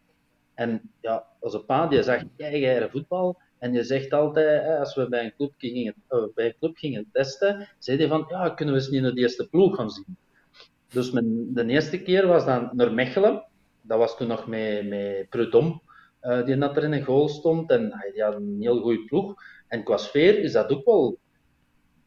En 0.54 0.92
ja, 1.02 1.26
onze 1.40 1.60
pa 1.60 1.88
die 1.88 2.04
zag 2.04 2.24
eigen 2.38 2.90
voetbal 2.90 3.38
en 3.58 3.74
je 3.74 3.84
zegt 3.84 4.14
altijd, 4.14 4.64
hè, 4.64 4.80
als 4.80 4.96
we 4.96 5.10
bij 5.10 5.24
een, 5.24 5.34
club 5.36 5.54
gingen, 5.58 5.96
eh, 6.08 6.24
bij 6.36 6.46
een 6.46 6.56
club 6.60 6.78
gingen 6.78 7.10
testen, 7.12 7.68
zei 7.78 7.98
hij 7.98 8.08
van, 8.08 8.26
ja, 8.30 8.50
kunnen 8.50 8.74
we 8.74 8.80
eens 8.80 8.90
niet 8.90 9.02
naar 9.02 9.14
de 9.14 9.22
eerste 9.22 9.50
ploeg 9.50 9.76
gaan 9.76 9.90
zien. 9.90 10.18
Dus 10.94 11.12
mijn, 11.12 11.54
de 11.54 11.66
eerste 11.66 12.02
keer 12.02 12.28
was 12.28 12.46
dan 12.46 12.70
naar 12.74 12.94
Mechelen. 12.94 13.44
Dat 13.82 13.98
was 13.98 14.18
toen 14.18 14.28
nog 14.28 14.48
met, 14.48 14.88
met 14.88 15.36
uh, 16.22 16.46
die 16.46 16.56
net 16.56 16.78
er 16.78 16.84
in 16.84 16.94
een 16.94 17.04
goal 17.04 17.30
stond. 17.30 17.72
En 17.72 18.10
die 18.14 18.24
had 18.24 18.36
een 18.36 18.58
heel 18.60 18.82
goede 18.82 19.06
ploeg. 19.06 19.34
En 19.68 19.84
qua 19.84 19.98
sfeer 19.98 20.40
is 20.40 20.52
dat 20.52 20.72
ook 20.72 20.86
wel 20.86 21.20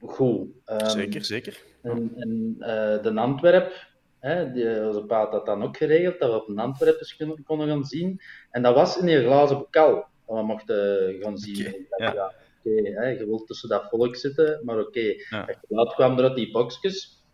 goed. 0.00 0.48
Um, 0.66 0.88
zeker, 0.88 1.24
zeker. 1.24 1.62
En, 1.83 2.12
en 2.16 2.55
uh, 2.59 3.03
de 3.03 3.12
Antwerp, 3.14 3.87
hè, 4.18 4.53
die, 4.53 4.87
onze 4.87 5.05
paat 5.05 5.33
had 5.33 5.47
dan 5.47 5.62
ook 5.62 5.76
geregeld, 5.76 6.18
dat 6.18 6.30
we 6.30 6.41
op 6.41 6.49
een 6.49 6.59
Antwerp 6.59 7.01
konden 7.45 7.68
gaan 7.68 7.85
zien. 7.85 8.20
En 8.51 8.62
dat 8.62 8.74
was 8.74 8.99
in 8.99 9.09
een 9.09 9.24
glazen 9.24 9.59
bokal, 9.59 9.95
dat 10.26 10.37
we 10.37 10.43
mochten 10.43 11.16
gaan 11.20 11.39
zien. 11.39 11.66
Okay, 11.66 11.87
ja. 11.97 12.12
ja 12.14 12.33
oké, 12.64 12.91
okay, 12.91 13.18
je 13.18 13.26
wilt 13.26 13.47
tussen 13.47 13.68
dat 13.68 13.89
volk 13.89 14.16
zitten, 14.16 14.61
maar 14.64 14.78
oké. 14.78 14.89
Okay. 14.89 15.26
Ja. 15.30 15.49
Laat 15.68 15.95
kwam 15.95 16.18
er 16.18 16.24
uit 16.24 16.37
die 16.37 16.51
boxjes. 16.51 17.24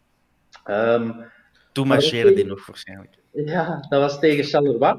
Um, 0.66 1.24
Toen 1.72 1.86
marcheerde 1.86 2.32
die 2.32 2.46
nog 2.46 2.66
waarschijnlijk. 2.66 3.18
Ja, 3.32 3.86
dat 3.88 4.00
was 4.00 4.20
tegen 4.20 4.44
Charleroi. 4.44 4.96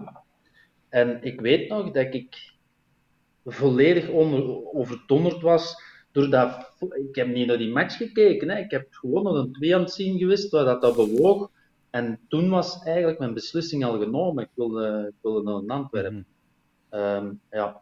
En 0.90 1.24
ik 1.24 1.42
weet 1.42 1.70
nog 1.70 1.92
dat 1.92 2.14
ik 2.14 2.54
volledig 3.46 4.10
onder, 4.10 4.74
overdonderd 4.74 5.42
was 5.42 5.84
door 6.12 6.30
dat... 6.30 6.72
Ik 7.10 7.16
heb 7.16 7.28
niet 7.28 7.48
naar 7.48 7.58
die 7.58 7.72
match 7.72 7.98
gekeken, 7.98 8.50
hè. 8.50 8.60
ik 8.60 8.72
heb 8.72 8.88
gewoon 8.92 9.24
naar 9.24 9.34
een 9.34 9.52
twee 9.52 9.76
aan 9.76 9.82
het 9.82 9.92
zien 9.92 10.18
geweest 10.18 10.52
waar 10.52 10.66
dat, 10.66 10.82
dat 10.82 10.96
bewoog. 10.96 11.50
En 11.90 12.20
toen 12.28 12.50
was 12.50 12.84
eigenlijk 12.84 13.20
mijn 13.20 13.34
beslissing 13.34 13.86
al 13.86 14.00
genomen. 14.00 14.44
Ik 14.44 14.50
wilde, 14.54 15.06
ik 15.08 15.16
wilde 15.22 15.64
naar 15.64 15.78
Antwerpen. 15.78 16.14
Mm 16.14 16.26
um, 16.92 17.40
ja. 17.52 17.82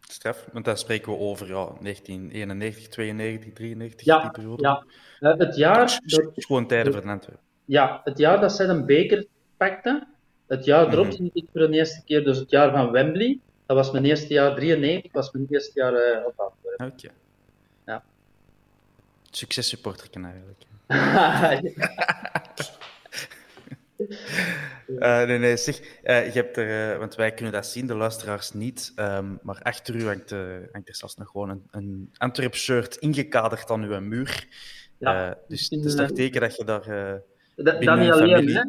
Straf, 0.00 0.48
want 0.52 0.64
daar 0.64 0.78
spreken 0.78 1.12
we 1.12 1.18
over 1.18 1.46
ja, 1.46 1.64
1991, 1.80 2.88
92, 2.88 3.52
93, 3.52 4.06
ja, 4.06 4.20
die 4.20 4.30
periode. 4.30 4.62
Ja, 4.62 4.84
uh, 5.20 5.38
het 5.38 5.56
jaar... 5.56 6.00
Dat... 6.04 6.30
Gewoon 6.34 6.66
tijden 6.66 6.92
voor 6.92 7.10
Antwerpen. 7.10 7.44
Ja, 7.64 8.00
het 8.04 8.18
jaar 8.18 8.40
dat 8.40 8.52
zij 8.52 8.68
een 8.68 8.86
beker 8.86 9.26
pakte, 9.56 10.06
het 10.46 10.64
jaar 10.64 10.92
erop 10.92 11.06
mm 11.06 11.16
-hmm. 11.16 11.30
ik 11.32 11.44
voor 11.52 11.60
de 11.60 11.76
eerste 11.76 12.04
keer, 12.04 12.24
dus 12.24 12.38
het 12.38 12.50
jaar 12.50 12.70
van 12.70 12.90
Wembley. 12.90 13.38
Dat 13.66 13.76
was 13.76 13.90
mijn 13.90 14.04
eerste 14.04 14.32
jaar, 14.32 14.54
93 14.54 15.12
was 15.12 15.30
mijn 15.30 15.46
eerste 15.48 15.80
jaar 15.80 15.92
uh, 15.92 16.26
op. 16.26 16.54
Oké. 16.80 16.92
Okay. 16.92 17.10
Ja. 17.86 18.02
Succes 19.30 19.68
supporter 19.68 20.08
eigenlijk. 20.24 20.64
Uh, 24.86 25.22
nee, 25.26 25.38
nee, 25.38 25.56
zeg, 25.56 25.80
uh, 25.80 26.26
je 26.26 26.32
hebt 26.32 26.56
er, 26.56 26.92
uh, 26.92 26.98
want 26.98 27.14
wij 27.14 27.34
kunnen 27.34 27.52
dat 27.52 27.66
zien, 27.66 27.86
de 27.86 27.94
luisteraars 27.94 28.52
niet, 28.52 28.92
um, 28.96 29.38
maar 29.42 29.62
achter 29.62 29.94
u 29.94 30.06
hangt, 30.06 30.30
hangt 30.72 30.88
er 30.88 30.96
zelfs 30.96 31.16
nog 31.16 31.28
gewoon 31.28 31.50
een, 31.50 31.66
een 31.70 32.10
Antwerp-shirt 32.16 32.96
ingekaderd 32.96 33.70
aan 33.70 33.82
uw 33.82 34.00
muur. 34.00 34.46
Ja, 34.98 35.38
dus 35.48 35.68
het 35.68 35.84
is 35.84 35.94
toch 35.94 36.12
teken 36.12 36.40
dat 36.40 36.56
je 36.56 36.64
daar 36.64 36.84
da, 37.64 37.72
dat 37.72 37.80
niet 37.80 37.88
alleen, 37.88 38.12
familie... 38.12 38.56
hè. 38.56 38.64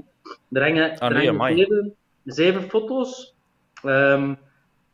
Er 0.52 0.62
hangen, 0.62 1.00
ah, 1.00 1.10
er 1.10 1.26
hangen 1.26 1.56
zeven, 1.56 1.96
zeven, 2.24 2.70
foto's, 2.70 3.36
um, 3.84 4.38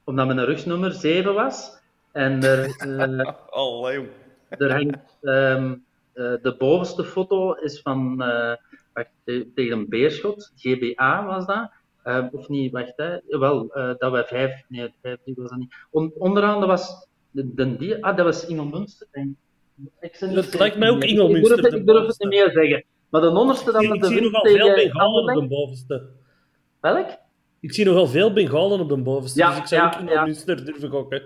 omdat 0.03 0.27
mijn 0.27 0.45
rugsnummer 0.45 0.91
7 0.91 1.33
was. 1.33 1.77
En 2.17 2.43
er, 2.43 2.75
oh, 3.49 3.93
jong. 3.93 4.07
er 4.49 4.71
hangt, 4.71 5.17
um, 5.21 5.85
de 6.13 6.55
bovenste 6.57 7.03
foto 7.03 7.53
is 7.53 7.81
van 7.81 8.17
wacht, 8.93 9.09
tegen 9.55 9.77
een 9.77 9.89
beerschot, 9.89 10.51
GBA 10.55 11.25
was 11.25 11.45
dat. 11.45 11.71
Uh, 12.07 12.25
of 12.31 12.47
niet, 12.47 12.71
wacht, 12.71 12.93
hè. 12.95 13.17
Wel, 13.27 13.77
uh, 13.77 13.93
dat 13.97 14.11
wij 14.11 14.23
vijf, 14.23 14.63
nee, 14.67 14.93
vijf 15.01 15.19
was 15.23 15.49
dat 15.49 15.59
niet. 15.59 15.75
On, 15.91 16.13
onderaan, 16.17 16.59
dat 16.59 16.69
was, 16.69 17.07
de, 17.31 17.53
de, 17.53 17.77
die, 17.77 18.05
ah, 18.05 18.15
dat 18.15 18.25
was 18.25 18.47
Ingo 18.47 18.65
Munster. 18.65 19.07
Ik 19.99 20.19
dat 20.19 20.53
lijkt 20.53 20.77
mij 20.77 20.89
ook 20.89 21.03
Ingo 21.03 21.27
Munster. 21.27 21.57
Ik 21.57 21.61
durf, 21.63 21.73
het, 21.73 21.81
ik 21.81 21.87
durf 21.87 22.07
het 22.07 22.19
niet 22.19 22.29
meer 22.29 22.51
zeggen. 22.51 22.83
Maar 23.09 23.21
de 23.21 23.29
onderste 23.29 23.71
dan... 23.71 23.83
Ik, 23.83 23.93
ik 23.93 24.05
zie 24.05 24.21
nogal 24.21 24.45
veel 24.45 24.75
Bengalen 24.75 25.35
op 25.35 25.41
de 25.41 25.47
bovenste. 25.47 26.09
Welk? 26.79 27.07
Ik 27.59 27.73
zie 27.73 27.85
nogal 27.85 28.07
veel 28.07 28.33
Bengalen 28.33 28.79
op 28.79 28.89
de 28.89 28.97
bovenste, 28.97 29.39
ja, 29.39 29.49
dus 29.49 29.57
ik 29.57 29.65
zou 29.65 29.81
ja, 29.81 29.87
ook 29.87 30.01
Ingo 30.01 30.13
ja. 30.13 30.23
Munster 30.23 30.65
durven 30.65 30.89
gokken. 30.89 31.21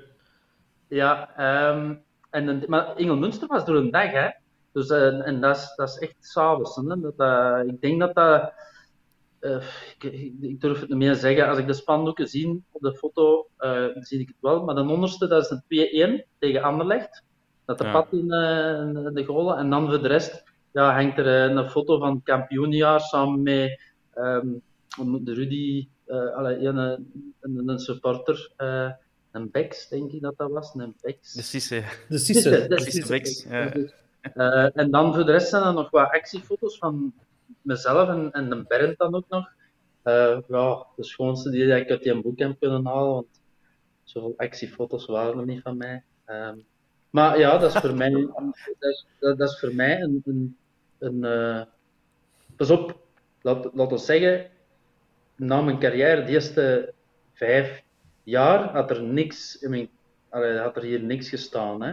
Ja, 0.91 1.29
um, 1.71 2.03
en 2.29 2.63
maar 2.67 2.99
Ingo 2.99 3.15
Munster 3.15 3.47
was 3.47 3.65
door 3.65 3.75
een 3.75 3.91
dag, 3.91 4.11
hè. 4.11 4.29
Dus, 4.71 4.89
uh, 4.89 5.27
en 5.27 5.41
dat 5.41 5.55
is, 5.55 5.73
dat 5.75 5.89
is 5.89 5.97
echt 5.97 6.15
s'avonds. 6.19 6.77
Uh, 6.77 7.61
ik 7.65 7.81
denk 7.81 7.99
dat 7.99 8.15
dat... 8.15 8.53
Uh, 9.39 9.63
ik, 9.99 10.03
ik, 10.41 10.61
durf 10.61 10.79
het 10.79 10.89
niet 10.89 10.97
meer 10.97 11.15
zeggen. 11.15 11.47
Als 11.47 11.57
ik 11.57 11.67
de 11.67 11.73
spandoeken 11.73 12.27
zie 12.27 12.63
op 12.71 12.81
de 12.81 12.95
foto, 12.95 13.47
dan 13.57 14.03
zie 14.03 14.19
ik 14.19 14.27
het 14.27 14.37
wel. 14.39 14.63
Maar 14.63 14.75
de 14.75 14.81
onderste, 14.81 15.27
dat 15.27 15.43
is 15.43 15.61
een 15.67 16.23
2-1 16.23 16.27
tegen 16.39 16.61
Anderlecht. 16.61 17.23
Dat 17.65 17.77
de 17.77 17.83
ja. 17.83 17.91
pad 17.91 18.07
in 18.11 18.27
de 18.27 19.23
golen. 19.25 19.57
En 19.57 19.69
dan 19.69 19.89
voor 19.89 20.01
de 20.01 20.07
rest 20.07 20.43
ja, 20.71 20.93
hangt 20.93 21.17
er 21.17 21.27
een 21.27 21.69
foto 21.69 21.99
van 21.99 22.13
het 22.13 22.23
kampioenjaar 22.23 22.99
samen 22.99 23.41
met 23.41 23.81
um, 24.15 24.61
de 25.23 25.33
Rudy, 25.33 25.87
allee, 26.35 26.57
een, 26.57 26.77
een, 27.41 27.69
een 27.69 27.79
supporter... 27.79 28.51
een 29.31 29.51
Bex, 29.51 29.87
denk 29.87 30.11
ik 30.11 30.21
dat 30.21 30.37
dat 30.37 30.51
was. 30.51 30.73
Een 30.73 30.95
Bex. 31.01 31.33
De 31.33 31.41
Sisse. 31.41 31.83
De 32.09 32.17
Sisse. 32.17 32.67
De 32.67 32.79
Sisse 32.79 33.07
Bex, 33.07 33.43
ja. 33.43 33.73
Uh, 34.33 34.77
en 34.77 34.91
dan 34.91 35.13
voor 35.13 35.25
de 35.25 35.31
rest 35.31 35.49
zijn 35.49 35.63
er 35.63 35.73
nog 35.73 35.89
wat 35.89 36.11
actiefoto's 36.11 36.77
van 36.77 37.13
mezelf 37.61 38.09
en, 38.09 38.31
en 38.31 38.49
de 38.49 38.63
Bernd 38.67 38.97
dan 38.97 39.15
ook 39.15 39.25
nog. 39.29 39.49
Uh, 40.03 40.39
ja, 40.47 40.85
de 40.95 41.03
schoonste 41.03 41.49
die 41.49 41.75
ik 41.75 41.89
uit 41.89 42.03
die 42.03 42.21
boek 42.21 42.39
heb 42.39 42.59
kunnen 42.59 42.85
halen, 42.85 43.13
want 43.13 43.27
zoveel 44.03 44.33
actiefoto's 44.37 45.05
waren 45.05 45.39
er 45.39 45.45
niet 45.45 45.61
van 45.61 45.77
mij. 45.77 46.03
Um, 46.27 46.65
maar 47.09 47.39
ja, 47.39 47.57
dat 47.57 47.75
is 47.75 47.81
voor 47.81 47.95
mij, 47.95 48.11
dat 48.79 48.91
is, 48.91 49.05
dat, 49.19 49.37
dat 49.37 49.49
is 49.49 49.59
voor 49.59 49.75
mij 49.75 50.01
een. 50.01 50.21
een, 50.25 50.57
een 50.99 51.23
uh, 51.23 51.61
pas 52.55 52.69
op, 52.69 52.99
laat, 53.41 53.69
laat 53.73 53.91
ons 53.91 54.05
zeggen, 54.05 54.49
na 55.35 55.61
mijn 55.61 55.79
carrière, 55.79 56.23
de 56.23 56.31
eerste 56.31 56.93
vijf 57.33 57.83
jaar, 58.31 58.69
had 58.69 58.89
er 58.89 59.01
niks 59.03 59.59
in 59.59 59.69
mijn, 59.69 59.89
had 60.57 60.75
er 60.75 60.83
hier 60.83 61.03
niks 61.03 61.29
gestaan. 61.29 61.81
Hè. 61.83 61.89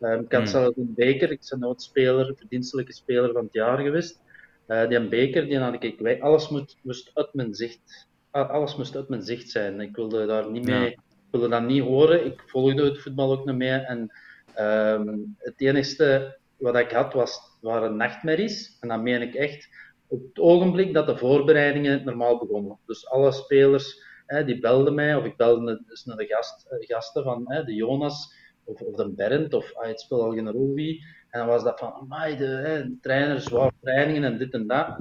Um, 0.00 0.20
ik 0.24 0.32
had 0.32 0.40
Hmm. 0.40 0.46
zelfs 0.50 0.76
een 0.76 0.94
beker, 0.94 1.30
ik 1.30 1.46
ben 1.50 1.58
nooit 1.58 1.82
speler, 1.82 2.34
verdienstelijke 2.36 2.92
speler 2.92 3.32
van 3.32 3.44
het 3.44 3.52
jaar 3.52 3.78
geweest. 3.78 4.20
Uh, 4.68 4.88
die 4.88 4.96
een 4.96 5.08
beker, 5.08 5.44
die 5.44 5.58
had 5.58 5.82
ik 5.82 5.96
kwijt. 5.96 6.20
Alles 6.20 6.48
moet, 6.48 6.76
moest 6.82 7.10
uit 7.14 7.34
mijn 7.34 7.54
zicht. 7.54 8.08
Alles 8.30 8.76
moest 8.76 8.96
uit 8.96 9.08
mijn 9.08 9.22
zicht 9.22 9.50
zijn. 9.50 9.80
Ik 9.80 9.96
wilde 9.96 10.26
daar 10.26 10.50
niet 10.50 10.64
mee, 10.64 10.80
Ja. 10.80 10.86
ik 10.86 10.98
wilde 11.30 11.48
dat 11.48 11.62
niet 11.62 11.82
horen. 11.82 12.24
Ik 12.26 12.42
volgde 12.46 12.84
het 12.84 13.00
voetbal 13.02 13.32
ook 13.32 13.44
niet 13.46 13.56
meer. 13.56 13.82
En 13.82 14.10
um, 14.58 15.34
het 15.38 15.54
enige 15.56 16.38
wat 16.56 16.76
ik 16.76 16.90
had 16.90 17.12
was, 17.12 17.40
waren 17.60 17.96
nachtmerries. 17.96 18.76
En 18.80 18.88
dat 18.88 19.02
meen 19.02 19.22
ik 19.22 19.34
echt. 19.34 19.68
Op 20.06 20.22
het 20.22 20.38
ogenblik 20.38 20.94
dat 20.94 21.06
de 21.06 21.16
voorbereidingen 21.16 22.04
normaal 22.04 22.38
begonnen. 22.38 22.78
Dus 22.86 23.08
alle 23.08 23.32
spelers 23.32 24.02
hè, 24.30 24.44
die 24.44 24.60
belden 24.60 24.94
mij, 24.94 25.16
of 25.16 25.24
ik 25.24 25.36
belde 25.36 25.82
dus 25.86 26.04
naar 26.04 26.16
de 26.16 26.26
gast, 26.26 26.66
gasten 26.78 27.22
van 27.22 27.44
hè, 27.44 27.64
de 27.64 27.74
Jonas 27.74 28.34
of, 28.64 28.80
of 28.80 28.94
de 28.94 29.08
Bernd, 29.08 29.54
of 29.54 29.74
ah, 29.74 29.86
het 29.86 30.00
speelt 30.00 30.20
al 30.20 30.32
geen 30.32 30.50
rol 30.50 30.74
wie. 30.74 31.04
En 31.30 31.38
dan 31.38 31.48
was 31.48 31.64
dat 31.64 31.78
van, 31.78 31.92
amai, 31.92 32.36
de, 32.36 32.46
hè, 32.46 32.82
de 32.82 32.98
trainer, 33.00 33.40
zware 33.40 33.72
trainingen 33.80 34.24
en 34.24 34.38
dit 34.38 34.52
en 34.52 34.66
dat. 34.66 34.98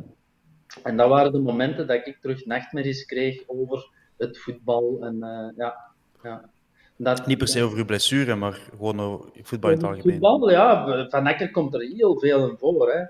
En 0.83 0.97
dat 0.97 1.09
waren 1.09 1.31
de 1.31 1.39
momenten 1.39 1.87
dat 1.87 2.07
ik 2.07 2.17
terug 2.21 2.45
nachtmerries 2.45 3.05
kreeg 3.05 3.43
over 3.47 3.89
het 4.17 4.39
voetbal. 4.39 4.97
En 5.01 5.15
uh, 5.15 5.49
ja, 5.57 5.75
ja. 6.23 6.49
Dat, 6.97 7.27
Niet 7.27 7.37
per 7.37 7.47
se 7.47 7.63
over 7.63 7.77
uw 7.77 7.85
blessure, 7.85 8.35
maar 8.35 8.53
gewoon 8.53 8.99
over 8.99 9.29
voetbal 9.41 9.69
in 9.69 9.77
het 9.77 9.85
algemeen. 9.85 10.19
Voetbal, 10.19 10.49
ja. 10.49 11.07
Van 11.09 11.27
Ekker 11.27 11.51
komt 11.51 11.73
er 11.73 11.81
heel 11.81 12.19
veel 12.19 12.49
in 12.49 12.57
voor. 12.57 12.91
Hè. 12.91 13.03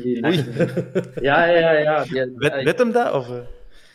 Die 0.00 0.20
ja, 1.20 1.44
ja, 1.44 1.72
ja. 1.72 2.04
Die, 2.04 2.32
Weet, 2.36 2.64
weet 2.64 2.78
hem 2.78 2.92
dat? 2.92 3.12
Of, 3.12 3.28
uh... 3.28 3.36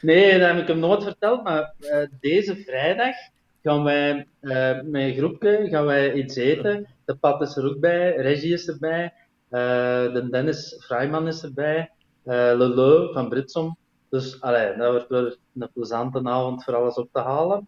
Nee, 0.02 0.40
dat 0.40 0.48
heb 0.50 0.58
ik 0.58 0.68
hem 0.68 0.80
nooit 0.80 1.04
verteld, 1.04 1.44
maar 1.44 1.74
uh, 1.80 2.04
deze 2.20 2.56
vrijdag 2.56 3.16
gaan 3.64 3.84
wij 3.84 4.28
uh, 4.42 4.82
met 4.82 5.02
een 5.02 5.14
groepje 5.14 5.68
gaan 5.70 5.86
wij 5.86 6.14
iets 6.14 6.36
eten. 6.36 6.88
De 7.06 7.16
Pat 7.16 7.42
is 7.42 7.56
er 7.56 7.66
ook 7.66 7.80
bij, 7.80 8.16
Regie 8.16 8.54
is 8.54 8.68
erbij, 8.68 9.14
uh, 9.50 10.14
de 10.14 10.28
Dennis 10.32 10.76
Vrijman 10.80 11.28
is 11.28 11.44
erbij, 11.44 11.92
uh, 12.26 12.34
Lele 12.34 13.10
van 13.14 13.30
Britsom. 13.30 13.78
Dus 14.10 14.42
allee, 14.42 14.78
dat 14.78 14.92
wordt 14.92 15.10
weer 15.10 15.38
een 15.60 15.70
plezante 15.74 16.24
avond 16.24 16.64
voor 16.64 16.76
alles 16.76 16.96
op 16.96 17.10
te 17.12 17.20
halen. 17.20 17.68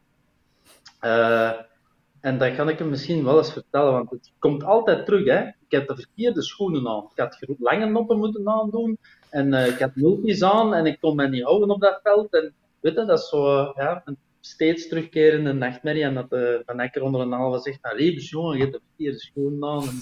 En 2.22 2.38
dat 2.38 2.56
kan 2.56 2.70
ik 2.70 2.80
hem 2.80 2.90
misschien 2.90 3.24
wel 3.24 3.38
eens 3.38 3.54
vertellen, 3.54 3.92
want 3.92 4.10
het 4.10 4.32
komt 4.40 4.64
altijd 4.64 5.06
terug. 5.06 5.26
Hè? 5.26 5.40
Ik 5.46 5.54
heb 5.70 5.88
de 5.88 5.96
verkeerde 5.96 6.42
schoenen 6.42 6.88
aan. 6.88 7.10
Ik 7.16 7.20
had 7.20 7.38
lange 7.60 7.86
noppen 7.86 8.18
moeten 8.18 8.50
aandoen 8.50 8.98
en 9.34 9.54
uh, 9.54 9.68
ik 9.68 9.80
had 9.80 9.96
multis 9.96 10.44
aan 10.44 10.74
en 10.74 10.86
ik 10.86 11.00
kon 11.00 11.16
me 11.16 11.28
niet 11.28 11.44
houden 11.44 11.70
op 11.70 11.82
dat 11.82 12.00
veld. 12.04 12.34
En 12.34 12.54
weet 12.80 12.94
je, 12.94 13.06
dat 13.06 13.20
is 13.20 13.30
zo 13.30 13.74
ja, 13.76 14.02
een 14.06 14.18
steeds 14.40 14.88
terugkerende 14.88 15.54
nachtmerrie. 15.54 16.04
En 16.04 16.14
dat 16.14 16.26
uh, 16.30 16.56
Van 16.66 16.80
Ekker 16.80 17.02
onder 17.02 17.22
een 17.22 17.32
halve 17.32 17.60
zegt, 17.60 17.82
nou 17.82 17.98
Rebus, 17.98 18.30
jongen, 18.30 18.56
je 18.58 18.62
hebt 18.62 18.74
de 18.74 18.82
verkeerde 18.88 19.20
schoenen 19.20 19.70
aan. 19.70 19.84
En... 19.84 20.02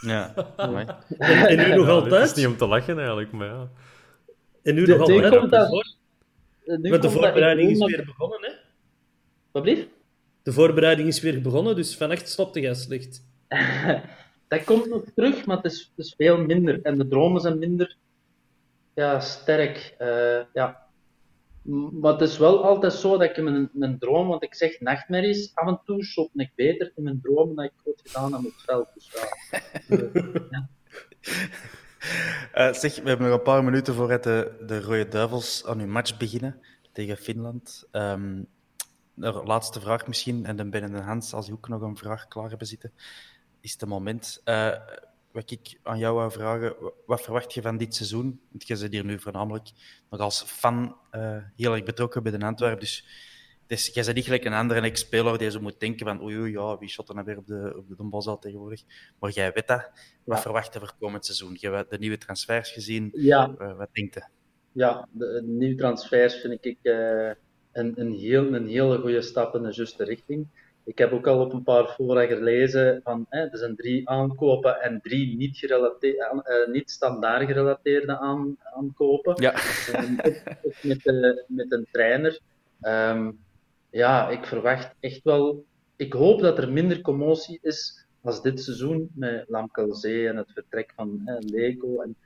Ja, 0.00 0.34
en, 0.56 0.88
en 1.46 1.56
nu 1.56 1.74
nog 1.76 1.86
ja, 1.86 1.92
altijd? 1.92 2.20
Het 2.20 2.30
is 2.30 2.36
niet 2.36 2.46
om 2.46 2.56
te 2.56 2.66
lachen 2.66 2.96
eigenlijk, 2.96 3.32
maar 3.32 3.46
ja. 3.46 3.68
En 4.62 4.74
nu 4.74 4.84
de, 4.84 4.92
nog 4.92 5.00
altijd? 5.00 5.38
Komt 5.38 5.50
dat. 5.50 5.96
Want 6.64 7.02
de 7.02 7.10
voorbereiding 7.10 7.70
is 7.70 7.78
weer 7.78 8.04
begonnen, 8.04 8.42
hè? 8.42 8.52
Wat 9.52 9.62
blieft? 9.62 9.86
De 10.42 10.52
voorbereiding 10.52 11.08
is 11.08 11.20
weer 11.20 11.42
begonnen, 11.42 11.76
dus 11.76 11.96
van 11.96 12.10
echt 12.10 12.28
stopt 12.28 12.54
de 12.54 12.60
gaslicht. 12.60 13.26
dat 14.48 14.64
komt 14.64 14.88
nog 14.88 15.02
terug, 15.14 15.46
maar 15.46 15.56
het 15.56 15.64
is, 15.72 15.92
het 15.96 16.06
is, 16.06 16.14
veel 16.16 16.38
minder. 16.38 16.82
En 16.82 16.98
de 16.98 17.08
dromen 17.08 17.40
zijn 17.40 17.58
minder 17.58 17.96
ja, 18.94 19.20
sterk. 19.20 19.96
Uh, 19.98 20.40
ja. 20.52 20.86
maar 22.00 22.12
het 22.12 22.20
is 22.20 22.38
wel 22.38 22.64
altijd 22.64 22.92
zo 22.92 23.10
dat 23.10 23.22
ik 23.22 23.36
in 23.36 23.44
mijn, 23.44 23.70
mijn 23.72 23.98
droom, 23.98 24.28
want 24.28 24.42
ik 24.42 24.54
zeg 24.54 24.80
nachtmerries, 24.80 25.54
af 25.54 25.68
en 25.68 25.80
toe 25.84 26.04
shop 26.04 26.30
ik 26.34 26.52
beter 26.54 26.92
in 26.96 27.02
mijn 27.02 27.20
droom 27.22 27.54
dan 27.54 27.64
ik 27.64 27.72
ooit 27.84 28.02
gedaan 28.04 28.32
heb 28.32 28.42
het 28.42 28.62
veld. 28.64 28.88
Dus. 28.94 29.14
Uh, 32.54 32.72
zeg, 32.82 32.96
we 32.96 33.08
hebben 33.08 33.28
nog 33.28 33.36
een 33.36 33.42
paar 33.42 33.64
minuten 33.64 33.94
voordat 33.94 34.22
de, 34.22 34.64
de 34.66 34.80
Rode 34.80 35.08
Duivels 35.08 35.66
aan 35.66 35.78
hun 35.78 35.90
match 35.90 36.16
beginnen 36.16 36.60
tegen 36.92 37.16
Finland. 37.16 37.88
Um, 37.92 38.46
de 39.14 39.42
laatste 39.44 39.80
vraag 39.80 40.06
misschien, 40.06 40.46
en 40.46 40.56
dan 40.56 40.70
binnen 40.70 40.92
de 40.92 41.00
Hans, 41.00 41.34
als 41.34 41.46
je 41.46 41.52
ook 41.52 41.68
nog 41.68 41.80
een 41.80 41.96
vraag 41.96 42.28
klaar 42.28 42.48
hebben 42.48 42.66
zitten, 42.66 42.92
is 43.60 43.72
het 43.72 43.88
moment. 43.88 44.42
Uh, 44.44 44.76
wat 45.32 45.50
ik 45.50 45.78
aan 45.82 45.98
jou 45.98 46.14
wou 46.14 46.30
vragen, 46.30 46.74
wat 47.06 47.20
verwacht 47.20 47.54
je 47.54 47.62
van 47.62 47.76
dit 47.76 47.94
seizoen? 47.94 48.40
Want 48.50 48.66
je 48.66 48.76
zit 48.76 48.92
hier 48.92 49.04
nu 49.04 49.20
voornamelijk 49.20 49.70
nog 50.10 50.20
als 50.20 50.42
fan 50.42 50.96
uh, 51.12 51.36
heel 51.56 51.72
erg 51.72 51.82
betrokken 51.82 52.22
bij 52.22 52.32
de 52.32 52.44
Antwerpen. 52.44 52.80
Dus, 52.80 53.06
dus 53.66 53.86
jij 53.86 54.04
bent 54.04 54.16
niet 54.16 54.24
gelijk 54.24 54.44
een 54.44 54.52
andere 54.52 54.80
ex-speler 54.80 55.38
die 55.38 55.50
zo 55.50 55.60
moet 55.60 55.80
denken 55.80 56.06
van 56.06 56.22
oei, 56.22 56.38
oei 56.38 56.52
ja, 56.52 56.78
wie 56.78 56.88
shot 56.88 57.08
er 57.08 57.14
nou 57.14 57.26
weer 57.26 57.38
op 57.38 57.46
de, 57.46 57.74
op 57.76 57.88
de 57.88 57.96
Dombosal 57.96 58.38
tegenwoordig. 58.38 58.82
Maar 59.18 59.30
jij 59.30 59.52
weet 59.52 59.66
dat. 59.66 59.90
Wat 60.24 60.36
ja. 60.36 60.42
verwacht 60.42 60.72
je 60.72 60.78
voor 60.78 60.94
komend 60.98 61.24
seizoen? 61.24 61.56
Je 61.60 61.70
hebt 61.70 61.90
de 61.90 61.98
nieuwe 61.98 62.18
transfers 62.18 62.70
gezien. 62.70 63.10
Ja. 63.12 63.54
Uh, 63.58 63.76
wat 63.76 63.88
denk 63.92 64.14
je? 64.14 64.24
Ja, 64.72 65.08
de, 65.12 65.26
de, 65.26 65.42
nieuwe 65.42 65.74
transfers 65.74 66.40
vind 66.40 66.64
ik 66.64 66.78
uh, 66.82 67.30
een, 67.72 68.00
een, 68.00 68.12
heel, 68.12 68.54
een 68.54 68.66
hele 68.66 68.98
goede 68.98 69.22
stap 69.22 69.54
in 69.54 69.62
de 69.62 69.72
juiste 69.72 70.04
richting. 70.04 70.46
Ik 70.84 70.98
heb 70.98 71.12
ook 71.12 71.26
al 71.26 71.40
op 71.40 71.52
een 71.52 71.62
paar 71.62 71.86
fora 71.86 72.26
gelezen 72.26 73.00
van 73.04 73.26
hè, 73.28 73.40
er 73.40 73.58
zijn 73.58 73.76
drie 73.76 74.08
aankopen 74.08 74.80
en 74.80 75.00
drie 75.02 75.36
niet, 75.36 75.56
gerelateerde, 75.56 76.64
uh, 76.66 76.72
niet 76.72 76.90
standaard 76.90 77.46
gerelateerde 77.46 78.18
aan, 78.18 78.56
aankopen. 78.74 79.42
Ja. 79.42 79.54
Um, 79.94 80.16
met, 80.82 81.02
de, 81.02 81.44
met 81.48 81.72
een 81.72 81.86
trainer. 81.90 82.40
Um, 82.82 83.38
ja, 83.90 84.28
ik 84.28 84.44
verwacht 84.44 84.94
echt 85.00 85.22
wel. 85.22 85.64
Ik 85.96 86.12
hoop 86.12 86.40
dat 86.40 86.58
er 86.58 86.72
minder 86.72 87.00
commotie 87.00 87.58
is 87.62 88.06
als 88.22 88.42
dit 88.42 88.60
seizoen 88.60 89.10
met 89.14 89.44
Lamkelzee 89.48 90.28
en 90.28 90.36
het 90.36 90.52
vertrek 90.52 90.92
van 90.96 91.20
hè, 91.24 91.38
Lego. 91.38 92.00
En, 92.00 92.16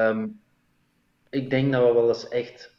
um, 0.00 0.40
ik 1.30 1.50
denk 1.50 1.72
dat 1.72 1.86
we 1.86 1.92
wel 1.92 2.08
eens 2.08 2.28
echt 2.28 2.71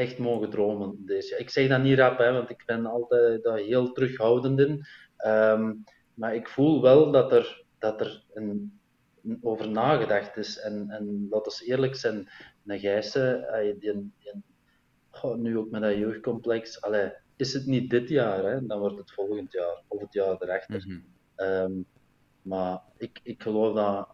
echt 0.00 0.18
mogen 0.18 0.50
dromen 0.50 1.06
deze 1.06 1.30
jaar. 1.30 1.40
Ik 1.40 1.50
zeg 1.50 1.68
dat 1.68 1.82
niet 1.82 1.98
rap, 1.98 2.18
hè, 2.18 2.32
want 2.32 2.50
ik 2.50 2.62
ben 2.66 2.86
altijd 2.86 3.42
daar 3.42 3.58
heel 3.58 3.92
terughoudend 3.92 4.60
in. 4.60 4.86
Um, 5.26 5.84
maar 6.14 6.34
ik 6.34 6.48
voel 6.48 6.82
wel 6.82 7.10
dat 7.10 7.32
er, 7.32 7.64
dat 7.78 8.00
er 8.00 8.24
een, 8.34 8.80
een 9.22 9.38
over 9.42 9.68
nagedacht 9.68 10.36
is. 10.36 10.58
En, 10.58 10.90
en 10.90 11.26
laten 11.30 11.52
we 11.58 11.70
eerlijk 11.70 11.94
zijn, 11.94 12.28
een 12.66 12.78
Gijssen, 12.78 13.46
die, 13.78 13.90
die, 14.18 14.42
oh, 15.22 15.36
nu 15.36 15.58
ook 15.58 15.70
met 15.70 15.82
dat 15.82 15.96
jeugdcomplex, 15.96 16.80
allee, 16.80 17.12
is 17.36 17.52
het 17.52 17.66
niet 17.66 17.90
dit 17.90 18.08
jaar, 18.08 18.44
hè, 18.44 18.66
dan 18.66 18.78
wordt 18.78 18.98
het 18.98 19.12
volgend 19.12 19.52
jaar 19.52 19.82
of 19.88 20.00
het 20.00 20.12
jaar 20.12 20.36
erachter. 20.38 20.84
Mm 20.86 21.04
-hmm. 21.36 21.46
um, 21.46 21.86
maar 22.42 22.82
ik, 22.96 23.20
ik 23.22 23.42
geloof 23.42 23.74
dat 23.74 24.08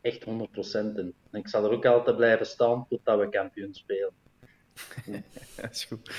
echt 0.00 0.24
100% 0.24 0.28
in. 0.72 1.14
En 1.30 1.40
ik 1.40 1.48
zal 1.48 1.64
er 1.64 1.70
ook 1.70 1.86
altijd 1.86 2.16
blijven 2.16 2.46
staan 2.46 2.86
totdat 2.88 3.18
we 3.18 3.28
kampioen 3.28 3.74
spelen. 3.74 4.12
dat 5.56 5.70
is 5.70 5.84
goed. 5.84 6.10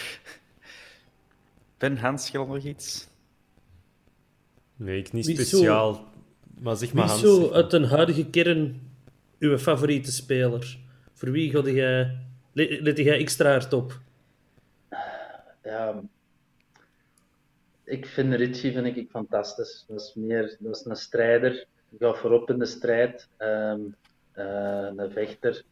Ben 1.77 1.97
Hans, 1.97 2.25
schil 2.25 2.45
nog 2.45 2.63
iets? 2.63 3.07
Nee, 4.75 4.97
ik 4.97 5.11
niet 5.11 5.25
speciaal. 5.25 5.93
Zo, 5.93 6.07
maar 6.59 6.75
zeg 6.75 6.93
maar 6.93 7.03
wie 7.03 7.11
Hans. 7.11 7.21
zo 7.21 7.51
uit 7.51 7.73
een 7.73 7.83
huidige 7.83 8.29
kern 8.29 8.91
uw 9.39 9.57
favoriete 9.57 10.11
speler? 10.11 10.77
Voor 11.13 11.31
wie 11.31 11.51
ga 11.51 11.69
jij, 11.69 12.17
let 12.53 12.97
jij 12.97 13.17
extra 13.17 13.51
hard 13.51 13.73
op? 13.73 13.99
Ja, 15.63 16.01
ik 17.83 18.05
vind 18.05 18.33
Richie 18.33 18.71
vind 18.71 18.97
ik 18.97 19.09
fantastisch. 19.09 19.85
Dat 19.87 20.01
is, 20.01 20.13
meer, 20.15 20.57
dat 20.59 20.75
is 20.75 20.85
een 20.85 20.95
strijder. 20.95 21.65
Die 21.89 21.99
gaat 21.99 22.17
voorop 22.17 22.49
in 22.49 22.59
de 22.59 22.65
strijd. 22.65 23.27
Um, 23.37 23.47
uh, 23.47 23.93
een 24.33 25.11
vechter. 25.11 25.63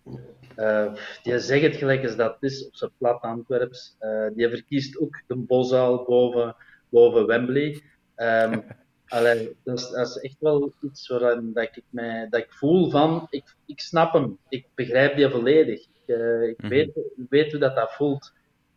Uh, 0.58 0.94
die 1.24 1.40
zegt 1.40 1.64
het 1.64 1.76
gelijk 1.76 2.04
als 2.04 2.16
dat 2.16 2.38
is 2.40 2.68
op 2.68 2.76
zijn 2.76 2.92
plat 2.98 3.22
Antwerps. 3.22 3.96
Uh, 4.02 4.28
die 4.34 4.50
verkiest 4.50 5.00
ook 5.00 5.22
de 5.28 5.36
Bosal 5.36 6.04
boven, 6.04 6.56
boven 6.90 7.28
Wembley. 7.28 7.82
Um, 8.16 8.64
allee, 9.08 9.58
dat, 9.64 9.80
is, 9.80 9.90
dat 9.90 10.08
is 10.08 10.18
echt 10.18 10.38
wel 10.40 10.74
iets 10.82 11.08
waarin 11.08 11.54
dat 11.54 11.64
ik, 11.64 11.84
mij, 11.90 12.28
dat 12.30 12.40
ik 12.42 12.52
voel 12.52 12.90
van, 12.90 13.28
ik, 13.30 13.56
ik 13.66 13.80
snap 13.80 14.14
hem, 14.14 14.38
ik 14.50 14.68
begrijp 14.76 15.16
die 15.16 15.30
volledig. 15.30 15.80
Ik, 15.82 16.16
ik 16.50 16.62
mm-hmm. 16.62 16.70
weet, 16.70 16.92
weet 17.30 17.52
hoe 17.52 17.60
dat, 17.60 17.76
dat 17.76 17.94
voelt. 17.94 18.34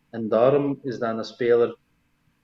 En 0.09 0.27
daarom 0.29 0.79
is 0.83 0.99
dat 0.99 1.17
een 1.17 1.23
speler 1.23 1.77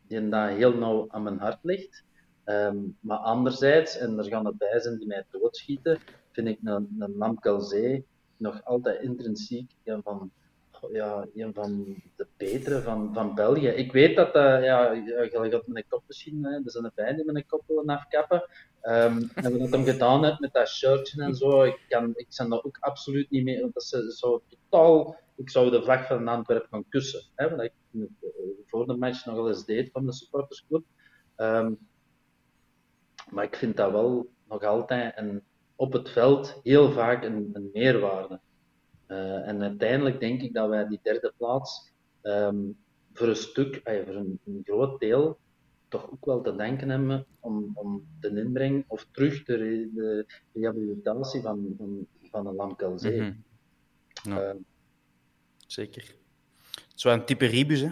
die 0.07 0.30
dat 0.30 0.49
heel 0.49 0.74
nauw 0.74 1.06
aan 1.10 1.24
mijn 1.24 1.40
hart 1.40 1.60
ligt. 1.61 2.03
Um, 2.45 2.98
maar 2.99 3.18
anderzijds, 3.18 3.98
en 3.98 4.18
er 4.18 4.24
gaan 4.24 4.45
erbij 4.45 4.80
zijn 4.80 4.98
die 4.98 5.07
mij 5.07 5.26
doodschieten, 5.32 5.99
vind 6.44 6.57
ik 6.57 6.60
een, 6.64 6.95
een 6.99 8.06
nog 8.38 8.66
altijd 8.66 9.02
intrinsiek 9.02 9.72
een 9.84 10.03
van, 10.03 10.32
ja, 10.91 11.28
van 11.53 12.02
de 12.16 12.28
betere 12.38 12.82
van, 12.82 13.14
van 13.14 13.36
België. 13.36 13.68
Ik 13.68 13.91
weet 13.91 14.16
dat 14.16 14.34
dat, 14.34 14.44
uh, 14.44 14.64
ja, 14.64 14.91
je 14.91 15.64
met 15.66 15.78
een 15.78 15.86
kop 15.88 16.03
misschien, 16.07 16.44
hè, 16.44 16.52
er 16.52 16.72
zijn 16.72 16.86
erbij 16.86 17.16
die 17.16 17.26
met 17.26 17.36
een 17.36 17.45
kop 17.45 17.64
willen 17.68 17.90
afkappen. 17.90 18.44
Um, 18.84 19.30
en 19.36 19.52
wat 19.57 19.68
ik 19.68 19.74
hem 19.74 19.84
gedaan 19.84 20.24
heb 20.24 20.40
met 20.40 20.53
dat 20.53 20.68
shirtje 20.68 21.24
en 21.24 21.36
zo, 21.36 21.64
ik, 21.64 21.86
kan, 21.88 22.11
ik 22.16 22.28
ben 22.38 22.49
daar 22.49 22.64
ook 22.64 22.78
absoluut 22.80 23.30
niet 23.30 23.44
mee, 23.44 23.61
want 23.61 23.74
dat 23.74 23.84
is 23.84 24.20
zo 24.20 24.41
totaal, 24.48 25.16
ik 25.36 25.49
zou 25.49 25.70
de 25.70 25.84
vlag 25.84 26.07
van 26.07 26.28
Antwerpen 26.28 26.70
gaan 26.70 26.90
kussen. 26.90 27.22
Hè, 27.36 27.49
wat 27.49 27.64
ik 27.64 27.74
voor 28.66 28.88
de 28.88 28.95
match 28.95 29.26
nog 29.26 29.36
wel 29.36 29.48
eens 29.48 29.66
deed 29.66 29.91
van 29.91 30.06
de 30.06 30.14
supportersclub. 30.14 30.84
Um, 31.38 31.78
maar 33.30 33.44
ik 33.44 33.56
vind 33.56 33.78
dat 33.78 33.91
wel 33.91 34.30
nog 34.48 34.64
altijd 34.64 35.18
een, 35.18 35.44
op 35.80 35.93
het 35.93 36.10
veld 36.10 36.60
heel 36.64 36.91
vaak 36.91 37.23
een, 37.23 37.49
een 37.53 37.69
meerwaarde. 37.73 38.39
Uh, 39.07 39.47
en 39.47 39.61
uiteindelijk 39.61 40.19
denk 40.19 40.41
ik 40.41 40.53
dat 40.53 40.69
wij 40.69 40.88
die 40.88 40.99
derde 41.03 41.34
plaats 41.38 41.91
um, 42.23 42.77
voor 43.14 43.27
een 43.27 43.35
stuk, 43.35 43.81
voor 43.84 44.15
een, 44.15 44.39
een, 44.45 44.61
groot 44.64 44.99
deel, 44.99 45.38
toch 45.88 46.11
ook 46.11 46.26
wel 46.26 46.41
te 46.41 46.56
denken 46.56 46.89
hebben 46.89 47.26
om, 47.39 47.72
om 47.73 48.07
de 48.19 48.30
inbreng 48.30 48.84
of 48.88 49.07
terug 49.11 49.43
de, 49.43 49.56
re, 49.56 49.89
de 49.93 50.26
rehabilitatie 50.53 51.41
van, 51.41 51.76
van, 51.77 52.07
van 52.22 52.47
een 52.47 52.56
Lamkelzee. 52.56 53.22
Mm 53.22 53.43
-hmm. 54.23 54.34
ja. 54.34 54.53
uh, 54.53 54.60
Zeker. 55.68 56.15
Zo 56.95 57.10
een 57.10 57.26
type 57.26 57.45
Ribus, 57.45 57.81
hè? 57.81 57.89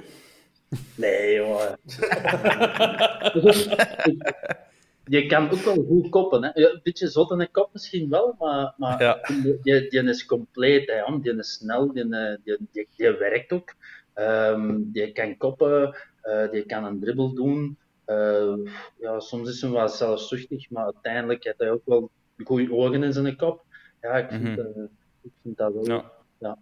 Nee, 0.95 1.35
joh. 1.35 1.73
je 5.07 5.25
kan 5.25 5.49
ook 5.49 5.59
wel 5.59 5.85
goed 5.85 6.09
koppen. 6.09 6.43
Hè. 6.43 6.49
Een 6.53 6.79
beetje 6.83 7.07
zot 7.07 7.31
in 7.31 7.37
de 7.37 7.47
kop 7.51 7.69
misschien 7.73 8.09
wel, 8.09 8.35
maar, 8.39 8.73
maar 8.77 9.01
ja. 9.01 9.19
die, 9.61 10.03
is 10.03 10.25
compleet. 10.25 10.87
Hè, 10.87 11.19
die 11.21 11.37
is 11.37 11.53
snel, 11.53 11.93
die, 11.93 12.09
die, 12.43 12.57
die, 12.71 12.87
die 12.95 13.11
werkt 13.11 13.51
ook. 13.51 13.75
Um, 14.19 14.91
die 14.91 15.11
kan 15.11 15.37
koppen, 15.37 15.95
uh, 16.23 16.51
die 16.51 16.65
kan 16.65 16.83
een 16.83 16.99
dribbel 16.99 17.33
doen. 17.33 17.77
Uh, 18.05 18.55
ja, 18.99 19.19
soms 19.19 19.49
is 19.49 19.61
hij 19.61 19.71
wel 19.71 19.89
zelfzuchtig, 19.89 20.69
maar 20.69 20.83
uiteindelijk 20.83 21.43
heeft 21.43 21.59
hij 21.59 21.71
ook 21.71 21.85
wel 21.85 22.11
goede 22.43 22.73
ogen 22.73 23.03
in 23.03 23.13
zijn 23.13 23.35
kop. 23.35 23.65
Ja, 24.01 24.17
ik 24.17 24.29
vind, 24.29 24.43
mm 24.43 24.55
-hmm. 24.55 24.81
uh, 24.81 24.83
ik 25.21 25.31
vind 25.41 25.57
dat 25.57 25.73
wel... 25.73 25.85
Ja. 25.85 26.11
ja 26.37 26.57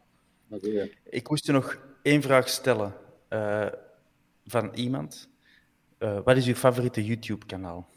ik 1.03 1.29
moest 1.29 1.45
je 1.45 1.51
nog 1.51 1.77
één 2.01 2.21
vraag 2.21 2.49
stellen 2.49 2.93
van 4.45 4.71
iemand. 4.73 5.29
wat 5.97 6.37
is 6.37 6.47
uw 6.47 6.53
favoriete 6.53 7.05
YouTube-kanaal? 7.05 7.87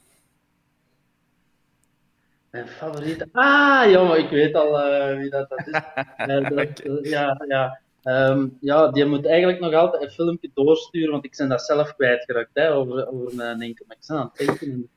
Mijn 2.51 2.69
favoriete. 2.69 3.29
Ah, 3.33 3.91
jongen, 3.91 4.19
ik 4.19 4.31
weet 4.31 4.55
al 4.55 4.87
uh, 4.87 5.17
wie 5.17 5.31
dat, 5.31 5.49
dat 5.49 5.67
is. 5.67 5.81
uh, 6.27 6.49
dat, 6.57 6.85
uh, 6.85 7.11
ja, 7.11 7.45
ja. 7.49 7.81
Um, 8.03 8.57
ja, 8.61 8.91
die 8.91 9.05
moet 9.05 9.27
eigenlijk 9.27 9.61
nog 9.61 9.73
altijd 9.73 10.03
een 10.03 10.11
filmpje 10.11 10.51
doorsturen, 10.55 11.11
want 11.11 11.25
ik 11.25 11.35
ben 11.37 11.49
dat 11.49 11.63
zelf 11.63 11.95
kwijtgeraakt 11.95 12.51
hè, 12.53 12.73
over, 12.73 13.09
over 13.09 13.35
mijn 13.35 13.61
enkel. 13.61 13.85
Maar 13.89 13.97
ik 14.01 14.07
ben 14.07 14.17
aan 14.17 14.31
het 14.33 14.47
denken. 14.47 14.91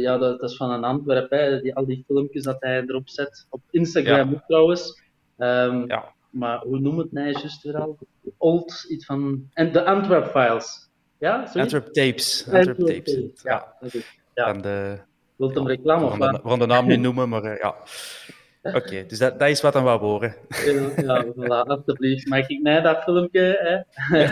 ja, 0.00 0.18
dat, 0.18 0.40
dat, 0.40 0.50
is 0.50 0.56
van 0.56 0.70
een 0.70 0.84
Antwerp, 0.84 1.30
hè, 1.30 1.60
die, 1.60 1.74
al 1.74 1.86
die 1.86 2.04
filmpjes 2.06 2.42
dat 2.42 2.56
hij 2.60 2.82
erop 2.86 3.08
zet. 3.08 3.46
Op 3.50 3.60
Instagram 3.70 4.30
ja. 4.30 4.34
ook 4.34 4.42
trouwens. 4.46 5.00
Um, 5.38 5.86
ja. 5.86 6.12
Maar 6.30 6.58
hoe 6.58 6.80
noem 6.80 6.98
het 6.98 7.12
nou 7.12 7.30
juist 7.30 7.62
weer 7.62 7.76
al? 7.76 7.98
Old, 8.36 8.84
iets 8.88 9.04
van. 9.04 9.48
En 9.52 9.72
de 9.72 9.84
Antwerp 9.84 10.26
Files. 10.26 10.90
Ja? 11.18 11.50
Antwerp 11.54 11.92
Tapes. 11.92 12.44
Antwerp, 12.44 12.68
Antwerp 12.68 12.96
Tapes. 12.96 13.14
Tapes. 13.14 13.42
Ja, 13.42 13.76
dat 13.80 13.94
is, 13.94 14.20
ja. 14.34 14.52
Van 14.52 14.62
de 14.62 14.98
Wilt 15.38 15.54
hem 15.54 15.66
reclame 15.66 16.04
of 16.04 16.16
wat? 16.16 16.42
We 16.42 16.48
gaan 16.48 16.58
de 16.58 16.66
naam 16.66 16.86
niet 16.86 17.00
noemen, 17.00 17.28
maar 17.28 17.44
uh, 17.44 17.58
ja. 17.58 17.74
Oké, 18.62 18.76
okay, 18.76 19.06
dus 19.06 19.18
dat, 19.18 19.38
dat 19.38 19.48
is 19.48 19.60
wat 19.60 19.74
aan 19.76 19.84
wou 19.84 20.00
horen. 20.00 20.34
Ja, 20.96 21.24
voilà, 21.24 21.66
alsjeblieft. 21.66 22.28
Mag 22.28 22.48
ik 22.48 22.62
mij 22.62 22.80
dat 22.80 23.02
filmpje? 23.02 23.40
Hè? 23.58 24.26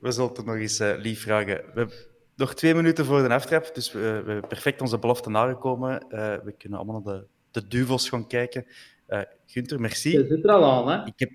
we 0.00 0.10
zullen 0.12 0.30
het 0.32 0.44
nog 0.44 0.56
eens 0.56 0.80
uh, 0.80 0.92
lief 0.98 1.22
vragen. 1.22 1.56
We 1.56 1.62
hebben 1.74 1.94
nog 2.36 2.54
twee 2.54 2.74
minuten 2.74 3.04
voor 3.04 3.22
de 3.22 3.34
aftrap, 3.34 3.70
dus 3.74 3.92
we, 3.92 3.98
we 4.00 4.06
hebben 4.06 4.46
perfect 4.48 4.80
onze 4.80 4.98
belofte 4.98 5.30
nagekomen. 5.30 6.04
Uh, 6.10 6.34
we 6.44 6.52
kunnen 6.58 6.78
allemaal 6.78 7.02
naar 7.04 7.14
de, 7.14 7.24
de 7.50 7.68
duvels 7.68 8.08
gaan 8.08 8.26
kijken. 8.26 8.66
Uh, 9.08 9.20
Gunther, 9.46 9.80
merci. 9.80 10.10
Je 10.12 10.26
zit 10.28 10.44
er 10.44 10.50
al 10.50 10.64
aan, 10.64 10.88
hè? 10.98 11.06
Ik 11.06 11.12
heb, 11.16 11.30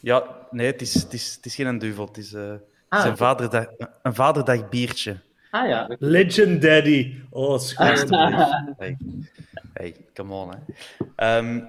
Ja, 0.00 0.24
nee, 0.50 0.66
het 0.66 0.80
is, 0.80 0.94
het 0.94 1.12
is, 1.12 1.34
het 1.34 1.46
is 1.46 1.54
geen 1.54 1.78
duvel. 1.78 2.06
Het 2.06 2.16
is, 2.16 2.32
uh, 2.32 2.50
het 2.50 2.60
is 2.60 2.98
Ah. 2.98 3.06
een, 3.06 3.16
vaderdag, 3.16 3.66
een 4.02 4.14
vaderdag 4.14 4.68
biertje. 4.68 5.16
Ah 5.52 5.68
ja. 5.68 5.86
Legend 5.98 6.62
Daddy. 6.62 7.14
Oh, 7.30 7.58
schoon. 7.58 8.08
Hey, 8.78 8.96
hey 9.72 9.94
come 10.14 10.32
on. 10.34 10.48
Hè. 10.50 10.56
Ehm, 11.16 11.60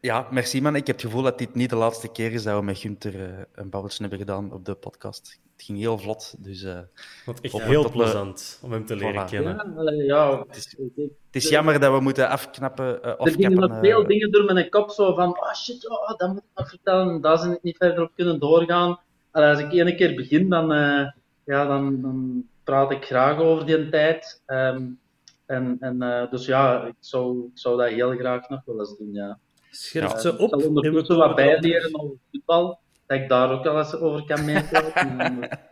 ja, 0.00 0.26
merci 0.30 0.60
man. 0.62 0.76
Ik 0.76 0.86
heb 0.86 0.96
het 0.96 1.04
gevoel 1.04 1.22
dat 1.22 1.38
dit 1.38 1.54
niet 1.54 1.70
de 1.70 1.76
laatste 1.76 2.08
keer 2.08 2.32
is 2.32 2.42
dat 2.42 2.58
we 2.58 2.64
met 2.64 2.78
Gunther 2.78 3.14
eh, 3.24 3.38
een 3.54 3.70
babbeltje 3.70 4.00
hebben 4.00 4.18
gedaan 4.18 4.52
op 4.52 4.64
de 4.64 4.74
podcast. 4.74 5.38
Het 5.56 5.64
ging 5.64 5.78
heel 5.78 5.98
vlot, 5.98 6.34
dus 6.38 6.62
eh, 6.62 6.78
Wat 7.26 7.40
echt 7.40 7.58
heel 7.62 7.82
tot 7.82 7.92
plezant 7.92 8.58
om 8.62 8.72
hem 8.72 8.86
te 8.86 8.96
leren 8.96 9.26
Voilà. 9.26 9.30
kennen. 9.30 10.04
Ja, 10.06 10.38
Het 10.46 10.56
is- 10.56 10.74
ik- 10.74 10.92
ik- 10.96 11.10
het 11.26 11.42
is 11.42 11.48
jammer 11.48 11.80
dat 11.80 11.92
we 11.92 12.00
moeten 12.00 12.28
afknappen. 12.28 13.02
eh, 13.02 13.10
Er 13.26 13.32
gingen 13.32 13.52
nog 13.52 13.78
veel 13.80 14.06
dingen 14.06 14.30
door 14.32 14.44
mijn 14.54 14.68
kop, 14.70 14.90
zo 14.90 15.14
van, 15.14 15.28
oh 15.40 15.54
shit, 15.54 15.88
oh, 15.90 16.08
dat 16.16 16.28
moet 16.28 16.38
ik 16.38 16.44
nog 16.54 16.68
vertellen, 16.68 17.20
daar 17.20 17.38
zijn 17.38 17.52
ik 17.52 17.62
niet 17.62 17.76
verder 17.76 18.02
op 18.02 18.10
kunnen 18.14 18.40
doorgaan. 18.40 19.00
En 19.32 19.42
als 19.42 19.58
ik 19.58 19.72
ene 19.72 19.94
keer 19.94 20.14
begin, 20.14 20.48
dan, 20.48 20.72
eh, 20.72 21.06
ja, 21.44 21.66
dan, 21.66 22.00
dan 22.02 22.44
praat 22.64 22.90
ik 22.90 23.04
graag 23.04 23.38
over 23.38 23.66
die 23.66 23.88
tijd. 23.88 24.42
Ehm, 24.46 24.86
en, 25.46 25.76
en, 25.80 26.02
eh, 26.02 26.30
dus 26.30 26.46
ja, 26.46 26.84
ik 26.84 26.94
zou, 27.00 27.44
ik 27.52 27.58
zou 27.58 27.76
dat 27.78 27.88
heel 27.88 28.16
graag 28.16 28.48
nog 28.48 28.64
wel 28.64 28.78
eens 28.78 28.96
doen, 28.98 29.12
ja. 29.12 29.38
Schrijf 29.70 30.12
Ja, 30.12 30.18
ze 30.18 30.28
Ik 30.28 30.38
op. 30.38 30.48
zal 30.50 30.58
en 30.60 30.72
we 30.72 30.78
ondertussen 30.78 31.16
wat 31.16 31.34
bijleren 31.34 32.00
over 32.00 32.16
voetbal, 32.30 32.78
dat 33.06 33.18
ik 33.18 33.28
daar 33.28 33.50
ook 33.50 33.66
al 33.66 33.78
eens 33.78 33.94
over 33.94 34.24
kan 34.24 34.44
meepraten. 34.44 35.38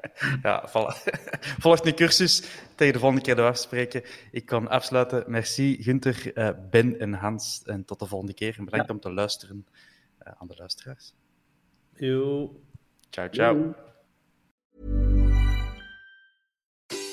Ja, 0.43 0.69
voilà. 0.69 1.12
Volgt 1.64 1.86
een 1.86 1.94
cursus. 1.94 2.40
Tegen 2.74 2.93
de 2.93 2.98
volgende 2.98 3.23
keer 3.24 3.35
dat 3.35 3.44
we 3.44 3.51
afspreken. 3.51 4.02
Ik 4.31 4.47
kan 4.47 4.69
afsluiten. 4.69 5.24
Merci 5.27 5.82
Gunther, 5.82 6.32
eh, 6.35 6.51
Ben 6.70 6.98
en 6.98 7.12
Hans. 7.12 7.62
En 7.64 7.85
tot 7.85 7.98
de 7.98 8.06
volgende 8.06 8.35
keer. 8.35 8.55
En 8.59 8.64
bedankt 8.64 8.90
om 8.90 9.01
te 9.01 9.12
luisteren 9.12 9.66
eh, 10.19 10.32
aan 10.39 10.47
de 10.48 10.55
luisteraars. 10.56 11.14
Yo. 11.94 12.51
Ciao, 13.10 13.28
ciao. 13.31 13.74